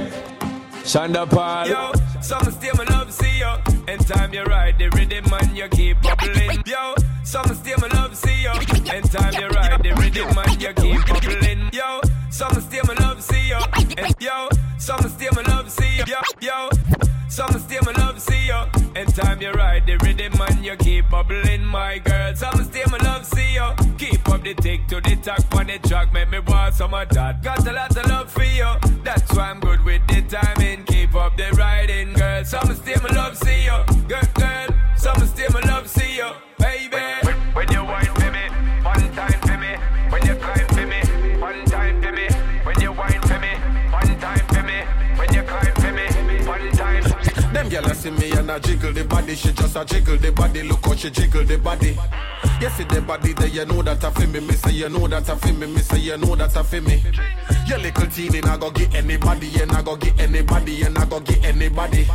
Shonda 0.84 1.30
Paul. 1.30 1.68
Yo, 1.68 1.92
some 2.22 2.52
still 2.52 2.76
my 2.76 2.84
love 2.86 3.12
see 3.14 3.40
yo. 3.40 3.58
And 3.88 4.06
time 4.08 4.34
you 4.34 4.44
ride 4.44 4.80
the 4.80 4.90
rhythm 4.90 5.30
man 5.30 5.56
you 5.56 5.68
keep 5.70 6.02
bubbling. 6.02 6.64
Yo, 6.66 6.96
some 7.24 7.54
still 7.54 7.78
my 7.80 7.88
love 7.88 8.16
see 8.16 8.44
yo. 8.44 8.54
And 8.92 9.12
time 9.12 9.34
you 9.34 9.48
ride 9.50 9.84
the 9.84 9.94
rhythm 9.94 10.34
man 10.36 10.60
you 10.60 10.74
keep 10.74 11.06
bubbling. 11.08 11.70
Yo, 11.72 12.02
some 12.30 12.62
still 12.62 12.84
my 12.86 12.94
love 12.96 13.22
see 13.22 13.50
yo. 13.50 13.60
And 13.98 14.16
yo, 14.20 14.50
some 14.80 15.10
still 15.10 15.34
my 15.36 15.42
love 15.44 15.70
see 15.70 15.98
yo. 15.98 16.16
Yo, 16.42 16.70
some 17.30 17.60
still 17.60 17.84
my 17.86 17.92
love 17.94 18.20
see 18.20 18.48
yo. 18.48 18.66
And 18.96 19.14
time 19.16 19.42
you 19.42 19.52
ride 19.52 19.86
the 19.86 19.98
rhythm 19.98 20.38
man 20.38 20.64
you 20.64 20.76
keep 20.78 21.10
bubbling, 21.10 21.66
my 21.66 22.00
girl. 22.00 22.36
Some 22.36 22.64
still 22.64 22.90
my 22.90 22.98
love 22.98 23.26
see 23.26 23.41
up 24.42 24.56
the 24.56 24.62
tick 24.62 24.88
to 24.88 25.02
the 25.02 25.16
talk 25.18 25.56
on 25.56 25.68
the 25.68 25.78
track, 25.88 26.14
make 26.14 26.30
me 26.30 26.40
want 26.40 26.74
some 26.74 26.94
of 26.94 27.10
that. 27.10 27.44
Got 27.44 27.68
a 27.68 27.72
lot 27.72 27.96
of 27.96 28.06
love 28.08 28.32
for 28.32 28.44
you. 28.44 28.70
That's 29.04 29.32
why 29.36 29.52
I'm 29.52 29.60
good 29.60 29.84
with 29.84 30.06
the 30.08 30.22
timing. 30.22 30.84
Keep 30.86 31.16
up 31.16 31.38
the 31.38 31.52
riding, 31.52 32.14
girl. 32.14 32.44
Some 32.46 32.74
still 32.76 33.02
love 33.14 33.38
see 33.38 33.66
you. 33.66 33.78
Girl, 34.08 34.22
See 48.02 48.10
me 48.10 48.32
and 48.32 48.50
I 48.50 48.58
jiggle 48.58 48.92
the 48.92 49.04
body, 49.04 49.36
she 49.36 49.54
just 49.54 49.76
a 49.76 49.86
jiggle 49.86 50.18
the 50.18 50.32
body. 50.32 50.64
Look 50.64 50.84
how 50.84 50.96
she 50.96 51.12
jiggle 51.12 51.44
the 51.44 51.60
body. 51.60 51.96
Yes, 52.60 52.76
see 52.76 52.84
the 52.86 53.00
body 53.00 53.34
there, 53.34 53.48
you 53.48 53.64
know 53.66 53.84
that 53.84 54.04
I 54.04 54.10
feel 54.10 54.28
me. 54.28 54.40
Me 54.40 54.54
say 54.54 54.72
you 54.72 54.90
know 54.90 55.08
that 55.08 55.30
I 55.30 55.36
feel 55.36 55.54
me. 55.54 55.68
Me 55.68 55.82
say 55.82 56.00
you 56.00 56.18
know 56.18 56.36
that 56.36 56.58
I 56.58 56.64
feel 56.64 56.82
me. 56.82 57.04
Your 57.68 57.78
little 57.78 58.08
teen 58.08 58.34
and 58.38 58.48
I 58.48 58.58
go 58.58 58.72
get 58.72 58.96
anybody, 58.96 59.52
and 59.62 59.72
I 59.72 59.84
go 59.84 59.96
get 59.98 60.20
anybody, 60.20 60.82
and 60.82 60.98
I 60.98 61.06
go 61.06 61.20
get 61.20 61.46
anybody. 61.46 62.08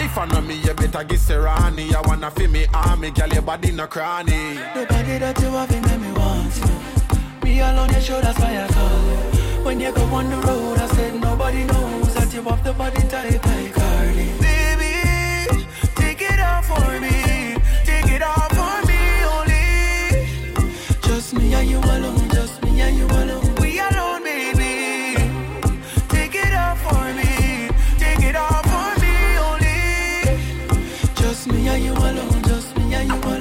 If 0.00 0.18
I 0.18 0.26
know 0.26 0.40
me, 0.40 0.54
you 0.62 0.74
better 0.74 1.04
get 1.04 1.20
Serrani. 1.20 1.94
I 1.94 2.00
wanna 2.08 2.32
feel 2.32 2.50
me 2.50 2.66
army, 2.74 3.12
girl, 3.12 3.28
your 3.28 3.42
body 3.42 3.70
no 3.70 3.86
cranny. 3.86 4.54
The 4.74 4.84
body 4.88 5.18
that 5.18 5.38
you 5.38 5.46
have 5.46 5.70
make 5.70 6.00
me 6.00 6.12
want 6.12 6.56
you. 6.58 7.44
Me 7.44 7.60
alone, 7.60 7.90
your 7.90 8.00
shoulders 8.00 8.36
why 8.36 8.64
I 8.64 8.66
call 8.66 8.98
you. 9.06 9.64
When 9.64 9.78
you 9.78 9.92
go 9.92 10.02
on 10.02 10.28
the 10.28 10.36
road, 10.38 10.78
I 10.78 10.86
said 10.88 11.20
nobody 11.20 11.62
knows 11.62 12.14
that 12.14 12.34
you 12.34 12.42
have 12.42 12.64
the 12.64 12.72
body 12.72 13.02
type 13.06 13.46
like. 13.46 13.89
For 16.70 17.00
me. 17.00 17.16
Take 17.84 18.10
it 18.16 18.22
off 18.22 18.50
for 18.58 18.76
me 18.90 19.00
only. 19.34 19.66
Just 21.06 21.34
me 21.34 21.54
and 21.54 21.68
you 21.68 21.78
alone, 21.78 22.28
just 22.30 22.62
me 22.62 22.80
and 22.80 22.96
you 22.98 23.06
alone. 23.06 23.54
We 23.60 23.80
alone, 23.88 24.22
baby. 24.24 25.16
Take 26.08 26.34
it 26.44 26.54
off 26.54 26.78
for 26.86 27.04
me. 27.18 27.68
Take 28.02 28.22
it 28.30 28.36
off 28.36 28.64
for 28.72 28.90
me 29.02 29.14
only. 29.48 29.80
Just 31.20 31.42
me 31.52 31.68
and 31.68 31.84
you 31.84 31.92
alone, 31.92 32.42
just 32.50 32.76
me 32.76 32.94
and 32.94 33.08
you 33.08 33.18
alone. 33.18 33.39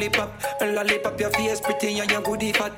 Lollipop. 0.00 0.32
And 0.60 0.74
lollipop, 0.74 1.20
your 1.20 1.30
face 1.30 1.60
pretty 1.60 1.98
and 1.98 2.10
your 2.10 2.22
goodie 2.22 2.52
fat, 2.52 2.72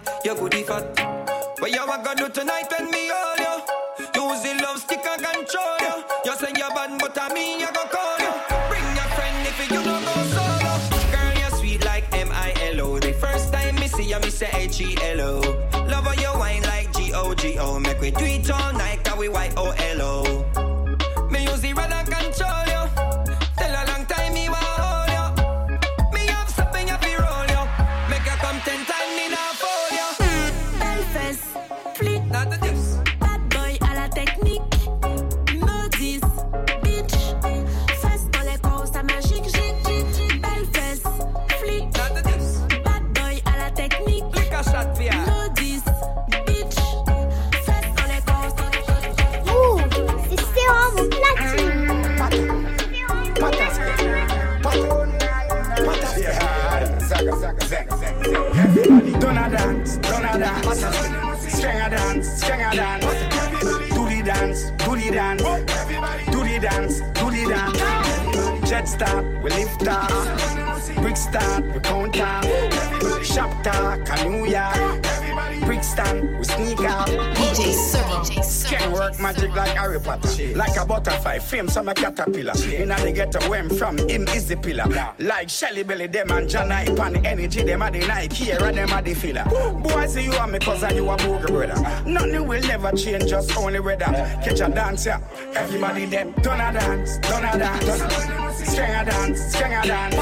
caterpillar. 82.33 82.83
In 82.83 82.89
the 82.89 83.13
ghetto 83.13 83.49
where 83.49 83.61
I'm 83.61 83.69
from, 83.71 83.99
him 84.09 84.27
is 84.29 84.49
the 84.49 84.57
pillar. 84.57 84.87
Nah. 84.87 85.13
Like 85.19 85.49
Shelly 85.49 85.83
Belly, 85.83 86.07
them 86.07 86.31
and 86.31 86.49
Janipe 86.49 86.99
and 86.99 87.27
Energy, 87.27 87.63
them 87.63 87.83
are 87.83 87.91
the 87.91 88.01
Nike, 88.01 88.45
here 88.45 88.59
and 88.63 88.77
them 88.77 88.93
are 88.93 89.03
the 89.03 89.15
filler. 89.15 89.45
Boy, 89.45 90.07
see 90.07 90.25
you 90.25 90.33
are 90.33 90.47
me 90.47 90.59
I 90.63 90.93
you 90.93 91.09
a 91.09 91.17
booger 91.17 91.47
brother. 91.49 92.09
Nothing 92.09 92.47
will 92.47 92.63
never 92.63 92.93
change, 92.93 93.29
just 93.29 93.57
only 93.57 93.81
weather. 93.81 94.07
Catch 94.45 94.61
a 94.61 94.69
dance, 94.69 95.07
yeah. 95.07 95.21
Everybody 95.55 96.07
them, 96.07 96.33
done 96.43 96.61
a 96.61 96.79
dance, 96.79 97.19
done 97.19 97.45
a 97.45 97.59
dance. 97.59 98.71
String 98.71 98.91
a 98.91 99.05
dance, 99.05 99.41
string 99.55 99.75
a 99.75 99.83
dance. 99.83 100.17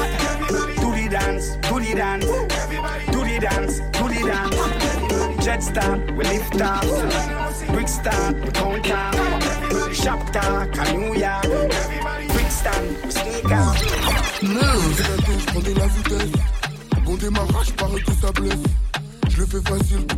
Do 0.79 0.91
the 0.91 1.07
dance, 1.09 1.55
do 1.67 1.79
the 1.79 1.93
dance. 1.95 2.25
Do 3.11 3.23
the 3.23 3.39
dance, 3.39 3.79
do 3.79 4.07
the 4.07 4.21
dance. 4.25 5.45
Jet 5.45 5.63
start, 5.63 6.11
we 6.11 6.23
lift 6.23 6.61
up. 6.61 6.83
Brick 7.73 7.87
start, 7.87 8.35
we 8.35 8.51
count 8.51 8.91
off. 8.91 9.93
Shop 9.93 10.31
talk, 10.31 10.75
a 10.77 10.93
New 10.93 11.15
York. 11.15 11.90
Je 19.29 19.39
le 19.39 19.45
fais 19.45 19.61
facile 19.61 20.10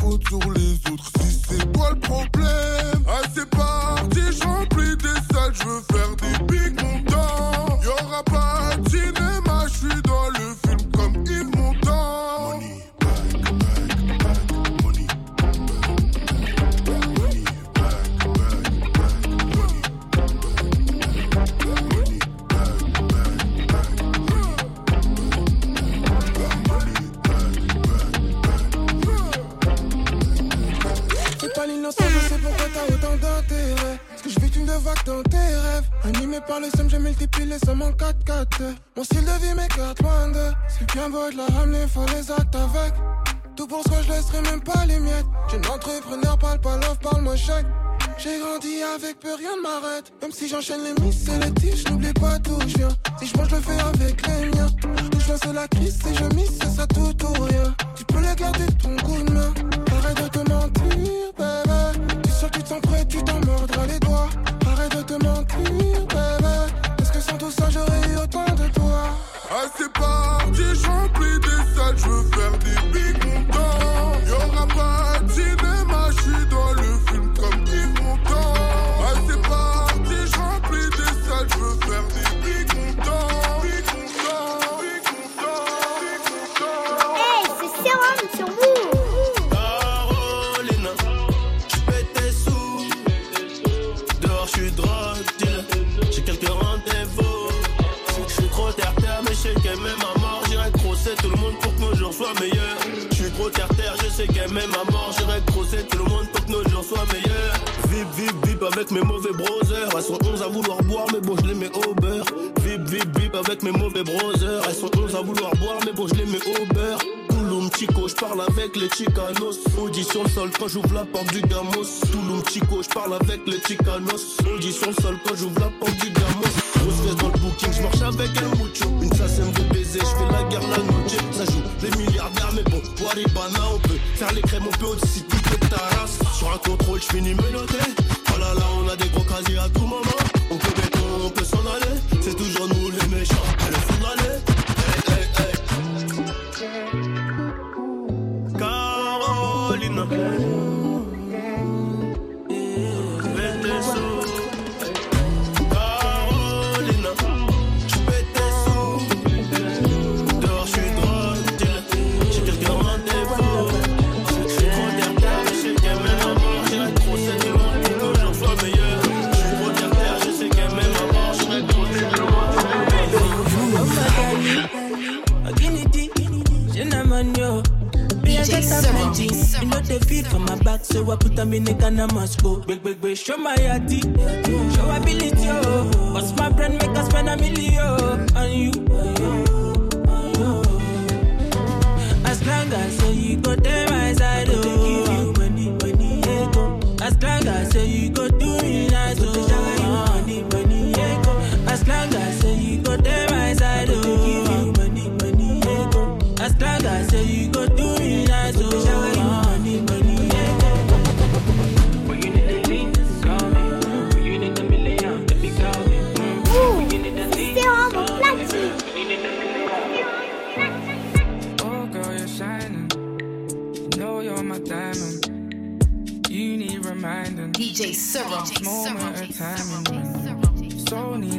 faute 0.00 0.28
sur 0.28 0.52
les 0.52 0.74
autres. 0.92 1.21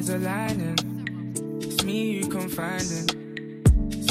Needs 0.03 0.15
aligning. 0.15 1.61
It's 1.61 1.81
me 1.85 2.11
you 2.11 2.27
confiding. 2.27 3.07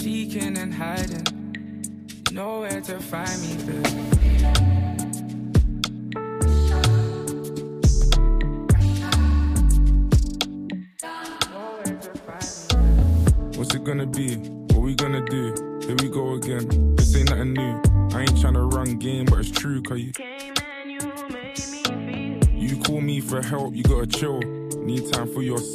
Seeking 0.01 0.57
and 0.57 0.73
hiding. 0.73 1.93
Nowhere 2.33 2.81
to 2.81 2.99
find 2.99 3.43
me, 3.43 3.83
babe. 3.83 4.72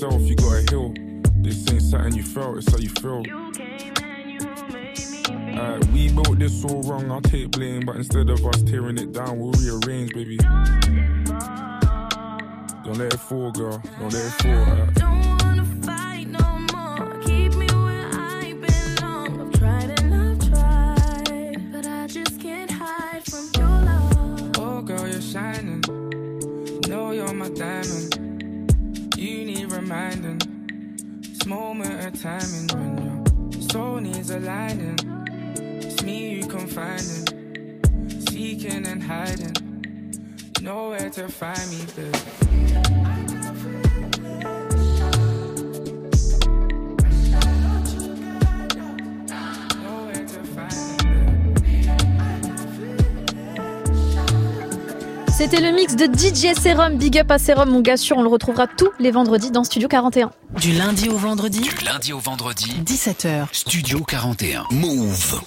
Yourself, 0.01 0.21
you 0.23 0.35
gotta 0.35 0.65
heal. 0.69 0.93
This 1.37 1.71
ain't 1.71 1.81
something 1.81 2.13
you 2.13 2.23
felt, 2.23 2.57
it's 2.57 2.69
how 2.71 2.77
you 2.77 2.89
feel. 2.89 3.23
Alright, 5.57 5.87
we 5.87 6.11
built 6.11 6.37
this 6.37 6.63
all 6.65 6.83
wrong, 6.83 7.09
I'll 7.09 7.21
take 7.21 7.49
blame, 7.51 7.85
but 7.85 7.95
instead 7.95 8.29
of 8.29 8.45
us 8.45 8.61
tearing 8.63 8.99
it 8.99 9.11
down, 9.11 9.39
we'll 9.39 9.53
rearrange, 9.53 10.13
baby. 10.13 10.37
Don't 10.37 11.25
let 12.97 13.13
it 13.13 13.19
fall, 13.19 13.51
girl. 13.51 13.81
Don't 13.99 14.13
let 14.13 14.25
it 14.25 14.31
fall. 14.41 14.51
alright? 14.51 15.36
Moment 31.47 32.05
of 32.05 32.21
timing 32.21 32.67
when 32.73 33.51
your 33.51 33.61
soul 33.69 33.97
needs 34.01 34.29
aligning. 34.29 34.99
It's 35.57 36.03
me 36.03 36.35
you 36.35 36.47
confiding. 36.47 38.19
Seeking 38.27 38.85
and 38.85 39.01
hiding. 39.01 39.55
Nowhere 40.61 41.09
to 41.09 41.29
find 41.29 41.71
me, 41.71 41.85
babe. 41.95 43.26
C'était 55.37 55.61
le 55.61 55.71
mix 55.71 55.95
de 55.95 56.05
DJ 56.05 56.59
Serum. 56.59 56.97
Big 56.97 57.19
up 57.19 57.29
à 57.29 57.37
Serum, 57.37 57.69
mon 57.69 57.81
gars 57.81 57.95
sûr. 57.95 58.17
On 58.17 58.23
le 58.23 58.27
retrouvera 58.27 58.65
tous 58.65 58.89
les 58.97 59.11
vendredis 59.11 59.51
dans 59.51 59.63
Studio 59.63 59.87
41. 59.87 60.31
Du 60.59 60.71
lundi 60.71 61.09
au 61.09 61.17
vendredi. 61.17 61.61
Du 61.61 61.85
lundi 61.85 62.11
au 62.11 62.17
vendredi. 62.17 62.73
17h. 62.83 63.45
Studio 63.51 64.03
41. 64.03 64.65
Move. 64.71 65.39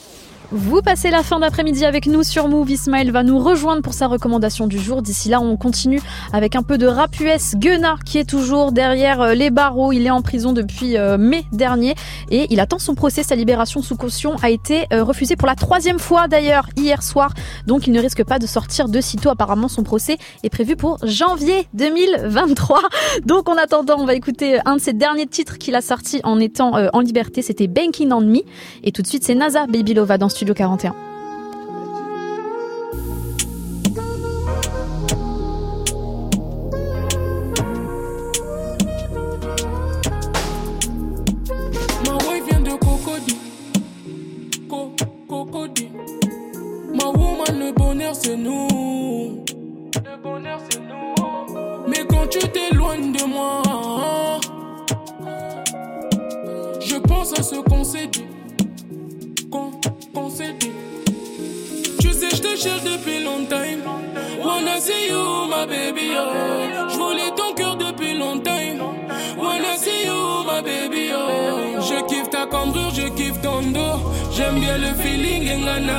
Vous 0.52 0.82
passez 0.82 1.10
la 1.10 1.22
fin 1.22 1.38
d'après-midi 1.38 1.84
avec 1.84 2.06
nous 2.06 2.24
sur 2.24 2.48
Move. 2.48 2.72
Ismaël 2.72 3.12
va 3.12 3.22
nous 3.22 3.38
rejoindre 3.38 3.82
pour 3.82 3.94
sa 3.94 4.08
recommandation 4.08 4.66
du 4.66 4.80
jour. 4.80 5.00
D'ici 5.00 5.28
là, 5.28 5.40
on 5.40 5.56
continue 5.56 6.02
avec 6.32 6.56
un 6.56 6.64
peu 6.64 6.76
de 6.76 6.88
rap 6.88 7.20
US. 7.20 7.54
Gunnar 7.54 8.02
qui 8.02 8.18
est 8.18 8.28
toujours 8.28 8.72
derrière 8.72 9.20
euh, 9.20 9.34
les 9.34 9.50
barreaux. 9.50 9.92
Il 9.92 10.04
est 10.04 10.10
en 10.10 10.22
prison 10.22 10.52
depuis 10.52 10.96
euh, 10.96 11.18
mai 11.18 11.44
dernier 11.52 11.94
et 12.32 12.48
il 12.50 12.58
attend 12.58 12.80
son 12.80 12.96
procès. 12.96 13.22
Sa 13.22 13.36
libération 13.36 13.80
sous 13.80 13.94
caution 13.94 14.34
a 14.42 14.50
été 14.50 14.86
euh, 14.92 15.04
refusée 15.04 15.36
pour 15.36 15.46
la 15.46 15.54
troisième 15.54 16.00
fois 16.00 16.26
d'ailleurs 16.26 16.68
hier 16.76 17.04
soir. 17.04 17.32
Donc 17.68 17.86
il 17.86 17.92
ne 17.92 18.00
risque 18.00 18.24
pas 18.24 18.40
de 18.40 18.48
sortir 18.48 18.88
de 18.88 19.00
sitôt. 19.00 19.30
Apparemment, 19.30 19.68
son 19.68 19.84
procès 19.84 20.18
est 20.42 20.50
prévu 20.50 20.74
pour 20.74 20.98
janvier 21.04 21.68
2023. 21.74 22.80
Donc 23.24 23.48
en 23.48 23.56
attendant, 23.56 24.00
on 24.00 24.04
va 24.04 24.14
écouter 24.14 24.58
un 24.64 24.76
de 24.76 24.80
ses 24.80 24.94
derniers 24.94 25.28
titres 25.28 25.58
qu'il 25.58 25.76
a 25.76 25.80
sorti 25.80 26.20
en 26.24 26.40
étant 26.40 26.72
en 26.92 27.00
liberté. 27.00 27.40
C'était 27.40 27.68
Banking 27.68 28.10
on 28.10 28.22
Me. 28.22 28.40
Et 28.82 28.90
tout 28.90 29.02
de 29.02 29.06
suite, 29.06 29.22
c'est 29.22 29.36
NASA 29.36 29.68
Baby 29.68 29.94
Lova 29.94 30.18
dans 30.18 30.28
Studio 30.40 30.54
41. 30.54 30.94
Ma 42.06 42.14
wife 42.24 42.46
vient 42.48 42.60
de 42.60 42.70
Cocody. 42.78 43.36
Co 44.66 44.92
Cocody. 45.28 45.90
Ma 46.94 47.04
woman, 47.04 47.58
le 47.58 47.72
bonheur 47.72 48.14
c'est 48.14 48.38
nous. 48.38 49.44
Le 49.92 50.22
bonheur 50.22 50.58
c'est 50.70 50.80
nous. 50.80 51.86
Mais 51.86 52.06
quand 52.08 52.26
tu 52.30 52.38
t'éloignes 52.48 53.12
de 53.12 53.24
moi, 53.26 53.60
je 56.80 56.96
pense 56.96 57.38
à 57.38 57.42
ce 57.42 57.56
qu'on 57.56 57.84
s'est 57.84 58.06
dit. 58.06 58.29
Cherche 62.60 62.82
depuis 62.84 63.20
longtemps. 63.24 63.56
Wanna 64.44 64.80
see 64.80 65.08
you, 65.08 65.46
my 65.48 65.66
baby. 65.66 66.12
Oh. 66.14 66.88
Je 66.90 66.96
voulais 66.96 67.32
ton 67.36 67.54
cœur 67.54 67.76
depuis 67.76 68.14
longtemps. 68.18 68.76
Wanna 69.38 69.76
see 69.76 70.04
you, 70.06 70.44
my 70.44 70.60
baby. 70.62 71.10
Oh. 71.14 71.80
Je 71.80 72.06
kiffe 72.06 72.30
ta 72.30 72.46
cambrure, 72.46 72.90
je 72.94 73.08
kiffe 73.08 73.40
ton 73.40 73.62
dos. 73.72 73.98
J'aime 74.36 74.60
bien 74.60 74.76
le 74.76 74.92
feeling, 75.02 75.48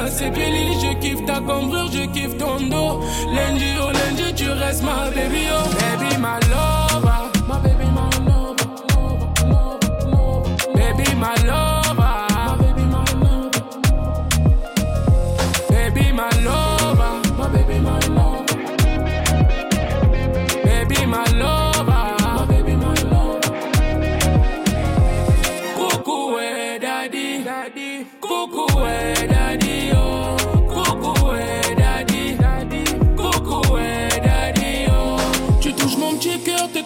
c'est 0.10 0.32
Billy. 0.32 0.80
Je 0.82 0.94
kiffe 1.00 1.26
ta 1.26 1.40
cambrure, 1.40 1.90
je 1.92 2.06
kiffe 2.14 2.38
ton 2.38 2.60
dos. 2.70 3.02
Lundi, 3.34 3.72
oh 3.82 3.92
lundi, 3.92 4.34
tu 4.36 4.50
restes 4.50 4.84
ma 4.84 5.10
baby. 5.10 5.48
Oh. 5.52 5.68
Baby, 5.80 6.18
my 6.20 6.40
lover. 6.50 6.81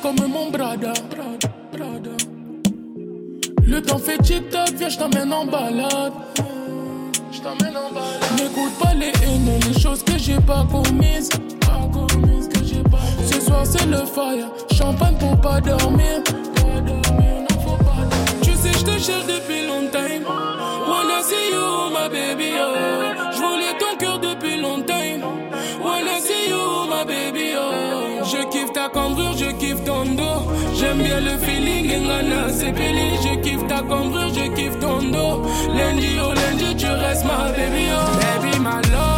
Comme 0.06 0.28
mon 0.28 0.52
brada. 0.52 0.94
Le 3.66 3.82
temps 3.82 3.98
fait 3.98 4.20
tic-tac, 4.20 4.74
viens, 4.76 4.90
je 4.90 5.00
t'emmène 5.00 5.34
en 5.34 5.46
balade. 5.48 6.14
N'écoute 8.38 8.74
pas 8.80 8.94
les 8.94 9.08
haines, 9.24 9.60
les 9.68 9.80
choses 9.80 10.04
que 10.04 10.16
j'ai 10.20 10.40
pas 10.42 10.64
commises. 10.72 11.30
Ce 13.32 13.42
soir 13.42 13.66
c'est 13.66 13.88
le 13.88 14.06
fire, 14.06 14.48
champagne 14.78 15.16
pour 15.18 15.42
pas 15.42 15.60
dormir. 15.60 16.22
Tu 18.44 18.52
sais, 18.52 18.74
je 18.74 18.84
te 18.86 19.00
cherche 19.00 19.26
depuis 19.26 19.66
longtemps. 19.66 20.24
Wanna 20.88 21.24
see 21.24 21.50
you, 21.52 21.90
my 21.90 22.08
baby, 22.10 22.52
oh. 22.60 22.76
Je 23.32 23.38
voulais 23.38 23.76
je 29.38 29.52
kiffe 29.58 29.84
ton 29.84 30.06
dos. 30.16 30.42
J'aime 30.78 31.02
bien 31.04 31.20
le 31.20 31.38
feeling, 31.38 31.88
Ngana, 32.04 32.50
c'est 32.50 32.72
Billy. 32.72 33.10
Je 33.24 33.36
kiffe 33.42 33.68
ta 33.68 33.82
cambrure, 33.82 34.30
je 34.34 34.48
kiffe 34.56 34.80
ton 34.80 35.02
dos. 35.12 35.42
Lundi 35.78 36.20
au 36.20 36.34
lundi, 36.34 36.76
tu 36.78 36.88
restes 36.88 37.26
ma 37.26 37.52
baby, 37.52 37.86
oh. 37.92 38.42
Baby, 38.42 38.60
my 38.60 38.82
love. 38.92 39.15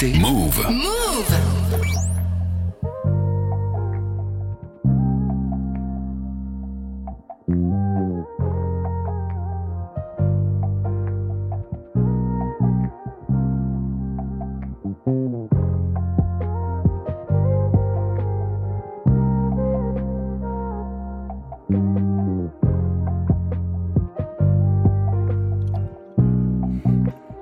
Vous 0.00 0.06
écoutez 0.06 0.18
Move. 0.20 0.66
Move 0.70 1.24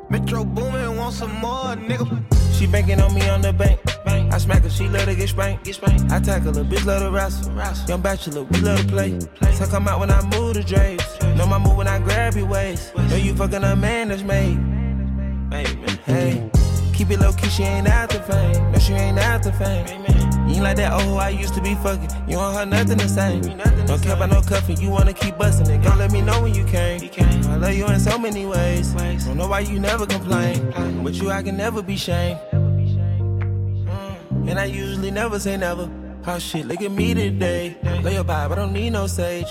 Metro 0.08 0.44
Boomin 0.44 0.96
want 0.96 1.12
some 1.12 1.30
more, 1.40 1.76
nigga. 1.76 2.35
She 2.56 2.66
banking 2.66 3.00
on 3.00 3.12
me 3.14 3.28
on 3.28 3.42
the 3.42 3.52
bank. 3.52 3.80
I 4.06 4.38
smack 4.38 4.62
her, 4.62 4.70
she 4.70 4.88
love 4.88 5.04
to 5.04 5.14
get 5.14 5.28
spanked. 5.28 5.68
I 6.10 6.20
tackle 6.20 6.54
her, 6.54 6.64
bitch 6.64 6.86
love 6.86 7.02
to 7.02 7.10
wrestle. 7.10 7.52
Young 7.86 8.00
bachelor, 8.00 8.44
we 8.44 8.60
love 8.60 8.80
to 8.80 8.86
play. 8.86 9.18
So 9.52 9.66
come 9.66 9.86
out 9.86 10.00
when 10.00 10.10
I 10.10 10.22
move 10.36 10.54
the 10.54 10.64
drapes. 10.64 11.20
Know 11.36 11.46
my 11.46 11.58
move 11.58 11.76
when 11.76 11.86
I 11.86 11.98
grab 11.98 12.34
your 12.34 12.46
waist. 12.46 12.96
Know 12.96 13.16
you 13.16 13.34
fucking 13.34 13.62
a 13.62 13.76
man 13.76 14.08
that's 14.08 14.22
made. 14.22 14.58
Hey, 16.06 16.50
keep 16.94 17.10
it 17.10 17.20
low 17.20 17.32
key, 17.32 17.48
she 17.48 17.62
ain't 17.62 17.88
after 17.88 18.20
fame. 18.22 18.72
No, 18.72 18.78
she 18.78 18.94
ain't 18.94 19.18
after 19.18 19.52
fame. 19.52 19.86
You 20.46 20.54
ain't 20.54 20.62
like 20.62 20.76
that 20.76 20.92
old 20.92 21.02
who 21.02 21.14
I 21.16 21.30
used 21.30 21.54
to 21.54 21.60
be 21.60 21.74
fucking. 21.76 22.08
You 22.28 22.36
don't 22.36 22.54
heard 22.54 22.68
nothing 22.68 22.98
the 22.98 23.08
same. 23.08 23.40
Don't 23.86 24.02
care 24.02 24.14
about 24.14 24.30
no 24.30 24.40
cuffing, 24.42 24.80
you 24.80 24.90
wanna 24.90 25.12
keep 25.12 25.36
busting 25.38 25.68
it. 25.70 25.82
Don't 25.82 25.98
let 25.98 26.12
me 26.12 26.22
know 26.22 26.42
when 26.42 26.54
you 26.54 26.64
came. 26.64 27.00
I 27.48 27.56
love 27.56 27.74
you 27.74 27.86
in 27.86 27.98
so 28.00 28.18
many 28.18 28.46
ways. 28.46 28.92
Don't 28.92 29.36
know 29.36 29.48
why 29.48 29.60
you 29.60 29.78
never 29.80 30.06
complain. 30.06 30.72
But 31.02 31.14
you, 31.14 31.30
I 31.30 31.42
can 31.42 31.56
never 31.56 31.82
be 31.82 31.96
shamed. 31.96 32.38
Mm, 32.52 34.48
And 34.48 34.58
I 34.58 34.64
usually 34.66 35.10
never 35.10 35.38
say 35.38 35.56
never. 35.56 35.90
Oh 36.26 36.38
shit, 36.38 36.66
look 36.66 36.80
at 36.82 36.90
me 36.90 37.14
today. 37.14 37.76
Lay 38.02 38.14
your 38.14 38.24
vibe, 38.24 38.52
I 38.52 38.54
don't 38.54 38.72
need 38.72 38.90
no 38.90 39.06
sage. 39.06 39.46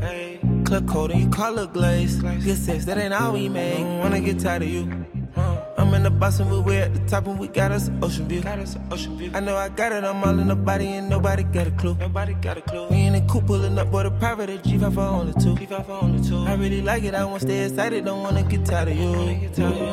Hey, 0.00 0.40
club 0.64 0.88
coat 0.88 1.10
and 1.12 1.20
you 1.22 1.28
call 1.28 1.58
it 1.58 1.72
glaze. 1.72 2.16
Good 2.20 2.56
sex, 2.56 2.84
that 2.86 2.98
ain't 2.98 3.14
all 3.14 3.32
we 3.32 3.48
make. 3.48 3.78
Don't 3.78 3.98
wanna 4.00 4.20
get 4.20 4.38
tired 4.40 4.62
of 4.62 4.68
you. 4.68 4.88
I'm 5.90 5.96
in 5.96 6.02
the 6.04 6.10
bus 6.10 6.38
and 6.38 6.48
we 6.48 6.60
way 6.60 6.82
at 6.82 6.94
the 6.94 7.00
top 7.08 7.26
and 7.26 7.36
we 7.36 7.48
got 7.48 7.72
us 7.72 7.88
an 7.88 7.98
ocean 8.04 8.28
view. 8.28 8.42
Got 8.42 8.60
us 8.60 8.76
an 8.76 8.86
ocean 8.92 9.18
view. 9.18 9.32
I 9.34 9.40
know 9.40 9.56
I 9.56 9.68
got 9.70 9.90
it, 9.90 10.04
I'm 10.04 10.22
all 10.22 10.38
in 10.38 10.46
the 10.46 10.54
body 10.54 10.86
and 10.86 11.08
nobody 11.10 11.42
got 11.42 11.66
a 11.66 11.72
clue. 11.72 11.96
Nobody 11.98 12.34
got 12.34 12.58
a 12.58 12.60
clue. 12.60 12.86
We 12.90 12.98
in 13.06 13.14
the 13.14 13.22
coupe 13.22 13.48
pulling 13.48 13.76
up, 13.76 13.90
boy, 13.90 14.04
the 14.04 14.12
private 14.12 14.50
at 14.50 14.62
G5 14.62 14.94
for 14.94 15.00
only 15.00 15.32
two. 15.32 15.56
G5 15.56 15.86
for 15.86 15.98
only 16.00 16.22
two. 16.22 16.44
I 16.46 16.54
really 16.54 16.80
like 16.80 17.02
it, 17.02 17.16
I 17.16 17.24
wanna 17.24 17.40
stay 17.40 17.64
excited, 17.64 18.04
don't 18.04 18.22
wanna 18.22 18.44
get 18.44 18.64
tired 18.64 18.86
of 18.86 18.96
you. 18.96 19.10
Wanna 19.10 19.34
get 19.34 19.52
tired 19.52 19.72
of 19.72 19.78
you. 19.80 19.86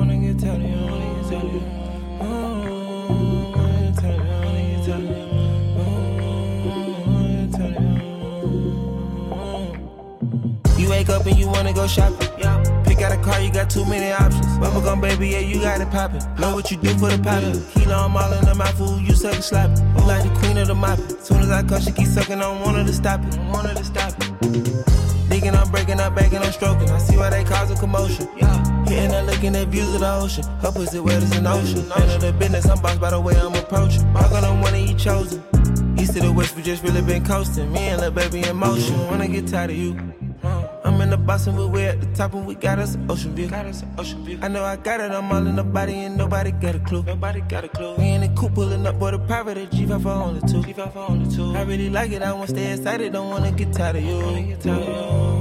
Wanna 0.00 0.16
get 0.16 0.38
tired 0.40 0.56
of 0.56 0.70
you. 0.70 0.86
Wanna 0.86 1.04
get 1.12 1.28
tired 1.28 1.44
of 1.44 1.52
you. 1.52 1.60
Wanna 2.24 3.82
get 3.84 3.94
tired 3.98 4.14
of 4.14 4.24
you. 4.24 4.40
Wanna 4.48 4.62
get 4.72 4.86
tired 4.86 5.04
of 5.04 5.10
you. 5.10 5.26
Wanna 7.12 7.44
get 7.44 7.52
tired 7.52 7.76
of 7.76 7.82
you. 10.78 10.82
You 10.82 10.88
wake 10.88 11.10
up 11.10 11.26
and 11.26 11.36
you 11.36 11.46
wanna 11.48 11.74
go 11.74 11.86
shopping. 11.86 12.37
Out 13.00 13.12
a 13.12 13.16
car, 13.22 13.40
you 13.40 13.52
got 13.52 13.70
too 13.70 13.84
many 13.84 14.10
options. 14.10 14.44
Bubblegum 14.58 15.00
baby, 15.00 15.28
yeah, 15.28 15.38
you 15.38 15.60
got 15.60 15.80
it 15.80 15.90
poppin'. 15.90 16.20
Know 16.40 16.54
what 16.54 16.70
you 16.70 16.76
do 16.76 16.90
for 16.98 17.08
the 17.08 17.22
poppin'. 17.22 17.64
Kilo, 17.72 17.94
I'm 17.94 18.16
all 18.16 18.32
in 18.32 18.44
the 18.44 18.54
mouth, 18.54 18.76
fool, 18.76 18.98
you 19.00 19.14
suck 19.14 19.34
it. 19.34 19.52
You 19.52 20.06
like 20.06 20.24
the 20.24 20.36
queen 20.40 20.58
of 20.58 20.66
the 20.66 20.74
mopping. 20.74 21.08
Soon 21.20 21.40
as 21.42 21.50
I 21.50 21.62
come, 21.62 21.80
she 21.80 21.92
keep 21.92 22.08
suckin', 22.08 22.38
I 22.38 22.42
don't 22.42 22.60
want 22.60 22.76
her 22.76 22.84
to 22.84 22.92
stop 22.92 23.24
it. 23.24 23.38
I 23.38 23.50
want 23.50 23.68
her 23.68 23.74
to 23.74 23.84
stop 23.84 24.12
it. 24.18 25.30
Digging, 25.30 25.54
I'm 25.54 25.70
breaking, 25.70 26.00
I'm 26.00 26.14
baking, 26.14 26.38
I'm 26.38 26.52
stroking. 26.52 26.90
I 26.90 26.98
see 26.98 27.16
why 27.16 27.30
they 27.30 27.44
cause 27.44 27.70
a 27.70 27.76
commotion. 27.76 28.28
Yeah. 28.36 28.84
Hitting 28.86 29.14
and 29.14 29.26
looking 29.26 29.54
at 29.54 29.68
views 29.68 29.94
of 29.94 30.00
the 30.00 30.14
ocean. 30.14 30.44
Her 30.60 30.72
pussy 30.72 30.98
wet 30.98 31.22
as 31.22 31.36
an 31.36 31.46
ocean. 31.46 31.88
Man 31.88 32.10
of 32.10 32.20
the 32.20 32.32
business, 32.32 32.66
I'm 32.66 32.80
boss 32.80 32.96
by 32.98 33.10
the 33.10 33.20
way 33.20 33.36
I'm 33.36 33.54
approaching. 33.54 34.04
I'm 34.16 34.30
gonna 34.30 34.60
wanna 34.60 34.78
eat 34.78 34.98
chosen. 34.98 35.44
East 35.98 36.14
to 36.14 36.20
the 36.20 36.32
west, 36.32 36.56
we 36.56 36.62
just 36.62 36.82
really 36.82 37.02
been 37.02 37.24
coasting. 37.24 37.70
Me 37.70 37.88
and 37.88 38.02
the 38.02 38.10
baby 38.10 38.40
in 38.42 38.56
motion. 38.56 38.98
Wanna 39.06 39.28
get 39.28 39.46
tired 39.46 39.70
of 39.70 39.76
you. 39.76 40.27
I'm 40.88 41.02
in 41.02 41.10
the 41.10 41.18
bus 41.18 41.46
and 41.46 41.70
we 41.70 41.82
at 41.82 42.00
the 42.00 42.06
top 42.14 42.32
and 42.32 42.46
we 42.46 42.54
got 42.54 42.78
us 42.78 42.94
an 42.94 43.10
ocean 43.10 43.34
view. 43.34 43.48
Got 43.48 43.66
us 43.66 43.82
an 43.82 43.94
ocean 43.98 44.24
view. 44.24 44.38
I 44.40 44.48
know 44.48 44.64
I 44.64 44.76
got 44.76 45.00
it, 45.00 45.10
I'm 45.12 45.30
all 45.30 45.46
in 45.46 45.54
the 45.54 45.62
body 45.62 45.92
and 45.92 46.16
nobody 46.16 46.50
got 46.50 46.76
a 46.76 46.78
clue. 46.78 47.02
Nobody 47.02 47.42
got 47.42 47.64
a 47.64 47.68
clue. 47.68 47.94
We 47.96 48.04
in 48.08 48.22
the 48.22 48.28
coupe 48.28 48.54
pulling 48.54 48.86
up, 48.86 48.98
boy, 48.98 49.10
the 49.10 49.18
private 49.18 49.58
at 49.58 49.70
G5 49.70 50.02
for 50.02 50.08
only 50.08 50.40
two. 50.40 50.62
G5 50.62 50.92
for 50.94 51.10
only 51.10 51.36
two. 51.36 51.54
I 51.54 51.62
really 51.64 51.90
like 51.90 52.12
it, 52.12 52.22
I 52.22 52.32
wanna 52.32 52.48
stay 52.48 52.72
excited, 52.72 53.12
don't 53.12 53.28
wanna 53.28 53.52
get 53.52 53.70
tired 53.70 53.96
of 53.96 54.02
you. 54.02 54.16
Wanna 54.16 54.42
get 54.42 54.60
tired 54.62 54.82
of 54.82 55.32
you. 55.32 55.37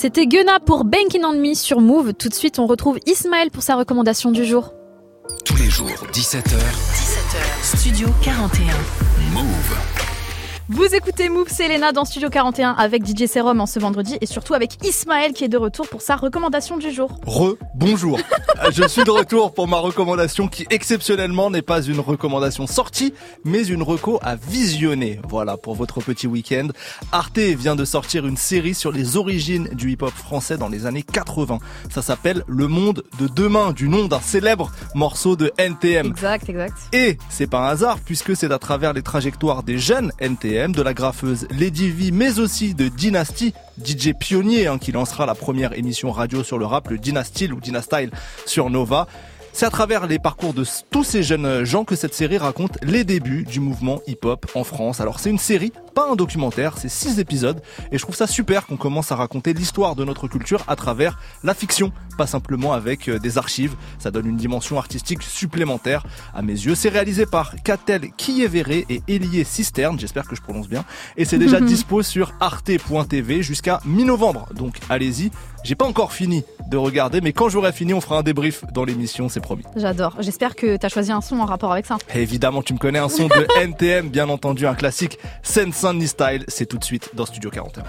C'était 0.00 0.26
Gunna 0.26 0.60
pour 0.60 0.86
Banking 0.86 1.22
on 1.26 1.34
Me 1.34 1.52
sur 1.52 1.82
Move. 1.82 2.14
Tout 2.14 2.30
de 2.30 2.34
suite, 2.34 2.58
on 2.58 2.66
retrouve 2.66 2.98
Ismaël 3.04 3.50
pour 3.50 3.62
sa 3.62 3.76
recommandation 3.76 4.30
du 4.30 4.46
jour. 4.46 4.72
Tous 5.44 5.56
les 5.58 5.68
jours, 5.68 5.90
17h, 6.10 6.54
17h, 6.54 7.76
Studio 7.76 8.08
41. 8.22 8.64
Move. 9.34 10.09
Vous 10.72 10.94
écoutez 10.94 11.28
Move, 11.28 11.48
c'est 11.48 11.64
Elena 11.64 11.90
dans 11.90 12.04
Studio 12.04 12.30
41 12.30 12.70
avec 12.70 13.04
DJ 13.04 13.26
Serum 13.26 13.60
en 13.60 13.66
ce 13.66 13.80
vendredi 13.80 14.18
et 14.20 14.26
surtout 14.26 14.54
avec 14.54 14.78
Ismaël 14.86 15.32
qui 15.32 15.42
est 15.42 15.48
de 15.48 15.56
retour 15.56 15.88
pour 15.88 16.00
sa 16.00 16.14
recommandation 16.14 16.76
du 16.76 16.92
jour. 16.92 17.18
Re, 17.26 17.56
bonjour. 17.74 18.20
Je 18.70 18.86
suis 18.86 19.02
de 19.02 19.10
retour 19.10 19.52
pour 19.52 19.66
ma 19.66 19.78
recommandation 19.78 20.46
qui 20.46 20.68
exceptionnellement 20.70 21.50
n'est 21.50 21.60
pas 21.60 21.82
une 21.82 21.98
recommandation 21.98 22.68
sortie, 22.68 23.12
mais 23.44 23.66
une 23.66 23.82
reco 23.82 24.20
à 24.22 24.36
visionner. 24.36 25.18
Voilà, 25.28 25.56
pour 25.56 25.74
votre 25.74 26.00
petit 26.00 26.28
week-end. 26.28 26.68
Arte 27.10 27.38
vient 27.38 27.74
de 27.74 27.84
sortir 27.84 28.24
une 28.24 28.36
série 28.36 28.74
sur 28.74 28.92
les 28.92 29.16
origines 29.16 29.70
du 29.72 29.90
hip-hop 29.90 30.12
français 30.12 30.56
dans 30.56 30.68
les 30.68 30.86
années 30.86 31.02
80. 31.02 31.58
Ça 31.90 32.00
s'appelle 32.00 32.44
Le 32.46 32.68
Monde 32.68 33.02
de 33.18 33.26
Demain, 33.26 33.72
du 33.72 33.88
nom 33.88 34.06
d'un 34.06 34.20
célèbre 34.20 34.70
morceau 34.94 35.34
de 35.34 35.50
NTM. 35.58 36.06
Exact, 36.06 36.48
exact. 36.48 36.76
Et 36.92 37.18
c'est 37.28 37.48
pas 37.48 37.66
un 37.66 37.70
hasard 37.70 37.98
puisque 37.98 38.36
c'est 38.36 38.52
à 38.52 38.58
travers 38.60 38.92
les 38.92 39.02
trajectoires 39.02 39.64
des 39.64 39.78
jeunes 39.78 40.12
NTM, 40.20 40.59
de 40.68 40.82
la 40.82 40.92
graffeuse 40.92 41.48
Lady 41.58 41.90
V, 41.90 42.10
mais 42.12 42.38
aussi 42.38 42.74
de 42.74 42.88
Dynasty, 42.88 43.54
DJ 43.82 44.12
pionnier 44.12 44.66
hein, 44.66 44.76
qui 44.76 44.92
lancera 44.92 45.24
la 45.24 45.34
première 45.34 45.72
émission 45.72 46.10
radio 46.10 46.44
sur 46.44 46.58
le 46.58 46.66
rap, 46.66 46.90
le 46.90 46.98
Dynastyle 46.98 47.54
ou 47.54 47.60
Dynastyle 47.60 48.10
sur 48.44 48.68
Nova. 48.68 49.08
C'est 49.52 49.66
à 49.66 49.70
travers 49.70 50.06
les 50.06 50.18
parcours 50.18 50.54
de 50.54 50.64
tous 50.90 51.04
ces 51.04 51.22
jeunes 51.22 51.64
gens 51.64 51.84
que 51.84 51.96
cette 51.96 52.14
série 52.14 52.38
raconte 52.38 52.78
les 52.82 53.04
débuts 53.04 53.44
du 53.44 53.60
mouvement 53.60 54.00
hip-hop 54.06 54.46
en 54.54 54.64
France. 54.64 55.00
Alors 55.00 55.18
c'est 55.18 55.28
une 55.28 55.38
série, 55.38 55.72
pas 55.94 56.08
un 56.10 56.16
documentaire, 56.16 56.78
c'est 56.78 56.88
six 56.88 57.18
épisodes 57.18 57.60
et 57.90 57.98
je 57.98 58.02
trouve 58.02 58.14
ça 58.14 58.26
super 58.26 58.66
qu'on 58.66 58.76
commence 58.76 59.12
à 59.12 59.16
raconter 59.16 59.52
l'histoire 59.52 59.96
de 59.96 60.04
notre 60.04 60.28
culture 60.28 60.64
à 60.68 60.76
travers 60.76 61.18
la 61.42 61.52
fiction, 61.52 61.92
pas 62.16 62.26
simplement 62.26 62.72
avec 62.72 63.08
euh, 63.08 63.18
des 63.18 63.38
archives. 63.38 63.74
Ça 63.98 64.10
donne 64.10 64.26
une 64.26 64.36
dimension 64.36 64.78
artistique 64.78 65.22
supplémentaire 65.22 66.04
à 66.32 66.42
mes 66.42 66.52
yeux. 66.52 66.74
C'est 66.74 66.88
réalisé 66.88 67.26
par 67.26 67.54
Catel 67.62 68.12
Kievere 68.16 68.84
et 68.88 69.02
Elie 69.08 69.44
Cisterne, 69.44 69.98
j'espère 69.98 70.26
que 70.26 70.36
je 70.36 70.42
prononce 70.42 70.68
bien, 70.68 70.84
et 71.16 71.24
c'est 71.24 71.38
déjà 71.38 71.60
dispo 71.60 72.02
sur 72.02 72.32
arte.tv 72.40 73.42
jusqu'à 73.42 73.80
mi-novembre. 73.84 74.48
Donc 74.54 74.78
allez-y. 74.88 75.30
J'ai 75.62 75.74
pas 75.74 75.84
encore 75.84 76.12
fini 76.12 76.44
de 76.68 76.76
regarder, 76.76 77.20
mais 77.20 77.32
quand 77.32 77.48
j'aurai 77.48 77.72
fini, 77.72 77.92
on 77.92 78.00
fera 78.00 78.18
un 78.18 78.22
débrief 78.22 78.64
dans 78.72 78.84
l'émission, 78.84 79.28
c'est 79.28 79.40
promis. 79.40 79.64
J'adore. 79.76 80.16
J'espère 80.20 80.54
que 80.56 80.76
tu 80.76 80.86
as 80.86 80.88
choisi 80.88 81.12
un 81.12 81.20
son 81.20 81.38
en 81.40 81.44
rapport 81.44 81.72
avec 81.72 81.86
ça. 81.86 81.98
Et 82.14 82.22
évidemment, 82.22 82.62
tu 82.62 82.72
me 82.72 82.78
connais, 82.78 82.98
un 82.98 83.08
son 83.08 83.26
de 83.28 83.46
NTM, 83.60 84.08
bien 84.08 84.28
entendu, 84.28 84.66
un 84.66 84.74
classique, 84.74 85.18
Seine 85.42 85.72
Saint-Denis 85.72 86.08
Style, 86.08 86.44
c'est 86.48 86.66
tout 86.66 86.78
de 86.78 86.84
suite 86.84 87.10
dans 87.14 87.26
Studio 87.26 87.50
41. 87.50 87.84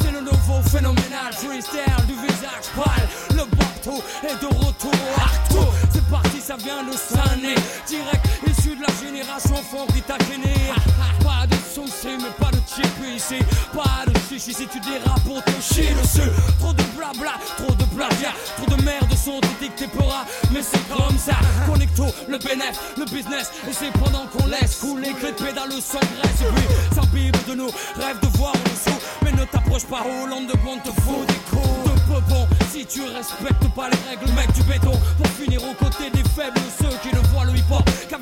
C'est 0.00 0.12
le 0.12 0.20
nouveau 0.20 0.60
phénoménal 0.68 1.32
freestyle 1.32 2.06
du 2.06 2.14
visage 2.14 2.66
pâle. 2.74 3.08
Le 3.30 3.44
bateau 3.56 4.02
est 4.24 4.40
de 4.42 4.46
retour. 4.46 4.92
Arto, 5.16 5.70
c'est 5.92 6.04
parti, 6.10 6.40
ça 6.40 6.56
vient 6.56 6.82
de 6.82 6.92
Sané. 6.96 7.54
Direct 7.86 8.26
issu 8.46 8.74
de 8.76 8.82
la 8.82 8.88
génération. 9.06 9.56
Pas 11.22 11.46
de 11.46 11.54
soucis, 11.54 12.16
mais 12.18 12.30
pas 12.38 12.51
de 12.76 12.82
chip 12.82 13.16
ici. 13.16 13.38
Pas 13.72 14.04
de 14.06 14.18
chichi 14.28 14.54
si 14.54 14.66
tu 14.66 14.80
dérapes 14.80 15.22
pour 15.24 15.42
te 15.44 15.50
chier 15.60 15.94
dessus. 15.94 16.30
Trop 16.58 16.72
de 16.72 16.82
blabla, 16.96 17.34
trop 17.56 17.74
de 17.74 17.84
plagiat. 17.84 18.34
Trop 18.56 18.76
de 18.76 18.82
merde 18.82 19.14
sont 19.16 19.40
dictés 19.60 19.88
pora. 19.88 20.24
Mais 20.52 20.62
c'est 20.62 20.86
comme 20.88 21.18
ça. 21.18 21.36
Connecto, 21.66 22.06
le 22.28 22.38
bénéf, 22.38 22.78
le 22.96 23.04
business. 23.04 23.50
Et 23.68 23.72
c'est 23.72 23.92
pendant 23.92 24.26
qu'on 24.26 24.46
laisse 24.46 24.76
couler 24.76 25.12
que 25.12 25.26
les 25.26 25.32
pédales 25.32 25.72
s'engraissent. 25.72 26.42
Et 26.42 26.52
puis, 26.54 26.94
s'imbibe 26.94 27.36
de 27.48 27.54
nous, 27.54 27.70
rêve 28.00 28.20
de 28.20 28.28
voir 28.38 28.52
en 28.52 28.70
dessous. 28.70 28.98
Mais 29.22 29.32
ne 29.32 29.44
t'approche 29.44 29.84
pas, 29.84 30.02
on 30.04 30.78
te 30.78 31.00
fout 31.02 31.26
des 31.26 31.34
coups 31.50 31.84
de 31.84 32.00
peu 32.12 32.20
bon 32.28 32.46
si 32.72 32.86
tu 32.86 33.02
respectes 33.02 33.68
pas 33.74 33.88
les 33.90 34.10
règles, 34.10 34.32
mec 34.32 34.50
du 34.52 34.62
béton. 34.62 34.92
Pour 35.18 35.26
finir 35.28 35.60
aux 35.62 35.74
côtés 35.74 36.10
des 36.10 36.24
faibles, 36.30 36.60
ceux 36.80 36.91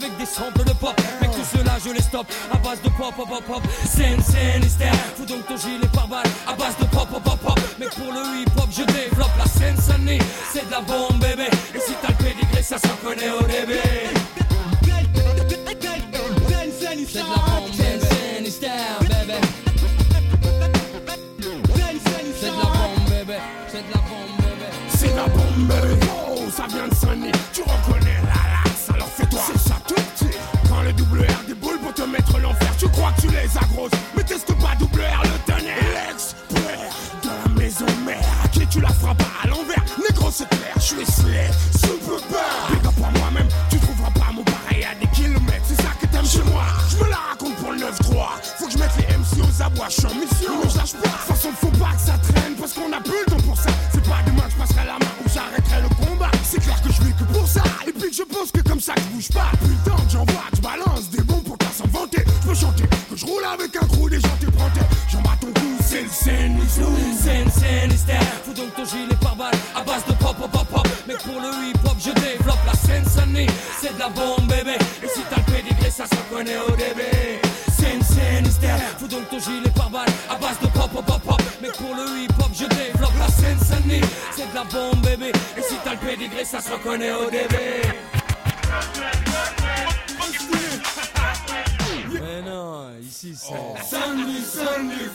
qu'avec 0.00 0.16
des 0.18 0.26
samples 0.26 0.64
de 0.64 0.72
pop. 0.72 0.94
Mec, 1.20 1.30
tout 1.30 1.44
cela 1.56 1.76
je 1.84 1.90
les 1.90 2.02
stoppe 2.02 2.26
à 2.52 2.56
base 2.58 2.80
de 2.82 2.88
pop, 2.90 3.14
pop, 3.14 3.28
pop, 3.28 3.44
pop. 3.44 3.62
Scène, 3.84 4.22
scène, 4.22 4.64
hystère. 4.64 4.94
Fous 5.16 5.26
donc 5.26 5.46
ton 5.46 5.56
gilet 5.56 5.86
par 5.92 6.08
balle 6.08 6.26
à 6.46 6.54
base 6.54 6.76
de 6.78 6.84
pop, 6.86 7.08
pop, 7.08 7.22
pop, 7.22 7.38
pop. 7.40 7.60
Mec, 7.78 7.90
pour 7.90 8.12
le 8.12 8.20
hip 8.40 8.50
hop, 8.56 8.68
je 8.70 8.82
développe 8.84 9.36
la 9.38 9.46
scène, 9.46 9.76
sonné. 9.76 10.18
C'est 10.52 10.66
de 10.66 10.70
la 10.70 10.80
bombe, 10.80 11.20
bébé. 11.20 11.48
Et 11.74 11.80
si 11.80 11.92
t'as 12.00 12.08
le 12.08 12.14
pédigré, 12.14 12.62
ça 12.62 12.78
s'en 12.78 12.96
connaît 13.04 13.30
au 13.30 13.42
début. 13.42 13.80
C'est 17.12 17.18
de 17.18 17.26
la 17.26 17.44
bombe, 22.70 23.08
bébé. 23.08 23.36
Bébé. 23.36 23.38
C'est 23.70 23.86
de 23.86 23.92
la 23.92 24.00
bombe, 24.00 24.40
bébé. 24.48 24.70
C'est 24.88 25.08
de 25.08 25.14
la 25.14 25.26
bombe, 25.26 25.60
bébé. 25.60 25.68
C'est 25.68 25.92
bombe. 25.94 26.08
Oh, 26.28 26.50
ça 26.50 26.66
vient 26.68 26.88
de 26.88 26.94
sonner. 26.94 27.32
Tu 27.52 27.62
reconnais 27.62 28.09
tu 32.80 32.88
crois 32.88 33.12
que 33.12 33.20
tu 33.20 33.28
les 33.28 33.58
agroses. 33.58 33.90
Mais 34.16 34.24
teste 34.24 34.52
pas 34.54 34.74
double 34.78 35.02
R 35.02 35.22
le 35.22 35.52
tonnerre. 35.52 35.76
L'expert 36.08 36.90
de 37.22 37.28
la 37.28 37.60
maison 37.60 37.86
mère. 38.06 38.24
À 38.42 38.48
qui 38.48 38.66
tu 38.66 38.80
la 38.80 38.88
frappes 38.88 39.22
à 39.42 39.46
l'envers. 39.46 39.84
Négro, 39.98 40.30
c'est 40.30 40.48
clair, 40.48 40.74
je 40.76 40.80
suis 40.80 41.06
slay. 41.06 41.50
Super 41.76 42.22
pas. 42.32 42.72
Big 42.72 42.86
up 42.86 42.94
à 43.04 43.18
moi-même, 43.18 43.48
tu 43.68 43.78
trouveras 43.78 44.10
pas 44.10 44.32
mon 44.32 44.42
pareil 44.44 44.84
à 44.84 44.94
des 44.98 45.10
kilomètres. 45.12 45.64
C'est 45.64 45.82
ça 45.82 45.92
que 46.00 46.06
t'aimes 46.06 46.26
chez 46.26 46.42
moi. 46.44 46.64
Je 46.88 47.04
me 47.04 47.10
la 47.10 47.16
raconte 47.30 47.56
pour 47.56 47.72
le 47.72 47.78
9-3. 47.78 47.84
Faut 48.58 48.66
que 48.66 48.72
je 48.72 48.78
mette 48.78 48.96
les 48.96 49.14
MC 49.14 49.44
aux 49.44 49.62
abois. 49.62 49.88
Je 49.90 50.00
suis 50.00 50.06
en 50.06 50.14
mission, 50.14 50.52
mais 50.64 50.70
je 50.70 50.76
pas. 50.76 50.84
De 50.84 50.88
toute 50.88 51.36
façon, 51.36 51.48
faut 51.60 51.76
pas 51.76 51.92
que 51.92 52.00
ça 52.00 52.16
traîne 52.32 52.54
parce 52.58 52.72
qu'on 52.72 52.92
a 52.92 53.00
plus 53.00 53.20
le 53.26 53.30
temps 53.30 53.44
pour 53.44 53.56
ça. 53.56 53.70
C'est 53.92 54.04
pas 54.08 54.24
demain 54.24 54.48
que 54.48 54.52
je 54.52 54.56
passerai 54.56 54.86
la 54.86 54.96
main 54.96 55.12
ou 55.22 55.28
j'arrêterai 55.28 55.82
le 55.82 56.06
combat. 56.06 56.30
C'est 56.42 56.62
clair 56.62 56.80
que 56.80 56.90
je 56.90 57.02
vis 57.02 57.12
que 57.12 57.24
pour 57.24 57.46
ça. 57.46 57.62
Et 57.86 57.92
puis 57.92 58.08
que 58.08 58.16
je 58.16 58.22
pense 58.22 58.50
que 58.50 58.62
comme 58.66 58.80
ça 58.80 58.94
que 58.94 59.02
je 59.02 59.14
bouge 59.14 59.28
pas. 59.28 59.52
Putain, 59.60 59.96
j'envoie, 60.08 60.48
tu 60.54 60.62
balances 60.62 61.10
des 61.10 61.19
bons 61.19 61.19
pour 61.19 61.19
t'as 61.19 61.19
sans 61.19 61.19
vanter. 61.19 61.19
Je 61.19 61.19
peux 62.50 62.56
chanter 62.56 62.84
que 63.08 63.16
je 63.16 63.26
roule 63.26 63.44
avec 63.44 63.76
un 63.76 63.86
crew, 63.86 64.10
des 64.10 64.20
gens 64.20 64.36
t'éprantés. 64.40 64.80
J'en 65.08 65.20
bats 65.20 65.38
ton 65.40 65.46
cou, 65.48 65.76
c'est 65.84 66.02
le 66.02 66.08
scène, 66.08 66.58
Scène, 66.68 67.50
scène. 67.50 67.90
Fous 68.44 68.52
donc 68.52 68.74
ton 68.74 68.84
gilet 68.84 69.14
par 69.20 69.36
balle 69.36 69.54
à 69.74 69.82
base 69.82 70.04
de 70.06 70.12
pop, 70.14 70.36
pop, 70.36 70.50
pop. 70.50 70.88
Mais 71.06 71.14
pour 71.14 71.40
le 71.40 71.48
hip 71.68 71.78
hop, 71.84 71.96
je 71.98 72.10
développe 72.10 72.64
la 72.66 72.72
scène 72.72 73.04
sonnée. 73.04 73.46
C'est 73.80 73.94
de 73.94 73.98
la 73.98 74.08
bombe, 74.08 74.48
bébé. 74.48 74.76
Et 75.02 75.08
si 75.08 75.20
t'as 75.30 75.36
le 75.36 75.52
pédigré, 75.52 75.90
ça 75.90 76.04
se 76.06 76.34
connaît 76.34 76.58
au 76.58 76.70
début. 76.72 77.38
Scène, 77.78 78.02
scène. 78.02 78.46
Fous 78.98 79.08
donc 79.08 79.28
ton 79.30 79.38
gilet 79.38 79.70
par 79.74 79.90
balle 79.90 80.08
à 80.28 80.34
base 80.34 80.58
de 80.60 80.66
pop, 80.66 80.90
pop, 80.90 81.22
pop. 81.22 81.42
Mais 81.62 81.70
pour 81.70 81.94
le 81.94 82.24
hip 82.24 82.34
hop, 82.40 82.50
je 82.52 82.66
développe 82.66 83.18
la 83.18 83.28
scène 83.28 83.58
sonnée. 83.60 84.00
C'est 84.34 84.50
de 84.50 84.54
la 84.54 84.64
bombe, 84.64 85.02
bébé. 85.02 85.30
Et 85.56 85.62
si 85.62 85.74
t'as 85.84 85.92
le 85.92 85.98
pédigré, 85.98 86.44
ça 86.44 86.60
se 86.60 86.70
reconnaît 86.72 87.12
au 87.12 87.30
début. 87.30 87.86
Non, 92.44 92.90
ici 93.02 93.34
c'est. 93.36 93.82
Sandy, 93.84 94.40
Sandy, 94.40 95.08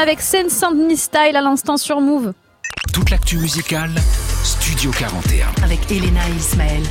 Avec 0.00 0.20
Scène 0.20 0.48
Sandny 0.48 0.96
Style 0.96 1.34
à 1.34 1.40
l'instant 1.40 1.76
sur 1.76 2.00
Move. 2.00 2.32
Toute 2.94 3.10
l'actu 3.10 3.36
musicale, 3.36 3.90
Studio 4.44 4.92
41. 4.92 5.48
Avec 5.64 5.90
Elena 5.90 6.20
et 6.28 6.36
Ismaël. 6.38 6.82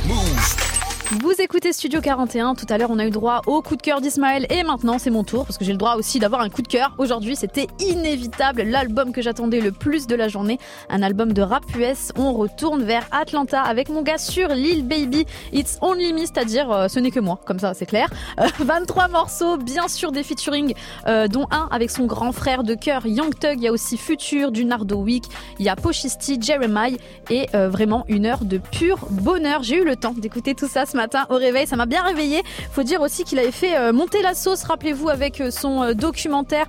Vous 1.10 1.32
écoutez 1.38 1.72
Studio 1.72 2.02
41. 2.02 2.54
Tout 2.54 2.66
à 2.68 2.76
l'heure, 2.76 2.90
on 2.90 2.98
a 2.98 3.06
eu 3.06 3.10
droit 3.10 3.40
au 3.46 3.62
coup 3.62 3.76
de 3.76 3.80
cœur 3.80 4.02
d'Ismaël. 4.02 4.46
Et 4.50 4.62
maintenant, 4.62 4.98
c'est 4.98 5.08
mon 5.08 5.24
tour 5.24 5.46
parce 5.46 5.56
que 5.56 5.64
j'ai 5.64 5.72
le 5.72 5.78
droit 5.78 5.94
aussi 5.94 6.18
d'avoir 6.18 6.42
un 6.42 6.50
coup 6.50 6.60
de 6.60 6.68
cœur. 6.68 6.94
Aujourd'hui, 6.98 7.34
c'était 7.34 7.66
inévitable. 7.80 8.60
L'album 8.64 9.12
que 9.12 9.22
j'attendais 9.22 9.62
le 9.62 9.72
plus 9.72 10.06
de 10.06 10.14
la 10.14 10.28
journée. 10.28 10.58
Un 10.90 11.00
album 11.00 11.32
de 11.32 11.40
rap 11.40 11.64
US. 11.78 12.12
On 12.18 12.34
retourne 12.34 12.82
vers 12.82 13.06
Atlanta 13.10 13.62
avec 13.62 13.88
mon 13.88 14.02
gars 14.02 14.18
sur 14.18 14.48
Lil 14.48 14.86
Baby. 14.86 15.24
It's 15.54 15.78
Only 15.80 16.12
Me, 16.12 16.20
c'est-à-dire 16.26 16.70
euh, 16.70 16.88
ce 16.88 17.00
n'est 17.00 17.10
que 17.10 17.20
moi. 17.20 17.40
Comme 17.46 17.58
ça, 17.58 17.72
c'est 17.72 17.86
clair. 17.86 18.10
Euh, 18.38 18.46
23 18.58 19.08
morceaux, 19.08 19.56
bien 19.56 19.88
sûr 19.88 20.12
des 20.12 20.22
featuring, 20.22 20.74
euh, 21.06 21.26
dont 21.26 21.46
un 21.50 21.68
avec 21.70 21.90
son 21.90 22.04
grand 22.04 22.32
frère 22.32 22.64
de 22.64 22.74
cœur, 22.74 23.06
Young 23.06 23.34
Thug. 23.34 23.54
Il 23.56 23.62
y 23.62 23.68
a 23.68 23.72
aussi 23.72 23.96
Future, 23.96 24.52
du 24.52 24.66
Nardo 24.66 24.96
Week. 24.96 25.24
Il 25.58 25.64
y 25.64 25.70
a 25.70 25.76
Poshisti, 25.76 26.38
Jeremiah. 26.38 26.98
Et 27.30 27.46
euh, 27.54 27.70
vraiment 27.70 28.04
une 28.08 28.26
heure 28.26 28.44
de 28.44 28.58
pur 28.58 29.06
bonheur. 29.10 29.62
J'ai 29.62 29.76
eu 29.76 29.84
le 29.86 29.96
temps 29.96 30.12
d'écouter 30.14 30.54
tout 30.54 30.68
ça 30.68 30.84
ce 30.84 30.97
matin 30.98 31.26
au 31.30 31.36
réveil. 31.36 31.66
Ça 31.66 31.76
m'a 31.76 31.86
bien 31.86 32.02
réveillé. 32.02 32.42
Faut 32.72 32.82
dire 32.82 33.00
aussi 33.00 33.24
qu'il 33.24 33.38
avait 33.38 33.52
fait 33.52 33.76
euh, 33.76 33.92
monter 33.92 34.20
la 34.20 34.34
sauce, 34.34 34.64
rappelez-vous, 34.64 35.08
avec 35.08 35.40
euh, 35.40 35.50
son 35.50 35.82
euh, 35.82 35.94
documentaire. 35.94 36.66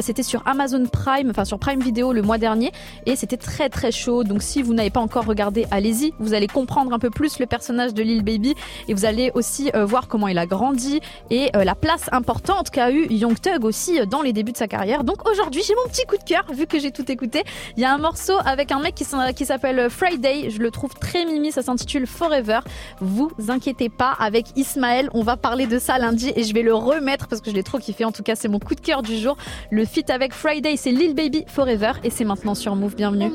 C'était 0.00 0.22
sur 0.22 0.46
Amazon 0.46 0.84
Prime, 0.86 1.30
enfin 1.30 1.44
sur 1.44 1.58
Prime 1.58 1.80
Video 1.80 2.12
le 2.12 2.22
mois 2.22 2.38
dernier. 2.38 2.70
Et 3.06 3.16
c'était 3.16 3.36
très 3.36 3.68
très 3.68 3.90
chaud. 3.90 4.22
Donc 4.22 4.42
si 4.42 4.62
vous 4.62 4.74
n'avez 4.74 4.90
pas 4.90 5.00
encore 5.00 5.26
regardé, 5.26 5.66
allez-y. 5.70 6.14
Vous 6.20 6.34
allez 6.34 6.46
comprendre 6.46 6.92
un 6.92 6.98
peu 6.98 7.10
plus 7.10 7.38
le 7.40 7.46
personnage 7.46 7.92
de 7.92 8.02
Lil 8.02 8.22
Baby. 8.22 8.54
Et 8.88 8.94
vous 8.94 9.04
allez 9.04 9.32
aussi 9.34 9.70
voir 9.74 10.06
comment 10.06 10.28
il 10.28 10.38
a 10.38 10.46
grandi 10.46 11.00
et 11.30 11.50
la 11.52 11.74
place 11.74 12.08
importante 12.12 12.70
qu'a 12.70 12.92
eu 12.92 13.06
Young 13.10 13.38
Thug 13.40 13.64
aussi 13.64 14.06
dans 14.06 14.22
les 14.22 14.32
débuts 14.32 14.52
de 14.52 14.56
sa 14.56 14.68
carrière. 14.68 15.02
Donc 15.02 15.28
aujourd'hui, 15.28 15.62
j'ai 15.66 15.74
mon 15.74 15.90
petit 15.90 16.06
coup 16.06 16.16
de 16.16 16.24
cœur, 16.24 16.44
vu 16.52 16.66
que 16.66 16.78
j'ai 16.78 16.92
tout 16.92 17.10
écouté. 17.10 17.42
Il 17.76 17.82
y 17.82 17.84
a 17.84 17.92
un 17.92 17.98
morceau 17.98 18.34
avec 18.44 18.70
un 18.70 18.80
mec 18.80 18.94
qui 18.94 19.44
s'appelle 19.44 19.90
Friday. 19.90 20.50
Je 20.50 20.58
le 20.58 20.70
trouve 20.70 20.94
très 20.94 21.24
mimi. 21.24 21.50
Ça 21.50 21.62
s'intitule 21.62 22.06
Forever. 22.06 22.60
Vous 23.00 23.32
inquiétez 23.48 23.71
pas, 23.88 24.14
avec 24.18 24.46
Ismaël, 24.56 25.08
on 25.14 25.22
va 25.22 25.36
parler 25.36 25.66
de 25.66 25.78
ça 25.78 25.98
lundi 25.98 26.32
et 26.36 26.44
je 26.44 26.54
vais 26.54 26.62
le 26.62 26.74
remettre 26.74 27.28
parce 27.28 27.40
que 27.40 27.50
je 27.50 27.54
l'ai 27.54 27.62
trop 27.62 27.78
kiffé. 27.78 28.04
En 28.04 28.12
tout 28.12 28.22
cas, 28.22 28.34
c'est 28.34 28.48
mon 28.48 28.58
coup 28.58 28.74
de 28.74 28.80
cœur 28.80 29.02
du 29.02 29.16
jour. 29.16 29.36
Le 29.70 29.84
feat 29.84 30.10
avec 30.10 30.32
Friday, 30.32 30.76
c'est 30.76 30.92
Lil 30.92 31.14
Baby 31.14 31.44
Forever 31.46 31.92
et 32.04 32.10
c'est 32.10 32.24
maintenant 32.24 32.54
sur 32.54 32.76
Move. 32.76 32.94
Bienvenue. 32.94 33.30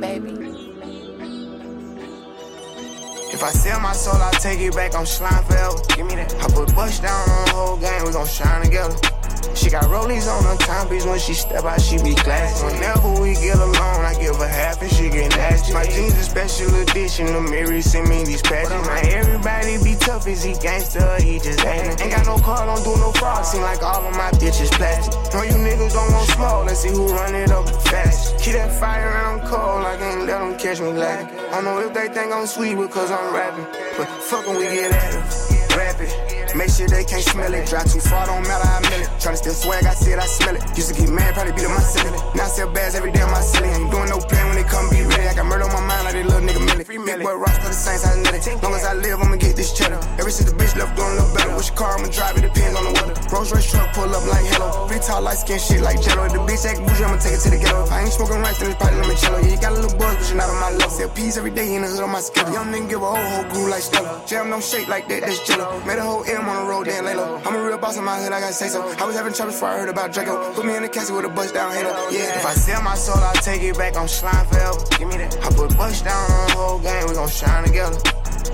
Baby. 0.00 0.67
If 3.30 3.42
I 3.42 3.50
sell 3.50 3.80
my 3.80 3.92
soul, 3.92 4.20
I'll 4.20 4.32
take 4.32 4.60
it 4.60 4.74
back. 4.74 4.94
I'm 4.94 5.06
slime 5.06 5.44
forever. 5.44 5.76
Give 5.94 6.06
me 6.06 6.14
that. 6.16 6.34
I 6.34 6.48
put 6.48 6.74
bust 6.74 7.02
down 7.02 7.28
on 7.28 7.44
the 7.44 7.50
whole 7.52 7.76
game. 7.76 8.04
We 8.04 8.12
gon' 8.12 8.26
shine 8.26 8.62
together. 8.64 8.96
She 9.58 9.70
got 9.70 9.84
rollies 9.84 10.30
on 10.30 10.44
her 10.44 10.56
timepiece 10.56 11.04
when 11.04 11.18
she 11.18 11.34
step 11.34 11.64
out, 11.64 11.80
she 11.80 11.98
be 12.02 12.14
classy. 12.14 12.64
Whenever 12.64 13.20
we 13.20 13.34
get 13.34 13.58
alone, 13.58 14.04
I 14.06 14.14
give 14.20 14.36
her 14.36 14.46
half 14.46 14.80
and 14.80 14.90
she 14.90 15.10
get 15.10 15.30
nasty. 15.36 15.72
My 15.72 15.84
jeans 15.84 16.14
a 16.14 16.22
special 16.22 16.72
edition, 16.82 17.26
the 17.26 17.40
mirror 17.40 17.82
send 17.82 18.08
me 18.08 18.24
these 18.24 18.40
patches. 18.40 18.70
Now 18.70 19.00
everybody 19.02 19.82
be 19.82 19.96
tough, 19.98 20.28
is 20.28 20.44
he 20.44 20.54
gangster 20.54 21.20
he 21.20 21.40
just 21.40 21.60
hatin'? 21.60 22.00
Ain't 22.00 22.14
got 22.14 22.26
no 22.26 22.38
car, 22.38 22.66
don't 22.66 22.84
do 22.84 22.94
no 23.02 23.10
fraud, 23.12 23.44
seem 23.44 23.62
like 23.62 23.82
all 23.82 24.06
of 24.06 24.14
my 24.14 24.30
bitches 24.38 24.70
plastic. 24.70 25.12
No, 25.34 25.42
you 25.42 25.58
niggas 25.58 25.92
don't 25.92 26.12
want 26.12 26.28
smoke, 26.30 26.66
let's 26.66 26.80
see 26.80 26.90
who 26.90 27.08
run 27.08 27.34
it 27.34 27.50
up 27.50 27.68
fast. 27.82 28.38
Keep 28.38 28.54
that 28.54 28.78
fire 28.78 29.10
and 29.10 29.42
I'm 29.42 29.48
cold, 29.48 29.84
I 29.84 29.96
can't 29.98 30.26
let 30.26 30.38
them 30.38 30.56
catch 30.56 30.80
me 30.80 30.92
lacking. 30.92 31.36
I 31.50 31.60
know 31.62 31.80
if 31.80 31.92
they 31.94 32.06
think 32.08 32.32
I'm 32.32 32.46
sweet 32.46 32.76
because 32.76 33.10
I'm 33.10 33.17
rapping, 33.26 33.66
but 33.96 34.06
fuck 34.22 34.46
when 34.46 34.56
we 34.56 34.64
get 34.64 34.92
at 34.92 35.14
it, 35.14 35.76
rap 35.76 36.00
it. 36.00 36.37
Make 36.54 36.70
sure 36.70 36.88
they 36.88 37.04
can't 37.04 37.22
smell 37.22 37.52
it. 37.52 37.66
Drive 37.66 37.90
too 37.92 38.00
far, 38.00 38.26
don't 38.26 38.42
matter 38.46 38.68
I 38.68 38.80
mill 38.88 39.02
it. 39.02 39.08
Tryna 39.20 39.36
steal 39.36 39.52
swag, 39.52 39.84
I 39.84 39.94
see 39.94 40.12
it, 40.12 40.18
I 40.18 40.26
smell 40.26 40.56
it. 40.56 40.62
Used 40.76 40.94
to 40.94 40.94
get 40.94 41.10
mad, 41.10 41.34
probably 41.34 41.52
beat 41.52 41.66
up 41.66 41.72
my 41.76 41.82
silly. 41.82 42.10
Now 42.34 42.44
I 42.44 42.48
sell 42.48 42.70
bags 42.70 42.94
every 42.94 43.12
day 43.12 43.22
on 43.22 43.30
my 43.30 43.40
silly. 43.40 43.68
Ain't 43.68 43.90
doing 43.90 44.08
no 44.08 44.18
plan 44.18 44.46
when 44.48 44.56
they 44.56 44.68
come 44.68 44.88
be 44.90 45.02
ready. 45.02 45.28
I 45.28 45.34
got 45.34 45.46
murder 45.46 45.64
on 45.64 45.72
my 45.72 45.84
mind 45.84 46.04
like 46.04 46.14
that 46.14 46.26
little 46.26 46.44
nigga 46.44 46.60
Millie. 46.64 46.84
Big 46.84 47.22
boy 47.22 47.34
rocks 47.34 47.58
for 47.58 47.68
the 47.68 47.78
Saints, 47.78 48.06
I 48.06 48.16
net 48.22 48.46
it. 48.46 48.62
Long 48.62 48.74
as 48.74 48.84
I 48.84 48.94
live, 48.94 49.20
I'ma 49.20 49.36
get 49.36 49.56
this 49.56 49.72
cheddar. 49.76 50.00
Ever 50.18 50.30
since 50.30 50.50
the 50.50 50.56
bitch 50.56 50.76
left 50.76 50.96
doing 50.96 51.12
a 51.12 51.14
little 51.20 51.34
better. 51.34 51.54
Which 51.56 51.74
car 51.74 51.98
I'ma 51.98 52.08
drive, 52.08 52.36
it 52.38 52.42
depends 52.42 52.74
on 52.78 52.84
the 52.84 52.92
weather. 52.96 53.14
Rolls 53.32 53.52
Royce 53.52 53.70
truck 53.70 53.92
pull 53.94 54.08
up 54.08 54.24
like 54.26 54.46
hello. 54.52 54.88
Big 54.88 55.02
tall 55.02 55.22
light 55.22 55.38
skin 55.38 55.58
shit 55.58 55.80
like 55.82 56.00
jello. 56.00 56.24
If 56.24 56.32
the 56.32 56.42
bitch 56.46 56.64
act 56.64 56.80
bougie, 56.86 57.04
I'ma 57.04 57.18
take 57.18 57.36
it 57.36 57.42
to 57.44 57.50
the 57.50 57.58
ghetto. 57.58 57.84
If 57.84 57.92
I 57.92 58.02
ain't 58.02 58.12
smoking 58.12 58.40
right, 58.40 58.56
then 58.56 58.70
it's 58.70 58.78
probably 58.80 59.00
limoncello. 59.04 59.38
Yeah, 59.44 59.52
you 59.52 59.60
got 59.60 59.72
a 59.72 59.78
little 59.80 59.98
buzz, 59.98 60.16
but 60.16 60.26
you're 60.28 60.38
not 60.38 60.48
on 60.48 60.60
my 60.60 60.70
level. 60.72 60.90
Sell 60.90 61.08
peas 61.10 61.36
every 61.36 61.50
day 61.52 61.74
in 61.74 61.82
the 61.82 61.88
hood 61.88 62.02
on 62.02 62.10
my 62.10 62.20
schedule. 62.20 62.52
Young 62.54 62.72
nigga 62.72 62.88
give 62.88 63.02
a 63.02 63.10
whole 63.10 63.28
whole 63.32 63.46
groove 63.50 63.68
like 63.68 63.82
Stella. 63.82 64.22
Jam 64.26 64.50
don't 64.50 64.62
shake 64.64 64.88
like 64.88 65.08
that, 65.08 65.20
that's 65.22 65.40
jello. 65.46 65.80
Made 65.84 65.98
a 65.98 66.02
whole 66.02 66.24
on 66.46 66.64
the 66.64 66.70
road, 66.70 66.84
damn 66.84 67.04
lay. 67.04 67.14
I'm 67.14 67.54
a 67.54 67.64
real 67.64 67.78
boss 67.78 67.96
in 67.96 68.04
my 68.04 68.20
hood, 68.20 68.32
I 68.32 68.40
gotta 68.40 68.52
say 68.52 68.68
so. 68.68 68.82
I 68.82 69.04
was 69.04 69.16
having 69.16 69.32
trouble 69.32 69.52
before 69.52 69.68
I 69.68 69.78
heard 69.78 69.88
about 69.88 70.12
Draco. 70.12 70.52
Put 70.52 70.66
me 70.66 70.76
in 70.76 70.82
the 70.82 70.88
casket 70.88 71.16
with 71.16 71.24
a 71.24 71.28
bust 71.30 71.54
down 71.54 71.72
halo. 71.72 71.90
Yeah, 72.10 72.36
if 72.36 72.44
I 72.44 72.52
sell 72.52 72.82
my 72.82 72.94
soul, 72.94 73.16
I'll 73.16 73.34
take 73.34 73.62
it 73.62 73.78
back. 73.78 73.96
I'm 73.96 74.08
slime 74.08 74.46
forever. 74.46 74.78
Give 74.98 75.08
me 75.08 75.16
that. 75.16 75.36
I 75.42 75.48
put 75.50 75.76
bust 75.76 76.04
down 76.04 76.30
on 76.30 76.48
the 76.48 76.52
whole 76.54 76.78
game, 76.80 77.08
we 77.08 77.14
gon' 77.14 77.28
shine 77.28 77.64
together. 77.64 77.98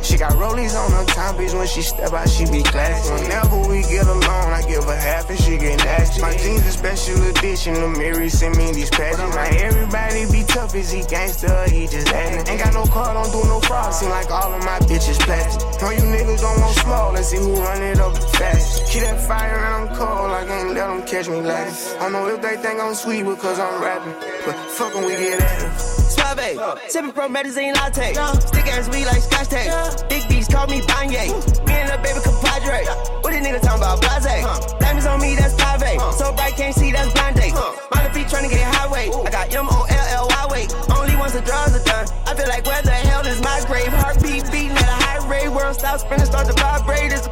She 0.02 0.16
got 0.18 0.32
rollies 0.32 0.74
on 0.74 0.90
her 0.92 1.04
timepiece 1.06 1.54
when 1.54 1.66
she 1.66 1.82
step 1.82 2.12
out, 2.12 2.28
she 2.28 2.44
be 2.46 2.62
classy. 2.62 3.12
Whenever 3.12 3.58
we 3.68 3.82
get 3.82 4.06
alone, 4.06 4.52
I 4.52 4.62
give 4.66 4.84
her 4.84 4.96
half 4.96 5.30
and 5.30 5.38
she 5.38 5.56
get 5.56 5.78
nasty. 5.84 6.20
My 6.22 6.36
jeans 6.36 6.66
a 6.66 6.72
special 6.72 7.22
edition, 7.30 7.74
the 7.74 7.88
Mary 7.88 8.28
send 8.28 8.56
me 8.56 8.72
these 8.72 8.90
patches. 8.90 9.18
Now 9.18 9.48
everybody 9.66 10.30
be 10.30 10.44
tough, 10.44 10.74
is 10.74 10.90
he 10.90 11.02
gangster, 11.04 11.68
he 11.70 11.86
just 11.86 12.08
acting. 12.08 12.46
Ain't 12.48 12.62
got 12.62 12.74
no 12.74 12.84
car, 12.86 13.14
don't 13.14 13.30
do 13.32 13.48
no 13.48 13.60
fraud, 13.60 13.92
seem 13.94 14.10
like 14.10 14.30
all 14.30 14.52
of 14.52 14.64
my 14.64 14.78
bitches 14.80 15.18
plastic. 15.20 15.62
Know 15.80 15.90
you 15.90 16.02
niggas 16.02 16.40
don't 16.40 16.60
want 16.60 16.76
small, 16.76 17.12
let's 17.12 17.28
see 17.28 17.38
who 17.38 17.54
run 17.54 17.82
it 17.82 17.98
up 17.98 18.16
fast. 18.36 18.86
Keep 18.90 19.02
that 19.02 19.20
fire 19.26 19.56
and 19.56 19.88
I'm 19.90 19.96
cold, 19.96 20.30
I 20.30 20.44
can't 20.46 20.74
let 20.74 20.86
them 20.88 21.02
catch 21.06 21.28
me 21.28 21.40
last. 21.40 21.96
I 22.00 22.08
know 22.08 22.26
if 22.28 22.40
they 22.40 22.56
think 22.56 22.80
I'm 22.80 22.94
sweet 22.94 23.22
because 23.22 23.58
I'm 23.58 23.82
rapping, 23.82 24.14
but 24.44 24.54
fuck 24.70 24.94
'em, 24.94 25.04
we 25.04 25.12
get 25.16 25.40
at 25.40 25.62
it. 25.62 25.80
Suave, 26.14 26.78
sipping 26.88 27.12
pro 27.12 27.28
medicine 27.28 27.72
latte. 27.74 28.14
Stick 28.14 28.66
ass 28.68 28.88
weed 28.88 29.06
like 29.06 29.22
scotch 29.22 29.48
tape. 29.48 29.70
Big 30.08 30.28
beats 30.28 30.48
call 30.48 30.66
me 30.66 30.80
Banye. 30.82 31.32
Me 31.66 31.74
and 31.74 31.90
the 31.90 31.98
baby 32.02 32.20
compadre. 32.24 32.84
What 33.20 33.32
these 33.32 33.42
niggas 33.44 33.62
talking 33.62 33.82
about? 33.82 34.00
Blase. 34.00 34.44
Diamonds 34.80 35.06
on 35.06 35.20
me, 35.20 35.34
that's 35.34 35.54
private. 35.54 36.00
So 36.12 36.32
bright, 36.32 36.56
can't 36.56 36.74
see, 36.74 36.92
that's 36.92 37.12
blind 37.12 37.36
date. 37.36 37.54
My 37.90 38.08
feet 38.12 38.28
trying 38.28 38.48
to 38.48 38.50
get 38.54 38.62
a 38.62 38.70
highway. 38.76 39.10
I 39.10 39.30
got 39.30 39.54
M 39.54 39.66
O 39.68 39.86
L 39.88 40.06
L 40.22 40.26
Y 40.28 40.46
weight. 40.50 40.74
Only 40.90 41.16
once 41.16 41.32
the 41.32 41.42
drugs 41.42 41.74
are 41.76 41.84
done. 41.84 42.06
I 42.26 42.34
feel 42.34 42.48
like 42.48 42.64
where 42.66 42.82
the 42.82 42.90
hell 42.90 43.26
is 43.26 43.40
my 43.42 43.62
grave? 43.66 43.92
Heartbeat 43.92 44.50
beating 44.50 44.76
at 44.76 44.88
a 44.88 44.98
high 45.04 45.20
rate. 45.28 45.48
World 45.48 45.74
stop 45.76 46.00
spinning, 46.00 46.26
start 46.26 46.46
to 46.46 46.54
vibrate. 46.54 47.12
It's 47.12 47.28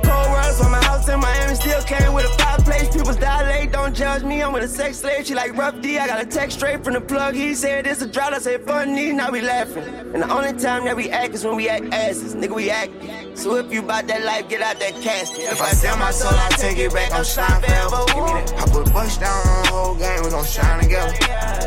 still 1.72 1.98
came 1.98 2.12
with 2.12 2.26
a 2.26 2.42
fireplace. 2.42 2.94
People 2.94 3.14
dilate, 3.14 3.72
don't 3.72 3.94
judge 3.94 4.22
me. 4.22 4.42
I'm 4.42 4.52
with 4.52 4.64
a 4.64 4.68
sex 4.68 4.98
slave. 4.98 5.26
She 5.26 5.34
like 5.34 5.56
rough 5.56 5.80
D. 5.80 5.98
I 5.98 6.06
got 6.06 6.22
a 6.22 6.26
text 6.26 6.58
straight 6.58 6.84
from 6.84 6.94
the 6.94 7.00
plug. 7.00 7.34
He 7.34 7.54
said 7.54 7.86
it's 7.86 8.02
a 8.02 8.06
drought. 8.06 8.34
I 8.34 8.38
said 8.38 8.64
funny. 8.64 9.12
Now 9.12 9.30
we 9.30 9.40
laughing. 9.40 9.84
And 9.84 10.22
the 10.22 10.30
only 10.30 10.52
time 10.58 10.84
that 10.84 10.96
we 10.96 11.08
act 11.10 11.34
is 11.34 11.44
when 11.44 11.56
we 11.56 11.68
act 11.68 11.86
asses. 11.92 12.34
Nigga, 12.34 12.54
we 12.54 12.70
act. 12.70 12.92
So 13.38 13.56
if 13.56 13.72
you 13.72 13.82
bout 13.82 14.06
that 14.08 14.24
life, 14.24 14.48
get 14.48 14.60
out 14.60 14.78
that 14.80 14.94
casket. 15.00 15.44
If 15.50 15.62
I 15.62 15.70
sell 15.70 15.96
my 15.96 16.10
soul, 16.10 16.32
I 16.34 16.48
take 16.50 16.78
it 16.78 16.92
back. 16.92 17.12
I'm 17.12 17.24
shine 17.24 17.60
forever. 17.62 18.04
Give 18.08 18.24
me 18.24 18.32
that. 18.32 18.52
I 18.58 18.64
put 18.70 18.92
bust 18.92 19.20
down 19.20 19.46
on 19.48 19.62
the 19.62 19.68
whole 19.70 19.94
game. 19.94 20.22
We 20.24 20.30
gon' 20.30 20.44
shine 20.44 20.82
together. 20.82 21.14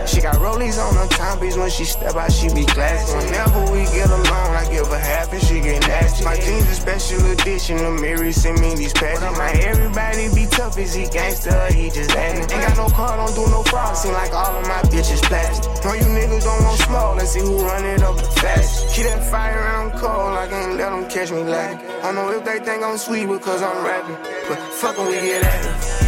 She 0.06 0.22
got 0.22 0.36
rollies 0.36 0.78
on 0.78 0.94
her 0.94 1.08
timepiece 1.08 1.58
when 1.58 1.70
she 1.72 1.84
step 1.84 2.16
out, 2.16 2.32
she 2.32 2.54
be 2.54 2.66
classy. 2.66 3.18
Whenever 3.18 3.72
we 3.72 3.86
get 3.86 4.08
alone, 4.08 4.54
I 4.54 4.68
give 4.70 4.86
her 4.88 5.00
half 5.00 5.34
and 5.34 5.42
she 5.42 5.60
get 5.60 5.82
nasty. 5.88 6.24
My 6.24 6.36
jeans 6.36 6.70
a 6.70 6.76
special 6.76 7.26
edition. 7.32 7.78
The 7.78 7.90
Mary 7.90 8.32
send 8.32 8.62
me 8.62 8.76
these 8.76 8.94
patches. 8.94 9.22
Now 9.22 9.42
everybody 9.42 9.95
be 9.96 10.46
tough, 10.48 10.78
is 10.78 10.94
he 10.94 11.08
gangster? 11.08 11.72
He 11.74 11.90
just 11.90 12.12
acting. 12.12 12.42
Ain't 12.42 12.68
got 12.68 12.78
no 12.78 12.88
car, 12.94 13.16
don't 13.18 13.34
do 13.34 13.50
no 13.52 13.64
fraud. 13.64 13.96
Seem 13.96 14.14
like 14.14 14.34
all 14.34 14.56
of 14.56 14.68
my 14.68 14.82
bitches 14.92 15.22
plastic. 15.24 15.84
Know 15.84 15.94
you 15.94 16.04
niggas 16.04 16.44
don't 16.44 16.64
want 16.64 16.80
small. 16.82 17.16
Let's 17.16 17.32
see 17.32 17.40
who 17.40 17.64
run 17.64 17.86
it 17.86 18.02
up 18.04 18.20
fast. 18.38 18.94
Keep 18.94 19.06
that 19.06 19.24
fire 19.32 19.58
around 19.58 19.92
cold. 19.94 20.38
I 20.38 20.48
can't 20.48 20.76
let 20.78 20.90
them 20.90 21.10
catch 21.10 21.32
me 21.32 21.44
lacking. 21.44 21.90
I 22.04 22.12
know 22.12 22.30
if 22.32 22.44
they 22.44 22.60
think 22.60 22.84
I'm 22.84 22.98
sweet 22.98 23.28
because 23.28 23.62
I'm 23.62 23.86
rapping. 23.86 24.18
But 24.48 24.60
fuck 24.74 25.00
'em, 25.00 25.08
we 25.08 25.14
get 25.14 25.44
at 25.44 25.66
it. 25.66 26.05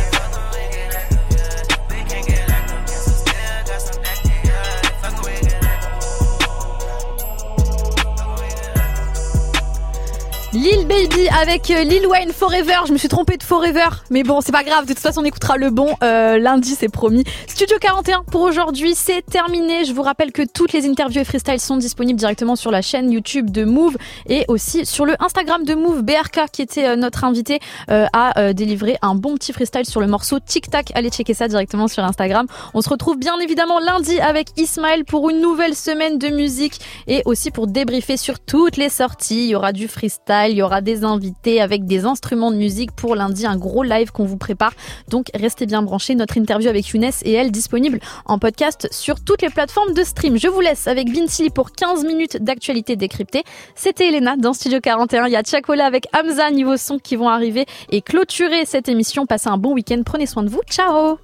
Lil 10.57 10.87
Baby 10.87 11.29
avec 11.39 11.69
euh, 11.69 11.83
Lil 11.83 12.07
Wayne 12.07 12.31
Forever. 12.31 12.79
Je 12.87 12.91
me 12.91 12.97
suis 12.97 13.09
trompée 13.09 13.37
de 13.37 13.43
Forever, 13.43 13.89
mais 14.09 14.23
bon, 14.23 14.41
c'est 14.41 14.51
pas 14.51 14.63
grave. 14.63 14.85
De 14.85 14.93
toute 14.93 14.97
façon, 14.97 15.21
on 15.21 15.23
écoutera 15.23 15.55
le 15.55 15.69
bon 15.69 15.93
euh, 16.01 16.39
lundi, 16.39 16.73
c'est 16.73 16.89
promis. 16.89 17.23
Studio 17.45 17.77
41 17.79 18.23
pour 18.23 18.41
aujourd'hui, 18.41 18.95
c'est 18.95 19.23
terminé. 19.23 19.85
Je 19.85 19.93
vous 19.93 20.01
rappelle 20.01 20.31
que 20.31 20.41
toutes 20.51 20.73
les 20.73 20.89
interviews 20.89 21.21
et 21.21 21.25
freestyles 21.25 21.59
sont 21.59 21.77
disponibles 21.77 22.17
directement 22.17 22.55
sur 22.55 22.71
la 22.71 22.81
chaîne 22.81 23.11
YouTube 23.11 23.51
de 23.51 23.65
Move 23.65 23.97
et 24.27 24.45
aussi 24.47 24.87
sur 24.87 25.05
le 25.05 25.13
Instagram 25.19 25.63
de 25.63 25.75
Move. 25.75 26.01
BRK, 26.01 26.49
qui 26.51 26.63
était 26.63 26.87
euh, 26.87 26.95
notre 26.95 27.23
invité, 27.23 27.59
euh, 27.91 28.07
a 28.13 28.39
euh, 28.39 28.53
délivré 28.53 28.97
un 29.03 29.13
bon 29.13 29.35
petit 29.35 29.53
freestyle 29.53 29.85
sur 29.85 30.01
le 30.01 30.07
morceau 30.07 30.39
Tic 30.39 30.71
Tac. 30.71 30.91
Allez 30.95 31.11
checker 31.11 31.35
ça 31.35 31.47
directement 31.47 31.87
sur 31.87 32.03
Instagram. 32.03 32.47
On 32.73 32.81
se 32.81 32.89
retrouve 32.89 33.19
bien 33.19 33.37
évidemment 33.39 33.79
lundi 33.79 34.19
avec 34.21 34.47
Ismaël 34.57 35.05
pour 35.05 35.29
une 35.29 35.39
nouvelle 35.39 35.75
semaine 35.75 36.17
de 36.17 36.29
musique 36.29 36.79
et 37.05 37.21
aussi 37.25 37.51
pour 37.51 37.67
débriefer 37.67 38.17
sur 38.17 38.39
toutes 38.39 38.77
les 38.77 38.89
sorties. 38.89 39.43
Il 39.43 39.49
y 39.49 39.55
aura 39.55 39.71
du 39.71 39.87
freestyle 39.87 40.46
il 40.51 40.57
y 40.57 40.61
aura 40.61 40.81
des 40.81 41.03
invités 41.03 41.61
avec 41.61 41.85
des 41.85 42.05
instruments 42.05 42.51
de 42.51 42.57
musique 42.57 42.91
pour 42.91 43.15
lundi, 43.15 43.45
un 43.45 43.57
gros 43.57 43.83
live 43.83 44.11
qu'on 44.11 44.25
vous 44.25 44.37
prépare. 44.37 44.73
Donc 45.09 45.27
restez 45.33 45.65
bien 45.65 45.81
branchés. 45.81 46.15
Notre 46.15 46.37
interview 46.37 46.69
avec 46.69 46.87
Younes 46.89 47.11
et 47.23 47.33
elle 47.33 47.51
disponible 47.51 47.99
en 48.25 48.39
podcast 48.39 48.87
sur 48.91 49.23
toutes 49.23 49.41
les 49.41 49.49
plateformes 49.49 49.93
de 49.93 50.03
stream. 50.03 50.37
Je 50.37 50.47
vous 50.47 50.61
laisse 50.61 50.87
avec 50.87 51.09
Vinci 51.09 51.49
pour 51.49 51.71
15 51.71 52.05
minutes 52.05 52.37
d'actualité 52.41 52.95
décryptée. 52.95 53.43
C'était 53.75 54.07
Elena 54.07 54.35
dans 54.37 54.53
Studio 54.53 54.79
41. 54.81 55.27
Il 55.27 55.31
y 55.31 55.35
a 55.35 55.43
Chakola 55.43 55.85
avec 55.85 56.07
Hamza 56.17 56.51
niveau 56.51 56.77
son 56.77 56.99
qui 56.99 57.15
vont 57.15 57.29
arriver 57.29 57.65
et 57.89 58.01
clôturer 58.01 58.65
cette 58.65 58.89
émission. 58.89 59.25
Passez 59.25 59.49
un 59.49 59.57
bon 59.57 59.73
week-end. 59.73 60.01
Prenez 60.05 60.25
soin 60.25 60.43
de 60.43 60.49
vous. 60.49 60.61
Ciao 60.69 61.15